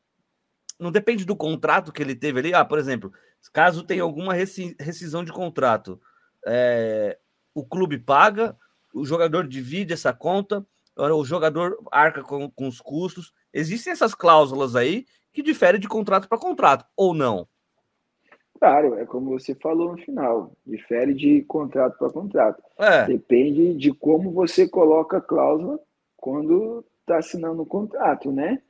não 0.79 0.91
depende 0.91 1.25
do 1.25 1.35
contrato 1.35 1.91
que 1.91 2.01
ele 2.01 2.15
teve 2.15 2.39
ali. 2.39 2.53
Ah, 2.53 2.63
por 2.63 2.79
exemplo, 2.79 3.11
caso 3.53 3.83
tenha 3.83 4.03
alguma 4.03 4.33
rescisão 4.33 5.23
de 5.23 5.31
contrato, 5.31 5.99
é, 6.45 7.17
o 7.53 7.65
clube 7.65 7.97
paga, 7.97 8.57
o 8.93 9.05
jogador 9.05 9.47
divide 9.47 9.93
essa 9.93 10.13
conta, 10.13 10.65
o 10.95 11.23
jogador 11.23 11.77
arca 11.91 12.23
com, 12.23 12.49
com 12.49 12.67
os 12.67 12.79
custos. 12.79 13.33
Existem 13.53 13.91
essas 13.91 14.15
cláusulas 14.15 14.75
aí 14.75 15.05
que 15.31 15.43
diferem 15.43 15.79
de 15.79 15.87
contrato 15.87 16.27
para 16.27 16.37
contrato, 16.37 16.85
ou 16.95 17.13
não? 17.13 17.47
Claro, 18.59 18.95
é 18.95 19.05
como 19.05 19.29
você 19.29 19.55
falou 19.55 19.93
no 19.93 19.97
final, 19.97 20.51
difere 20.67 21.13
de 21.13 21.43
contrato 21.43 21.97
para 21.97 22.11
contrato. 22.11 22.61
É. 22.77 23.05
Depende 23.05 23.73
de 23.73 23.93
como 23.93 24.31
você 24.31 24.67
coloca 24.67 25.17
a 25.17 25.21
cláusula 25.21 25.79
quando 26.17 26.83
está 26.99 27.19
assinando 27.19 27.61
o 27.61 27.65
contrato, 27.65 28.31
né? 28.31 28.61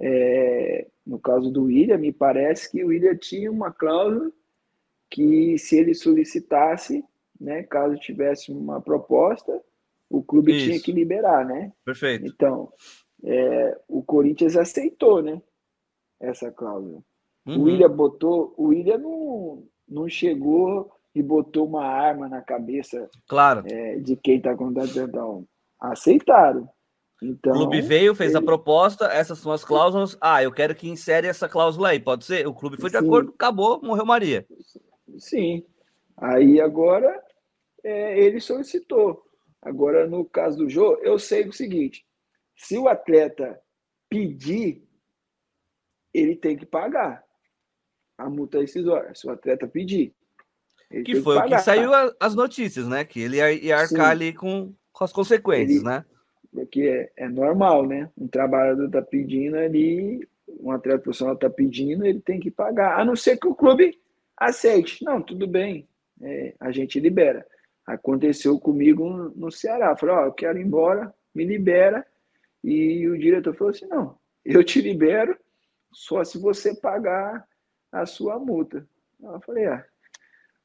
É, 0.00 0.86
no 1.06 1.18
caso 1.18 1.50
do 1.50 1.64
William, 1.64 1.98
me 1.98 2.12
parece 2.12 2.70
que 2.70 2.82
o 2.82 2.88
William 2.88 3.16
tinha 3.16 3.50
uma 3.50 3.70
cláusula 3.70 4.30
que 5.10 5.58
se 5.58 5.78
ele 5.78 5.94
solicitasse, 5.94 7.04
né, 7.38 7.62
caso 7.64 7.96
tivesse 7.96 8.50
uma 8.50 8.80
proposta, 8.80 9.60
o 10.08 10.22
clube 10.22 10.54
Isso. 10.54 10.66
tinha 10.66 10.80
que 10.80 10.92
liberar, 10.92 11.44
né? 11.44 11.72
Perfeito. 11.84 12.26
Então, 12.26 12.72
é, 13.24 13.78
o 13.88 14.02
Corinthians 14.02 14.56
aceitou, 14.56 15.22
né? 15.22 15.40
Essa 16.20 16.50
cláusula. 16.50 17.02
Uhum. 17.46 17.58
O 17.58 17.62
William 17.64 17.90
botou, 17.90 18.54
o 18.56 18.66
William 18.66 18.98
não, 18.98 19.64
não 19.88 20.08
chegou 20.08 20.92
e 21.14 21.22
botou 21.22 21.66
uma 21.66 21.84
arma 21.84 22.28
na 22.28 22.40
cabeça 22.40 23.08
claro. 23.26 23.64
É, 23.66 23.96
de 23.96 24.16
quem 24.16 24.36
está 24.36 24.56
contratando. 24.56 25.46
Aceitaram. 25.80 26.68
Então, 27.22 27.52
o 27.52 27.54
clube 27.54 27.80
veio, 27.80 28.14
fez 28.14 28.30
ele... 28.30 28.38
a 28.38 28.42
proposta, 28.42 29.06
essas 29.06 29.38
são 29.38 29.52
as 29.52 29.64
cláusulas. 29.64 30.16
Ah, 30.20 30.42
eu 30.42 30.50
quero 30.50 30.74
que 30.74 30.88
insere 30.88 31.28
essa 31.28 31.48
cláusula 31.48 31.90
aí, 31.90 32.00
pode 32.00 32.24
ser? 32.24 32.46
O 32.48 32.54
clube 32.54 32.76
foi 32.76 32.90
de 32.90 32.98
Sim. 32.98 33.04
acordo, 33.04 33.32
acabou, 33.32 33.80
morreu 33.80 34.04
Maria. 34.04 34.44
Sim. 35.18 35.64
Aí 36.16 36.60
agora 36.60 37.22
é, 37.84 38.18
ele 38.18 38.40
solicitou. 38.40 39.22
Agora, 39.60 40.08
no 40.08 40.24
caso 40.24 40.58
do 40.58 40.68
Jô, 40.68 40.98
eu 41.02 41.16
sei 41.18 41.46
o 41.46 41.52
seguinte: 41.52 42.04
se 42.56 42.76
o 42.76 42.88
atleta 42.88 43.60
pedir, 44.08 44.82
ele 46.12 46.34
tem 46.34 46.56
que 46.56 46.66
pagar 46.66 47.24
a 48.18 48.28
multa 48.28 48.60
rescisória. 48.60 49.14
Se 49.14 49.28
o 49.28 49.30
atleta 49.30 49.68
pedir. 49.68 50.12
Que 51.04 51.22
foi 51.22 51.40
que 51.40 51.46
o 51.46 51.48
que 51.48 51.58
saiu 51.60 51.90
as 52.20 52.34
notícias, 52.34 52.86
né? 52.86 53.04
Que 53.04 53.20
ele 53.20 53.36
ia, 53.36 53.52
ia 53.52 53.76
arcar 53.76 53.88
Sim. 53.88 54.10
ali 54.10 54.32
com, 54.34 54.74
com 54.92 55.04
as 55.04 55.12
consequências, 55.12 55.78
ele, 55.78 55.84
né? 55.84 56.04
Porque 56.52 56.82
é, 56.82 57.24
é 57.24 57.28
normal, 57.28 57.86
né? 57.86 58.10
Um 58.16 58.28
trabalhador 58.28 58.86
está 58.86 59.00
pedindo 59.00 59.56
ali, 59.56 60.26
um 60.60 60.70
atleta 60.70 60.98
profissional 60.98 61.34
está 61.34 61.48
pedindo, 61.48 62.04
ele 62.04 62.20
tem 62.20 62.38
que 62.38 62.50
pagar. 62.50 63.00
A 63.00 63.04
não 63.04 63.16
ser 63.16 63.38
que 63.38 63.48
o 63.48 63.54
clube 63.54 63.98
aceite. 64.36 65.04
Não, 65.04 65.22
tudo 65.22 65.46
bem, 65.46 65.88
é, 66.20 66.54
a 66.60 66.70
gente 66.70 67.00
libera. 67.00 67.46
Aconteceu 67.86 68.58
comigo 68.60 69.32
no 69.34 69.50
Ceará. 69.50 69.96
Falei, 69.96 70.14
ó, 70.14 70.22
oh, 70.22 70.26
eu 70.26 70.32
quero 70.32 70.58
ir 70.58 70.62
embora, 70.62 71.12
me 71.34 71.44
libera. 71.44 72.06
E 72.62 73.08
o 73.08 73.18
diretor 73.18 73.54
falou 73.54 73.70
assim: 73.70 73.86
não, 73.86 74.16
eu 74.44 74.62
te 74.62 74.80
libero 74.80 75.36
só 75.92 76.22
se 76.22 76.38
você 76.38 76.74
pagar 76.74 77.46
a 77.90 78.06
sua 78.06 78.38
multa. 78.38 78.86
Eu 79.20 79.40
falei, 79.40 79.66
ah, 79.66 79.84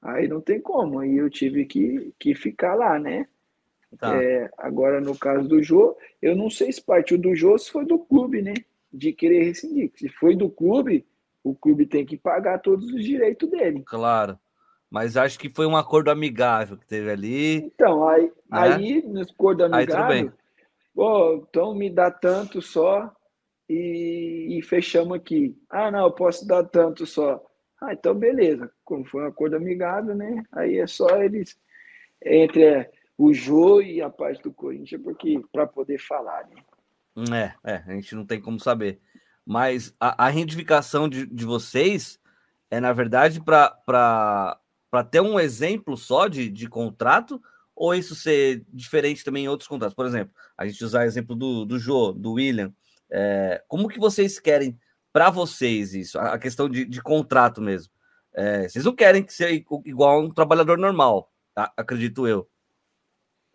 aí 0.01 0.27
não 0.27 0.41
tem 0.41 0.59
como. 0.59 0.99
Aí 0.99 1.17
eu 1.17 1.29
tive 1.29 1.65
que, 1.65 2.13
que 2.19 2.35
ficar 2.35 2.75
lá, 2.75 2.99
né? 2.99 3.27
Tá. 3.97 4.21
É, 4.21 4.49
agora, 4.57 4.99
no 4.99 5.17
caso 5.17 5.47
do 5.47 5.63
Jô, 5.63 5.97
eu 6.21 6.35
não 6.35 6.49
sei 6.49 6.71
se 6.71 6.81
partiu 6.81 7.17
do 7.17 7.35
Jô 7.35 7.57
se 7.57 7.71
foi 7.71 7.85
do 7.85 7.97
clube, 7.99 8.41
né? 8.41 8.53
De 8.91 9.13
querer 9.13 9.43
rescindir. 9.43 9.91
Se 9.95 10.09
foi 10.09 10.35
do 10.35 10.49
clube, 10.49 11.05
o 11.43 11.55
clube 11.55 11.85
tem 11.85 12.05
que 12.05 12.17
pagar 12.17 12.59
todos 12.59 12.91
os 12.91 13.03
direitos 13.03 13.49
dele. 13.49 13.83
Claro. 13.85 14.37
Mas 14.89 15.17
acho 15.17 15.37
que 15.37 15.49
foi 15.49 15.65
um 15.65 15.75
acordo 15.75 16.09
amigável 16.09 16.77
que 16.77 16.87
teve 16.87 17.09
ali. 17.09 17.55
Então, 17.57 18.07
aí, 18.07 18.23
né? 18.23 18.31
aí 18.49 19.01
no 19.01 19.21
acordo 19.21 19.65
amigável, 19.65 20.31
pô, 20.95 21.45
então 21.49 21.75
me 21.75 21.89
dá 21.89 22.09
tanto 22.09 22.61
só 22.61 23.11
e, 23.69 24.57
e, 24.57 24.61
fechamos 24.61 25.17
aqui. 25.17 25.57
Ah, 25.69 25.91
não, 25.91 26.05
eu 26.05 26.11
posso 26.11 26.47
dar 26.47 26.63
tanto 26.63 27.05
só. 27.05 27.43
Ah, 27.81 27.93
então 27.93 28.15
beleza. 28.15 28.71
Como 28.85 29.05
foi 29.05 29.23
um 29.23 29.27
acordo 29.27 29.57
amigável, 29.57 30.15
né? 30.15 30.43
Aí 30.53 30.77
é 30.77 30.87
só 30.87 31.21
eles 31.21 31.59
entre 32.23 32.89
o 33.17 33.33
Jô 33.33 33.81
e 33.81 34.01
a 34.01 34.09
parte 34.09 34.43
do 34.43 34.53
Corinthians, 34.53 35.01
porque 35.01 35.41
para 35.51 35.65
poder 35.65 35.97
falar, 35.97 36.47
né? 36.47 37.55
É, 37.63 37.73
é, 37.73 37.83
a 37.87 37.91
gente 37.93 38.13
não 38.13 38.25
tem 38.25 38.39
como 38.39 38.59
saber. 38.59 38.99
Mas 39.45 39.95
a, 39.99 40.25
a 40.25 40.31
identificação 40.31 41.09
de, 41.09 41.25
de 41.25 41.45
vocês 41.45 42.19
é, 42.69 42.79
na 42.79 42.93
verdade, 42.93 43.41
para 43.41 44.59
ter 45.09 45.21
um 45.21 45.39
exemplo 45.39 45.95
só 45.95 46.27
de, 46.27 46.49
de 46.49 46.67
contrato, 46.67 47.41
ou 47.75 47.93
isso 47.93 48.15
ser 48.15 48.65
diferente 48.73 49.23
também 49.23 49.45
em 49.45 49.47
outros 49.47 49.67
contratos? 49.67 49.95
Por 49.95 50.05
exemplo, 50.05 50.33
a 50.57 50.65
gente 50.65 50.83
usar 50.83 51.01
o 51.01 51.05
exemplo 51.07 51.35
do, 51.35 51.65
do 51.65 51.79
Jô, 51.79 52.11
do 52.11 52.33
William. 52.33 52.73
É, 53.09 53.63
como 53.67 53.87
que 53.87 53.99
vocês 53.99 54.39
querem 54.39 54.77
para 55.13 55.29
vocês 55.29 55.93
isso? 55.93 56.19
A 56.19 56.37
questão 56.37 56.69
de, 56.69 56.85
de 56.85 57.01
contrato 57.01 57.61
mesmo. 57.61 57.91
É, 58.33 58.67
vocês 58.67 58.83
não 58.83 58.93
querem 58.93 59.23
que 59.23 59.33
seja 59.33 59.63
igual 59.85 60.19
a 60.19 60.21
um 60.21 60.29
trabalhador 60.29 60.77
normal, 60.77 61.31
tá? 61.55 61.71
acredito 61.77 62.27
eu. 62.27 62.47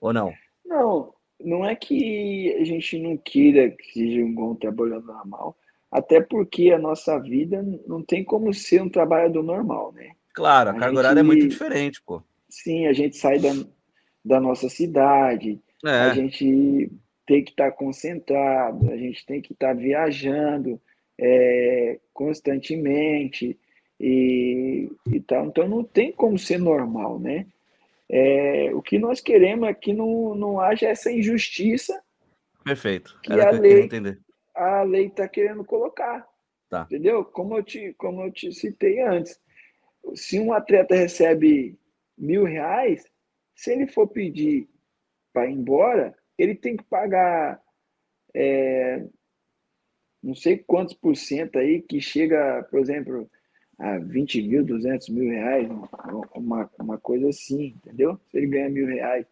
Ou 0.03 0.13
não? 0.13 0.35
Não, 0.67 1.15
não 1.41 1.65
é 1.65 1.77
que 1.77 2.53
a 2.61 2.65
gente 2.65 2.99
não 2.99 3.17
queira 3.17 3.71
que 3.71 3.93
seja 3.93 4.21
um 4.21 4.35
bom 4.35 4.53
trabalhador 4.57 5.07
normal. 5.07 5.57
Até 5.93 6.21
porque 6.21 6.73
a 6.73 6.79
nossa 6.79 7.19
vida 7.21 7.65
não 7.87 8.03
tem 8.03 8.25
como 8.25 8.53
ser 8.53 8.83
um 8.83 8.89
trabalhador 8.89 9.45
normal, 9.45 9.93
né? 9.93 10.11
Claro, 10.35 10.71
a, 10.71 10.73
a 10.73 10.79
carga 10.79 10.99
horária 10.99 11.21
é 11.21 11.23
muito 11.23 11.47
diferente, 11.47 12.03
pô. 12.05 12.21
Sim, 12.49 12.87
a 12.87 12.93
gente 12.93 13.17
sai 13.17 13.39
da, 13.39 13.51
da 14.25 14.41
nossa 14.41 14.69
cidade, 14.69 15.61
é. 15.85 15.89
a 15.89 16.15
gente 16.15 16.91
tem 17.25 17.45
que 17.45 17.53
estar 17.53 17.71
tá 17.71 17.77
concentrado, 17.77 18.91
a 18.91 18.97
gente 18.97 19.25
tem 19.25 19.41
que 19.41 19.53
estar 19.53 19.69
tá 19.69 19.75
viajando 19.75 20.81
é, 21.17 22.01
constantemente 22.13 23.57
e, 24.01 24.91
e 25.07 25.21
tal. 25.21 25.47
Então 25.47 25.69
não 25.69 25.85
tem 25.85 26.11
como 26.11 26.37
ser 26.37 26.59
normal, 26.59 27.21
né? 27.21 27.47
É, 28.15 28.71
o 28.75 28.83
que 28.83 28.99
nós 28.99 29.21
queremos 29.21 29.69
é 29.69 29.73
que 29.73 29.95
não, 29.95 30.35
não 30.35 30.61
haja 30.61 30.87
essa 30.87 31.11
injustiça. 31.11 32.01
Perfeito. 32.63 33.19
Que 33.23 33.33
Era 33.33 33.49
a 33.49 33.53
que 33.55 33.61
lei, 33.61 33.81
entender 33.81 34.21
a 34.55 34.83
lei 34.83 35.07
está 35.07 35.29
querendo 35.29 35.65
colocar. 35.65 36.27
Tá. 36.69 36.83
Entendeu? 36.83 37.25
Como 37.25 37.57
eu, 37.57 37.63
te, 37.63 37.93
como 37.95 38.23
eu 38.23 38.33
te 38.33 38.53
citei 38.53 39.01
antes. 39.01 39.41
Se 40.15 40.39
um 40.39 40.53
atleta 40.53 40.95
recebe 40.95 41.79
mil 42.17 42.45
reais, 42.45 43.05
se 43.55 43.73
ele 43.73 43.87
for 43.87 44.09
pedir 44.09 44.69
para 45.33 45.47
ir 45.47 45.53
embora, 45.53 46.15
ele 46.37 46.55
tem 46.55 46.77
que 46.77 46.85
pagar 46.85 47.63
é, 48.35 49.07
não 50.23 50.35
sei 50.35 50.59
quantos 50.59 50.95
por 50.95 51.17
cento 51.17 51.59
aí, 51.59 51.83
que 51.83 52.01
chega, 52.01 52.67
por 52.71 52.81
exemplo, 52.81 53.31
a 53.83 53.99
20 53.99 54.43
mil, 54.43 54.65
200 54.65 55.09
mil 55.09 55.29
reais, 55.29 55.69
uma, 56.37 56.71
uma 56.79 56.99
coisa 56.99 57.29
assim, 57.29 57.75
entendeu? 57.85 58.19
Se 58.31 58.39
ele 58.39 58.47
ganha 58.47 58.71
mil 58.71 58.87
reais. 58.87 59.27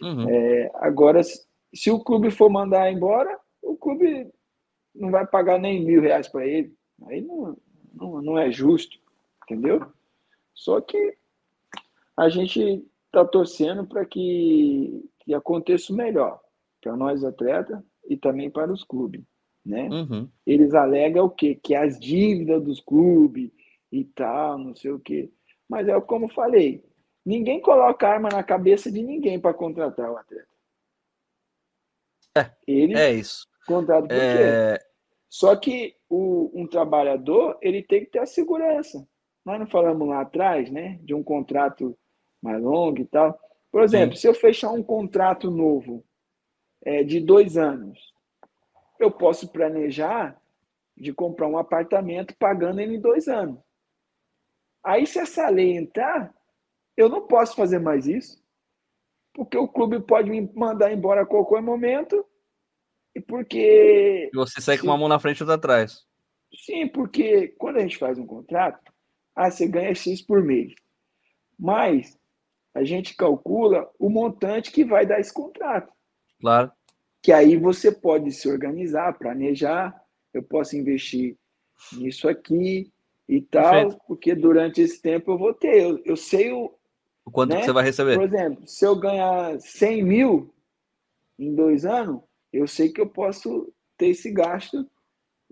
Uhum. 0.00 0.30
É, 0.30 0.70
agora, 0.74 1.20
se 1.24 1.90
o 1.90 1.98
clube 1.98 2.30
for 2.30 2.48
mandar 2.48 2.90
embora, 2.90 3.36
o 3.60 3.76
clube 3.76 4.30
não 4.94 5.10
vai 5.10 5.26
pagar 5.26 5.58
nem 5.58 5.84
mil 5.84 6.00
reais 6.00 6.28
para 6.28 6.46
ele. 6.46 6.72
Aí 7.06 7.20
não, 7.20 7.56
não, 7.92 8.22
não 8.22 8.38
é 8.38 8.48
justo, 8.48 8.96
entendeu? 9.42 9.84
Só 10.54 10.80
que 10.80 11.16
a 12.16 12.28
gente 12.28 12.86
está 13.06 13.24
torcendo 13.24 13.84
para 13.88 14.06
que, 14.06 15.04
que 15.18 15.34
aconteça 15.34 15.92
o 15.92 15.96
melhor 15.96 16.40
para 16.80 16.96
nós 16.96 17.24
atletas 17.24 17.82
e 18.08 18.16
também 18.16 18.48
para 18.48 18.72
os 18.72 18.84
clubes. 18.84 19.24
Né? 19.64 19.88
Uhum. 19.90 20.28
Eles 20.46 20.74
alegam 20.74 21.26
o 21.26 21.30
quê? 21.30 21.58
Que 21.60 21.74
as 21.74 21.98
dívidas 21.98 22.62
dos 22.62 22.80
clubes 22.80 23.50
e 23.90 24.04
tal, 24.04 24.58
não 24.58 24.74
sei 24.74 24.90
o 24.90 25.00
quê. 25.00 25.30
Mas 25.68 25.88
é 25.88 26.00
como 26.00 26.28
falei, 26.28 26.84
ninguém 27.24 27.60
coloca 27.60 28.08
arma 28.08 28.28
na 28.28 28.42
cabeça 28.42 28.90
de 28.90 29.02
ninguém 29.02 29.40
para 29.40 29.54
contratar 29.54 30.10
o 30.10 30.16
atleta. 30.16 30.48
É, 32.36 32.50
Ele 32.66 32.96
é 32.96 33.12
isso. 33.12 33.46
Contrato 33.66 34.06
por 34.06 34.14
é... 34.14 34.78
Só 35.28 35.56
que 35.56 35.94
o, 36.08 36.50
um 36.54 36.66
trabalhador 36.66 37.58
ele 37.60 37.82
tem 37.82 38.04
que 38.04 38.12
ter 38.12 38.20
a 38.20 38.26
segurança. 38.26 39.06
Nós 39.44 39.58
não 39.58 39.66
falamos 39.66 40.08
lá 40.08 40.20
atrás, 40.20 40.70
né, 40.70 40.98
de 41.02 41.14
um 41.14 41.22
contrato 41.22 41.96
mais 42.40 42.62
longo 42.62 43.00
e 43.00 43.04
tal. 43.04 43.38
Por 43.70 43.82
exemplo, 43.82 44.16
Sim. 44.16 44.20
se 44.22 44.28
eu 44.28 44.34
fechar 44.34 44.70
um 44.70 44.82
contrato 44.82 45.50
novo 45.50 46.04
é, 46.84 47.02
de 47.02 47.20
dois 47.20 47.56
anos, 47.56 47.98
eu 48.98 49.10
posso 49.10 49.48
planejar 49.48 50.40
de 50.96 51.12
comprar 51.12 51.48
um 51.48 51.58
apartamento 51.58 52.34
pagando 52.38 52.80
ele 52.80 52.96
em 52.96 53.00
dois 53.00 53.28
anos. 53.28 53.58
Aí, 54.86 55.04
se 55.04 55.18
essa 55.18 55.48
lei 55.48 55.76
entrar, 55.76 56.32
eu 56.96 57.08
não 57.08 57.26
posso 57.26 57.56
fazer 57.56 57.80
mais 57.80 58.06
isso, 58.06 58.40
porque 59.34 59.58
o 59.58 59.66
clube 59.66 59.98
pode 59.98 60.30
me 60.30 60.48
mandar 60.54 60.92
embora 60.92 61.22
a 61.22 61.26
qualquer 61.26 61.60
momento 61.60 62.24
e 63.12 63.20
porque. 63.20 64.30
E 64.32 64.36
você 64.36 64.60
sai 64.60 64.78
com 64.78 64.86
uma 64.86 64.96
mão 64.96 65.08
na 65.08 65.18
frente 65.18 65.40
e 65.40 65.42
outra 65.42 65.56
atrás. 65.56 66.06
Sim, 66.54 66.86
porque 66.86 67.48
quando 67.58 67.78
a 67.78 67.80
gente 67.80 67.98
faz 67.98 68.16
um 68.16 68.24
contrato, 68.24 68.80
Ah, 69.34 69.50
você 69.50 69.66
ganha 69.66 69.92
X 69.92 70.22
por 70.22 70.42
mês. 70.42 70.72
Mas 71.58 72.16
a 72.72 72.84
gente 72.84 73.16
calcula 73.16 73.90
o 73.98 74.08
montante 74.08 74.70
que 74.70 74.84
vai 74.84 75.04
dar 75.04 75.18
esse 75.18 75.34
contrato. 75.34 75.92
Claro. 76.40 76.70
Que 77.20 77.32
aí 77.32 77.56
você 77.56 77.90
pode 77.90 78.30
se 78.30 78.48
organizar, 78.48 79.18
planejar, 79.18 80.00
eu 80.32 80.44
posso 80.44 80.76
investir 80.76 81.36
nisso 81.92 82.28
aqui 82.28 82.92
e 83.28 83.40
tal, 83.40 83.72
Perfeito. 83.72 83.98
porque 84.06 84.34
durante 84.34 84.80
esse 84.80 85.00
tempo 85.00 85.32
eu 85.32 85.38
vou 85.38 85.52
ter. 85.52 85.82
Eu, 85.82 86.00
eu 86.04 86.16
sei 86.16 86.52
o. 86.52 86.72
O 87.24 87.30
quanto 87.30 87.50
né? 87.50 87.60
que 87.60 87.66
você 87.66 87.72
vai 87.72 87.84
receber? 87.84 88.14
Por 88.14 88.24
exemplo, 88.24 88.66
se 88.66 88.84
eu 88.84 88.94
ganhar 88.94 89.60
100 89.60 90.02
mil 90.04 90.54
em 91.38 91.54
dois 91.54 91.84
anos, 91.84 92.20
eu 92.52 92.68
sei 92.68 92.90
que 92.90 93.00
eu 93.00 93.08
posso 93.08 93.72
ter 93.98 94.08
esse 94.08 94.30
gasto 94.30 94.88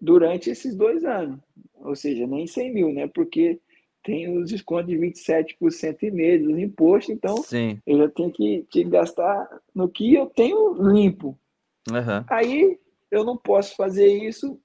durante 0.01 0.51
esses 0.51 0.77
dois 0.77 1.05
anos. 1.05 1.41
Ou 1.75 1.97
seja, 1.97 2.27
nem 2.27 2.47
100 2.47 2.73
mil, 2.73 2.93
né? 2.93 3.09
Porque 3.09 3.61
tem 4.05 4.39
os 4.39 4.51
descontos 4.51 4.89
de 4.89 4.99
27% 4.99 6.03
e 6.03 6.11
meio 6.11 6.45
dos 6.45 6.59
impostos, 6.59 7.15
então 7.15 7.39
Sim. 7.39 7.81
eu 7.87 7.99
já 7.99 8.09
tenho 8.11 8.31
que, 8.31 8.67
que, 8.71 8.85
gastar 8.85 9.49
no 9.75 9.89
que 9.89 10.15
eu 10.15 10.27
tenho 10.27 10.75
limpo. 10.75 11.39
Uhum. 11.91 12.25
Aí 12.29 12.79
eu 13.11 13.25
não 13.25 13.37
posso 13.37 13.75
fazer 13.75 14.07
isso 14.07 14.61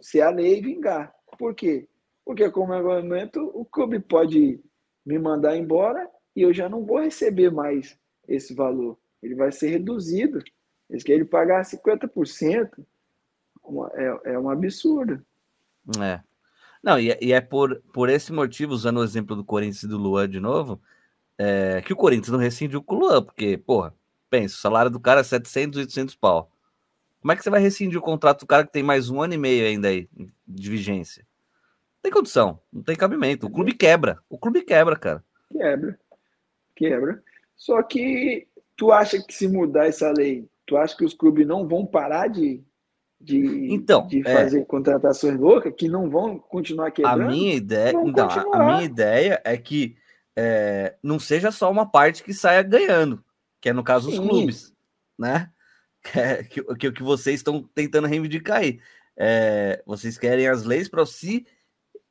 se 0.00 0.20
a 0.20 0.30
lei 0.30 0.60
vingar. 0.60 1.14
Por 1.38 1.54
quê? 1.54 1.86
Porque 2.30 2.48
como 2.48 2.72
regulamento, 2.72 3.50
o 3.52 3.64
clube 3.64 3.98
pode 3.98 4.60
me 5.04 5.18
mandar 5.18 5.56
embora 5.56 6.08
e 6.36 6.42
eu 6.42 6.54
já 6.54 6.68
não 6.68 6.86
vou 6.86 7.00
receber 7.00 7.50
mais 7.50 7.98
esse 8.28 8.54
valor. 8.54 8.96
Ele 9.20 9.34
vai 9.34 9.50
ser 9.50 9.70
reduzido. 9.70 10.38
Eles 10.88 11.02
querem 11.02 11.24
pagar 11.24 11.64
50%. 11.64 12.70
É, 13.94 14.34
é 14.34 14.38
um 14.38 14.48
absurdo. 14.48 15.20
É. 16.00 16.20
Não, 16.80 17.00
e, 17.00 17.10
é, 17.10 17.18
e, 17.20 17.32
é 17.32 17.40
por, 17.40 17.82
por 17.92 18.08
esse 18.08 18.32
motivo, 18.32 18.74
usando 18.74 18.98
o 18.98 19.04
exemplo 19.04 19.34
do 19.34 19.44
Corinthians 19.44 19.82
e 19.82 19.88
do 19.88 19.98
Luan 19.98 20.28
de 20.28 20.38
novo, 20.38 20.80
é, 21.36 21.82
que 21.84 21.92
o 21.92 21.96
Corinthians 21.96 22.30
não 22.30 22.38
rescindiu 22.38 22.80
com 22.80 22.94
o 22.94 22.98
Luan, 23.00 23.24
porque, 23.24 23.58
porra, 23.58 23.92
pensa, 24.30 24.54
o 24.54 24.58
salário 24.60 24.88
do 24.88 25.00
cara 25.00 25.18
é 25.18 25.24
700, 25.24 25.80
800 25.80 26.14
pau. 26.14 26.48
Como 27.20 27.32
é 27.32 27.34
que 27.34 27.42
você 27.42 27.50
vai 27.50 27.60
rescindir 27.60 27.98
o 27.98 28.02
contrato 28.02 28.42
do 28.42 28.46
cara 28.46 28.64
que 28.64 28.72
tem 28.72 28.84
mais 28.84 29.10
um 29.10 29.20
ano 29.20 29.34
e 29.34 29.36
meio 29.36 29.66
ainda 29.66 29.88
aí 29.88 30.08
de 30.46 30.70
vigência? 30.70 31.28
Não 32.00 32.02
tem 32.02 32.12
condição, 32.12 32.58
não 32.72 32.82
tem 32.82 32.96
cabimento. 32.96 33.46
O 33.46 33.50
clube 33.50 33.74
quebra, 33.74 34.18
o 34.28 34.38
clube 34.38 34.62
quebra, 34.62 34.96
cara. 34.96 35.22
Quebra, 35.52 35.98
quebra. 36.74 37.22
Só 37.54 37.82
que 37.82 38.48
tu 38.74 38.90
acha 38.90 39.22
que 39.22 39.34
se 39.34 39.46
mudar 39.46 39.86
essa 39.86 40.10
lei, 40.10 40.48
tu 40.64 40.78
acha 40.78 40.96
que 40.96 41.04
os 41.04 41.12
clubes 41.12 41.46
não 41.46 41.68
vão 41.68 41.84
parar 41.84 42.28
de 42.28 42.64
de, 43.20 43.70
então, 43.70 44.06
de 44.06 44.26
é. 44.26 44.34
fazer 44.34 44.60
é, 44.60 44.64
contratações 44.64 45.38
loucas 45.38 45.74
que 45.76 45.88
não 45.88 46.08
vão 46.08 46.38
continuar 46.38 46.90
quebrando. 46.90 47.22
A 47.24 47.26
minha 47.26 47.54
ideia, 47.54 47.92
não, 47.92 48.54
a 48.54 48.64
minha 48.64 48.82
ideia 48.82 49.42
é 49.44 49.58
que 49.58 49.94
é, 50.34 50.96
não 51.02 51.18
seja 51.18 51.52
só 51.52 51.70
uma 51.70 51.84
parte 51.84 52.22
que 52.22 52.32
saia 52.32 52.62
ganhando, 52.62 53.22
que 53.60 53.68
é 53.68 53.72
no 53.74 53.84
caso 53.84 54.10
Sim. 54.10 54.20
os 54.20 54.26
clubes, 54.26 54.74
né? 55.18 55.50
É, 56.16 56.42
que, 56.42 56.62
que, 56.76 56.92
que 56.92 57.02
vocês 57.02 57.40
estão 57.40 57.62
tentando 57.74 58.08
reivindicar 58.08 58.60
aí. 58.60 58.80
É, 59.14 59.82
vocês 59.84 60.16
querem 60.16 60.48
as 60.48 60.64
leis 60.64 60.88
para 60.88 61.04
se 61.04 61.46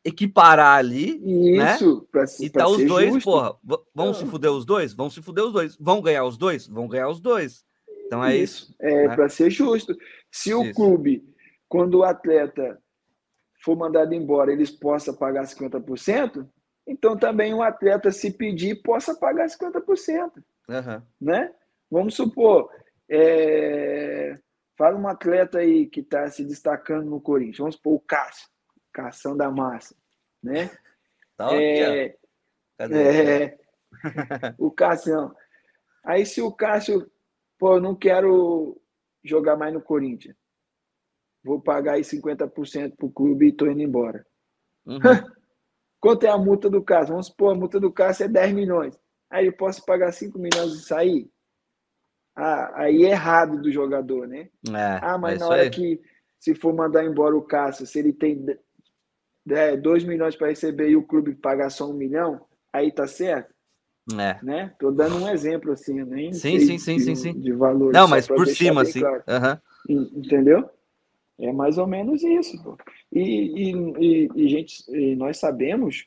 equiparar 0.04 0.78
ali, 0.78 1.20
né? 1.20 1.76
Isso, 1.76 1.96
né? 1.96 2.06
Pra, 2.12 2.26
e 2.40 2.50
tá 2.50 2.68
os 2.68 2.86
dois, 2.86 3.14
justo. 3.14 3.30
porra, 3.30 3.56
vão 3.94 4.14
se 4.14 4.26
fuder 4.26 4.52
os 4.52 4.66
dois? 4.66 4.94
Vão 4.94 5.10
se 5.10 5.22
fuder 5.22 5.44
os 5.44 5.54
dois. 5.54 5.78
Vão 5.80 6.02
ganhar 6.02 6.24
os 6.24 6.38
dois? 6.38 6.68
Vão 6.68 6.88
ganhar 6.88 7.10
os 7.10 7.20
dois. 7.20 7.66
Então 8.06 8.26
é 8.26 8.36
isso. 8.36 8.64
isso 8.64 8.76
é 8.80 9.08
né? 9.08 9.16
para 9.16 9.30
ser 9.30 9.50
justo. 9.52 9.96
Se 10.32 10.54
o 10.54 10.64
Isso. 10.64 10.74
clube, 10.74 11.24
quando 11.68 12.00
o 12.00 12.04
atleta 12.04 12.82
for 13.64 13.76
mandado 13.76 14.14
embora, 14.14 14.52
eles 14.52 14.72
possam 14.72 15.14
pagar 15.14 15.44
50%, 15.44 16.48
então 16.88 17.16
também 17.16 17.54
um 17.54 17.62
atleta, 17.62 18.12
se 18.12 18.32
pedir, 18.32 18.82
possa 18.82 19.14
pagar 19.14 19.48
50%. 19.48 20.32
Uhum. 20.70 21.02
Né? 21.22 21.54
Vamos 21.90 22.16
supor, 22.16 22.72
é... 23.10 24.40
fala 24.78 24.98
um 24.98 25.08
atleta 25.08 25.60
aí 25.60 25.88
que 25.88 26.00
está 26.00 26.28
se 26.30 26.44
destacando 26.44 27.10
no 27.10 27.22
Corinthians, 27.22 27.58
vamos 27.58 27.76
supor 27.76 27.94
o 27.94 28.00
Cássio, 28.00 28.48
Cação 29.00 29.36
da 29.36 29.50
Massa, 29.50 29.96
né? 30.44 30.70
Tá 31.38 31.56
é... 31.56 32.08
é... 32.80 33.58
o 34.60 34.70
Cássio. 34.70 35.34
Aí 36.04 36.26
se 36.26 36.42
o 36.42 36.52
Cássio, 36.52 37.10
pô, 37.58 37.76
eu 37.76 37.82
não 37.82 37.96
quero 37.96 38.80
jogar 39.24 39.56
mais 39.56 39.74
no 39.74 39.82
Corinthians. 39.82 40.36
Vou 41.42 41.62
pagar 41.62 41.94
aí 41.94 42.02
50% 42.02 42.98
para 42.98 43.06
o 43.06 43.12
clube 43.12 43.46
e 43.46 43.50
estou 43.50 43.72
indo 43.72 43.82
embora. 43.82 44.26
Uhum. 44.86 45.00
Quanto 46.02 46.26
é 46.26 46.30
a 46.30 46.38
multa 46.38 46.70
do 46.70 46.84
caso? 46.84 47.12
Vamos 47.12 47.28
supor, 47.28 47.54
a 47.54 47.58
multa 47.58 47.80
do 47.80 47.92
caso 47.92 48.24
é 48.24 48.28
10 48.28 48.54
milhões. 48.54 49.00
Aí 49.30 49.46
eu 49.46 49.54
posso 49.54 49.86
pagar 49.86 50.12
5 50.12 50.38
milhões 50.38 50.74
e 50.74 50.82
sair? 50.82 51.32
Ah, 52.36 52.82
aí 52.82 53.06
é 53.06 53.12
errado 53.12 53.62
do 53.62 53.72
jogador, 53.72 54.28
né? 54.28 54.50
É, 54.68 55.00
ah, 55.02 55.18
mas 55.18 55.36
é 55.36 55.40
na 55.40 55.48
hora 55.48 55.62
aí. 55.62 55.70
que 55.70 56.02
se 56.38 56.54
for 56.54 56.74
mandar 56.74 57.06
embora 57.06 57.36
o 57.36 57.42
Cássio, 57.42 57.86
se 57.86 58.00
ele 58.00 58.14
tem 58.14 58.46
2 59.82 60.04
milhões 60.04 60.36
para 60.36 60.50
receber 60.50 60.90
e 60.90 60.96
o 60.96 61.04
clube 61.04 61.36
pagar 61.36 61.70
só 61.70 61.90
um 61.90 61.94
milhão, 61.94 62.42
aí 62.72 62.92
tá 62.92 63.08
certo? 63.08 63.54
É. 64.18 64.44
Né? 64.44 64.74
Tô 64.80 64.92
dando 64.92 65.18
um 65.18 65.30
exemplo 65.30 65.72
assim, 65.72 66.04
nem 66.04 66.32
sim, 66.34 66.60
sim, 66.60 66.78
sim, 66.78 66.98
de, 66.98 67.04
sim, 67.04 67.16
sim. 67.16 67.40
de 67.40 67.52
valor. 67.52 67.94
Não, 67.94 68.08
mas 68.08 68.28
por 68.28 68.48
cima, 68.48 68.82
assim. 68.82 69.02
Claro. 69.02 69.24
Uhum. 69.88 70.10
Entendeu? 70.16 70.70
É 71.40 71.54
mais 71.54 71.78
ou 71.78 71.88
menos 71.88 72.24
isso. 72.24 72.62
Pô. 72.64 72.78
E, 73.12 73.22
e, 73.22 73.74
e, 74.00 74.30
e 74.36 74.50
gente, 74.50 74.84
e 74.90 75.16
nós 75.16 75.38
sabemos 75.38 76.06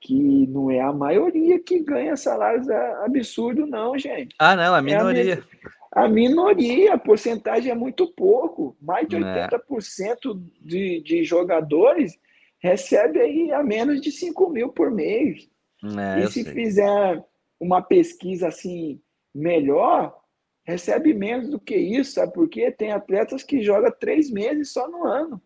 que 0.00 0.46
não 0.48 0.70
é 0.70 0.80
a 0.80 0.92
maioria 0.92 1.58
que 1.58 1.78
ganha 1.78 2.16
salários 2.16 2.68
absurdos, 2.68 3.68
não, 3.68 3.96
gente. 3.98 4.34
Ah, 4.38 4.54
não, 4.54 4.74
a 4.74 4.82
minoria. 4.82 5.34
É 5.34 5.68
a, 5.92 6.04
a, 6.04 6.08
minoria, 6.08 6.94
a 6.94 6.98
porcentagem 6.98 7.70
é 7.70 7.74
muito 7.74 8.06
pouco. 8.12 8.76
Mais 8.80 9.08
de 9.08 9.16
80% 9.16 9.60
é. 10.02 10.16
de, 10.60 11.00
de 11.02 11.24
jogadores 11.24 12.18
recebe 12.64 13.20
aí 13.20 13.52
a 13.52 13.62
menos 13.62 14.00
de 14.00 14.10
5 14.10 14.48
mil 14.48 14.70
por 14.70 14.90
mês. 14.90 15.50
É, 15.84 16.20
e 16.20 16.28
se 16.28 16.42
sei. 16.42 16.52
fizer 16.54 17.22
uma 17.60 17.82
pesquisa 17.82 18.48
assim 18.48 19.02
melhor, 19.34 20.18
recebe 20.66 21.12
menos 21.12 21.50
do 21.50 21.60
que 21.60 21.76
isso, 21.76 22.12
sabe? 22.12 22.32
Porque 22.32 22.70
tem 22.70 22.90
atletas 22.90 23.42
que 23.42 23.62
jogam 23.62 23.92
três 24.00 24.30
meses 24.30 24.72
só 24.72 24.88
no 24.88 25.04
ano, 25.04 25.42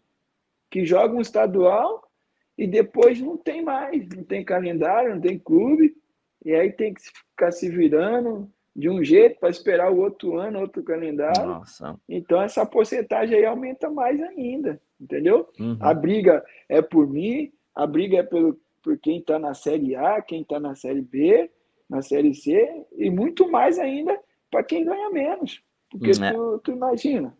que 0.70 0.86
jogam 0.86 1.20
estadual 1.20 2.08
e 2.56 2.68
depois 2.68 3.20
não 3.20 3.36
tem 3.36 3.64
mais, 3.64 4.08
não 4.10 4.22
tem 4.22 4.44
calendário, 4.44 5.16
não 5.16 5.20
tem 5.20 5.40
clube, 5.40 5.96
e 6.44 6.54
aí 6.54 6.70
tem 6.70 6.94
que 6.94 7.02
ficar 7.02 7.50
se 7.50 7.68
virando 7.68 8.48
de 8.78 8.88
um 8.88 9.02
jeito 9.02 9.40
para 9.40 9.50
esperar 9.50 9.90
o 9.90 9.98
outro 9.98 10.38
ano, 10.38 10.60
outro 10.60 10.84
calendário. 10.84 11.44
Nossa. 11.44 11.98
Então 12.08 12.40
essa 12.40 12.64
porcentagem 12.64 13.36
aí 13.36 13.44
aumenta 13.44 13.90
mais 13.90 14.22
ainda, 14.22 14.80
entendeu? 15.00 15.48
Uhum. 15.58 15.76
A 15.80 15.92
briga 15.92 16.44
é 16.68 16.80
por 16.80 17.08
mim, 17.08 17.52
a 17.74 17.84
briga 17.84 18.18
é 18.18 18.22
pelo, 18.22 18.56
por 18.80 18.96
quem 18.96 19.18
está 19.18 19.36
na 19.36 19.52
Série 19.52 19.96
A, 19.96 20.22
quem 20.22 20.42
está 20.42 20.60
na 20.60 20.76
Série 20.76 21.00
B, 21.00 21.50
na 21.90 22.02
Série 22.02 22.32
C, 22.32 22.86
e 22.96 23.10
muito 23.10 23.50
mais 23.50 23.80
ainda 23.80 24.16
para 24.48 24.62
quem 24.62 24.84
ganha 24.84 25.10
menos. 25.10 25.60
Porque 25.90 26.10
é. 26.10 26.32
tu, 26.32 26.60
tu, 26.62 26.70
imagina, 26.70 27.36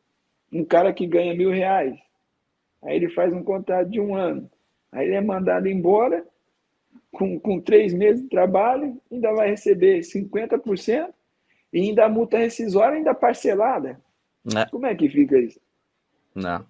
um 0.52 0.65
cara 0.65 0.93
que 0.93 1.06
ganha 1.06 1.36
mil 1.36 1.51
reais, 1.51 1.97
aí 2.82 2.97
ele 2.97 3.10
faz 3.10 3.32
um 3.32 3.44
contrato 3.44 3.89
de 3.89 4.01
um 4.01 4.16
ano, 4.16 4.51
aí 4.90 5.06
ele 5.06 5.15
é 5.15 5.20
mandado 5.20 5.69
embora 5.69 6.27
com, 7.12 7.39
com 7.39 7.60
três 7.60 7.94
meses 7.94 8.23
de 8.24 8.28
trabalho, 8.28 9.01
ainda 9.09 9.32
vai 9.35 9.51
receber 9.51 10.01
50% 10.01 11.15
e 11.72 11.80
ainda 11.80 12.06
a 12.06 12.08
multa 12.08 12.38
rescisória 12.38 12.96
ainda 12.96 13.14
parcelada. 13.14 14.00
É. 14.56 14.66
Como 14.66 14.86
é 14.86 14.94
que 14.94 15.08
fica 15.08 15.38
isso? 15.38 15.60
Não. 16.34 16.64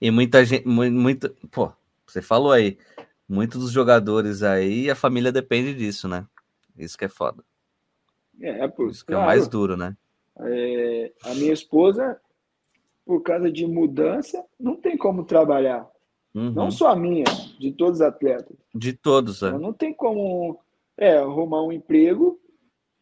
E 0.00 0.10
muita 0.10 0.44
gente, 0.44 0.66
muito, 0.66 1.30
pô, 1.50 1.72
você 2.06 2.20
falou 2.20 2.50
aí, 2.50 2.76
muitos 3.28 3.60
dos 3.60 3.70
jogadores 3.70 4.42
aí, 4.42 4.90
a 4.90 4.96
família 4.96 5.30
depende 5.30 5.74
disso, 5.74 6.08
né? 6.08 6.26
Isso 6.76 6.98
que 6.98 7.04
é 7.04 7.08
foda. 7.08 7.44
É, 8.40 8.66
por, 8.66 8.90
Isso 8.90 9.04
que 9.04 9.12
claro, 9.12 9.22
é 9.22 9.24
o 9.24 9.28
mais 9.28 9.46
duro, 9.46 9.76
né? 9.76 9.96
É, 10.40 11.12
a 11.24 11.34
minha 11.34 11.52
esposa, 11.52 12.20
por 13.04 13.22
causa 13.22 13.50
de 13.50 13.66
mudança, 13.66 14.44
não 14.58 14.74
tem 14.74 14.96
como 14.96 15.24
trabalhar. 15.24 15.88
Uhum. 16.34 16.50
Não 16.50 16.70
só 16.70 16.88
a 16.88 16.96
minha, 16.96 17.24
de 17.60 17.72
todos 17.72 18.00
os 18.00 18.02
atletas. 18.02 18.56
De 18.74 18.92
todos, 18.92 19.42
é. 19.42 19.52
Não 19.52 19.72
tem 19.72 19.92
como 19.92 20.58
é, 20.96 21.18
arrumar 21.18 21.62
um 21.62 21.72
emprego, 21.72 22.40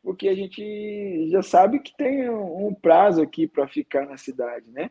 porque 0.02 0.28
a 0.28 0.34
gente 0.34 1.28
já 1.30 1.42
sabe 1.42 1.80
que 1.80 1.94
tem 1.96 2.28
um 2.28 2.74
prazo 2.74 3.22
aqui 3.22 3.46
para 3.46 3.68
ficar 3.68 4.06
na 4.06 4.16
cidade, 4.16 4.66
né? 4.70 4.90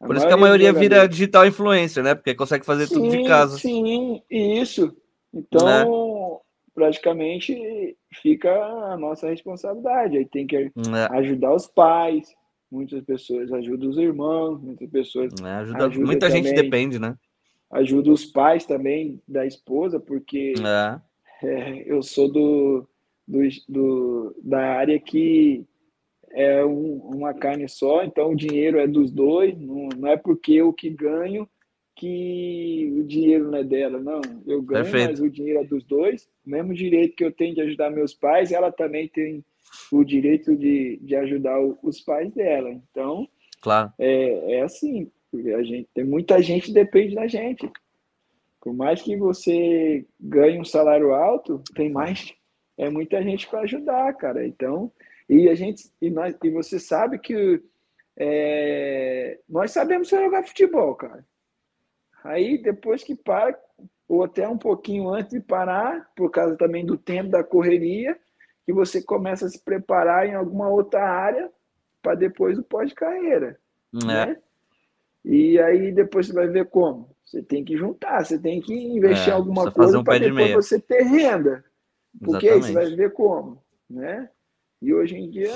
A 0.00 0.06
Por 0.06 0.16
isso 0.16 0.26
que 0.26 0.32
a 0.32 0.36
maioria 0.36 0.72
vira 0.72 1.08
digital 1.08 1.46
influencer, 1.46 2.02
né? 2.02 2.14
Porque 2.14 2.34
consegue 2.34 2.66
fazer 2.66 2.86
sim, 2.86 2.94
tudo 2.94 3.10
de 3.10 3.24
casa. 3.24 3.58
Sim, 3.58 4.22
isso. 4.30 4.94
Então, 5.32 5.66
né? 5.66 5.84
praticamente 6.74 7.96
fica 8.20 8.50
a 8.52 8.96
nossa 8.96 9.28
responsabilidade. 9.28 10.18
Aí 10.18 10.26
tem 10.26 10.46
que 10.46 10.56
é. 10.56 10.70
ajudar 11.12 11.54
os 11.54 11.66
pais, 11.66 12.34
muitas 12.70 13.02
pessoas 13.04 13.52
ajudam 13.52 13.88
os 13.88 13.96
irmãos, 13.96 14.60
muitas 14.60 14.90
pessoas. 14.90 15.32
É, 15.42 15.48
ajuda, 15.48 15.88
muita 16.00 16.28
também, 16.28 16.42
gente 16.44 16.54
depende, 16.54 16.98
né? 16.98 17.16
Ajuda 17.70 18.10
os 18.12 18.24
pais 18.26 18.66
também 18.66 19.22
da 19.26 19.46
esposa, 19.46 19.98
porque 19.98 20.54
é. 20.60 21.00
É, 21.42 21.82
eu 21.90 22.02
sou 22.02 22.30
do, 22.30 22.86
do, 23.26 23.40
do, 23.68 24.36
da 24.42 24.60
área 24.60 24.98
que 24.98 25.64
é 26.32 26.64
um, 26.64 26.96
uma 26.96 27.32
carne 27.32 27.68
só, 27.68 28.02
então 28.02 28.32
o 28.32 28.36
dinheiro 28.36 28.78
é 28.78 28.86
dos 28.86 29.10
dois, 29.12 29.56
não, 29.58 29.88
não 29.96 30.08
é 30.08 30.16
porque 30.16 30.52
eu 30.54 30.72
que 30.72 30.90
ganho 30.90 31.48
que 31.96 32.92
o 32.98 33.04
dinheiro 33.04 33.50
não 33.50 33.58
é 33.58 33.64
dela, 33.64 34.00
não. 34.00 34.20
Eu 34.46 34.60
ganho, 34.62 34.82
Perfeito. 34.82 35.10
mas 35.10 35.20
o 35.20 35.30
dinheiro 35.30 35.60
é 35.60 35.64
dos 35.64 35.84
dois. 35.84 36.28
O 36.44 36.50
mesmo 36.50 36.74
direito 36.74 37.14
que 37.14 37.24
eu 37.24 37.32
tenho 37.32 37.54
de 37.54 37.60
ajudar 37.60 37.90
meus 37.90 38.12
pais, 38.12 38.50
ela 38.50 38.72
também 38.72 39.08
tem 39.08 39.44
o 39.92 40.02
direito 40.02 40.56
de, 40.56 40.98
de 41.00 41.14
ajudar 41.16 41.60
os 41.60 42.00
pais 42.00 42.32
dela. 42.32 42.70
Então, 42.70 43.28
claro. 43.60 43.92
é, 43.98 44.56
é 44.56 44.62
assim, 44.62 45.10
a 45.56 45.62
gente 45.62 45.88
tem 45.94 46.04
muita 46.04 46.42
gente 46.42 46.66
que 46.66 46.72
depende 46.72 47.14
da 47.14 47.28
gente. 47.28 47.70
Por 48.60 48.74
mais 48.74 49.00
que 49.02 49.16
você 49.16 50.04
ganhe 50.18 50.58
um 50.58 50.64
salário 50.64 51.14
alto, 51.14 51.62
tem 51.74 51.90
mais 51.90 52.34
é 52.76 52.90
muita 52.90 53.22
gente 53.22 53.48
para 53.48 53.60
ajudar, 53.60 54.12
cara. 54.14 54.46
Então, 54.46 54.90
e 55.28 55.48
a 55.48 55.54
gente 55.54 55.90
e 56.00 56.10
nós 56.10 56.36
e 56.42 56.50
você 56.50 56.78
sabe 56.78 57.18
que 57.18 57.62
é, 58.16 59.38
nós 59.48 59.70
sabemos 59.70 60.08
jogar 60.08 60.46
futebol, 60.46 60.94
cara. 60.94 61.24
Aí 62.22 62.58
depois 62.62 63.02
que 63.02 63.14
para, 63.14 63.58
ou 64.08 64.24
até 64.24 64.48
um 64.48 64.58
pouquinho 64.58 65.10
antes 65.10 65.32
de 65.32 65.40
parar, 65.40 66.10
por 66.16 66.30
causa 66.30 66.56
também 66.56 66.84
do 66.86 66.96
tempo 66.96 67.30
da 67.30 67.44
correria, 67.44 68.18
que 68.64 68.72
você 68.72 69.02
começa 69.02 69.46
a 69.46 69.48
se 69.48 69.62
preparar 69.62 70.26
em 70.26 70.34
alguma 70.34 70.68
outra 70.68 71.04
área 71.04 71.50
para 72.02 72.14
depois 72.14 72.58
o 72.58 72.62
pós-carreira. 72.62 73.58
É. 74.02 74.06
Né? 74.06 74.36
E 75.24 75.58
aí 75.58 75.92
depois 75.92 76.26
você 76.26 76.32
vai 76.32 76.48
ver 76.48 76.66
como. 76.68 77.14
Você 77.24 77.42
tem 77.42 77.64
que 77.64 77.76
juntar, 77.76 78.24
você 78.24 78.38
tem 78.38 78.60
que 78.60 78.74
investir 78.74 79.28
é, 79.28 79.30
em 79.30 79.34
alguma 79.34 79.70
coisa 79.72 79.98
um 79.98 80.04
para 80.04 80.18
depois 80.18 80.46
de 80.46 80.54
você 80.54 80.80
ter 80.80 81.02
renda. 81.02 81.64
Porque 82.22 82.48
aí 82.48 82.60
você 82.60 82.72
vai 82.72 82.94
ver 82.94 83.12
como, 83.12 83.62
né? 83.88 84.28
E 84.80 84.92
hoje 84.92 85.16
em 85.16 85.30
dia 85.30 85.52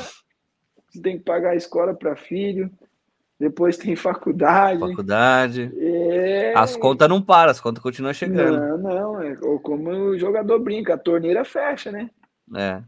você 0.89 1.01
tem 1.01 1.19
que 1.19 1.25
pagar 1.25 1.51
a 1.51 1.57
escola 1.57 1.95
para 1.95 2.17
filho, 2.17 2.71
depois 3.39 3.77
tem 3.77 3.95
faculdade. 3.97 4.81
Faculdade. 4.81 5.73
É... 5.77 6.53
As 6.57 6.77
contas 6.77 7.09
não 7.09 7.23
param, 7.23 7.51
as 7.51 7.61
contas 7.61 7.83
continuam 7.83 8.13
chegando. 8.13 8.79
Não, 8.79 8.79
não. 8.79 9.23
É 9.23 9.37
como 9.63 9.91
o 9.91 10.19
jogador 10.19 10.59
brinca, 10.59 10.95
a 10.95 10.99
torneira 10.99 11.45
fecha, 11.45 11.93
né? 11.93 12.11
É. 12.57 12.83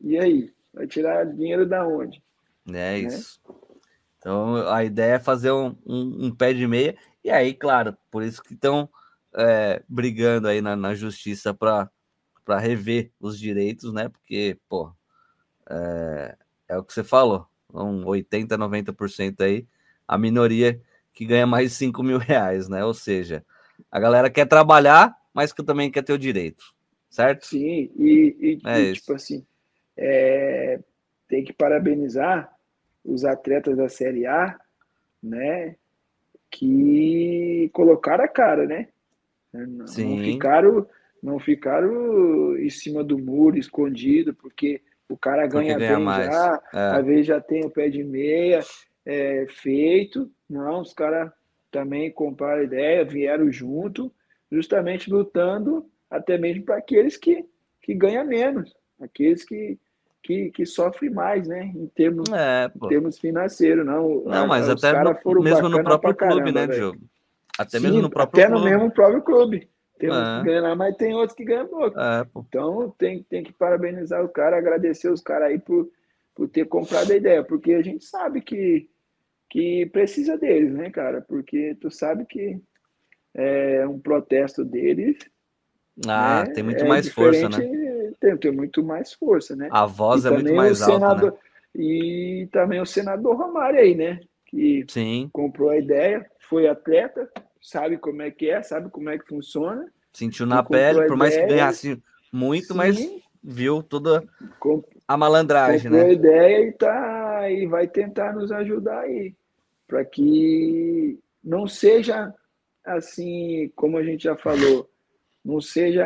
E 0.00 0.18
aí? 0.18 0.52
Vai 0.72 0.86
tirar 0.86 1.26
dinheiro 1.26 1.66
da 1.66 1.86
onde? 1.86 2.22
É 2.66 2.72
né? 2.72 2.98
isso. 3.00 3.40
Né? 3.46 3.54
Então 4.18 4.56
a 4.68 4.84
ideia 4.84 5.14
é 5.14 5.18
fazer 5.18 5.50
um, 5.50 5.76
um, 5.84 6.26
um, 6.26 6.34
pé 6.34 6.52
de 6.52 6.66
meia. 6.66 6.96
E 7.24 7.30
aí, 7.30 7.52
claro, 7.52 7.96
por 8.10 8.22
isso 8.22 8.42
que 8.42 8.54
estão 8.54 8.88
é, 9.36 9.82
brigando 9.88 10.48
aí 10.48 10.60
na, 10.60 10.76
na 10.76 10.94
justiça 10.94 11.52
para 11.52 11.90
rever 12.48 13.10
os 13.20 13.38
direitos, 13.38 13.92
né? 13.92 14.08
Porque, 14.08 14.58
pô, 14.68 14.92
é, 15.68 16.36
é 16.68 16.76
o 16.78 16.84
que 16.84 16.92
você 16.92 17.04
falou. 17.04 17.46
Um 17.72 18.06
80, 18.06 18.58
90% 18.58 19.40
aí 19.40 19.66
a 20.06 20.18
minoria 20.18 20.80
que 21.12 21.24
ganha 21.24 21.46
mais 21.46 21.70
de 21.70 21.76
5 21.76 22.02
mil 22.02 22.18
reais, 22.18 22.68
né? 22.68 22.84
Ou 22.84 22.94
seja, 22.94 23.44
a 23.90 23.98
galera 23.98 24.30
quer 24.30 24.46
trabalhar, 24.46 25.16
mas 25.32 25.52
que 25.52 25.62
também 25.62 25.90
quer 25.90 26.02
ter 26.02 26.12
o 26.12 26.18
direito, 26.18 26.74
certo? 27.08 27.46
Sim, 27.46 27.90
e, 27.96 28.36
e, 28.40 28.68
é 28.68 28.80
e 28.80 28.92
tipo 28.92 29.14
assim, 29.14 29.44
é, 29.96 30.80
tem 31.28 31.44
que 31.44 31.52
parabenizar 31.52 32.54
os 33.04 33.24
atletas 33.24 33.76
da 33.76 33.88
Série 33.88 34.26
A, 34.26 34.58
né? 35.22 35.76
Que 36.50 37.70
colocaram 37.72 38.24
a 38.24 38.28
cara, 38.28 38.66
né? 38.66 38.88
Não, 39.52 39.86
Sim. 39.86 40.22
ficaram, 40.24 40.86
não 41.22 41.38
ficaram 41.38 42.56
em 42.58 42.68
cima 42.68 43.04
do 43.04 43.18
muro, 43.18 43.56
escondido, 43.56 44.34
porque 44.34 44.82
o 45.08 45.16
cara 45.16 45.46
ganha, 45.46 45.78
ganha 45.78 45.96
bem 45.96 46.04
mais. 46.04 46.26
já, 46.26 46.62
é. 46.74 46.78
às 46.98 47.06
vezes 47.06 47.26
já 47.26 47.40
tem 47.40 47.64
o 47.64 47.70
pé 47.70 47.88
de 47.88 48.02
meia, 48.02 48.60
é, 49.06 49.46
feito. 49.48 50.30
Não, 50.48 50.80
os 50.80 50.92
caras 50.92 51.30
também 51.70 52.10
compraram 52.10 52.64
ideia, 52.64 53.04
vieram 53.04 53.50
junto, 53.52 54.12
justamente 54.50 55.10
lutando 55.10 55.86
até 56.10 56.36
mesmo 56.36 56.64
para 56.64 56.76
aqueles 56.76 57.16
que, 57.16 57.44
que 57.80 57.94
ganham 57.94 58.26
menos, 58.26 58.74
aqueles 59.00 59.44
que, 59.44 59.78
que, 60.22 60.50
que 60.50 60.66
sofrem 60.66 61.10
mais, 61.10 61.48
né? 61.48 61.72
Em 61.74 61.86
termos, 61.86 62.28
é, 62.30 62.70
em 62.74 62.88
termos 62.88 63.18
financeiros, 63.18 63.86
não. 63.86 64.24
Não, 64.24 64.46
mas 64.46 64.68
até 64.68 64.92
no, 65.02 65.42
mesmo 65.42 65.68
no 65.68 65.82
próprio 65.82 66.14
clube, 66.14 66.52
né, 66.52 66.66
Diogo? 66.66 67.00
Até 67.58 67.78
Sim, 67.78 67.86
mesmo 67.86 68.02
no 68.02 68.10
próprio 68.10 68.42
até 68.42 68.50
clube. 68.50 68.64
no 68.64 68.70
mesmo 68.70 68.90
próprio 68.90 69.22
clube. 69.22 69.68
Tem 70.02 70.10
uns 70.10 70.16
é. 70.16 70.38
que 70.40 70.46
ganham 70.46 70.74
mais, 70.74 70.96
tem 70.96 71.14
outros 71.14 71.36
que 71.36 71.44
ganham 71.44 71.68
pouco. 71.68 71.96
É, 71.96 72.26
então 72.36 72.92
tem, 72.98 73.22
tem 73.22 73.44
que 73.44 73.52
parabenizar 73.52 74.24
o 74.24 74.28
cara, 74.28 74.58
agradecer 74.58 75.08
os 75.08 75.20
caras 75.20 75.50
aí 75.50 75.60
por, 75.60 75.88
por 76.34 76.48
ter 76.48 76.64
comprado 76.64 77.12
a 77.12 77.16
ideia, 77.16 77.44
porque 77.44 77.72
a 77.74 77.82
gente 77.82 78.04
sabe 78.04 78.40
que 78.40 78.90
que 79.48 79.84
precisa 79.86 80.36
deles, 80.38 80.72
né, 80.72 80.90
cara? 80.90 81.20
Porque 81.20 81.76
tu 81.78 81.90
sabe 81.90 82.24
que 82.24 82.58
é 83.34 83.86
um 83.86 84.00
protesto 84.00 84.64
deles. 84.64 85.18
Ah, 86.08 86.44
né? 86.44 86.54
tem 86.54 86.64
muito 86.64 86.82
é 86.82 86.88
mais 86.88 87.08
força, 87.08 87.48
né? 87.50 88.12
Tem, 88.18 88.36
tem 88.38 88.50
muito 88.50 88.82
mais 88.82 89.12
força, 89.12 89.54
né? 89.54 89.68
A 89.70 89.84
voz 89.84 90.24
e 90.24 90.28
é 90.28 90.30
muito 90.30 90.54
mais 90.54 90.80
alta, 90.80 90.94
senador, 90.94 91.32
né? 91.32 91.38
E 91.76 92.48
também 92.50 92.80
o 92.80 92.86
senador 92.86 93.36
Romário 93.36 93.78
aí, 93.78 93.94
né? 93.94 94.20
Que 94.46 94.84
Sim. 94.88 95.28
comprou 95.32 95.68
a 95.68 95.76
ideia, 95.76 96.26
foi 96.48 96.66
atleta, 96.66 97.30
sabe 97.62 97.96
como 97.96 98.20
é 98.20 98.30
que 98.30 98.50
é, 98.50 98.62
sabe 98.62 98.90
como 98.90 99.08
é 99.08 99.16
que 99.16 99.26
funciona. 99.26 99.86
Sentiu 100.12 100.44
na 100.44 100.62
pele, 100.62 101.06
por 101.06 101.16
mais 101.16 101.34
que 101.34 101.46
ganhasse 101.46 102.02
muito, 102.32 102.68
Sim. 102.68 102.74
mas 102.74 103.22
viu 103.42 103.82
toda 103.82 104.24
a 105.06 105.16
malandragem, 105.16 105.90
comprou 105.90 106.04
né? 106.04 106.10
a 106.10 106.12
ideia 106.12 106.68
e 106.68 106.72
tá 106.72 107.50
e 107.50 107.66
vai 107.66 107.88
tentar 107.88 108.34
nos 108.34 108.52
ajudar 108.52 109.00
aí 109.00 109.34
para 109.86 110.04
que 110.04 111.18
não 111.42 111.66
seja 111.66 112.32
assim, 112.84 113.70
como 113.76 113.98
a 113.98 114.02
gente 114.02 114.24
já 114.24 114.36
falou, 114.36 114.88
não 115.44 115.60
seja 115.60 116.04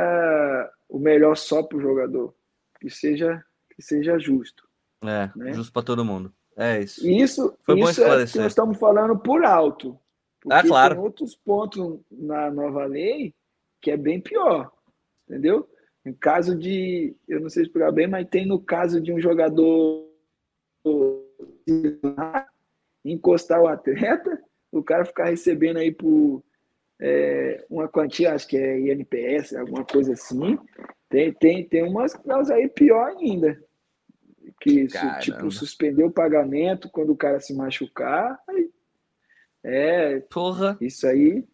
o 0.88 0.98
melhor 0.98 1.36
só 1.36 1.62
para 1.62 1.78
o 1.78 1.80
jogador, 1.80 2.34
que 2.80 2.90
seja 2.90 3.42
que 3.74 3.82
seja 3.82 4.18
justo. 4.18 4.66
É, 5.02 5.30
né? 5.36 5.52
justo 5.52 5.72
para 5.72 5.82
todo 5.82 6.04
mundo. 6.04 6.32
É 6.56 6.80
isso. 6.80 7.06
Isso, 7.06 7.54
Foi 7.62 7.78
isso 7.78 8.00
bom 8.00 8.06
é 8.06 8.26
que 8.26 8.38
nós 8.38 8.46
estamos 8.46 8.78
falando 8.78 9.18
por 9.18 9.44
alto. 9.44 9.98
Porque 10.46 10.60
ah, 10.60 10.62
claro. 10.62 10.94
tem 10.94 11.02
outros 11.02 11.34
pontos 11.34 11.98
na 12.08 12.48
nova 12.52 12.84
lei 12.84 13.34
que 13.80 13.90
é 13.90 13.96
bem 13.96 14.20
pior, 14.20 14.70
entendeu? 15.28 15.68
Em 16.04 16.12
caso 16.12 16.56
de, 16.56 17.16
eu 17.26 17.40
não 17.40 17.50
sei 17.50 17.64
explicar 17.64 17.90
bem, 17.90 18.06
mas 18.06 18.28
tem 18.28 18.46
no 18.46 18.60
caso 18.60 19.00
de 19.00 19.12
um 19.12 19.18
jogador 19.18 20.08
encostar 23.04 23.60
o 23.60 23.66
atleta, 23.66 24.40
o 24.70 24.84
cara 24.84 25.04
ficar 25.04 25.24
recebendo 25.24 25.78
aí 25.78 25.90
por 25.90 26.44
é, 27.00 27.66
uma 27.68 27.88
quantia, 27.88 28.32
acho 28.32 28.46
que 28.46 28.56
é 28.56 28.78
INPS, 28.78 29.52
alguma 29.56 29.84
coisa 29.84 30.12
assim. 30.12 30.56
Tem, 31.08 31.32
tem, 31.32 31.68
tem 31.68 31.82
umas 31.82 32.14
causas 32.14 32.52
aí 32.52 32.68
pior 32.68 33.08
ainda. 33.08 33.60
Que 34.60 34.86
tipo, 35.20 35.50
suspender 35.50 36.04
o 36.04 36.10
pagamento 36.10 36.88
quando 36.88 37.10
o 37.10 37.16
cara 37.16 37.40
se 37.40 37.52
machucar. 37.52 38.40
Aí, 38.48 38.70
é. 39.66 40.20
Porra. 40.20 40.76
Isso 40.80 41.06
aí. 41.06 41.44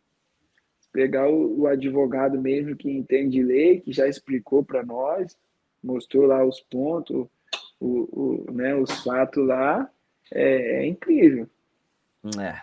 Pegar 0.93 1.29
o, 1.29 1.61
o 1.61 1.67
advogado 1.67 2.41
mesmo 2.41 2.77
que 2.77 2.91
entende 2.91 3.43
lei, 3.43 3.81
que 3.81 3.93
já 3.93 4.07
explicou 4.07 4.63
para 4.63 4.85
nós, 4.85 5.37
mostrou 5.83 6.27
lá 6.27 6.45
os 6.45 6.61
pontos, 6.61 7.27
o, 7.81 8.47
o, 8.51 8.53
né, 8.53 8.75
os 8.75 8.93
fatos 9.03 9.47
lá, 9.47 9.91
é, 10.31 10.83
é 10.83 10.87
incrível. 10.87 11.49
É. 12.39 12.61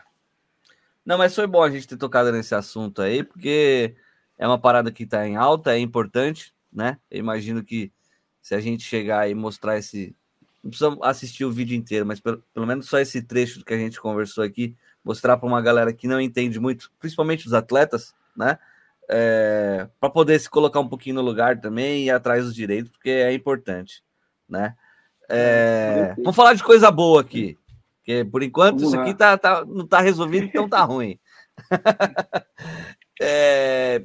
Não, 1.03 1.17
mas 1.17 1.33
foi 1.33 1.47
bom 1.47 1.63
a 1.63 1.71
gente 1.71 1.87
ter 1.87 1.97
tocado 1.97 2.31
nesse 2.31 2.53
assunto 2.53 3.01
aí, 3.01 3.23
porque 3.23 3.95
é 4.37 4.47
uma 4.47 4.59
parada 4.59 4.91
que 4.91 5.03
está 5.03 5.27
em 5.27 5.35
alta, 5.35 5.73
é 5.73 5.79
importante, 5.79 6.53
né? 6.71 6.99
Eu 7.09 7.19
imagino 7.19 7.63
que 7.63 7.91
se 8.41 8.55
a 8.55 8.59
gente 8.59 8.83
chegar 8.83 9.29
e 9.29 9.33
mostrar 9.33 9.77
esse. 9.77 10.15
Não 10.63 10.69
precisa 10.69 10.97
assistir 11.01 11.45
o 11.45 11.51
vídeo 11.51 11.75
inteiro, 11.75 12.05
mas 12.05 12.19
pelo, 12.19 12.43
pelo 12.53 12.67
menos 12.67 12.87
só 12.87 12.99
esse 12.99 13.21
trecho 13.21 13.63
que 13.63 13.73
a 13.73 13.77
gente 13.77 13.99
conversou 13.99 14.43
aqui, 14.43 14.75
mostrar 15.09 15.37
para 15.37 15.47
uma 15.47 15.59
galera 15.59 15.91
que 15.91 16.07
não 16.07 16.21
entende 16.21 16.59
muito, 16.59 16.91
principalmente 16.99 17.47
os 17.47 17.53
atletas, 17.53 18.13
né? 18.37 18.59
É, 19.09 19.87
para 19.99 20.11
poder 20.11 20.39
se 20.39 20.47
colocar 20.47 20.79
um 20.79 20.87
pouquinho 20.87 21.15
no 21.15 21.23
lugar 21.23 21.59
também 21.59 22.01
e 22.01 22.05
ir 22.05 22.11
atrás 22.11 22.45
dos 22.45 22.53
direitos, 22.53 22.91
porque 22.91 23.09
é 23.09 23.33
importante, 23.33 24.03
né? 24.47 24.75
É, 25.27 26.13
vamos 26.17 26.35
falar 26.35 26.53
de 26.53 26.63
coisa 26.63 26.91
boa 26.91 27.21
aqui. 27.21 27.57
Porque 27.97 28.23
por 28.23 28.43
enquanto 28.43 28.77
vamos 28.77 28.93
isso 28.93 28.99
aqui 28.99 29.15
tá, 29.15 29.35
tá, 29.35 29.65
não 29.65 29.83
está 29.83 29.99
resolvido, 29.99 30.45
então 30.45 30.69
tá 30.69 30.83
ruim. 30.85 31.19
é, 33.19 34.03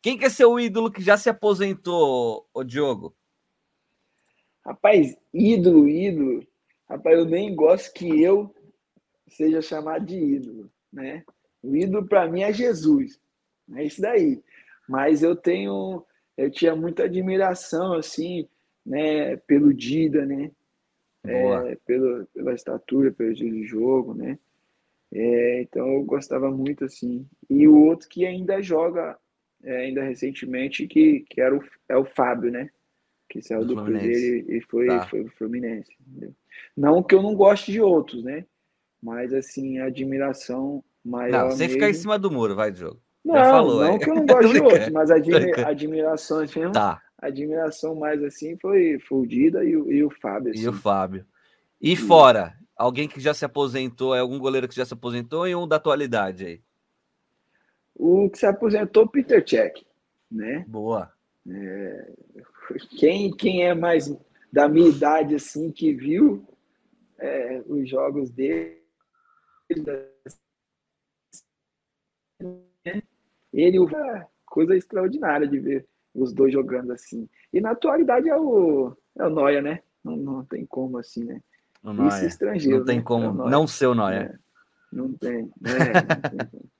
quem 0.00 0.16
que 0.16 0.24
é 0.24 0.30
seu 0.30 0.58
ídolo 0.58 0.90
que 0.90 1.02
já 1.02 1.18
se 1.18 1.28
aposentou, 1.28 2.48
o 2.54 2.64
Diogo? 2.64 3.14
Rapaz, 4.64 5.14
ídolo, 5.34 5.86
ídolo. 5.86 6.46
Rapaz, 6.88 7.18
eu 7.18 7.26
nem 7.26 7.54
gosto 7.54 7.92
que 7.92 8.22
eu 8.22 8.54
seja 9.30 9.62
chamado 9.62 10.04
de 10.04 10.16
ídolo, 10.16 10.70
né? 10.92 11.24
O 11.62 11.74
ídolo 11.76 12.06
para 12.06 12.28
mim 12.28 12.42
é 12.42 12.52
Jesus, 12.52 13.20
é 13.74 13.84
isso 13.84 14.00
daí. 14.00 14.42
Mas 14.88 15.22
eu 15.22 15.36
tenho 15.36 16.04
eu 16.40 16.50
tinha 16.50 16.74
muita 16.74 17.04
admiração, 17.04 17.92
assim, 17.92 18.48
né, 18.84 19.36
pelo 19.36 19.74
Dida, 19.74 20.24
né? 20.24 20.50
É, 21.22 21.76
pelo, 21.84 22.26
pela 22.28 22.54
estatura, 22.54 23.12
pelo 23.12 23.30
estilo 23.30 23.50
de 23.50 23.64
jogo, 23.64 24.14
né? 24.14 24.38
É, 25.12 25.60
então 25.60 25.86
eu 25.86 26.02
gostava 26.02 26.50
muito, 26.50 26.84
assim. 26.86 27.26
E 27.48 27.68
o 27.68 27.84
outro 27.84 28.08
que 28.08 28.24
ainda 28.24 28.62
joga, 28.62 29.18
é, 29.62 29.84
ainda 29.84 30.02
recentemente, 30.02 30.86
que, 30.86 31.20
que 31.28 31.42
era 31.42 31.54
o, 31.54 31.62
é 31.88 31.96
o 31.96 32.06
Fábio, 32.06 32.50
né? 32.50 32.70
Que 33.28 33.42
saiu 33.42 33.60
do, 33.66 33.74
do 33.74 33.84
Cruzeiro 33.84 34.50
e 34.50 34.62
foi, 34.62 34.86
tá. 34.86 35.06
foi 35.08 35.24
pro 35.24 35.36
Fluminense. 35.36 35.94
Entendeu? 36.00 36.34
Não 36.74 37.02
que 37.02 37.14
eu 37.14 37.22
não 37.22 37.34
goste 37.34 37.70
de 37.70 37.82
outros, 37.82 38.24
né? 38.24 38.46
Mas, 39.02 39.32
assim, 39.32 39.78
a 39.78 39.86
admiração 39.86 40.84
maior. 41.04 41.44
Não, 41.44 41.50
sem 41.50 41.66
mesmo... 41.66 41.74
ficar 41.74 41.90
em 41.90 41.94
cima 41.94 42.18
do 42.18 42.30
muro, 42.30 42.54
vai, 42.54 42.70
Diogo. 42.70 43.00
Não, 43.24 43.34
Já 43.34 43.44
falou, 43.44 43.84
não 43.84 43.94
é. 43.94 43.98
que 43.98 44.10
eu 44.10 44.14
não 44.16 44.26
gosto 44.26 44.52
de 44.52 44.60
outros, 44.60 44.88
mas 44.90 45.10
a 45.10 45.16
admiração, 45.68 46.40
assim, 46.40 46.72
tá. 46.72 47.00
admiração 47.18 47.94
mais 47.94 48.22
assim 48.22 48.56
foi, 48.58 48.98
foi 49.00 49.18
o 49.18 49.26
Dida 49.26 49.64
e 49.64 49.76
o, 49.76 49.90
e 49.90 50.02
o 50.02 50.10
Fábio. 50.10 50.52
Assim. 50.52 50.62
E 50.62 50.68
o 50.68 50.72
Fábio. 50.72 51.26
E, 51.80 51.92
e 51.92 51.96
fora, 51.96 52.54
alguém 52.76 53.08
que 53.08 53.20
já 53.20 53.34
se 53.34 53.44
aposentou, 53.44 54.14
é 54.14 54.20
algum 54.20 54.38
goleiro 54.38 54.68
que 54.68 54.74
já 54.74 54.84
se 54.84 54.94
aposentou 54.94 55.46
e 55.46 55.54
um 55.54 55.68
da 55.68 55.76
atualidade 55.76 56.46
aí? 56.46 56.60
O 57.94 58.30
que 58.30 58.38
se 58.38 58.46
aposentou, 58.46 59.06
Peter 59.06 59.46
Cech, 59.46 59.86
né? 60.30 60.64
Boa. 60.66 61.12
É, 61.48 62.12
quem, 62.98 63.30
quem 63.30 63.64
é 63.64 63.74
mais 63.74 64.14
da 64.50 64.68
minha 64.68 64.88
idade, 64.88 65.34
assim, 65.34 65.70
que 65.70 65.92
viu 65.92 66.42
é, 67.18 67.62
os 67.66 67.88
jogos 67.88 68.30
dele, 68.30 68.79
ele, 73.52 73.78
é 73.94 74.26
coisa 74.44 74.76
extraordinária 74.76 75.46
de 75.46 75.58
ver 75.58 75.86
os 76.14 76.32
dois 76.32 76.52
jogando 76.52 76.92
assim. 76.92 77.28
E 77.52 77.60
na 77.60 77.70
atualidade 77.70 78.28
é 78.28 78.36
o, 78.36 78.96
é 79.16 79.24
o 79.24 79.30
Noia, 79.30 79.62
né? 79.62 79.82
Não, 80.02 80.16
não 80.16 80.44
tem 80.44 80.66
como 80.66 80.98
assim, 80.98 81.24
né? 81.24 81.40
O 81.82 81.92
Noia. 81.92 82.08
Isso 82.08 82.26
estrangeiro. 82.26 82.78
Não 82.78 82.84
tem 82.84 82.98
né? 82.98 83.02
como 83.02 83.46
é 83.46 83.50
não 83.50 83.66
ser 83.66 83.86
o 83.86 83.94
Noia. 83.94 84.34
É, 84.34 84.38
não 84.92 85.12
tem. 85.12 85.50
É, 85.64 86.70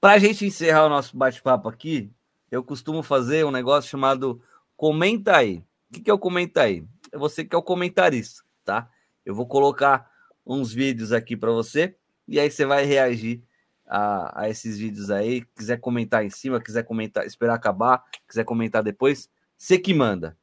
Para 0.00 0.14
a 0.14 0.18
gente 0.18 0.44
encerrar 0.44 0.86
o 0.86 0.88
nosso 0.88 1.16
bate-papo 1.16 1.68
aqui, 1.68 2.10
eu 2.50 2.62
costumo 2.62 3.02
fazer 3.02 3.44
um 3.44 3.50
negócio 3.50 3.90
chamado 3.90 4.42
Comenta 4.76 5.36
aí. 5.36 5.64
O 5.90 6.02
que 6.02 6.10
é 6.10 6.14
o 6.14 6.18
Comenta 6.18 6.62
aí? 6.62 6.84
É 7.12 7.18
você 7.18 7.44
que 7.44 7.54
é 7.54 7.58
o 7.58 7.62
comentarista, 7.62 8.42
tá? 8.64 8.90
Eu 9.24 9.34
vou 9.34 9.46
colocar 9.46 10.10
uns 10.46 10.72
vídeos 10.72 11.12
aqui 11.12 11.36
para 11.36 11.50
você 11.50 11.94
e 12.26 12.38
aí 12.38 12.50
você 12.50 12.64
vai 12.64 12.84
reagir 12.84 13.42
a, 13.86 14.42
a, 14.42 14.48
esses 14.48 14.78
vídeos 14.78 15.10
aí. 15.10 15.44
Quiser 15.56 15.78
comentar 15.78 16.24
em 16.24 16.30
cima, 16.30 16.60
quiser 16.60 16.82
comentar, 16.82 17.26
esperar 17.26 17.54
acabar, 17.54 18.02
quiser 18.28 18.44
comentar 18.44 18.82
depois, 18.82 19.28
você 19.56 19.78
que 19.78 19.92
manda. 19.92 20.36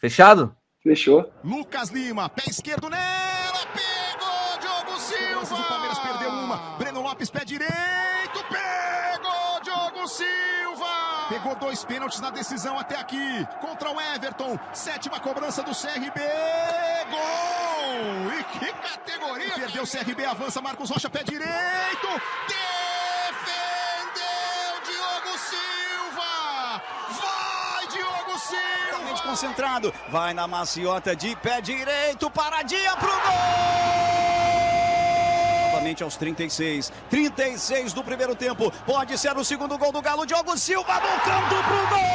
Fechado? 0.00 0.54
Fechou. 0.82 1.32
Lucas 1.42 1.90
Lima, 1.90 2.28
pé 2.28 2.44
esquerdo 2.48 2.88
nela, 2.88 3.66
pegou 3.72 4.58
Diogo 4.60 5.00
Silva. 5.00 5.54
O 5.54 5.68
Palmeiras 5.68 5.98
perdeu 5.98 6.30
uma. 6.30 6.76
Breno 6.78 7.00
Lopes, 7.00 7.30
pé 7.30 7.44
direito, 7.44 8.44
pegou 8.48 9.62
Diogo 9.62 10.06
Silva. 10.08 11.28
Pegou 11.28 11.56
dois 11.56 11.84
pênaltis 11.84 12.20
na 12.20 12.30
decisão 12.30 12.78
até 12.78 12.96
aqui 12.96 13.46
contra 13.60 13.90
o 13.90 14.00
Everton. 14.00 14.58
Sétima 14.72 15.18
cobrança 15.18 15.62
do 15.62 15.72
CRB. 15.72 16.20
Gol! 17.10 17.55
Categoria! 18.96 19.52
Perdeu 19.54 19.82
o 19.82 19.86
CRB, 19.86 20.24
avança 20.24 20.62
Marcos 20.62 20.88
Rocha, 20.88 21.10
pé 21.10 21.22
direito. 21.22 22.08
Defendeu 22.48 23.92
Diogo 24.84 25.38
Silva. 25.38 26.82
Vai, 27.20 27.86
Diogo 27.88 28.38
Silva 28.38 29.22
concentrado. 29.22 29.92
Vai 30.08 30.32
na 30.32 30.48
maciota 30.48 31.14
de 31.14 31.36
pé 31.36 31.60
direito, 31.60 32.30
paradinha 32.30 32.96
pro 32.96 33.08
gol! 33.08 33.20
Novamente 35.66 36.02
aos 36.02 36.16
36. 36.16 36.90
36 37.10 37.92
do 37.92 38.02
primeiro 38.02 38.34
tempo. 38.34 38.72
Pode 38.86 39.18
ser 39.18 39.36
o 39.36 39.44
segundo 39.44 39.76
gol 39.76 39.92
do 39.92 40.00
Galo. 40.00 40.24
Diogo 40.24 40.56
Silva 40.56 40.94
no 40.94 41.20
canto 41.20 41.62
pro 41.62 41.86
gol! 41.88 42.06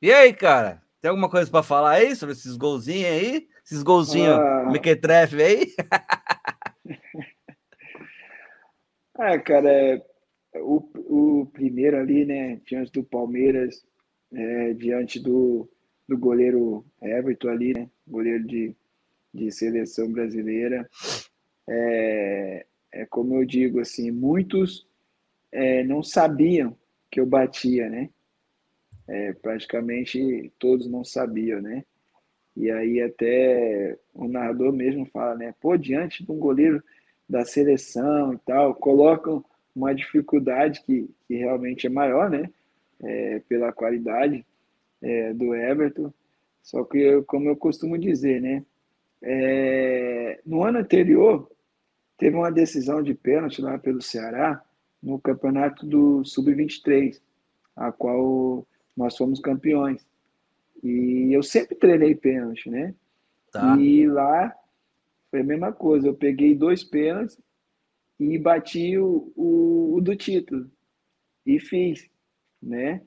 E 0.00 0.12
aí, 0.12 0.34
cara? 0.34 0.81
Tem 1.02 1.08
alguma 1.08 1.28
coisa 1.28 1.50
para 1.50 1.64
falar 1.64 1.94
aí 1.94 2.14
sobre 2.14 2.32
esses 2.32 2.56
golzinhos 2.56 3.10
aí? 3.10 3.48
Esses 3.64 3.82
golzinhos 3.82 4.38
ah. 4.38 4.70
mequetrefe 4.70 5.42
aí? 5.42 5.74
ah, 9.18 9.36
cara, 9.40 9.68
é 9.68 10.00
o, 10.60 10.88
o 11.08 11.46
primeiro 11.46 11.98
ali, 11.98 12.24
né, 12.24 12.60
diante 12.64 12.92
do 12.92 13.02
Palmeiras, 13.02 13.84
é, 14.32 14.74
diante 14.74 15.18
do, 15.18 15.68
do 16.08 16.16
goleiro 16.16 16.86
Everton 17.02 17.48
ali, 17.48 17.74
né, 17.74 17.90
goleiro 18.06 18.46
de, 18.46 18.72
de 19.34 19.50
seleção 19.50 20.12
brasileira. 20.12 20.88
É, 21.68 22.64
é 22.92 23.06
como 23.06 23.34
eu 23.34 23.44
digo, 23.44 23.80
assim, 23.80 24.12
muitos 24.12 24.86
é, 25.50 25.82
não 25.82 26.00
sabiam 26.00 26.76
que 27.10 27.18
eu 27.18 27.26
batia, 27.26 27.90
né? 27.90 28.08
É, 29.08 29.32
praticamente 29.32 30.52
todos 30.58 30.86
não 30.88 31.04
sabiam, 31.04 31.60
né? 31.60 31.84
E 32.56 32.70
aí 32.70 33.00
até 33.00 33.98
o 34.14 34.28
narrador 34.28 34.72
mesmo 34.72 35.06
fala, 35.06 35.34
né? 35.34 35.54
Pô, 35.60 35.76
diante 35.76 36.24
de 36.24 36.30
um 36.30 36.38
goleiro 36.38 36.82
da 37.28 37.44
seleção 37.44 38.34
e 38.34 38.38
tal, 38.38 38.74
colocam 38.74 39.44
uma 39.74 39.94
dificuldade 39.94 40.82
que, 40.82 41.08
que 41.26 41.34
realmente 41.34 41.86
é 41.86 41.90
maior, 41.90 42.30
né? 42.30 42.50
É, 43.02 43.40
pela 43.48 43.72
qualidade 43.72 44.44
é, 45.00 45.32
do 45.32 45.54
Everton. 45.54 46.12
Só 46.62 46.84
que, 46.84 46.98
eu, 46.98 47.24
como 47.24 47.48
eu 47.48 47.56
costumo 47.56 47.98
dizer, 47.98 48.40
né? 48.40 48.64
É, 49.22 50.40
no 50.44 50.62
ano 50.62 50.78
anterior, 50.78 51.50
teve 52.18 52.36
uma 52.36 52.52
decisão 52.52 53.02
de 53.02 53.14
pênalti 53.14 53.60
lá 53.60 53.78
pelo 53.78 54.02
Ceará 54.02 54.62
no 55.02 55.18
campeonato 55.18 55.84
do 55.86 56.24
Sub-23, 56.24 57.20
a 57.74 57.90
qual 57.90 58.66
nós 58.96 59.16
fomos 59.16 59.40
campeões. 59.40 60.06
E 60.82 61.30
eu 61.32 61.42
sempre 61.42 61.76
treinei 61.76 62.14
pênalti, 62.14 62.68
né? 62.68 62.94
Tá. 63.52 63.76
E 63.78 64.06
lá 64.06 64.54
foi 65.30 65.40
a 65.40 65.44
mesma 65.44 65.72
coisa. 65.72 66.08
Eu 66.08 66.14
peguei 66.14 66.54
dois 66.54 66.82
pênaltis 66.82 67.38
e 68.18 68.38
bati 68.38 68.98
o, 68.98 69.32
o, 69.36 69.94
o, 69.96 70.00
do 70.00 70.16
título. 70.16 70.70
E 71.44 71.58
fiz, 71.58 72.08
né? 72.62 73.02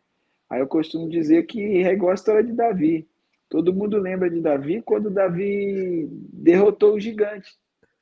Aí 0.50 0.60
eu 0.60 0.68
costumo 0.68 1.10
dizer 1.10 1.46
que 1.46 1.60
é 1.60 1.92
igual 1.92 2.12
a 2.12 2.16
história 2.16 2.44
de 2.44 2.54
Davi. 2.54 3.08
Todo 3.50 3.74
mundo 3.74 3.98
lembra 3.98 4.30
de 4.30 4.42
Davi 4.42 4.82
quando 4.82 5.10
Davi 5.10 6.08
derrotou 6.34 6.96
o 6.96 7.00
gigante, 7.00 7.56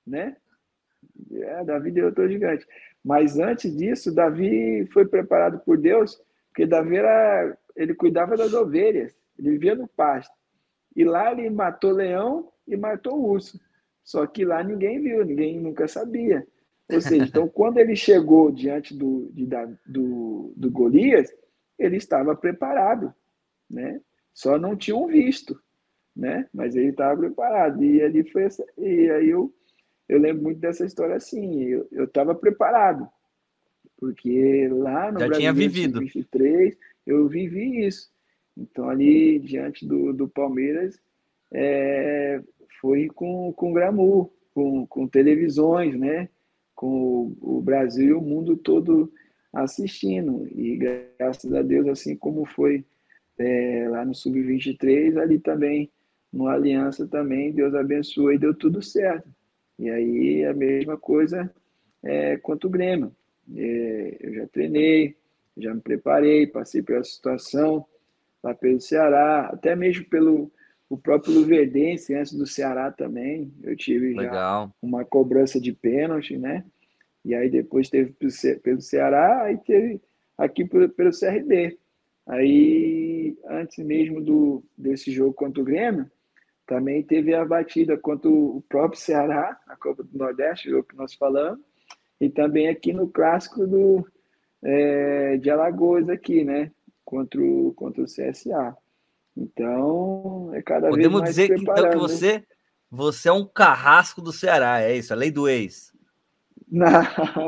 né? 0.06 0.38
É, 1.32 1.64
Davi 1.64 1.92
derrotou 1.92 2.26
o 2.26 2.30
gigante. 2.30 2.66
Mas 3.04 3.38
antes 3.38 3.76
disso, 3.76 4.14
Davi 4.14 4.88
foi 4.94 5.06
preparado 5.06 5.60
por 5.60 5.78
Deus, 5.78 6.22
porque 6.48 6.66
Davi 6.66 6.96
era, 6.96 7.58
ele 7.76 7.94
cuidava 7.94 8.38
das 8.38 8.54
ovelhas, 8.54 9.16
ele 9.38 9.52
vivia 9.52 9.76
no 9.76 9.88
pasto. 9.88 10.34
E 10.96 11.04
lá 11.04 11.32
ele 11.32 11.50
matou 11.50 11.92
leão 11.92 12.52
e 12.68 12.78
matou 12.78 13.20
urso. 13.20 13.60
Só 14.04 14.26
que 14.28 14.46
lá 14.46 14.64
ninguém 14.64 15.02
viu, 15.02 15.26
ninguém 15.26 15.60
nunca 15.60 15.88
sabia. 15.88 16.46
Ou 16.92 17.02
seja, 17.02 17.24
então, 17.24 17.48
quando 17.50 17.78
ele 17.78 17.96
chegou 17.96 18.52
diante 18.52 18.96
do, 18.96 19.30
de, 19.34 19.48
do, 19.86 20.54
do 20.56 20.70
Golias, 20.70 21.34
ele 21.80 21.98
estava 21.98 22.36
preparado, 22.36 23.14
né? 23.70 24.00
Só 24.34 24.58
não 24.58 24.76
tinham 24.76 25.08
visto, 25.08 25.60
né? 26.16 26.48
Mas 26.54 26.76
ele 26.76 26.90
estava 26.90 27.18
preparado. 27.18 27.84
E 27.84 28.02
ali 28.02 28.24
foi 28.30 28.44
essa, 28.44 28.66
e 28.78 29.10
aí 29.10 29.30
eu, 29.30 29.54
eu 30.08 30.20
lembro 30.20 30.44
muito 30.44 30.60
dessa 30.60 30.86
história 30.86 31.16
assim. 31.16 31.70
Eu 31.92 32.06
estava 32.06 32.36
preparado, 32.36 33.08
porque 33.98 34.68
lá 34.70 35.12
no 35.12 35.20
Já 35.20 35.28
Brasil 35.28 35.40
tinha 35.40 35.54
vivido. 35.54 36.00
23 36.00 36.78
eu 37.06 37.28
vivi 37.28 37.86
isso. 37.86 38.10
Então 38.58 38.90
ali 38.90 39.40
diante 39.40 39.86
do, 39.88 40.14
do 40.14 40.28
Palmeiras 40.28 41.00
é, 41.52 42.42
foi 42.80 43.08
com, 43.08 43.52
com 43.54 43.74
glamour, 43.74 44.32
com, 44.54 44.86
com 44.88 45.08
televisões, 45.08 45.98
né? 45.98 46.30
com 46.76 47.36
o 47.40 47.62
Brasil 47.62 48.10
e 48.10 48.14
o 48.14 48.22
mundo 48.22 48.58
todo 48.58 49.12
assistindo. 49.54 50.48
E 50.52 50.78
graças 51.18 51.54
a 51.54 51.62
Deus, 51.62 51.88
assim 51.88 52.16
como 52.16 52.46
foi 52.46 52.84
é, 53.38 53.88
lá 53.90 54.04
no 54.04 54.14
Sub-23, 54.14 55.18
ali 55.18 55.40
também, 55.40 55.92
no 56.32 56.48
Aliança 56.48 57.08
também, 57.08 57.52
Deus 57.52 57.74
abençoou 57.76 58.34
e 58.34 58.40
deu 58.40 58.54
tudo 58.54 58.82
certo. 58.82 59.30
E 59.78 59.90
aí 59.90 60.46
a 60.46 60.54
mesma 60.54 60.98
coisa 60.98 61.50
é, 62.04 62.38
quanto 62.38 62.68
o 62.68 62.70
Grêmio. 62.70 63.16
É, 63.56 64.18
eu 64.20 64.34
já 64.34 64.48
treinei, 64.48 65.16
já 65.58 65.74
me 65.74 65.82
preparei, 65.82 66.48
passei 66.48 66.82
pela 66.82 67.04
situação 67.04 67.86
lá 68.44 68.54
pelo 68.54 68.82
Ceará, 68.82 69.50
até 69.54 69.76
mesmo 69.76 70.06
pelo 70.06 70.52
o 70.90 70.98
próprio 70.98 71.34
Luverdense, 71.34 72.14
antes 72.14 72.34
do 72.34 72.46
Ceará 72.46 72.92
também, 72.92 73.52
eu 73.64 73.76
tive 73.76 74.14
Legal. 74.14 74.68
já 74.68 74.74
uma 74.80 75.04
cobrança 75.04 75.60
de 75.60 75.74
pênalti, 75.74 76.38
né? 76.38 76.64
E 77.26 77.34
aí 77.34 77.50
depois 77.50 77.90
teve 77.90 78.14
pelo 78.62 78.82
Ceará, 78.82 79.44
aí 79.44 79.58
teve 79.58 80.00
aqui 80.38 80.66
pelo, 80.66 80.88
pelo 80.90 81.10
CRB. 81.10 81.80
Aí, 82.28 83.36
antes 83.50 83.84
mesmo 83.84 84.22
do, 84.22 84.64
desse 84.78 85.12
jogo 85.12 85.34
contra 85.34 85.62
o 85.62 85.66
Grêmio, 85.66 86.10
também 86.68 87.02
teve 87.02 87.34
a 87.34 87.44
batida 87.44 87.98
contra 87.98 88.30
o 88.30 88.64
próprio 88.70 89.00
Ceará, 89.00 89.60
a 89.68 89.76
Copa 89.76 90.04
do 90.04 90.16
Nordeste, 90.18 90.68
o 90.68 90.72
jogo 90.72 90.88
que 90.88 90.96
nós 90.96 91.14
falamos, 91.16 91.60
e 92.22 92.30
também 92.30 92.68
aqui 92.68 92.94
no 92.94 93.08
clássico 93.08 93.66
do, 93.66 94.06
é, 94.64 95.38
de 95.38 95.50
Alagoas 95.50 96.10
aqui, 96.10 96.44
né? 96.44 96.72
Contra 97.04 97.42
o, 97.42 97.74
contra 97.74 98.02
o 98.02 98.06
CSA. 98.06 98.76
Então, 99.36 100.52
é 100.54 100.62
cada 100.62 100.90
Podemos 100.90 101.22
vez 101.22 101.36
mais 101.38 101.50
dizer 101.50 101.60
então, 101.60 101.90
que 101.90 101.98
você, 101.98 102.44
você 102.90 103.30
é 103.30 103.34
um 103.34 103.46
carrasco 103.46 104.22
do 104.22 104.32
Ceará, 104.32 104.82
é 104.82 104.96
isso? 104.96 105.12
A 105.12 105.16
lei 105.16 105.32
do 105.32 105.48
ex. 105.48 105.92
Não, 106.70 106.92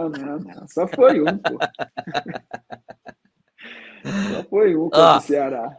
não, 0.10 0.40
não. 0.40 0.68
Só 0.68 0.88
foi 0.88 1.22
um, 1.22 1.38
pô. 1.38 1.58
Só 4.34 4.44
foi 4.50 4.76
um 4.76 4.90
contra 4.90 5.18
o 5.18 5.22
Ceará. 5.22 5.78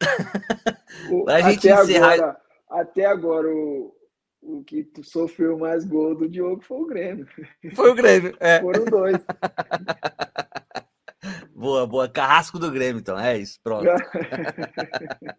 O, 1.10 1.28
a 1.28 1.40
gente 1.40 1.68
até 1.68 1.82
encerrar... 1.82 2.12
agora, 2.14 2.40
até 2.70 3.04
agora 3.04 3.48
o, 3.48 3.94
o 4.44 4.62
que 4.62 4.88
sofreu 5.02 5.58
mais 5.58 5.84
gol 5.84 6.14
do 6.14 6.28
Diogo 6.28 6.62
foi 6.62 6.78
o 6.78 6.86
Grêmio. 6.86 7.26
Foi 7.74 7.90
o 7.90 7.94
Grêmio, 7.94 8.36
é. 8.38 8.60
Foram 8.60 8.84
dois. 8.84 9.16
Boa, 11.54 11.86
boa. 11.86 12.08
Carrasco 12.08 12.58
do 12.58 12.70
Grêmio, 12.70 13.00
então. 13.00 13.18
É 13.18 13.38
isso, 13.38 13.58
pronto. 13.62 13.88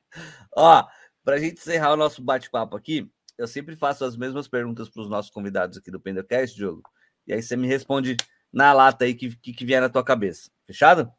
Ó, 0.56 0.88
pra 1.24 1.38
gente 1.38 1.60
encerrar 1.60 1.94
o 1.94 1.98
nosso 1.98 2.24
bate-papo 2.24 2.76
aqui, 2.76 3.08
eu 3.38 3.48
sempre 3.48 3.76
faço 3.76 4.04
as 4.04 4.18
mesmas 4.18 4.48
perguntas 4.48 4.90
para 4.90 5.04
os 5.04 5.10
nossos 5.10 5.30
convidados 5.30 5.78
aqui 5.78 5.92
do 5.92 6.00
Pendercast, 6.00 6.56
Diogo. 6.56 6.82
E 7.28 7.34
aí 7.34 7.44
você 7.44 7.56
me 7.56 7.68
responde 7.68 8.18
na 8.52 8.74
lata 8.74 9.06
aí 9.06 9.14
que, 9.14 9.36
que, 9.36 9.54
que 9.54 9.66
vier 9.66 9.82
na 9.82 9.90
tua 9.90 10.04
cabeça. 10.04 10.50
Fechado? 10.66 11.12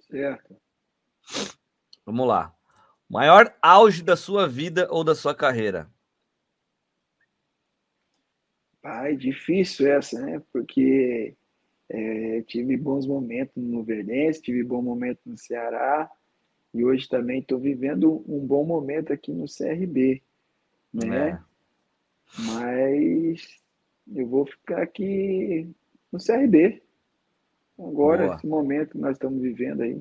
Certo. 0.00 0.56
Vamos 2.04 2.28
lá. 2.28 2.54
Maior 3.08 3.54
auge 3.62 4.02
da 4.02 4.16
sua 4.16 4.46
vida 4.46 4.86
ou 4.90 5.02
da 5.02 5.14
sua 5.14 5.34
carreira? 5.34 5.90
Pai, 8.82 9.16
difícil 9.16 9.90
essa, 9.92 10.20
né? 10.20 10.42
Porque 10.52 11.34
é, 11.88 12.42
tive 12.42 12.76
bons 12.76 13.06
momentos 13.06 13.62
no 13.62 13.82
Verdense, 13.82 14.40
tive 14.40 14.62
bom 14.62 14.80
momento 14.80 15.20
no 15.26 15.36
Ceará 15.36 16.10
e 16.72 16.84
hoje 16.84 17.08
também 17.08 17.40
estou 17.40 17.58
vivendo 17.58 18.24
um 18.28 18.46
bom 18.46 18.64
momento 18.64 19.12
aqui 19.12 19.32
no 19.32 19.46
CRB, 19.46 20.22
né? 20.92 21.30
É. 21.30 21.38
Mas 22.38 23.60
eu 24.14 24.26
vou 24.26 24.46
ficar 24.46 24.82
aqui 24.82 25.68
no 26.12 26.18
CRB. 26.18 26.80
Agora, 27.78 28.26
Boa. 28.26 28.36
esse 28.36 28.46
momento 28.46 28.92
que 28.92 28.98
nós 28.98 29.12
estamos 29.12 29.42
vivendo 29.42 29.82
aí. 29.82 30.00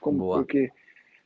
Como, 0.00 0.18
Boa. 0.18 0.38
porque 0.38 0.70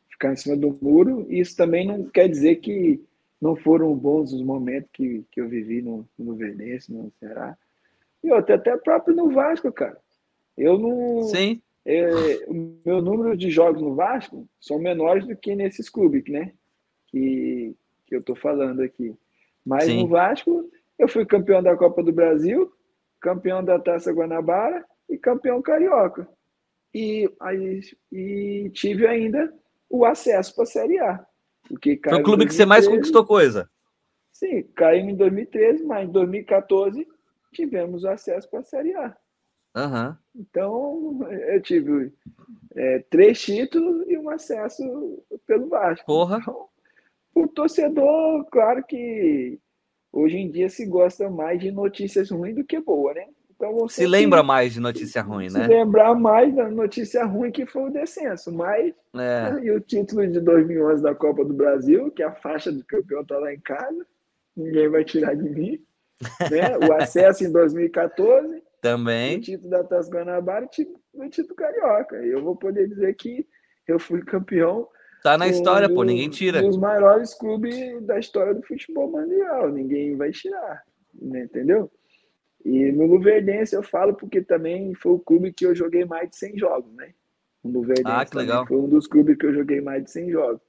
ficar 0.09 0.33
em 0.33 0.37
cima 0.37 0.57
do 0.57 0.77
muro, 0.83 1.27
isso 1.31 1.57
também 1.57 1.87
não 1.87 2.05
quer 2.05 2.29
dizer 2.29 2.57
que 2.57 3.06
não 3.41 3.57
foram 3.57 3.95
bons 3.95 4.33
os 4.33 4.43
momentos 4.43 4.89
que, 4.93 5.25
que 5.31 5.41
eu 5.41 5.49
vivi 5.49 5.83
no, 5.83 6.09
no 6.19 6.35
Venense, 6.35 6.93
no 6.93 7.13
Ceará. 7.19 7.57
E 8.23 8.31
até, 8.31 8.55
até 8.55 8.77
próprio 8.77 9.15
no 9.15 9.31
Vasco, 9.31 9.71
cara. 9.73 9.99
Eu 10.57 10.79
não. 10.79 11.23
Sim. 11.25 11.61
É, 11.85 12.45
o 12.49 12.81
meu 12.85 13.01
número 13.01 13.37
de 13.37 13.51
jogos 13.51 13.81
no 13.81 13.95
Vasco 13.95 14.49
são 14.61 14.79
menores 14.79 15.27
do 15.27 15.37
que 15.37 15.55
nesses 15.55 15.89
clubes, 15.89 16.25
né? 16.27 16.53
Que, 17.07 17.77
que 18.07 18.17
eu 18.17 18.23
tô 18.23 18.35
falando 18.35 18.81
aqui. 18.81 19.15
Mas 19.65 19.85
Sim. 19.85 20.01
no 20.01 20.09
Vasco, 20.09 20.69
eu 20.99 21.07
fui 21.07 21.25
campeão 21.25 21.63
da 21.63 21.77
Copa 21.77 22.03
do 22.03 22.13
Brasil, 22.13 22.73
campeão 23.21 23.63
da 23.63 23.79
Taça 23.79 24.13
Guanabara 24.13 24.85
e 25.09 25.17
campeão 25.17 25.63
carioca. 25.63 26.29
E, 26.93 27.31
aí, 27.39 27.81
e 28.11 28.71
tive 28.73 29.07
ainda 29.07 29.53
o 29.89 30.05
acesso 30.05 30.55
para 30.55 30.65
a 30.65 30.67
Série 30.67 30.99
A. 30.99 31.25
Porque 31.68 32.01
Foi 32.02 32.20
o 32.20 32.22
clube 32.22 32.44
2013, 32.44 32.48
que 32.48 32.55
você 32.55 32.66
mais 32.66 32.88
conquistou 32.88 33.24
coisa. 33.24 33.70
Sim, 34.32 34.62
caímos 34.74 35.14
em 35.14 35.16
2013, 35.16 35.84
mas 35.84 36.09
em 36.09 36.12
2014 36.12 37.06
tivemos 37.52 38.05
acesso 38.05 38.48
para 38.51 38.60
a 38.60 38.64
Série 38.64 38.94
A. 38.94 39.16
Uhum. 39.76 40.16
Então, 40.34 41.20
eu 41.30 41.60
tive 41.60 42.12
é, 42.74 42.98
três 43.10 43.40
títulos 43.43 44.09
e 44.09 44.16
um 44.16 44.30
acesso 44.30 45.22
pelo 45.47 45.68
Vasco. 45.68 46.06
Porra. 46.06 46.38
Então, 46.40 46.68
o 47.34 47.47
torcedor, 47.47 48.47
claro 48.47 48.82
que 48.84 49.59
hoje 50.10 50.38
em 50.38 50.51
dia 50.51 50.70
se 50.70 50.86
gosta 50.86 51.28
mais 51.28 51.60
de 51.60 51.70
notícias 51.70 52.30
ruins 52.30 52.55
do 52.55 52.64
que 52.64 52.80
boa, 52.80 53.12
né? 53.12 53.28
Então, 53.57 53.89
se 53.89 54.07
lembra 54.07 54.43
mais 54.43 54.74
de 54.74 54.81
notícia 54.81 55.23
ruim, 55.23 55.49
né? 55.49 55.65
Se 55.65 55.69
lembrar 55.69 56.15
mais 56.15 56.55
da 56.55 56.70
notícia 56.70 57.24
ruim 57.24 57.51
que 57.51 57.65
foi 57.65 57.85
o 57.85 57.91
descenso, 57.91 58.53
mas 58.53 58.95
é. 59.16 59.65
e 59.65 59.70
o 59.70 59.81
título 59.81 60.27
de 60.27 60.41
2011 60.41 61.03
da 61.03 61.15
Copa 61.15 61.43
do 61.43 61.55
Brasil, 61.55 62.11
que 62.11 62.23
a 62.23 62.33
faixa 62.33 62.70
do 62.70 62.85
campeão 62.85 63.23
está 63.23 63.39
lá 63.39 63.53
em 63.53 63.61
casa, 63.61 64.07
ninguém 64.55 64.89
vai 64.91 65.05
tirar 65.05 65.35
de 65.35 65.49
mim, 65.49 65.81
né? 66.51 66.77
O 66.87 66.93
acesso 66.93 67.45
em 67.45 67.51
2014, 67.51 68.62
também. 68.83 69.39
O 69.39 69.41
título 69.41 69.70
da 69.70 69.83
Taça 69.83 70.11
Guanabara 70.11 70.69
e 70.78 70.87
o 71.15 71.31
título 71.31 71.57
carioca. 71.57 72.16
Eu 72.16 72.45
vou 72.45 72.55
poder 72.55 72.87
dizer 72.89 73.15
que 73.15 73.47
eu 73.89 73.99
fui 73.99 74.23
campeão 74.23 74.87
Tá 75.23 75.37
na 75.37 75.49
história, 75.49 75.89
do, 75.89 75.95
pô, 75.95 76.05
ninguém 76.05 76.31
tira. 76.31 76.61
Um 76.61 76.69
dos 76.69 76.77
maiores 76.77 77.35
clubes 77.35 78.01
da 78.03 78.16
história 78.16 78.55
do 78.55 78.62
futebol 78.62 79.11
mundial, 79.11 79.73
ninguém 79.73 80.15
vai 80.16 80.31
tirar, 80.31 80.85
entendeu? 81.20 81.91
E 82.66 82.90
no 82.90 83.06
Luverdense 83.06 83.76
eu 83.76 83.82
falo 83.82 84.12
porque 84.12 84.43
também 84.43 84.93
foi 84.93 85.12
o 85.12 85.20
clube 85.20 85.52
que 85.52 85.64
eu 85.64 85.72
joguei 85.72 86.05
mais 86.05 86.28
de 86.28 86.36
100 86.36 86.59
jogos, 86.59 86.93
né? 86.94 87.14
O 87.62 87.68
Luverdense 87.68 88.09
ah, 88.09 88.26
que 88.26 88.36
legal. 88.36 88.66
foi 88.66 88.76
um 88.76 88.88
dos 88.88 89.06
clubes 89.06 89.36
que 89.36 89.47
eu 89.47 89.55
joguei 89.55 89.80
mais 89.80 90.02
de 90.02 90.10
100 90.10 90.30
jogos. 90.32 90.60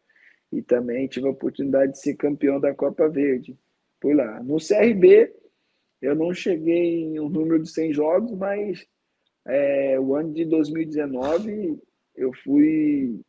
E 0.51 0.61
também 0.61 1.07
tive 1.07 1.25
a 1.25 1.31
oportunidade 1.31 1.93
de 1.93 1.99
ser 1.99 2.13
campeão 2.13 2.59
da 2.59 2.71
Copa 2.71 3.09
Verde. 3.09 3.57
Por 3.99 4.15
lá. 4.15 4.43
No 4.43 4.57
CRB, 4.57 5.33
eu 5.99 6.15
não 6.15 6.31
cheguei 6.35 7.01
em 7.01 7.19
um 7.19 7.29
número 7.29 7.63
de 7.63 7.69
100 7.71 7.93
jogos, 7.93 8.31
mas 8.33 8.85
é, 9.43 9.99
o 9.99 10.13
ano 10.13 10.31
de 10.33 10.45
2019 10.45 11.81
eu 12.15 12.31
fui 12.43 13.19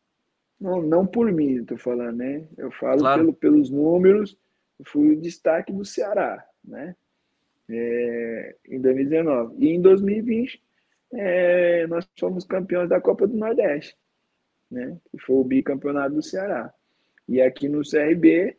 não, 0.61 0.79
não 0.79 1.07
por 1.07 1.31
mim, 1.31 1.61
estou 1.61 1.77
falando, 1.79 2.17
né? 2.17 2.47
Eu 2.55 2.69
falo 2.69 2.99
claro. 2.99 3.21
pelo, 3.21 3.33
pelos 3.33 3.71
números, 3.71 4.37
fui 4.85 5.13
o 5.13 5.19
destaque 5.19 5.73
do 5.73 5.83
Ceará, 5.83 6.45
né? 6.63 6.95
É, 7.69 8.55
em 8.67 8.81
2019. 8.81 9.55
E 9.63 9.69
em 9.69 9.81
2020, 9.81 10.61
é, 11.13 11.87
nós 11.87 12.07
fomos 12.19 12.45
campeões 12.45 12.89
da 12.89 12.99
Copa 12.99 13.27
do 13.27 13.37
Nordeste, 13.37 13.95
né? 14.69 14.97
Que 15.11 15.19
foi 15.19 15.35
o 15.35 15.43
bicampeonato 15.43 16.15
do 16.15 16.23
Ceará. 16.23 16.73
E 17.27 17.41
aqui 17.41 17.69
no 17.69 17.81
CRB 17.81 18.57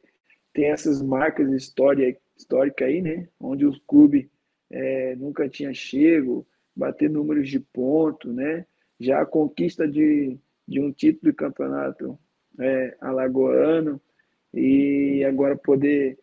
tem 0.52 0.66
essas 0.66 1.02
marcas 1.02 1.50
história, 1.52 2.16
histórica 2.36 2.84
aí, 2.84 3.02
né? 3.02 3.28
Onde 3.38 3.66
o 3.66 3.80
clube 3.86 4.30
é, 4.70 5.16
nunca 5.16 5.48
tinha 5.48 5.74
chego, 5.74 6.46
bater 6.74 7.10
números 7.10 7.48
de 7.48 7.58
ponto, 7.58 8.32
né? 8.32 8.64
Já 8.98 9.20
a 9.22 9.26
conquista 9.26 9.88
de 9.88 10.38
de 10.70 10.80
um 10.80 10.92
título 10.92 11.32
de 11.32 11.36
campeonato 11.36 12.16
é, 12.60 12.96
alagoano 13.00 14.00
e 14.54 15.24
agora 15.24 15.56
poder 15.56 16.16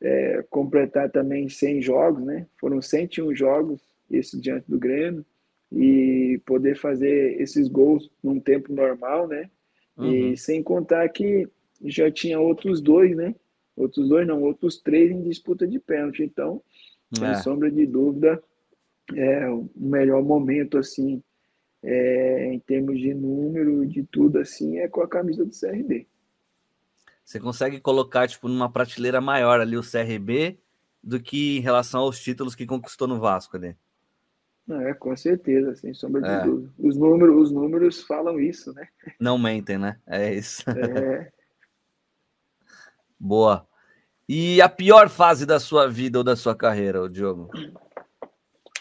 é, 0.00 0.44
completar 0.48 1.10
também 1.10 1.48
100 1.48 1.82
jogos, 1.82 2.24
né? 2.24 2.46
Foram 2.58 2.80
101 2.80 3.34
jogos 3.34 3.80
esse 4.10 4.40
diante 4.40 4.64
do 4.68 4.78
Grêmio 4.78 5.24
e 5.70 6.40
poder 6.46 6.76
fazer 6.76 7.40
esses 7.40 7.68
gols 7.68 8.10
num 8.22 8.40
tempo 8.40 8.72
normal, 8.72 9.28
né? 9.28 9.50
Uhum. 9.96 10.12
E 10.12 10.36
sem 10.36 10.62
contar 10.62 11.08
que 11.08 11.48
já 11.84 12.10
tinha 12.10 12.40
outros 12.40 12.80
dois, 12.80 13.14
né? 13.16 13.34
Outros 13.76 14.08
dois 14.08 14.26
não, 14.26 14.42
outros 14.42 14.78
três 14.80 15.10
em 15.10 15.22
disputa 15.22 15.66
de 15.66 15.78
pênalti. 15.78 16.22
Então, 16.22 16.62
é. 17.14 17.18
sem 17.18 17.42
sombra 17.42 17.70
de 17.70 17.86
dúvida, 17.86 18.42
é 19.14 19.48
o 19.48 19.68
melhor 19.76 20.22
momento 20.22 20.78
assim 20.78 21.22
é, 21.82 22.52
em 22.52 22.58
termos 22.58 22.98
de 22.98 23.14
número, 23.14 23.86
de 23.86 24.02
tudo 24.04 24.38
assim, 24.38 24.78
é 24.78 24.88
com 24.88 25.00
a 25.00 25.08
camisa 25.08 25.44
do 25.44 25.52
CRB. 25.52 26.06
Você 27.28 27.38
consegue 27.38 27.78
colocar 27.78 28.26
tipo 28.26 28.48
numa 28.48 28.72
prateleira 28.72 29.20
maior 29.20 29.60
ali 29.60 29.76
o 29.76 29.82
CRB 29.82 30.58
do 31.04 31.20
que 31.20 31.58
em 31.58 31.60
relação 31.60 32.00
aos 32.00 32.18
títulos 32.18 32.54
que 32.54 32.64
conquistou 32.64 33.06
no 33.06 33.20
Vasco, 33.20 33.58
né? 33.58 33.76
É, 34.66 34.94
com 34.94 35.14
certeza, 35.14 35.76
sem 35.76 35.92
sombra 35.92 36.22
de 36.22 36.28
é. 36.30 36.42
dúvida. 36.42 36.72
Os 36.78 36.96
números, 36.96 37.36
os 37.36 37.52
números 37.52 38.02
falam 38.02 38.40
isso, 38.40 38.72
né? 38.72 38.88
Não 39.20 39.36
mentem, 39.36 39.76
né? 39.76 40.00
É 40.06 40.32
isso. 40.32 40.64
É. 40.70 41.30
Boa. 43.20 43.68
E 44.26 44.62
a 44.62 44.68
pior 44.70 45.10
fase 45.10 45.44
da 45.44 45.60
sua 45.60 45.86
vida 45.86 46.16
ou 46.16 46.24
da 46.24 46.34
sua 46.34 46.56
carreira, 46.56 47.06
Diogo? 47.10 47.50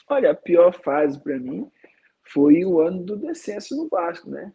Olha, 0.07 0.31
a 0.31 0.35
pior 0.35 0.71
fase 0.71 1.19
para 1.19 1.37
mim 1.37 1.69
foi 2.23 2.63
o 2.63 2.79
ano 2.79 3.03
do 3.03 3.17
descenso 3.17 3.75
no 3.75 3.89
Vasco, 3.89 4.29
né? 4.29 4.53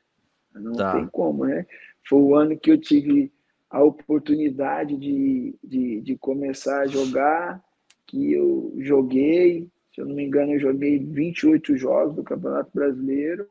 Não 0.55 0.73
tá. 0.73 0.95
tem 0.95 1.07
como, 1.09 1.45
né? 1.45 1.67
Foi 2.09 2.19
o 2.19 2.35
ano 2.35 2.59
que 2.59 2.71
eu 2.71 2.81
tive 2.81 3.31
a 3.73 3.83
oportunidade 3.83 4.99
de, 4.99 5.55
de, 5.65 6.03
de 6.03 6.17
começar 6.19 6.83
a 6.83 6.87
jogar, 6.87 7.65
que 8.07 8.31
eu 8.31 8.75
joguei, 8.77 9.67
Se 9.95 10.03
eu 10.03 10.07
não 10.07 10.15
me 10.15 10.25
engano, 10.25 10.53
eu 10.53 10.61
joguei 10.61 10.99
28 10.99 11.75
jogos 11.79 12.15
do 12.15 12.23
Campeonato 12.23 12.71
Brasileiro, 12.75 13.49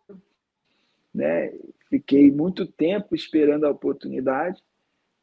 né? 1.11 1.51
Fiquei 1.89 2.31
muito 2.31 2.67
tempo 2.67 3.15
esperando 3.15 3.65
a 3.65 3.71
oportunidade. 3.71 4.61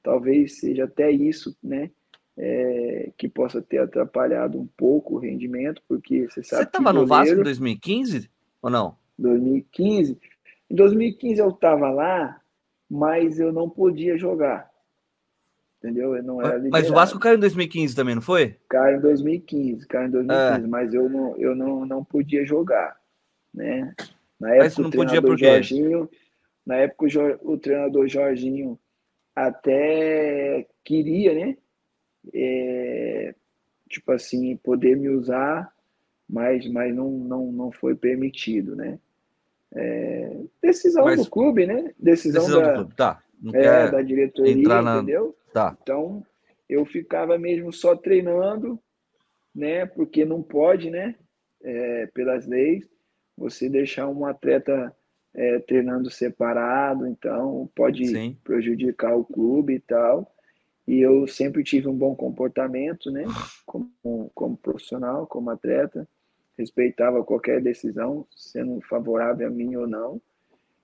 Talvez 0.03 0.59
seja 0.59 0.85
até 0.85 1.13
isso, 1.13 1.57
né? 1.63 1.91
É, 2.37 3.13
que 3.17 3.29
possa 3.29 3.63
ter 3.63 3.79
atrapalhado 3.79 4.61
um 4.61 4.67
pouco 4.77 5.15
o 5.15 5.19
rendimento, 5.19 5.81
porque 5.89 6.29
você 6.29 6.43
sabe. 6.43 6.63
Você 6.63 6.69
estava 6.69 6.93
no 6.93 7.07
Vasco 7.07 7.35
em 7.35 7.43
2015 7.43 8.29
ou 8.61 8.71
não? 8.71 8.97
2015. 9.17 10.19
Em 10.71 10.75
2015 10.75 11.41
eu 11.41 11.51
estava 11.51 11.89
lá, 11.91 12.41
mas 12.91 13.39
eu 13.39 13.53
não 13.53 13.71
podia 13.71 14.17
jogar. 14.19 14.68
Entendeu? 15.79 16.17
Eu 16.17 16.23
não 16.25 16.43
era 16.43 16.59
mas 16.71 16.91
o 16.91 16.95
Vasco 16.95 17.21
caiu 17.21 17.37
em 17.37 17.41
2015 17.41 17.95
também, 17.95 18.17
não 18.17 18.23
foi? 18.23 18.57
Caiu 18.69 18.99
em 18.99 19.01
2015, 19.01 19.87
caiu 19.87 20.09
em 20.09 20.11
2015, 20.11 20.65
é. 20.65 20.67
mas 20.67 20.93
eu 20.93 21.09
não, 21.09 21.37
eu 21.37 21.55
não, 21.55 21.87
não 21.87 22.05
podia 22.05 22.45
jogar, 22.45 22.97
né? 23.55 23.95
Na 24.41 24.51
época, 24.51 24.65
mas 24.65 24.79
não 24.79 24.91
podia 24.91 25.23
por 25.23 25.37
quê? 25.37 25.45
Jorginho, 25.45 26.11
na 26.67 26.77
época 26.77 27.07
o, 27.45 27.53
o 27.53 27.59
treinador 27.59 28.09
Jorginho 28.09 28.79
até 29.37 30.67
queria, 30.83 31.33
né? 31.33 31.57
É, 32.35 33.35
tipo 33.89 34.11
assim, 34.11 34.57
poder 34.57 34.97
me 34.97 35.09
usar, 35.09 35.73
mas, 36.29 36.69
mas 36.69 36.95
não, 36.95 37.09
não, 37.11 37.53
não 37.53 37.71
foi 37.73 37.95
permitido, 37.95 38.75
né? 38.75 38.99
É, 39.75 40.41
decisão 40.61 41.05
mas, 41.05 41.23
do 41.23 41.31
clube, 41.31 41.67
né? 41.67 41.95
Decisão, 41.97 42.43
decisão 42.43 42.63
da, 42.63 42.69
do 42.69 42.75
clube, 42.75 42.95
tá. 42.97 43.23
É, 43.53 43.91
da 43.91 44.03
diretoria, 44.03 44.83
na... 44.83 44.97
entendeu? 44.97 45.37
Tá. 45.53 45.77
Então, 45.83 46.25
eu 46.69 46.85
ficava 46.85 47.39
mesmo 47.39 47.73
só 47.73 47.97
treinando, 47.97 48.79
né? 49.55 49.87
Porque 49.87 50.25
não 50.25 50.43
pode, 50.43 50.91
né? 50.91 51.15
É, 51.63 52.07
pelas 52.15 52.47
leis, 52.47 52.89
você 53.37 53.69
deixar 53.69 54.09
um 54.09 54.27
atleta 54.27 54.95
é, 55.35 55.59
treinando 55.61 56.11
separado, 56.11 57.07
então 57.07 57.71
pode 57.75 58.07
Sim. 58.07 58.37
prejudicar 58.43 59.17
o 59.17 59.25
clube 59.25 59.75
e 59.75 59.81
tal. 59.81 60.33
E 60.87 61.01
eu 61.01 61.27
sempre 61.27 61.63
tive 61.63 61.87
um 61.87 61.97
bom 61.97 62.15
comportamento, 62.15 63.11
né? 63.11 63.25
Como, 63.67 64.31
como 64.35 64.57
profissional, 64.57 65.27
como 65.27 65.51
atleta, 65.51 66.09
respeitava 66.57 67.23
qualquer 67.23 67.61
decisão, 67.63 68.27
sendo 68.35 68.81
favorável 68.81 69.47
a 69.47 69.51
mim 69.51 69.77
ou 69.77 69.87
não. 69.87 70.21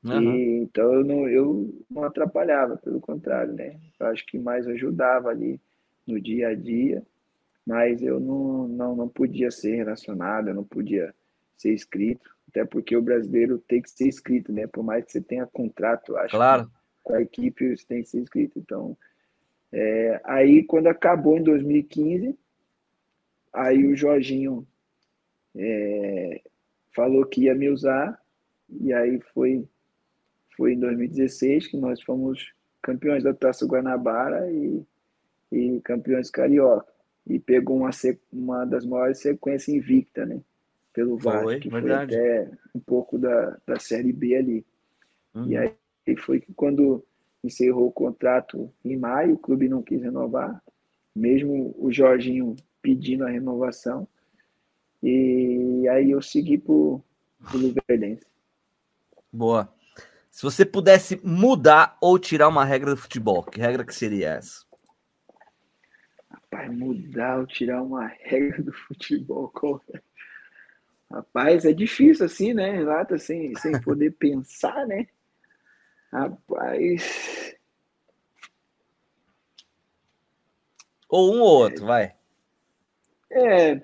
Uhum. 0.04 0.34
E, 0.34 0.62
então 0.62 0.92
eu 0.92 1.04
não, 1.04 1.28
eu 1.28 1.84
não 1.90 2.04
atrapalhava, 2.04 2.76
pelo 2.76 3.00
contrário, 3.00 3.54
né? 3.54 3.80
Eu 3.98 4.06
acho 4.08 4.24
que 4.26 4.38
mais 4.38 4.68
ajudava 4.68 5.30
ali 5.30 5.58
no 6.06 6.20
dia 6.20 6.48
a 6.48 6.54
dia, 6.54 7.02
mas 7.66 8.02
eu 8.02 8.20
não, 8.20 8.68
não, 8.68 8.94
não 8.94 9.08
podia 9.08 9.50
ser 9.50 9.76
relacionado, 9.76 10.48
eu 10.48 10.54
não 10.54 10.64
podia 10.64 11.14
ser 11.56 11.72
inscrito, 11.72 12.30
até 12.48 12.64
porque 12.64 12.94
o 12.94 13.02
brasileiro 13.02 13.58
tem 13.58 13.80
que 13.80 13.90
ser 13.90 14.08
inscrito, 14.08 14.52
né? 14.52 14.66
Por 14.66 14.84
mais 14.84 15.04
que 15.04 15.12
você 15.12 15.20
tenha 15.22 15.46
contrato, 15.46 16.16
acho 16.18 16.36
claro. 16.36 16.70
com 17.02 17.14
a 17.14 17.22
equipe 17.22 17.74
você 17.74 17.86
tem 17.86 18.02
que 18.02 18.08
ser 18.10 18.20
inscrito. 18.20 18.58
Então, 18.58 18.96
é, 19.72 20.20
aí 20.24 20.62
quando 20.64 20.88
acabou 20.88 21.38
em 21.38 21.42
2015, 21.42 22.38
aí 23.54 23.86
o 23.86 23.96
Jorginho 23.96 24.66
é, 25.56 26.42
falou 26.94 27.24
que 27.24 27.44
ia 27.44 27.54
me 27.54 27.70
usar, 27.70 28.20
e 28.68 28.92
aí 28.92 29.18
foi 29.32 29.66
foi 30.56 30.74
em 30.74 30.78
2016 30.78 31.68
que 31.68 31.76
nós 31.76 32.02
fomos 32.02 32.52
campeões 32.82 33.22
da 33.22 33.32
Taça 33.32 33.66
Guanabara 33.66 34.50
e, 34.50 34.82
e 35.50 35.80
campeões 35.80 36.30
carioca. 36.30 36.86
E 37.26 37.38
pegou 37.38 37.78
uma, 37.78 37.90
uma 38.32 38.64
das 38.66 38.84
maiores 38.84 39.18
sequências 39.20 39.74
invicta, 39.74 40.26
né? 40.26 40.40
Pelo 40.92 41.16
Vasco, 41.16 41.58
que 41.58 41.70
verdade. 41.70 42.14
foi 42.14 42.20
até 42.20 42.50
um 42.74 42.80
pouco 42.80 43.18
da, 43.18 43.56
da 43.66 43.78
Série 43.78 44.12
B 44.12 44.36
ali. 44.36 44.66
Uhum. 45.34 45.46
E 45.48 45.56
aí 45.56 45.74
foi 46.18 46.40
que 46.40 46.52
quando 46.52 47.02
encerrou 47.42 47.88
o 47.88 47.92
contrato 47.92 48.70
em 48.84 48.96
maio, 48.96 49.34
o 49.34 49.38
clube 49.38 49.68
não 49.68 49.82
quis 49.82 50.00
renovar, 50.00 50.62
mesmo 51.14 51.74
o 51.78 51.90
Jorginho 51.90 52.54
pedindo 52.80 53.24
a 53.24 53.30
renovação. 53.30 54.06
E 55.02 55.86
aí 55.88 56.10
eu 56.10 56.22
segui 56.22 56.58
para 56.58 56.72
o 56.72 57.02
Luverdense. 57.52 58.26
Boa. 59.32 59.72
Se 60.34 60.42
você 60.42 60.66
pudesse 60.66 61.20
mudar 61.22 61.96
ou 62.00 62.18
tirar 62.18 62.48
uma 62.48 62.64
regra 62.64 62.90
do 62.90 62.96
futebol, 62.96 63.40
que 63.44 63.60
regra 63.60 63.84
que 63.84 63.94
seria 63.94 64.30
essa? 64.30 64.64
Rapaz, 66.28 66.76
mudar 66.76 67.38
ou 67.38 67.46
tirar 67.46 67.80
uma 67.80 68.08
regra 68.08 68.60
do 68.60 68.72
futebol, 68.72 69.48
qual 69.50 69.80
é? 69.94 70.02
Rapaz, 71.08 71.64
é 71.64 71.72
difícil 71.72 72.26
assim, 72.26 72.52
né, 72.52 72.68
Renata, 72.68 73.16
sem, 73.16 73.54
sem 73.54 73.80
poder 73.80 74.10
pensar, 74.18 74.84
né? 74.88 75.06
Rapaz. 76.12 77.54
Ou 81.08 81.32
um 81.36 81.40
ou 81.42 81.46
outro, 81.46 81.84
é, 81.84 81.86
vai. 81.86 82.16
É, 83.30 83.82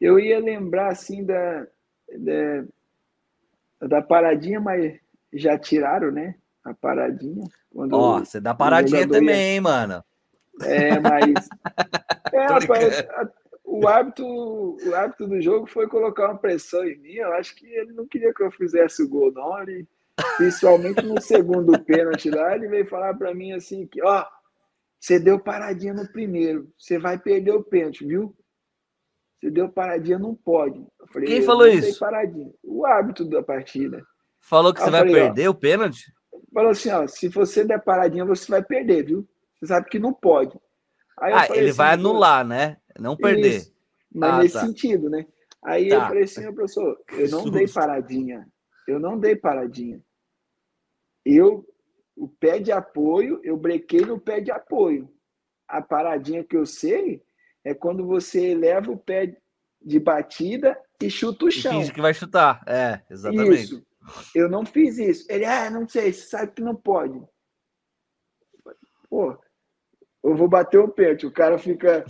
eu 0.00 0.18
ia 0.18 0.38
lembrar 0.38 0.92
assim 0.92 1.26
da, 1.26 1.66
da, 2.10 3.86
da 3.86 4.00
paradinha, 4.00 4.58
mas 4.58 4.98
já 5.32 5.58
tiraram, 5.58 6.10
né? 6.10 6.34
A 6.64 6.74
paradinha. 6.74 7.44
Ó, 7.74 8.18
você 8.18 8.40
dá 8.40 8.54
paradinha 8.54 9.08
também, 9.08 9.36
ia... 9.36 9.54
hein, 9.54 9.60
mano? 9.60 10.04
É, 10.62 10.98
mas. 10.98 11.48
é, 12.32 12.46
rapaz, 12.46 13.00
a, 13.00 13.30
o, 13.64 13.86
hábito, 13.86 14.24
o 14.26 14.94
hábito 14.94 15.26
do 15.26 15.40
jogo 15.40 15.66
foi 15.66 15.86
colocar 15.88 16.26
uma 16.26 16.38
pressão 16.38 16.84
em 16.84 16.98
mim. 16.98 17.14
Eu 17.14 17.32
acho 17.34 17.54
que 17.54 17.66
ele 17.66 17.92
não 17.92 18.06
queria 18.06 18.32
que 18.34 18.42
eu 18.42 18.50
fizesse 18.50 19.02
o 19.02 19.08
gol, 19.08 19.32
não. 19.32 19.62
Ele, 19.62 19.86
principalmente 20.36 21.02
no 21.02 21.20
segundo 21.20 21.78
pênalti 21.84 22.30
lá, 22.30 22.54
ele 22.54 22.68
veio 22.68 22.88
falar 22.88 23.14
para 23.14 23.34
mim 23.34 23.52
assim: 23.52 23.86
que, 23.86 24.02
ó, 24.02 24.26
você 24.98 25.18
deu 25.18 25.38
paradinha 25.38 25.94
no 25.94 26.10
primeiro, 26.10 26.72
você 26.78 26.98
vai 26.98 27.18
perder 27.18 27.52
o 27.52 27.62
pênalti, 27.62 28.04
viu? 28.04 28.34
Você 29.40 29.50
deu 29.50 29.68
paradinha, 29.68 30.18
não 30.18 30.34
pode. 30.34 30.84
Falei, 31.12 31.28
Quem 31.28 31.42
falou 31.42 31.66
isso? 31.68 32.00
Paradinha. 32.00 32.50
O 32.62 32.84
hábito 32.84 33.24
da 33.24 33.42
partida. 33.42 34.04
Falou 34.48 34.72
que 34.72 34.80
você 34.80 34.90
vai 34.90 35.00
falei, 35.00 35.14
perder 35.14 35.48
ó, 35.48 35.50
o 35.50 35.54
pênalti? 35.54 36.10
Falou 36.54 36.70
assim, 36.70 36.90
ó, 36.90 37.06
se 37.06 37.28
você 37.28 37.64
der 37.64 37.84
paradinha, 37.84 38.24
você 38.24 38.50
vai 38.50 38.62
perder, 38.62 39.04
viu? 39.04 39.28
Você 39.54 39.66
sabe 39.66 39.90
que 39.90 39.98
não 39.98 40.12
pode. 40.12 40.58
Aí 41.20 41.32
ah, 41.34 41.46
ele 41.50 41.68
assim, 41.68 41.76
vai 41.76 41.92
anular, 41.92 42.46
né? 42.46 42.78
Não 42.98 43.14
perder. 43.14 43.56
Isso, 43.58 43.74
mas 44.10 44.30
ah, 44.30 44.38
nesse 44.38 44.54
tá. 44.54 44.60
sentido, 44.64 45.10
né? 45.10 45.26
Aí 45.62 45.90
tá. 45.90 45.96
eu 45.96 46.00
falei 46.00 46.22
assim, 46.22 46.52
professor, 46.54 46.98
eu 47.12 47.28
não 47.28 47.50
dei 47.50 47.68
paradinha. 47.68 48.48
Eu 48.86 48.98
não 48.98 49.18
dei 49.18 49.36
paradinha. 49.36 50.00
Eu, 51.26 51.66
o 52.16 52.26
pé 52.26 52.58
de 52.58 52.72
apoio, 52.72 53.40
eu 53.44 53.54
brequei 53.54 54.00
no 54.00 54.18
pé 54.18 54.40
de 54.40 54.50
apoio. 54.50 55.12
A 55.68 55.82
paradinha 55.82 56.42
que 56.42 56.56
eu 56.56 56.64
sei 56.64 57.22
é 57.62 57.74
quando 57.74 58.06
você 58.06 58.54
leva 58.54 58.90
o 58.90 58.96
pé 58.96 59.36
de 59.82 60.00
batida 60.00 60.80
e 61.02 61.10
chuta 61.10 61.44
o 61.44 61.50
chão. 61.50 61.72
Finge 61.72 61.92
que 61.92 62.00
vai 62.00 62.14
chutar. 62.14 62.62
É, 62.66 63.02
exatamente. 63.10 63.64
Isso. 63.64 63.87
Eu 64.34 64.48
não 64.48 64.64
fiz 64.64 64.98
isso. 64.98 65.26
Ele, 65.30 65.44
ah, 65.44 65.70
não 65.70 65.88
sei, 65.88 66.12
você 66.12 66.26
sabe 66.26 66.52
que 66.52 66.62
não 66.62 66.74
pode. 66.74 67.20
Pô, 69.08 69.38
eu 70.22 70.36
vou 70.36 70.48
bater 70.48 70.78
o 70.78 70.88
pênalti. 70.88 71.26
O 71.26 71.32
cara 71.32 71.58
fica 71.58 72.04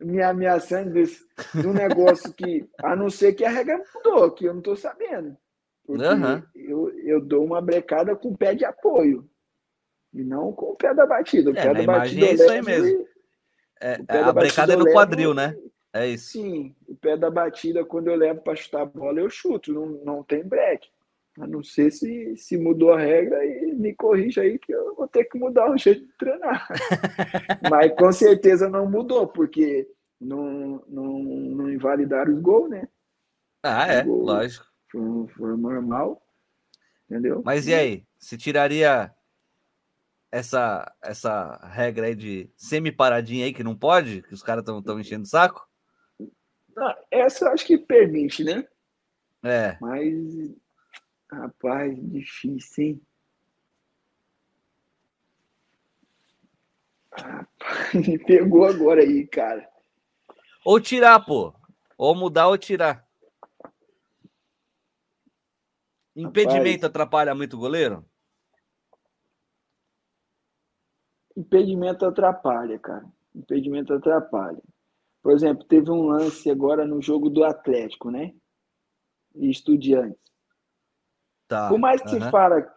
me 0.00 0.22
ameaçando 0.22 0.92
desse, 0.92 1.24
de 1.54 1.66
um 1.66 1.72
negócio 1.72 2.32
que, 2.32 2.68
a 2.78 2.94
não 2.94 3.08
ser 3.08 3.34
que 3.34 3.44
a 3.44 3.50
regra 3.50 3.82
mudou, 3.94 4.30
que 4.30 4.44
eu 4.44 4.52
não 4.52 4.60
estou 4.60 4.76
sabendo. 4.76 5.36
Uhum. 5.86 6.42
eu, 6.54 6.90
eu 7.00 7.20
dou 7.20 7.44
uma 7.44 7.60
brecada 7.60 8.16
com 8.16 8.30
o 8.30 8.36
pé 8.36 8.54
de 8.54 8.64
apoio. 8.64 9.28
E 10.12 10.22
não 10.22 10.52
com 10.52 10.66
o 10.66 10.76
pé 10.76 10.94
da 10.94 11.04
batida. 11.04 11.50
O 11.50 11.56
é, 11.56 11.62
pé 11.62 11.74
da 11.74 11.82
batida 11.82 12.26
é 12.26 12.32
isso 12.34 12.50
aí 12.50 12.62
mesmo. 12.62 13.06
É, 13.80 13.98
a 14.08 14.32
brecada 14.32 14.72
é 14.72 14.76
no 14.76 14.84
levo, 14.84 14.96
quadril, 14.96 15.34
né? 15.34 15.56
É 15.92 16.06
isso. 16.08 16.32
Sim, 16.32 16.74
o 16.88 16.94
pé 16.96 17.16
da 17.16 17.30
batida, 17.30 17.84
quando 17.84 18.08
eu 18.08 18.16
levo 18.16 18.40
para 18.40 18.56
chutar 18.56 18.82
a 18.82 18.86
bola, 18.86 19.20
eu 19.20 19.28
chuto, 19.28 19.72
não, 19.72 19.86
não 20.04 20.22
tem 20.22 20.42
break. 20.42 20.88
A 21.40 21.46
não 21.46 21.64
ser 21.64 21.90
se, 21.90 22.36
se 22.36 22.56
mudou 22.56 22.92
a 22.92 23.00
regra 23.00 23.44
e 23.44 23.74
me 23.74 23.92
corrija 23.94 24.42
aí 24.42 24.56
que 24.58 24.72
eu 24.72 24.94
vou 24.94 25.08
ter 25.08 25.24
que 25.24 25.36
mudar 25.36 25.68
o 25.68 25.76
jeito 25.76 26.06
de 26.06 26.12
treinar. 26.16 26.68
Mas 27.68 27.92
com 27.94 28.12
certeza 28.12 28.68
não 28.68 28.88
mudou, 28.88 29.26
porque 29.26 29.88
não, 30.20 30.84
não, 30.86 31.18
não 31.18 31.70
invalidaram 31.70 32.32
os 32.34 32.40
gols, 32.40 32.70
né? 32.70 32.88
Ah, 33.62 33.86
é, 33.86 34.02
lógico. 34.04 34.64
Foi, 34.90 35.26
foi 35.28 35.56
normal, 35.56 36.22
entendeu? 37.10 37.42
Mas 37.44 37.66
e 37.66 37.74
aí? 37.74 38.06
Se 38.16 38.38
tiraria 38.38 39.12
essa, 40.30 40.92
essa 41.02 41.56
regra 41.68 42.06
aí 42.06 42.14
de 42.14 42.50
semi-paradinha 42.56 43.46
aí 43.46 43.52
que 43.52 43.64
não 43.64 43.76
pode? 43.76 44.22
Que 44.22 44.34
os 44.34 44.42
caras 44.42 44.64
estão 44.66 45.00
enchendo 45.00 45.24
o 45.24 45.28
saco? 45.28 45.68
Não, 46.76 46.94
essa 47.10 47.44
eu 47.44 47.52
acho 47.52 47.66
que 47.66 47.78
permite, 47.78 48.42
né? 48.42 48.66
É. 49.44 49.76
Mas 49.80 50.54
Rapaz, 51.34 51.98
difícil, 52.10 52.84
hein? 52.84 53.02
Rapaz, 57.12 57.94
me 58.08 58.18
pegou 58.18 58.64
agora 58.64 59.02
aí, 59.02 59.26
cara. 59.26 59.68
Ou 60.64 60.80
tirar, 60.80 61.20
pô. 61.24 61.52
Ou 61.98 62.14
mudar 62.14 62.48
ou 62.48 62.56
tirar. 62.56 63.04
Impedimento 66.16 66.82
Rapaz, 66.82 66.84
atrapalha 66.84 67.34
muito 67.34 67.56
o 67.56 67.60
goleiro? 67.60 68.04
Impedimento 71.36 72.06
atrapalha, 72.06 72.78
cara. 72.78 73.04
Impedimento 73.34 73.92
atrapalha. 73.92 74.62
Por 75.20 75.32
exemplo, 75.32 75.64
teve 75.64 75.90
um 75.90 76.06
lance 76.06 76.48
agora 76.48 76.86
no 76.86 77.02
jogo 77.02 77.28
do 77.28 77.44
Atlético, 77.44 78.10
né? 78.10 78.32
E 79.34 79.50
Estudiantes. 79.50 80.33
Tá. 81.48 81.68
Por 81.68 81.78
mais 81.78 82.00
que 82.02 82.14
uhum. 82.14 82.22
se 82.22 82.30
fala, 82.30 82.74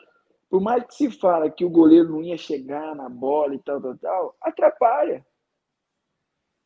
por 0.49 0.61
mais 0.61 0.83
que 0.85 0.93
se 0.93 1.11
fala 1.11 1.49
que 1.49 1.65
o 1.65 1.69
goleiro 1.69 2.09
não 2.09 2.21
ia 2.21 2.37
chegar 2.37 2.95
na 2.95 3.09
bola 3.09 3.55
e 3.55 3.59
tal, 3.59 3.81
tal, 3.81 3.97
tal, 3.97 4.37
atrapalha. 4.41 5.25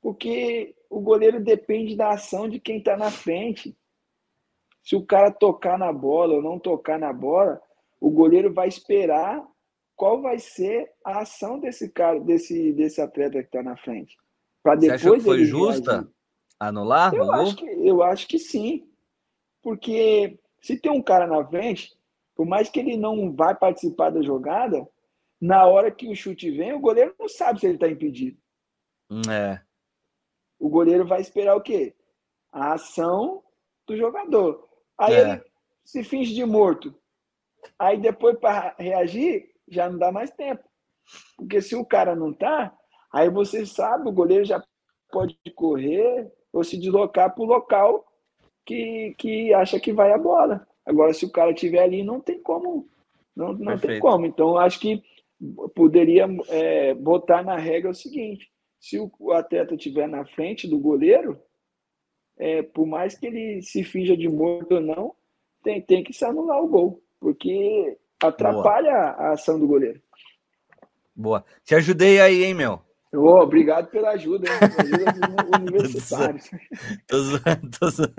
Porque 0.02 0.76
o 0.90 1.00
goleiro 1.00 1.40
depende 1.40 1.96
da 1.96 2.12
ação 2.12 2.50
de 2.50 2.60
quem 2.60 2.80
está 2.80 2.98
na 2.98 3.12
frente. 3.12 3.78
Se 4.84 4.96
o 4.96 5.06
cara 5.06 5.32
tocar 5.32 5.78
na 5.78 5.94
bola 5.94 6.36
ou 6.36 6.42
não 6.42 6.60
tocar 6.60 6.98
na 7.00 7.14
bola, 7.14 7.62
o 8.00 8.10
goleiro 8.10 8.52
vai 8.52 8.68
esperar 8.68 9.46
qual 9.96 10.20
vai 10.20 10.40
ser 10.40 10.92
a 11.06 11.20
ação 11.20 11.60
desse 11.60 11.88
cara, 11.88 12.20
desse, 12.20 12.74
desse 12.74 13.00
atleta 13.00 13.40
que 13.40 13.46
está 13.46 13.62
na 13.62 13.78
frente. 13.78 14.18
Para 14.64 14.76
depois 14.76 15.02
Você 15.02 15.08
acha 15.08 15.18
que 15.18 15.24
foi 15.24 15.46
justa 15.46 15.92
reagir. 15.92 16.10
anular? 16.60 17.14
Eu 17.14 17.32
acho, 17.32 17.56
que, 17.56 17.66
eu 17.66 18.04
acho 18.04 18.28
que 18.28 18.40
sim. 18.40 18.88
Porque 19.62 20.40
se 20.62 20.78
tem 20.78 20.92
um 20.92 21.02
cara 21.02 21.26
na 21.28 21.46
frente, 21.46 21.96
por 22.36 22.46
mais 22.46 22.70
que 22.70 22.80
ele 22.80 22.96
não 22.96 23.34
vai 23.34 23.56
participar 23.56 24.12
da 24.12 24.22
jogada, 24.22 24.88
na 25.40 25.66
hora 25.66 25.92
que 25.92 26.08
o 26.08 26.16
chute 26.16 26.52
vem, 26.52 26.74
o 26.74 26.80
goleiro 26.80 27.16
não 27.20 27.28
sabe 27.28 27.60
se 27.60 27.66
ele 27.66 27.76
está 27.76 27.88
impedido. 27.88 28.38
É. 29.30 29.60
O 30.60 30.70
goleiro 30.70 31.06
vai 31.06 31.20
esperar 31.20 31.56
o 31.56 31.62
quê? 31.62 31.96
A 32.52 32.74
ação 32.74 33.44
do 33.88 33.98
jogador. 33.98 34.70
Aí 34.98 35.14
é. 35.16 35.20
ele 35.22 35.44
se 35.84 36.04
finge 36.04 36.34
de 36.34 36.46
morto. 36.46 36.96
Aí 37.78 38.00
depois, 38.00 38.38
para 38.40 38.76
reagir, 38.78 39.52
já 39.68 39.90
não 39.90 39.98
dá 39.98 40.12
mais 40.12 40.30
tempo. 40.32 40.64
Porque 41.36 41.62
se 41.62 41.76
o 41.76 41.86
cara 41.86 42.16
não 42.16 42.32
tá, 42.32 42.76
aí 43.12 43.30
você 43.30 43.66
sabe, 43.66 44.08
o 44.08 44.14
goleiro 44.14 44.46
já 44.46 44.64
pode 45.10 45.38
correr 45.56 46.32
ou 46.54 46.64
se 46.64 46.78
deslocar 46.78 47.34
para 47.34 47.44
o 47.44 47.48
local 47.48 48.06
que, 48.66 49.16
que 49.18 49.54
acha 49.54 49.80
que 49.80 49.94
vai 49.94 50.12
a 50.12 50.18
bola. 50.18 50.68
Agora, 50.86 51.14
se 51.14 51.26
o 51.26 51.32
cara 51.32 51.52
estiver 51.52 51.84
ali, 51.84 52.04
não 52.04 52.20
tem 52.20 52.42
como. 52.42 52.88
Não, 53.36 53.54
não 53.54 53.78
tem 53.78 54.00
como. 54.00 54.26
Então, 54.26 54.58
acho 54.58 54.80
que 54.80 55.04
poderia 55.76 56.28
é, 56.50 56.94
botar 56.94 57.44
na 57.44 57.58
regra 57.58 57.92
o 57.92 57.96
seguinte: 57.96 58.52
se 58.80 59.00
o, 59.00 59.32
atleta 59.32 59.76
estiver 59.76 60.08
na 60.08 60.26
frente 60.26 60.68
do 60.68 60.80
goleiro, 60.80 61.40
é, 62.38 62.62
por 62.62 62.86
mais 62.86 63.18
que 63.18 63.28
ele 63.28 63.62
se 63.62 63.84
finja 63.84 64.16
de 64.18 64.28
morto 64.28 64.76
ou 64.76 64.82
não, 64.82 65.16
tem, 65.64 65.82
tem 65.82 66.04
que 66.04 66.14
se 66.14 66.26
anular 66.26 66.62
o 66.62 66.68
gol. 66.68 67.04
Porque 67.20 67.98
atrapalha 68.22 68.92
Boa. 68.92 69.30
a 69.30 69.32
ação 69.34 69.60
do 69.60 69.68
goleiro. 69.68 70.02
Boa. 71.16 71.46
Te 71.64 71.76
ajudei 71.76 72.20
aí, 72.20 72.44
hein, 72.44 72.54
meu? 72.54 72.82
Oh, 73.14 73.42
obrigado 73.42 73.90
pela 73.90 74.12
ajuda, 74.12 74.48
hein? 74.50 74.60
Ajuda 74.80 75.58
universitários. 75.60 76.50
tô 77.08 77.20
zoando, 77.20 77.72
tô 77.78 77.90
zoando. 77.90 78.16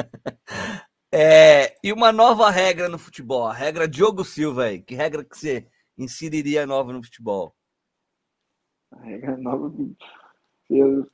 É, 1.11 1.77
e 1.83 1.93
uma 1.93 2.13
nova 2.13 2.51
regra 2.51 2.89
no 2.89 2.99
futebol, 2.99 3.47
a 3.47 3.53
regra 3.53 3.89
Diogo 3.89 4.25
Silva 4.25 4.65
aí. 4.65 4.83
Que 4.83 4.95
regra 4.95 5.25
que 5.25 5.37
você 5.37 5.67
inseriria 5.97 6.67
nova 6.67 6.93
no 6.93 7.03
futebol? 7.03 7.55
A 8.93 9.01
regra 9.03 9.37
nova. 9.39 9.73
Eu... 10.69 11.09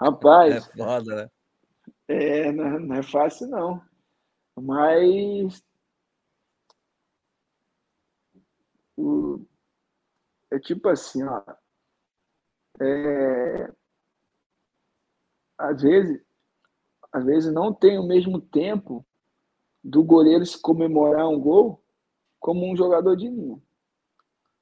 Rapaz. 0.00 0.56
é 0.68 0.76
foda, 0.76 1.16
né? 1.16 1.30
É, 2.08 2.52
não, 2.52 2.80
não 2.80 2.96
é 2.96 3.02
fácil, 3.02 3.48
não. 3.48 3.82
Mas 4.56 5.62
o, 8.96 9.46
é 10.50 10.58
tipo 10.58 10.88
assim, 10.88 11.22
ó. 11.22 11.42
É, 12.80 13.72
às 15.56 15.82
vezes, 15.82 16.20
às 17.12 17.24
vezes 17.24 17.52
não 17.52 17.72
tem 17.72 17.98
o 17.98 18.06
mesmo 18.06 18.40
tempo 18.40 19.04
do 19.82 20.02
goleiro 20.04 20.44
se 20.44 20.60
comemorar 20.60 21.28
um 21.28 21.40
gol 21.40 21.82
como 22.38 22.70
um 22.70 22.76
jogador 22.76 23.16
de 23.16 23.28
linha. 23.28 23.60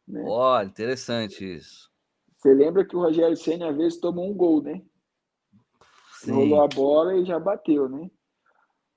Né? 0.07 0.25
Olha, 0.27 0.67
interessante 0.67 1.45
isso. 1.45 1.91
Você 2.37 2.55
lembra 2.55 2.85
que 2.85 2.95
o 2.95 3.01
Rogério 3.01 3.37
Senna 3.37 3.71
às 3.71 3.77
vezes 3.77 3.99
tomou 3.99 4.31
um 4.31 4.35
gol, 4.35 4.63
né? 4.63 4.83
Sim. 6.21 6.33
Rolou 6.33 6.63
a 6.63 6.69
bola 6.69 7.17
e 7.17 7.25
já 7.25 7.39
bateu, 7.39 7.89
né? 7.89 8.11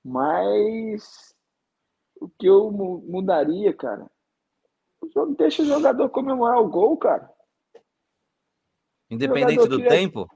Mas 0.04 1.34
o 2.20 2.28
que 2.28 2.46
eu 2.46 2.70
mudaria, 2.70 3.74
cara, 3.74 4.10
Deixa 5.36 5.62
o 5.62 5.66
jogador 5.66 6.08
comemorar 6.10 6.60
o 6.60 6.68
gol, 6.68 6.96
cara. 6.96 7.30
Independente 9.10 9.66
do 9.66 9.82
tempo? 9.82 10.28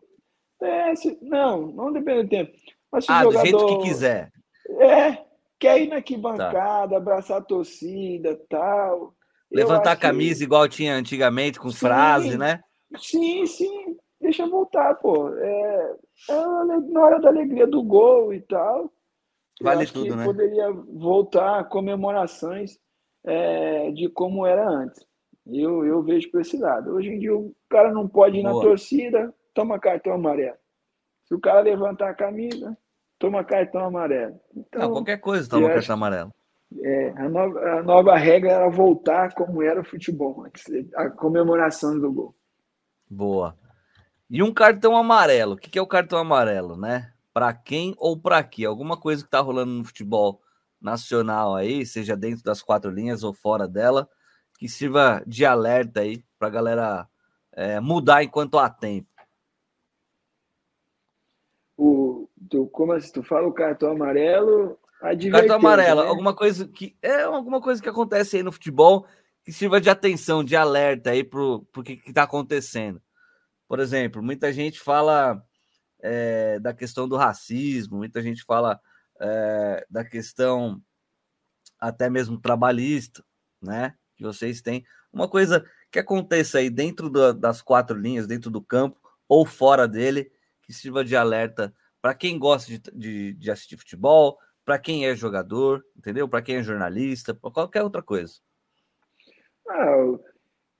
É, 0.60 0.94
se... 0.96 1.18
não, 1.22 1.68
não 1.68 1.92
depende 1.92 2.24
do 2.24 2.28
tempo. 2.28 2.52
Mas 2.90 3.08
ah, 3.08 3.22
jogador... 3.22 3.40
do 3.40 3.46
jeito 3.46 3.66
que 3.66 3.88
quiser. 3.88 4.32
É, 4.80 5.24
quer 5.58 5.80
ir 5.80 5.88
na 5.88 5.96
arquibancada, 5.96 6.90
tá. 6.90 6.96
abraçar 6.96 7.38
a 7.38 7.44
torcida 7.44 8.40
tal. 8.48 9.14
Levantar 9.50 9.92
a 9.92 9.96
camisa 9.96 10.38
que... 10.38 10.44
igual 10.44 10.68
tinha 10.68 10.94
antigamente, 10.94 11.60
com 11.60 11.70
sim, 11.70 11.76
frase, 11.76 12.36
né? 12.36 12.60
Sim, 12.98 13.46
sim. 13.46 13.96
Deixa 14.20 14.46
voltar, 14.46 14.94
pô. 14.96 15.28
É, 15.36 15.96
é 16.30 16.34
na 16.90 17.00
hora 17.00 17.20
da 17.20 17.28
alegria 17.28 17.66
do 17.66 17.82
gol 17.82 18.32
e 18.32 18.40
tal. 18.40 18.90
Vale 19.60 19.86
tudo, 19.86 20.16
né? 20.16 20.24
Poderia 20.24 20.72
voltar 20.72 21.68
comemorações 21.68 22.78
é, 23.24 23.90
de 23.92 24.08
como 24.08 24.46
era 24.46 24.66
antes. 24.68 25.04
Eu, 25.46 25.84
eu 25.84 26.02
vejo 26.02 26.30
por 26.30 26.40
esse 26.40 26.56
lado. 26.56 26.92
Hoje 26.92 27.10
em 27.10 27.18
dia 27.18 27.36
o 27.36 27.54
cara 27.68 27.92
não 27.92 28.08
pode 28.08 28.38
ir 28.38 28.42
Boa. 28.42 28.54
na 28.54 28.60
torcida, 28.60 29.34
toma 29.52 29.78
cartão 29.78 30.14
amarelo. 30.14 30.56
Se 31.24 31.34
o 31.34 31.40
cara 31.40 31.60
levantar 31.60 32.10
a 32.10 32.14
camisa, 32.14 32.76
toma 33.18 33.44
cartão 33.44 33.84
amarelo. 33.84 34.40
Então, 34.54 34.82
não, 34.82 34.92
qualquer 34.92 35.18
coisa 35.18 35.48
toma 35.48 35.66
cartão 35.66 35.78
acho, 35.78 35.92
amarelo. 35.92 36.34
É, 36.82 37.10
a, 37.16 37.28
nova, 37.28 37.60
a 37.60 37.82
nova 37.82 38.16
regra 38.16 38.52
era 38.52 38.68
voltar 38.68 39.34
como 39.34 39.62
era 39.62 39.80
o 39.80 39.84
futebol 39.84 40.44
antes, 40.44 40.64
a 40.96 41.10
comemoração 41.10 41.98
do 41.98 42.12
gol. 42.12 42.34
Boa. 43.08 43.56
E 44.28 44.42
um 44.42 44.52
cartão 44.52 44.96
amarelo, 44.96 45.54
o 45.54 45.56
que, 45.56 45.70
que 45.70 45.78
é 45.78 45.82
o 45.82 45.86
cartão 45.86 46.18
amarelo, 46.18 46.76
né? 46.76 47.12
Para 47.32 47.52
quem 47.52 47.94
ou 47.98 48.18
para 48.18 48.42
quê? 48.42 48.64
Alguma 48.64 48.96
coisa 48.96 49.22
que 49.22 49.30
tá 49.30 49.40
rolando 49.40 49.72
no 49.72 49.84
futebol 49.84 50.40
nacional 50.80 51.54
aí, 51.54 51.84
seja 51.86 52.16
dentro 52.16 52.42
das 52.42 52.62
quatro 52.62 52.90
linhas 52.90 53.22
ou 53.22 53.32
fora 53.32 53.68
dela, 53.68 54.08
que 54.64 54.68
sirva 54.70 55.22
de 55.26 55.44
alerta 55.44 56.00
aí 56.00 56.24
para 56.38 56.48
a 56.48 56.50
galera 56.50 57.08
é, 57.52 57.78
mudar 57.80 58.24
enquanto 58.24 58.58
há 58.58 58.70
tempo. 58.70 59.06
O, 61.76 62.30
tu, 62.48 62.66
como 62.68 62.92
assim, 62.92 63.12
tu 63.12 63.22
fala 63.22 63.46
o 63.46 63.52
cartão 63.52 63.90
amarelo, 63.90 64.78
cartão 65.30 65.56
amarelo, 65.56 66.00
né? 66.00 66.08
alguma 66.08 66.34
coisa 66.34 66.66
que 66.66 66.96
é 67.02 67.24
alguma 67.24 67.60
coisa 67.60 67.82
que 67.82 67.90
acontece 67.90 68.38
aí 68.38 68.42
no 68.42 68.52
futebol 68.52 69.06
que 69.44 69.52
sirva 69.52 69.78
de 69.82 69.90
atenção, 69.90 70.42
de 70.42 70.56
alerta 70.56 71.10
aí 71.10 71.22
para 71.22 71.42
o 71.42 71.66
que 71.84 72.00
está 72.06 72.22
acontecendo. 72.22 73.02
Por 73.68 73.80
exemplo, 73.80 74.22
muita 74.22 74.50
gente 74.50 74.80
fala 74.80 75.44
é, 76.00 76.58
da 76.58 76.72
questão 76.72 77.06
do 77.06 77.16
racismo, 77.16 77.98
muita 77.98 78.22
gente 78.22 78.42
fala 78.42 78.80
é, 79.20 79.86
da 79.90 80.02
questão 80.06 80.80
até 81.78 82.08
mesmo 82.08 82.40
trabalhista, 82.40 83.22
né? 83.60 83.94
Vocês 84.32 84.60
têm. 84.60 84.84
Uma 85.12 85.28
coisa 85.28 85.64
que 85.90 85.98
aconteça 85.98 86.58
aí 86.58 86.70
dentro 86.70 87.08
das 87.32 87.62
quatro 87.62 87.96
linhas, 87.96 88.26
dentro 88.26 88.50
do 88.50 88.60
campo 88.60 88.98
ou 89.28 89.46
fora 89.46 89.86
dele, 89.86 90.30
que 90.62 90.72
sirva 90.72 91.04
de 91.04 91.16
alerta 91.16 91.74
para 92.00 92.14
quem 92.14 92.38
gosta 92.38 92.70
de, 92.70 92.82
de, 92.92 93.32
de 93.34 93.50
assistir 93.50 93.78
futebol, 93.78 94.38
para 94.64 94.78
quem 94.78 95.06
é 95.06 95.14
jogador, 95.14 95.84
entendeu? 95.96 96.28
Para 96.28 96.42
quem 96.42 96.56
é 96.56 96.62
jornalista, 96.62 97.34
para 97.34 97.50
qualquer 97.50 97.82
outra 97.82 98.02
coisa. 98.02 98.34
Ah, 99.68 100.18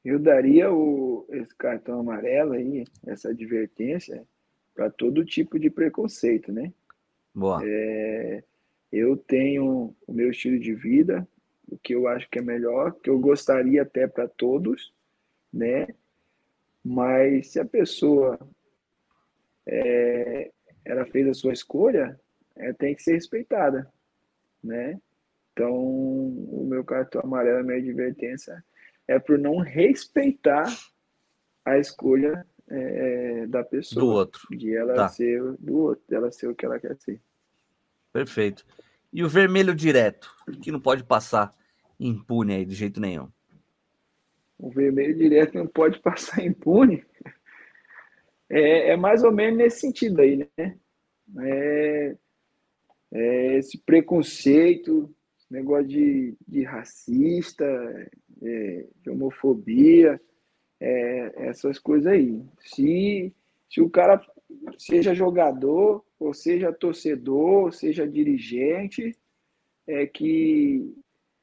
eu 0.05 0.19
daria 0.19 0.71
o, 0.71 1.27
esse 1.31 1.55
cartão 1.57 2.01
amarelo 2.01 2.53
aí, 2.53 2.85
essa 3.07 3.31
advertência, 3.31 4.27
para 4.75 4.91
todo 4.91 5.25
tipo 5.25 5.59
de 5.59 5.71
preconceito, 5.71 6.53
né? 6.53 6.73
Boa. 7.35 7.61
É, 7.65 8.45
eu 8.93 9.17
tenho 9.17 9.95
o 10.07 10.13
meu 10.13 10.31
estilo 10.31 10.59
de 10.59 10.75
vida, 10.75 11.27
o 11.69 11.79
que 11.79 11.95
eu 11.95 12.07
acho 12.09 12.29
que 12.31 12.39
é 12.39 12.43
melhor, 12.43 12.93
que 12.93 13.11
eu 13.11 13.19
gostaria 13.19 13.83
até 13.83 14.07
para 14.07 14.29
todos, 14.29 14.93
né? 15.53 15.89
Mas 16.85 17.53
se 17.53 17.61
a 17.61 17.65
pessoa 17.65 18.39
é, 19.67 20.51
ela 20.85 21.07
fez 21.07 21.27
a 21.29 21.35
sua 21.35 21.53
escolha, 21.53 22.19
é, 22.57 22.73
tem 22.73 22.95
que 22.95 23.03
ser 23.03 23.15
respeitada, 23.15 23.91
né? 24.63 25.01
Então, 25.53 25.73
o 25.73 26.67
meu 26.69 26.85
cartão 26.85 27.21
amarelo, 27.23 27.61
a 27.61 27.63
minha 27.63 27.79
advertência 27.79 28.63
é 29.07 29.19
por 29.19 29.39
não 29.39 29.59
respeitar 29.59 30.67
a 31.65 31.79
escolha 31.79 32.47
é, 32.69 33.47
da 33.47 33.63
pessoa. 33.63 34.05
Do 34.05 34.11
outro. 34.11 34.43
De 34.51 34.75
ela 34.75 34.95
tá. 34.95 35.09
ser 35.09 35.41
do 35.59 35.77
outro, 35.79 36.05
dela 36.09 36.31
ser 36.31 36.49
o 36.49 36.55
que 36.55 36.67
ela 36.67 36.79
quer 36.79 36.97
ser. 36.97 37.21
Perfeito. 38.13 38.67
E 39.15 39.23
o 39.23 39.29
vermelho 39.29 39.73
direto, 39.77 40.29
que 40.61 40.73
não 40.73 40.81
pode 40.81 41.05
passar 41.05 41.57
impune 42.01 42.53
aí 42.53 42.65
de 42.65 42.75
jeito 42.75 43.01
nenhum. 43.01 43.29
O 44.59 44.69
vermelho 44.71 45.17
direto 45.17 45.57
não 45.57 45.69
pode 45.69 46.01
passar 46.01 46.45
impune. 46.45 47.05
É, 48.51 48.91
é 48.91 48.97
mais 48.97 49.23
ou 49.23 49.31
menos 49.31 49.57
nesse 49.57 49.81
sentido 49.81 50.21
aí, 50.21 50.49
né? 50.59 50.77
É, 51.39 52.17
é 53.13 53.57
esse 53.57 53.79
preconceito, 53.79 55.15
esse 55.39 55.53
negócio 55.53 55.87
de, 55.87 56.37
de 56.49 56.65
racista, 56.65 57.65
é, 58.43 58.87
de 59.01 59.11
homofobia, 59.11 60.21
é, 60.81 61.47
essas 61.49 61.79
coisas 61.79 62.13
aí. 62.13 62.43
Se, 62.59 63.33
se 63.71 63.81
o 63.81 63.89
cara 63.89 64.21
seja 64.79 65.15
jogador, 65.15 66.05
ou 66.19 66.35
seja 66.35 66.73
torcedor, 66.73 67.65
ou 67.65 67.73
seja 67.73 68.07
dirigente, 68.07 69.17
é 69.87 70.07
que, 70.07 70.95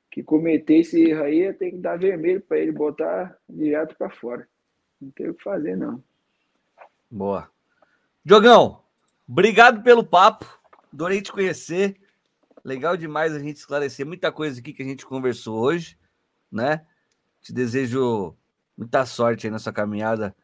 que 0.09 0.23
cometer 0.23 0.79
esse 0.79 1.01
erro 1.01 1.23
aí 1.23 1.53
tem 1.53 1.71
que 1.71 1.77
dar 1.77 1.97
vermelho 1.97 2.41
para 2.41 2.59
ele 2.59 2.71
botar 2.71 3.37
direto 3.49 3.95
para 3.95 4.09
fora. 4.09 4.47
Não 4.99 5.11
tem 5.11 5.29
o 5.29 5.33
que 5.33 5.43
fazer, 5.43 5.75
não. 5.75 6.03
Boa. 7.09 7.49
Jogão, 8.25 8.83
obrigado 9.27 9.83
pelo 9.83 10.03
papo. 10.03 10.45
Adorei 10.93 11.21
te 11.21 11.31
conhecer. 11.31 11.99
Legal 12.63 12.95
demais 12.95 13.33
a 13.33 13.39
gente 13.39 13.57
esclarecer 13.57 14.05
muita 14.05 14.31
coisa 14.31 14.59
aqui 14.59 14.73
que 14.73 14.83
a 14.83 14.85
gente 14.85 15.05
conversou 15.05 15.59
hoje, 15.59 15.97
né? 16.51 16.85
Te 17.41 17.51
desejo 17.51 18.35
muita 18.77 19.05
sorte 19.05 19.47
aí 19.47 19.51
nessa 19.51 19.73
caminhada. 19.73 20.35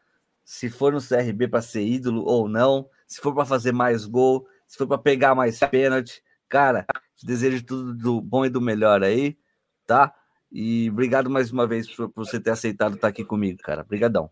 Se 0.47 0.69
for 0.69 0.93
no 0.93 1.01
CRB 1.01 1.49
para 1.49 1.61
ser 1.61 1.85
ídolo 1.85 2.23
ou 2.23 2.47
não, 2.47 2.89
se 3.05 3.19
for 3.19 3.35
para 3.35 3.43
fazer 3.43 3.73
mais 3.73 4.05
gol, 4.05 4.47
se 4.65 4.77
for 4.77 4.87
para 4.87 4.97
pegar 4.97 5.35
mais 5.35 5.59
pênalti, 5.59 6.23
cara, 6.47 6.87
te 7.17 7.25
desejo 7.25 7.65
tudo 7.65 7.93
do 7.93 8.21
bom 8.21 8.45
e 8.45 8.49
do 8.49 8.61
melhor 8.61 9.03
aí, 9.03 9.37
tá? 9.85 10.15
E 10.49 10.89
obrigado 10.89 11.29
mais 11.29 11.51
uma 11.51 11.67
vez 11.67 11.93
por, 11.93 12.07
por 12.07 12.25
você 12.25 12.39
ter 12.39 12.51
aceitado 12.51 12.95
estar 12.95 13.09
aqui 13.09 13.25
comigo, 13.25 13.59
cara. 13.61 13.81
Obrigadão. 13.81 14.31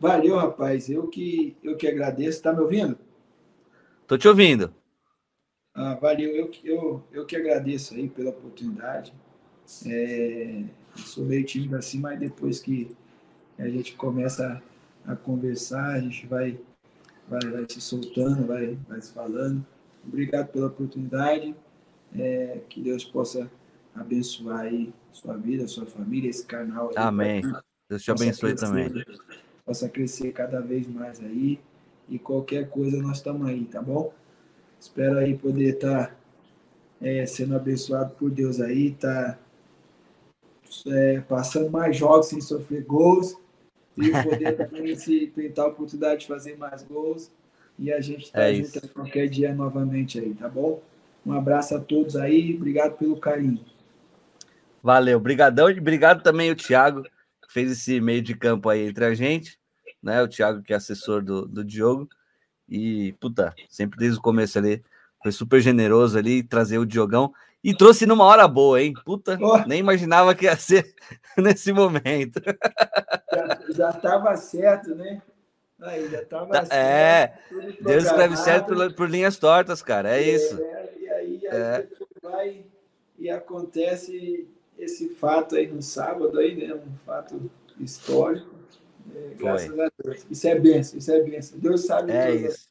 Valeu, 0.00 0.36
rapaz. 0.36 0.90
Eu 0.90 1.06
que 1.06 1.56
eu 1.62 1.76
que 1.76 1.86
agradeço. 1.86 2.42
Tá 2.42 2.52
me 2.52 2.58
ouvindo? 2.58 2.98
Tô 4.08 4.18
te 4.18 4.26
ouvindo. 4.26 4.74
Ah, 5.72 5.94
valeu. 5.94 6.34
Eu, 6.34 6.50
eu, 6.64 7.04
eu 7.12 7.24
que 7.24 7.36
agradeço 7.36 7.94
aí 7.94 8.08
pela 8.08 8.30
oportunidade. 8.30 9.14
É, 9.86 10.64
sou 10.96 11.24
meio 11.24 11.44
tímido 11.44 11.76
assim, 11.76 12.00
mas 12.00 12.18
depois 12.18 12.58
que 12.58 12.96
a 13.58 13.68
gente 13.68 13.94
começa 13.94 14.62
a, 15.06 15.16
conversar, 15.16 15.94
a 15.94 16.00
gente 16.00 16.26
vai, 16.26 16.58
vai, 17.28 17.40
vai 17.50 17.66
se 17.68 17.80
soltando, 17.80 18.46
vai, 18.46 18.78
vai 18.88 19.00
se 19.00 19.12
falando. 19.12 19.64
Obrigado 20.06 20.48
pela 20.48 20.66
oportunidade. 20.66 21.54
É, 22.14 22.60
que 22.68 22.80
Deus 22.80 23.04
possa 23.04 23.50
abençoar 23.94 24.60
aí 24.60 24.92
sua 25.12 25.36
vida, 25.36 25.66
sua 25.66 25.86
família, 25.86 26.28
esse 26.28 26.44
canal. 26.44 26.90
Aí, 26.90 26.94
Amém. 26.96 27.42
Deus 27.88 28.02
te 28.02 28.10
abençoe 28.10 28.54
também. 28.54 28.90
Possa 29.64 29.88
crescer 29.88 30.32
cada 30.32 30.60
vez 30.60 30.86
mais 30.86 31.20
aí. 31.20 31.58
E 32.08 32.18
qualquer 32.18 32.68
coisa 32.68 33.00
nós 33.00 33.18
estamos 33.18 33.46
aí, 33.48 33.64
tá 33.64 33.80
bom? 33.80 34.12
Espero 34.78 35.18
aí 35.18 35.36
poder 35.36 35.74
estar 35.74 36.08
tá, 36.08 36.16
é, 37.00 37.24
sendo 37.24 37.54
abençoado 37.54 38.14
por 38.14 38.30
Deus 38.30 38.60
aí, 38.60 38.92
tá 38.92 39.38
é, 40.88 41.20
passando 41.20 41.70
mais 41.70 41.96
jogos 41.96 42.26
sem 42.26 42.40
sofrer 42.40 42.84
gols 42.84 43.36
e 43.96 44.10
poder 44.10 44.56
também 44.56 44.94
se 44.96 45.26
tentar 45.28 45.64
a 45.64 45.68
oportunidade 45.68 46.22
de 46.22 46.26
fazer 46.26 46.56
mais 46.56 46.82
gols 46.82 47.30
e 47.78 47.92
a 47.92 48.00
gente 48.00 48.30
tá 48.30 48.42
é 48.42 48.54
junto 48.54 48.88
qualquer 48.88 49.28
dia 49.28 49.54
novamente 49.54 50.18
aí, 50.18 50.34
tá 50.34 50.48
bom? 50.48 50.82
Um 51.24 51.32
abraço 51.32 51.74
a 51.74 51.80
todos 51.80 52.16
aí, 52.16 52.54
obrigado 52.56 52.96
pelo 52.96 53.16
carinho. 53.16 53.64
Valeu, 54.82 55.18
brigadão 55.20 55.70
e 55.70 55.78
obrigado 55.78 56.22
também 56.22 56.50
o 56.50 56.56
Thiago 56.56 57.02
que 57.02 57.52
fez 57.52 57.70
esse 57.70 58.00
meio 58.00 58.22
de 58.22 58.34
campo 58.34 58.68
aí 58.68 58.88
entre 58.88 59.04
a 59.04 59.14
gente, 59.14 59.58
né? 60.02 60.22
O 60.22 60.28
Thiago 60.28 60.62
que 60.62 60.72
é 60.72 60.76
assessor 60.76 61.22
do, 61.22 61.46
do 61.46 61.64
Diogo 61.64 62.08
e 62.68 63.12
puta, 63.20 63.54
sempre 63.68 63.98
desde 63.98 64.18
o 64.18 64.22
começo 64.22 64.58
ali 64.58 64.82
foi 65.22 65.30
super 65.30 65.60
generoso 65.60 66.18
ali 66.18 66.42
trazer 66.42 66.78
o 66.78 66.86
Diogão 66.86 67.32
e 67.62 67.72
trouxe 67.74 68.06
numa 68.06 68.24
hora 68.24 68.48
boa, 68.48 68.82
hein? 68.82 68.92
Puta, 69.04 69.38
oh. 69.40 69.58
nem 69.68 69.78
imaginava 69.78 70.34
que 70.34 70.46
ia 70.46 70.56
ser 70.56 70.94
nesse 71.38 71.72
momento. 71.72 72.40
Já 73.70 73.90
estava 73.90 74.36
certo, 74.36 74.94
né? 74.94 75.22
Aí, 75.80 76.08
já 76.08 76.24
tava 76.24 76.46
tá, 76.46 76.64
certo. 76.64 76.72
É, 76.72 77.38
Deus 77.80 78.04
escreve 78.04 78.36
certo 78.36 78.66
por, 78.66 78.94
por, 78.94 79.10
linhas 79.10 79.36
tortas, 79.36 79.82
cara. 79.82 80.16
É, 80.16 80.20
é 80.20 80.34
isso. 80.34 80.60
e 80.98 81.08
aí, 81.08 81.40
é. 81.46 81.86
vai 82.22 82.64
e 83.18 83.30
acontece 83.30 84.48
esse 84.78 85.08
fato 85.10 85.56
aí 85.56 85.66
no 85.66 85.82
sábado, 85.82 86.38
aí, 86.38 86.54
né? 86.54 86.74
Um 86.74 86.96
fato 87.04 87.50
histórico. 87.78 88.54
É, 89.14 89.34
graças 89.34 89.78
a 89.78 89.90
Deus. 90.02 90.26
Isso 90.30 90.48
é 90.48 90.58
benção, 90.58 90.98
isso 90.98 91.12
é 91.12 91.22
benção. 91.22 91.58
Deus 91.58 91.84
sabe. 91.84 92.12
É 92.12 92.34
isso. 92.34 92.68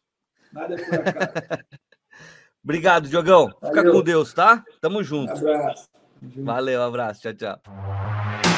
Nada 0.51 0.75
é 0.75 0.77
por 0.77 0.95
acaso. 0.95 1.63
Obrigado, 2.63 3.09
Diogão. 3.09 3.49
Fica 3.65 3.91
com 3.91 4.01
Deus, 4.01 4.33
tá? 4.33 4.63
Tamo 4.79 5.03
junto. 5.03 5.33
Um 5.33 5.37
abraço. 5.37 5.89
Valeu, 6.21 6.83
abraço. 6.83 7.21
Tchau, 7.21 7.33
tchau. 7.33 8.50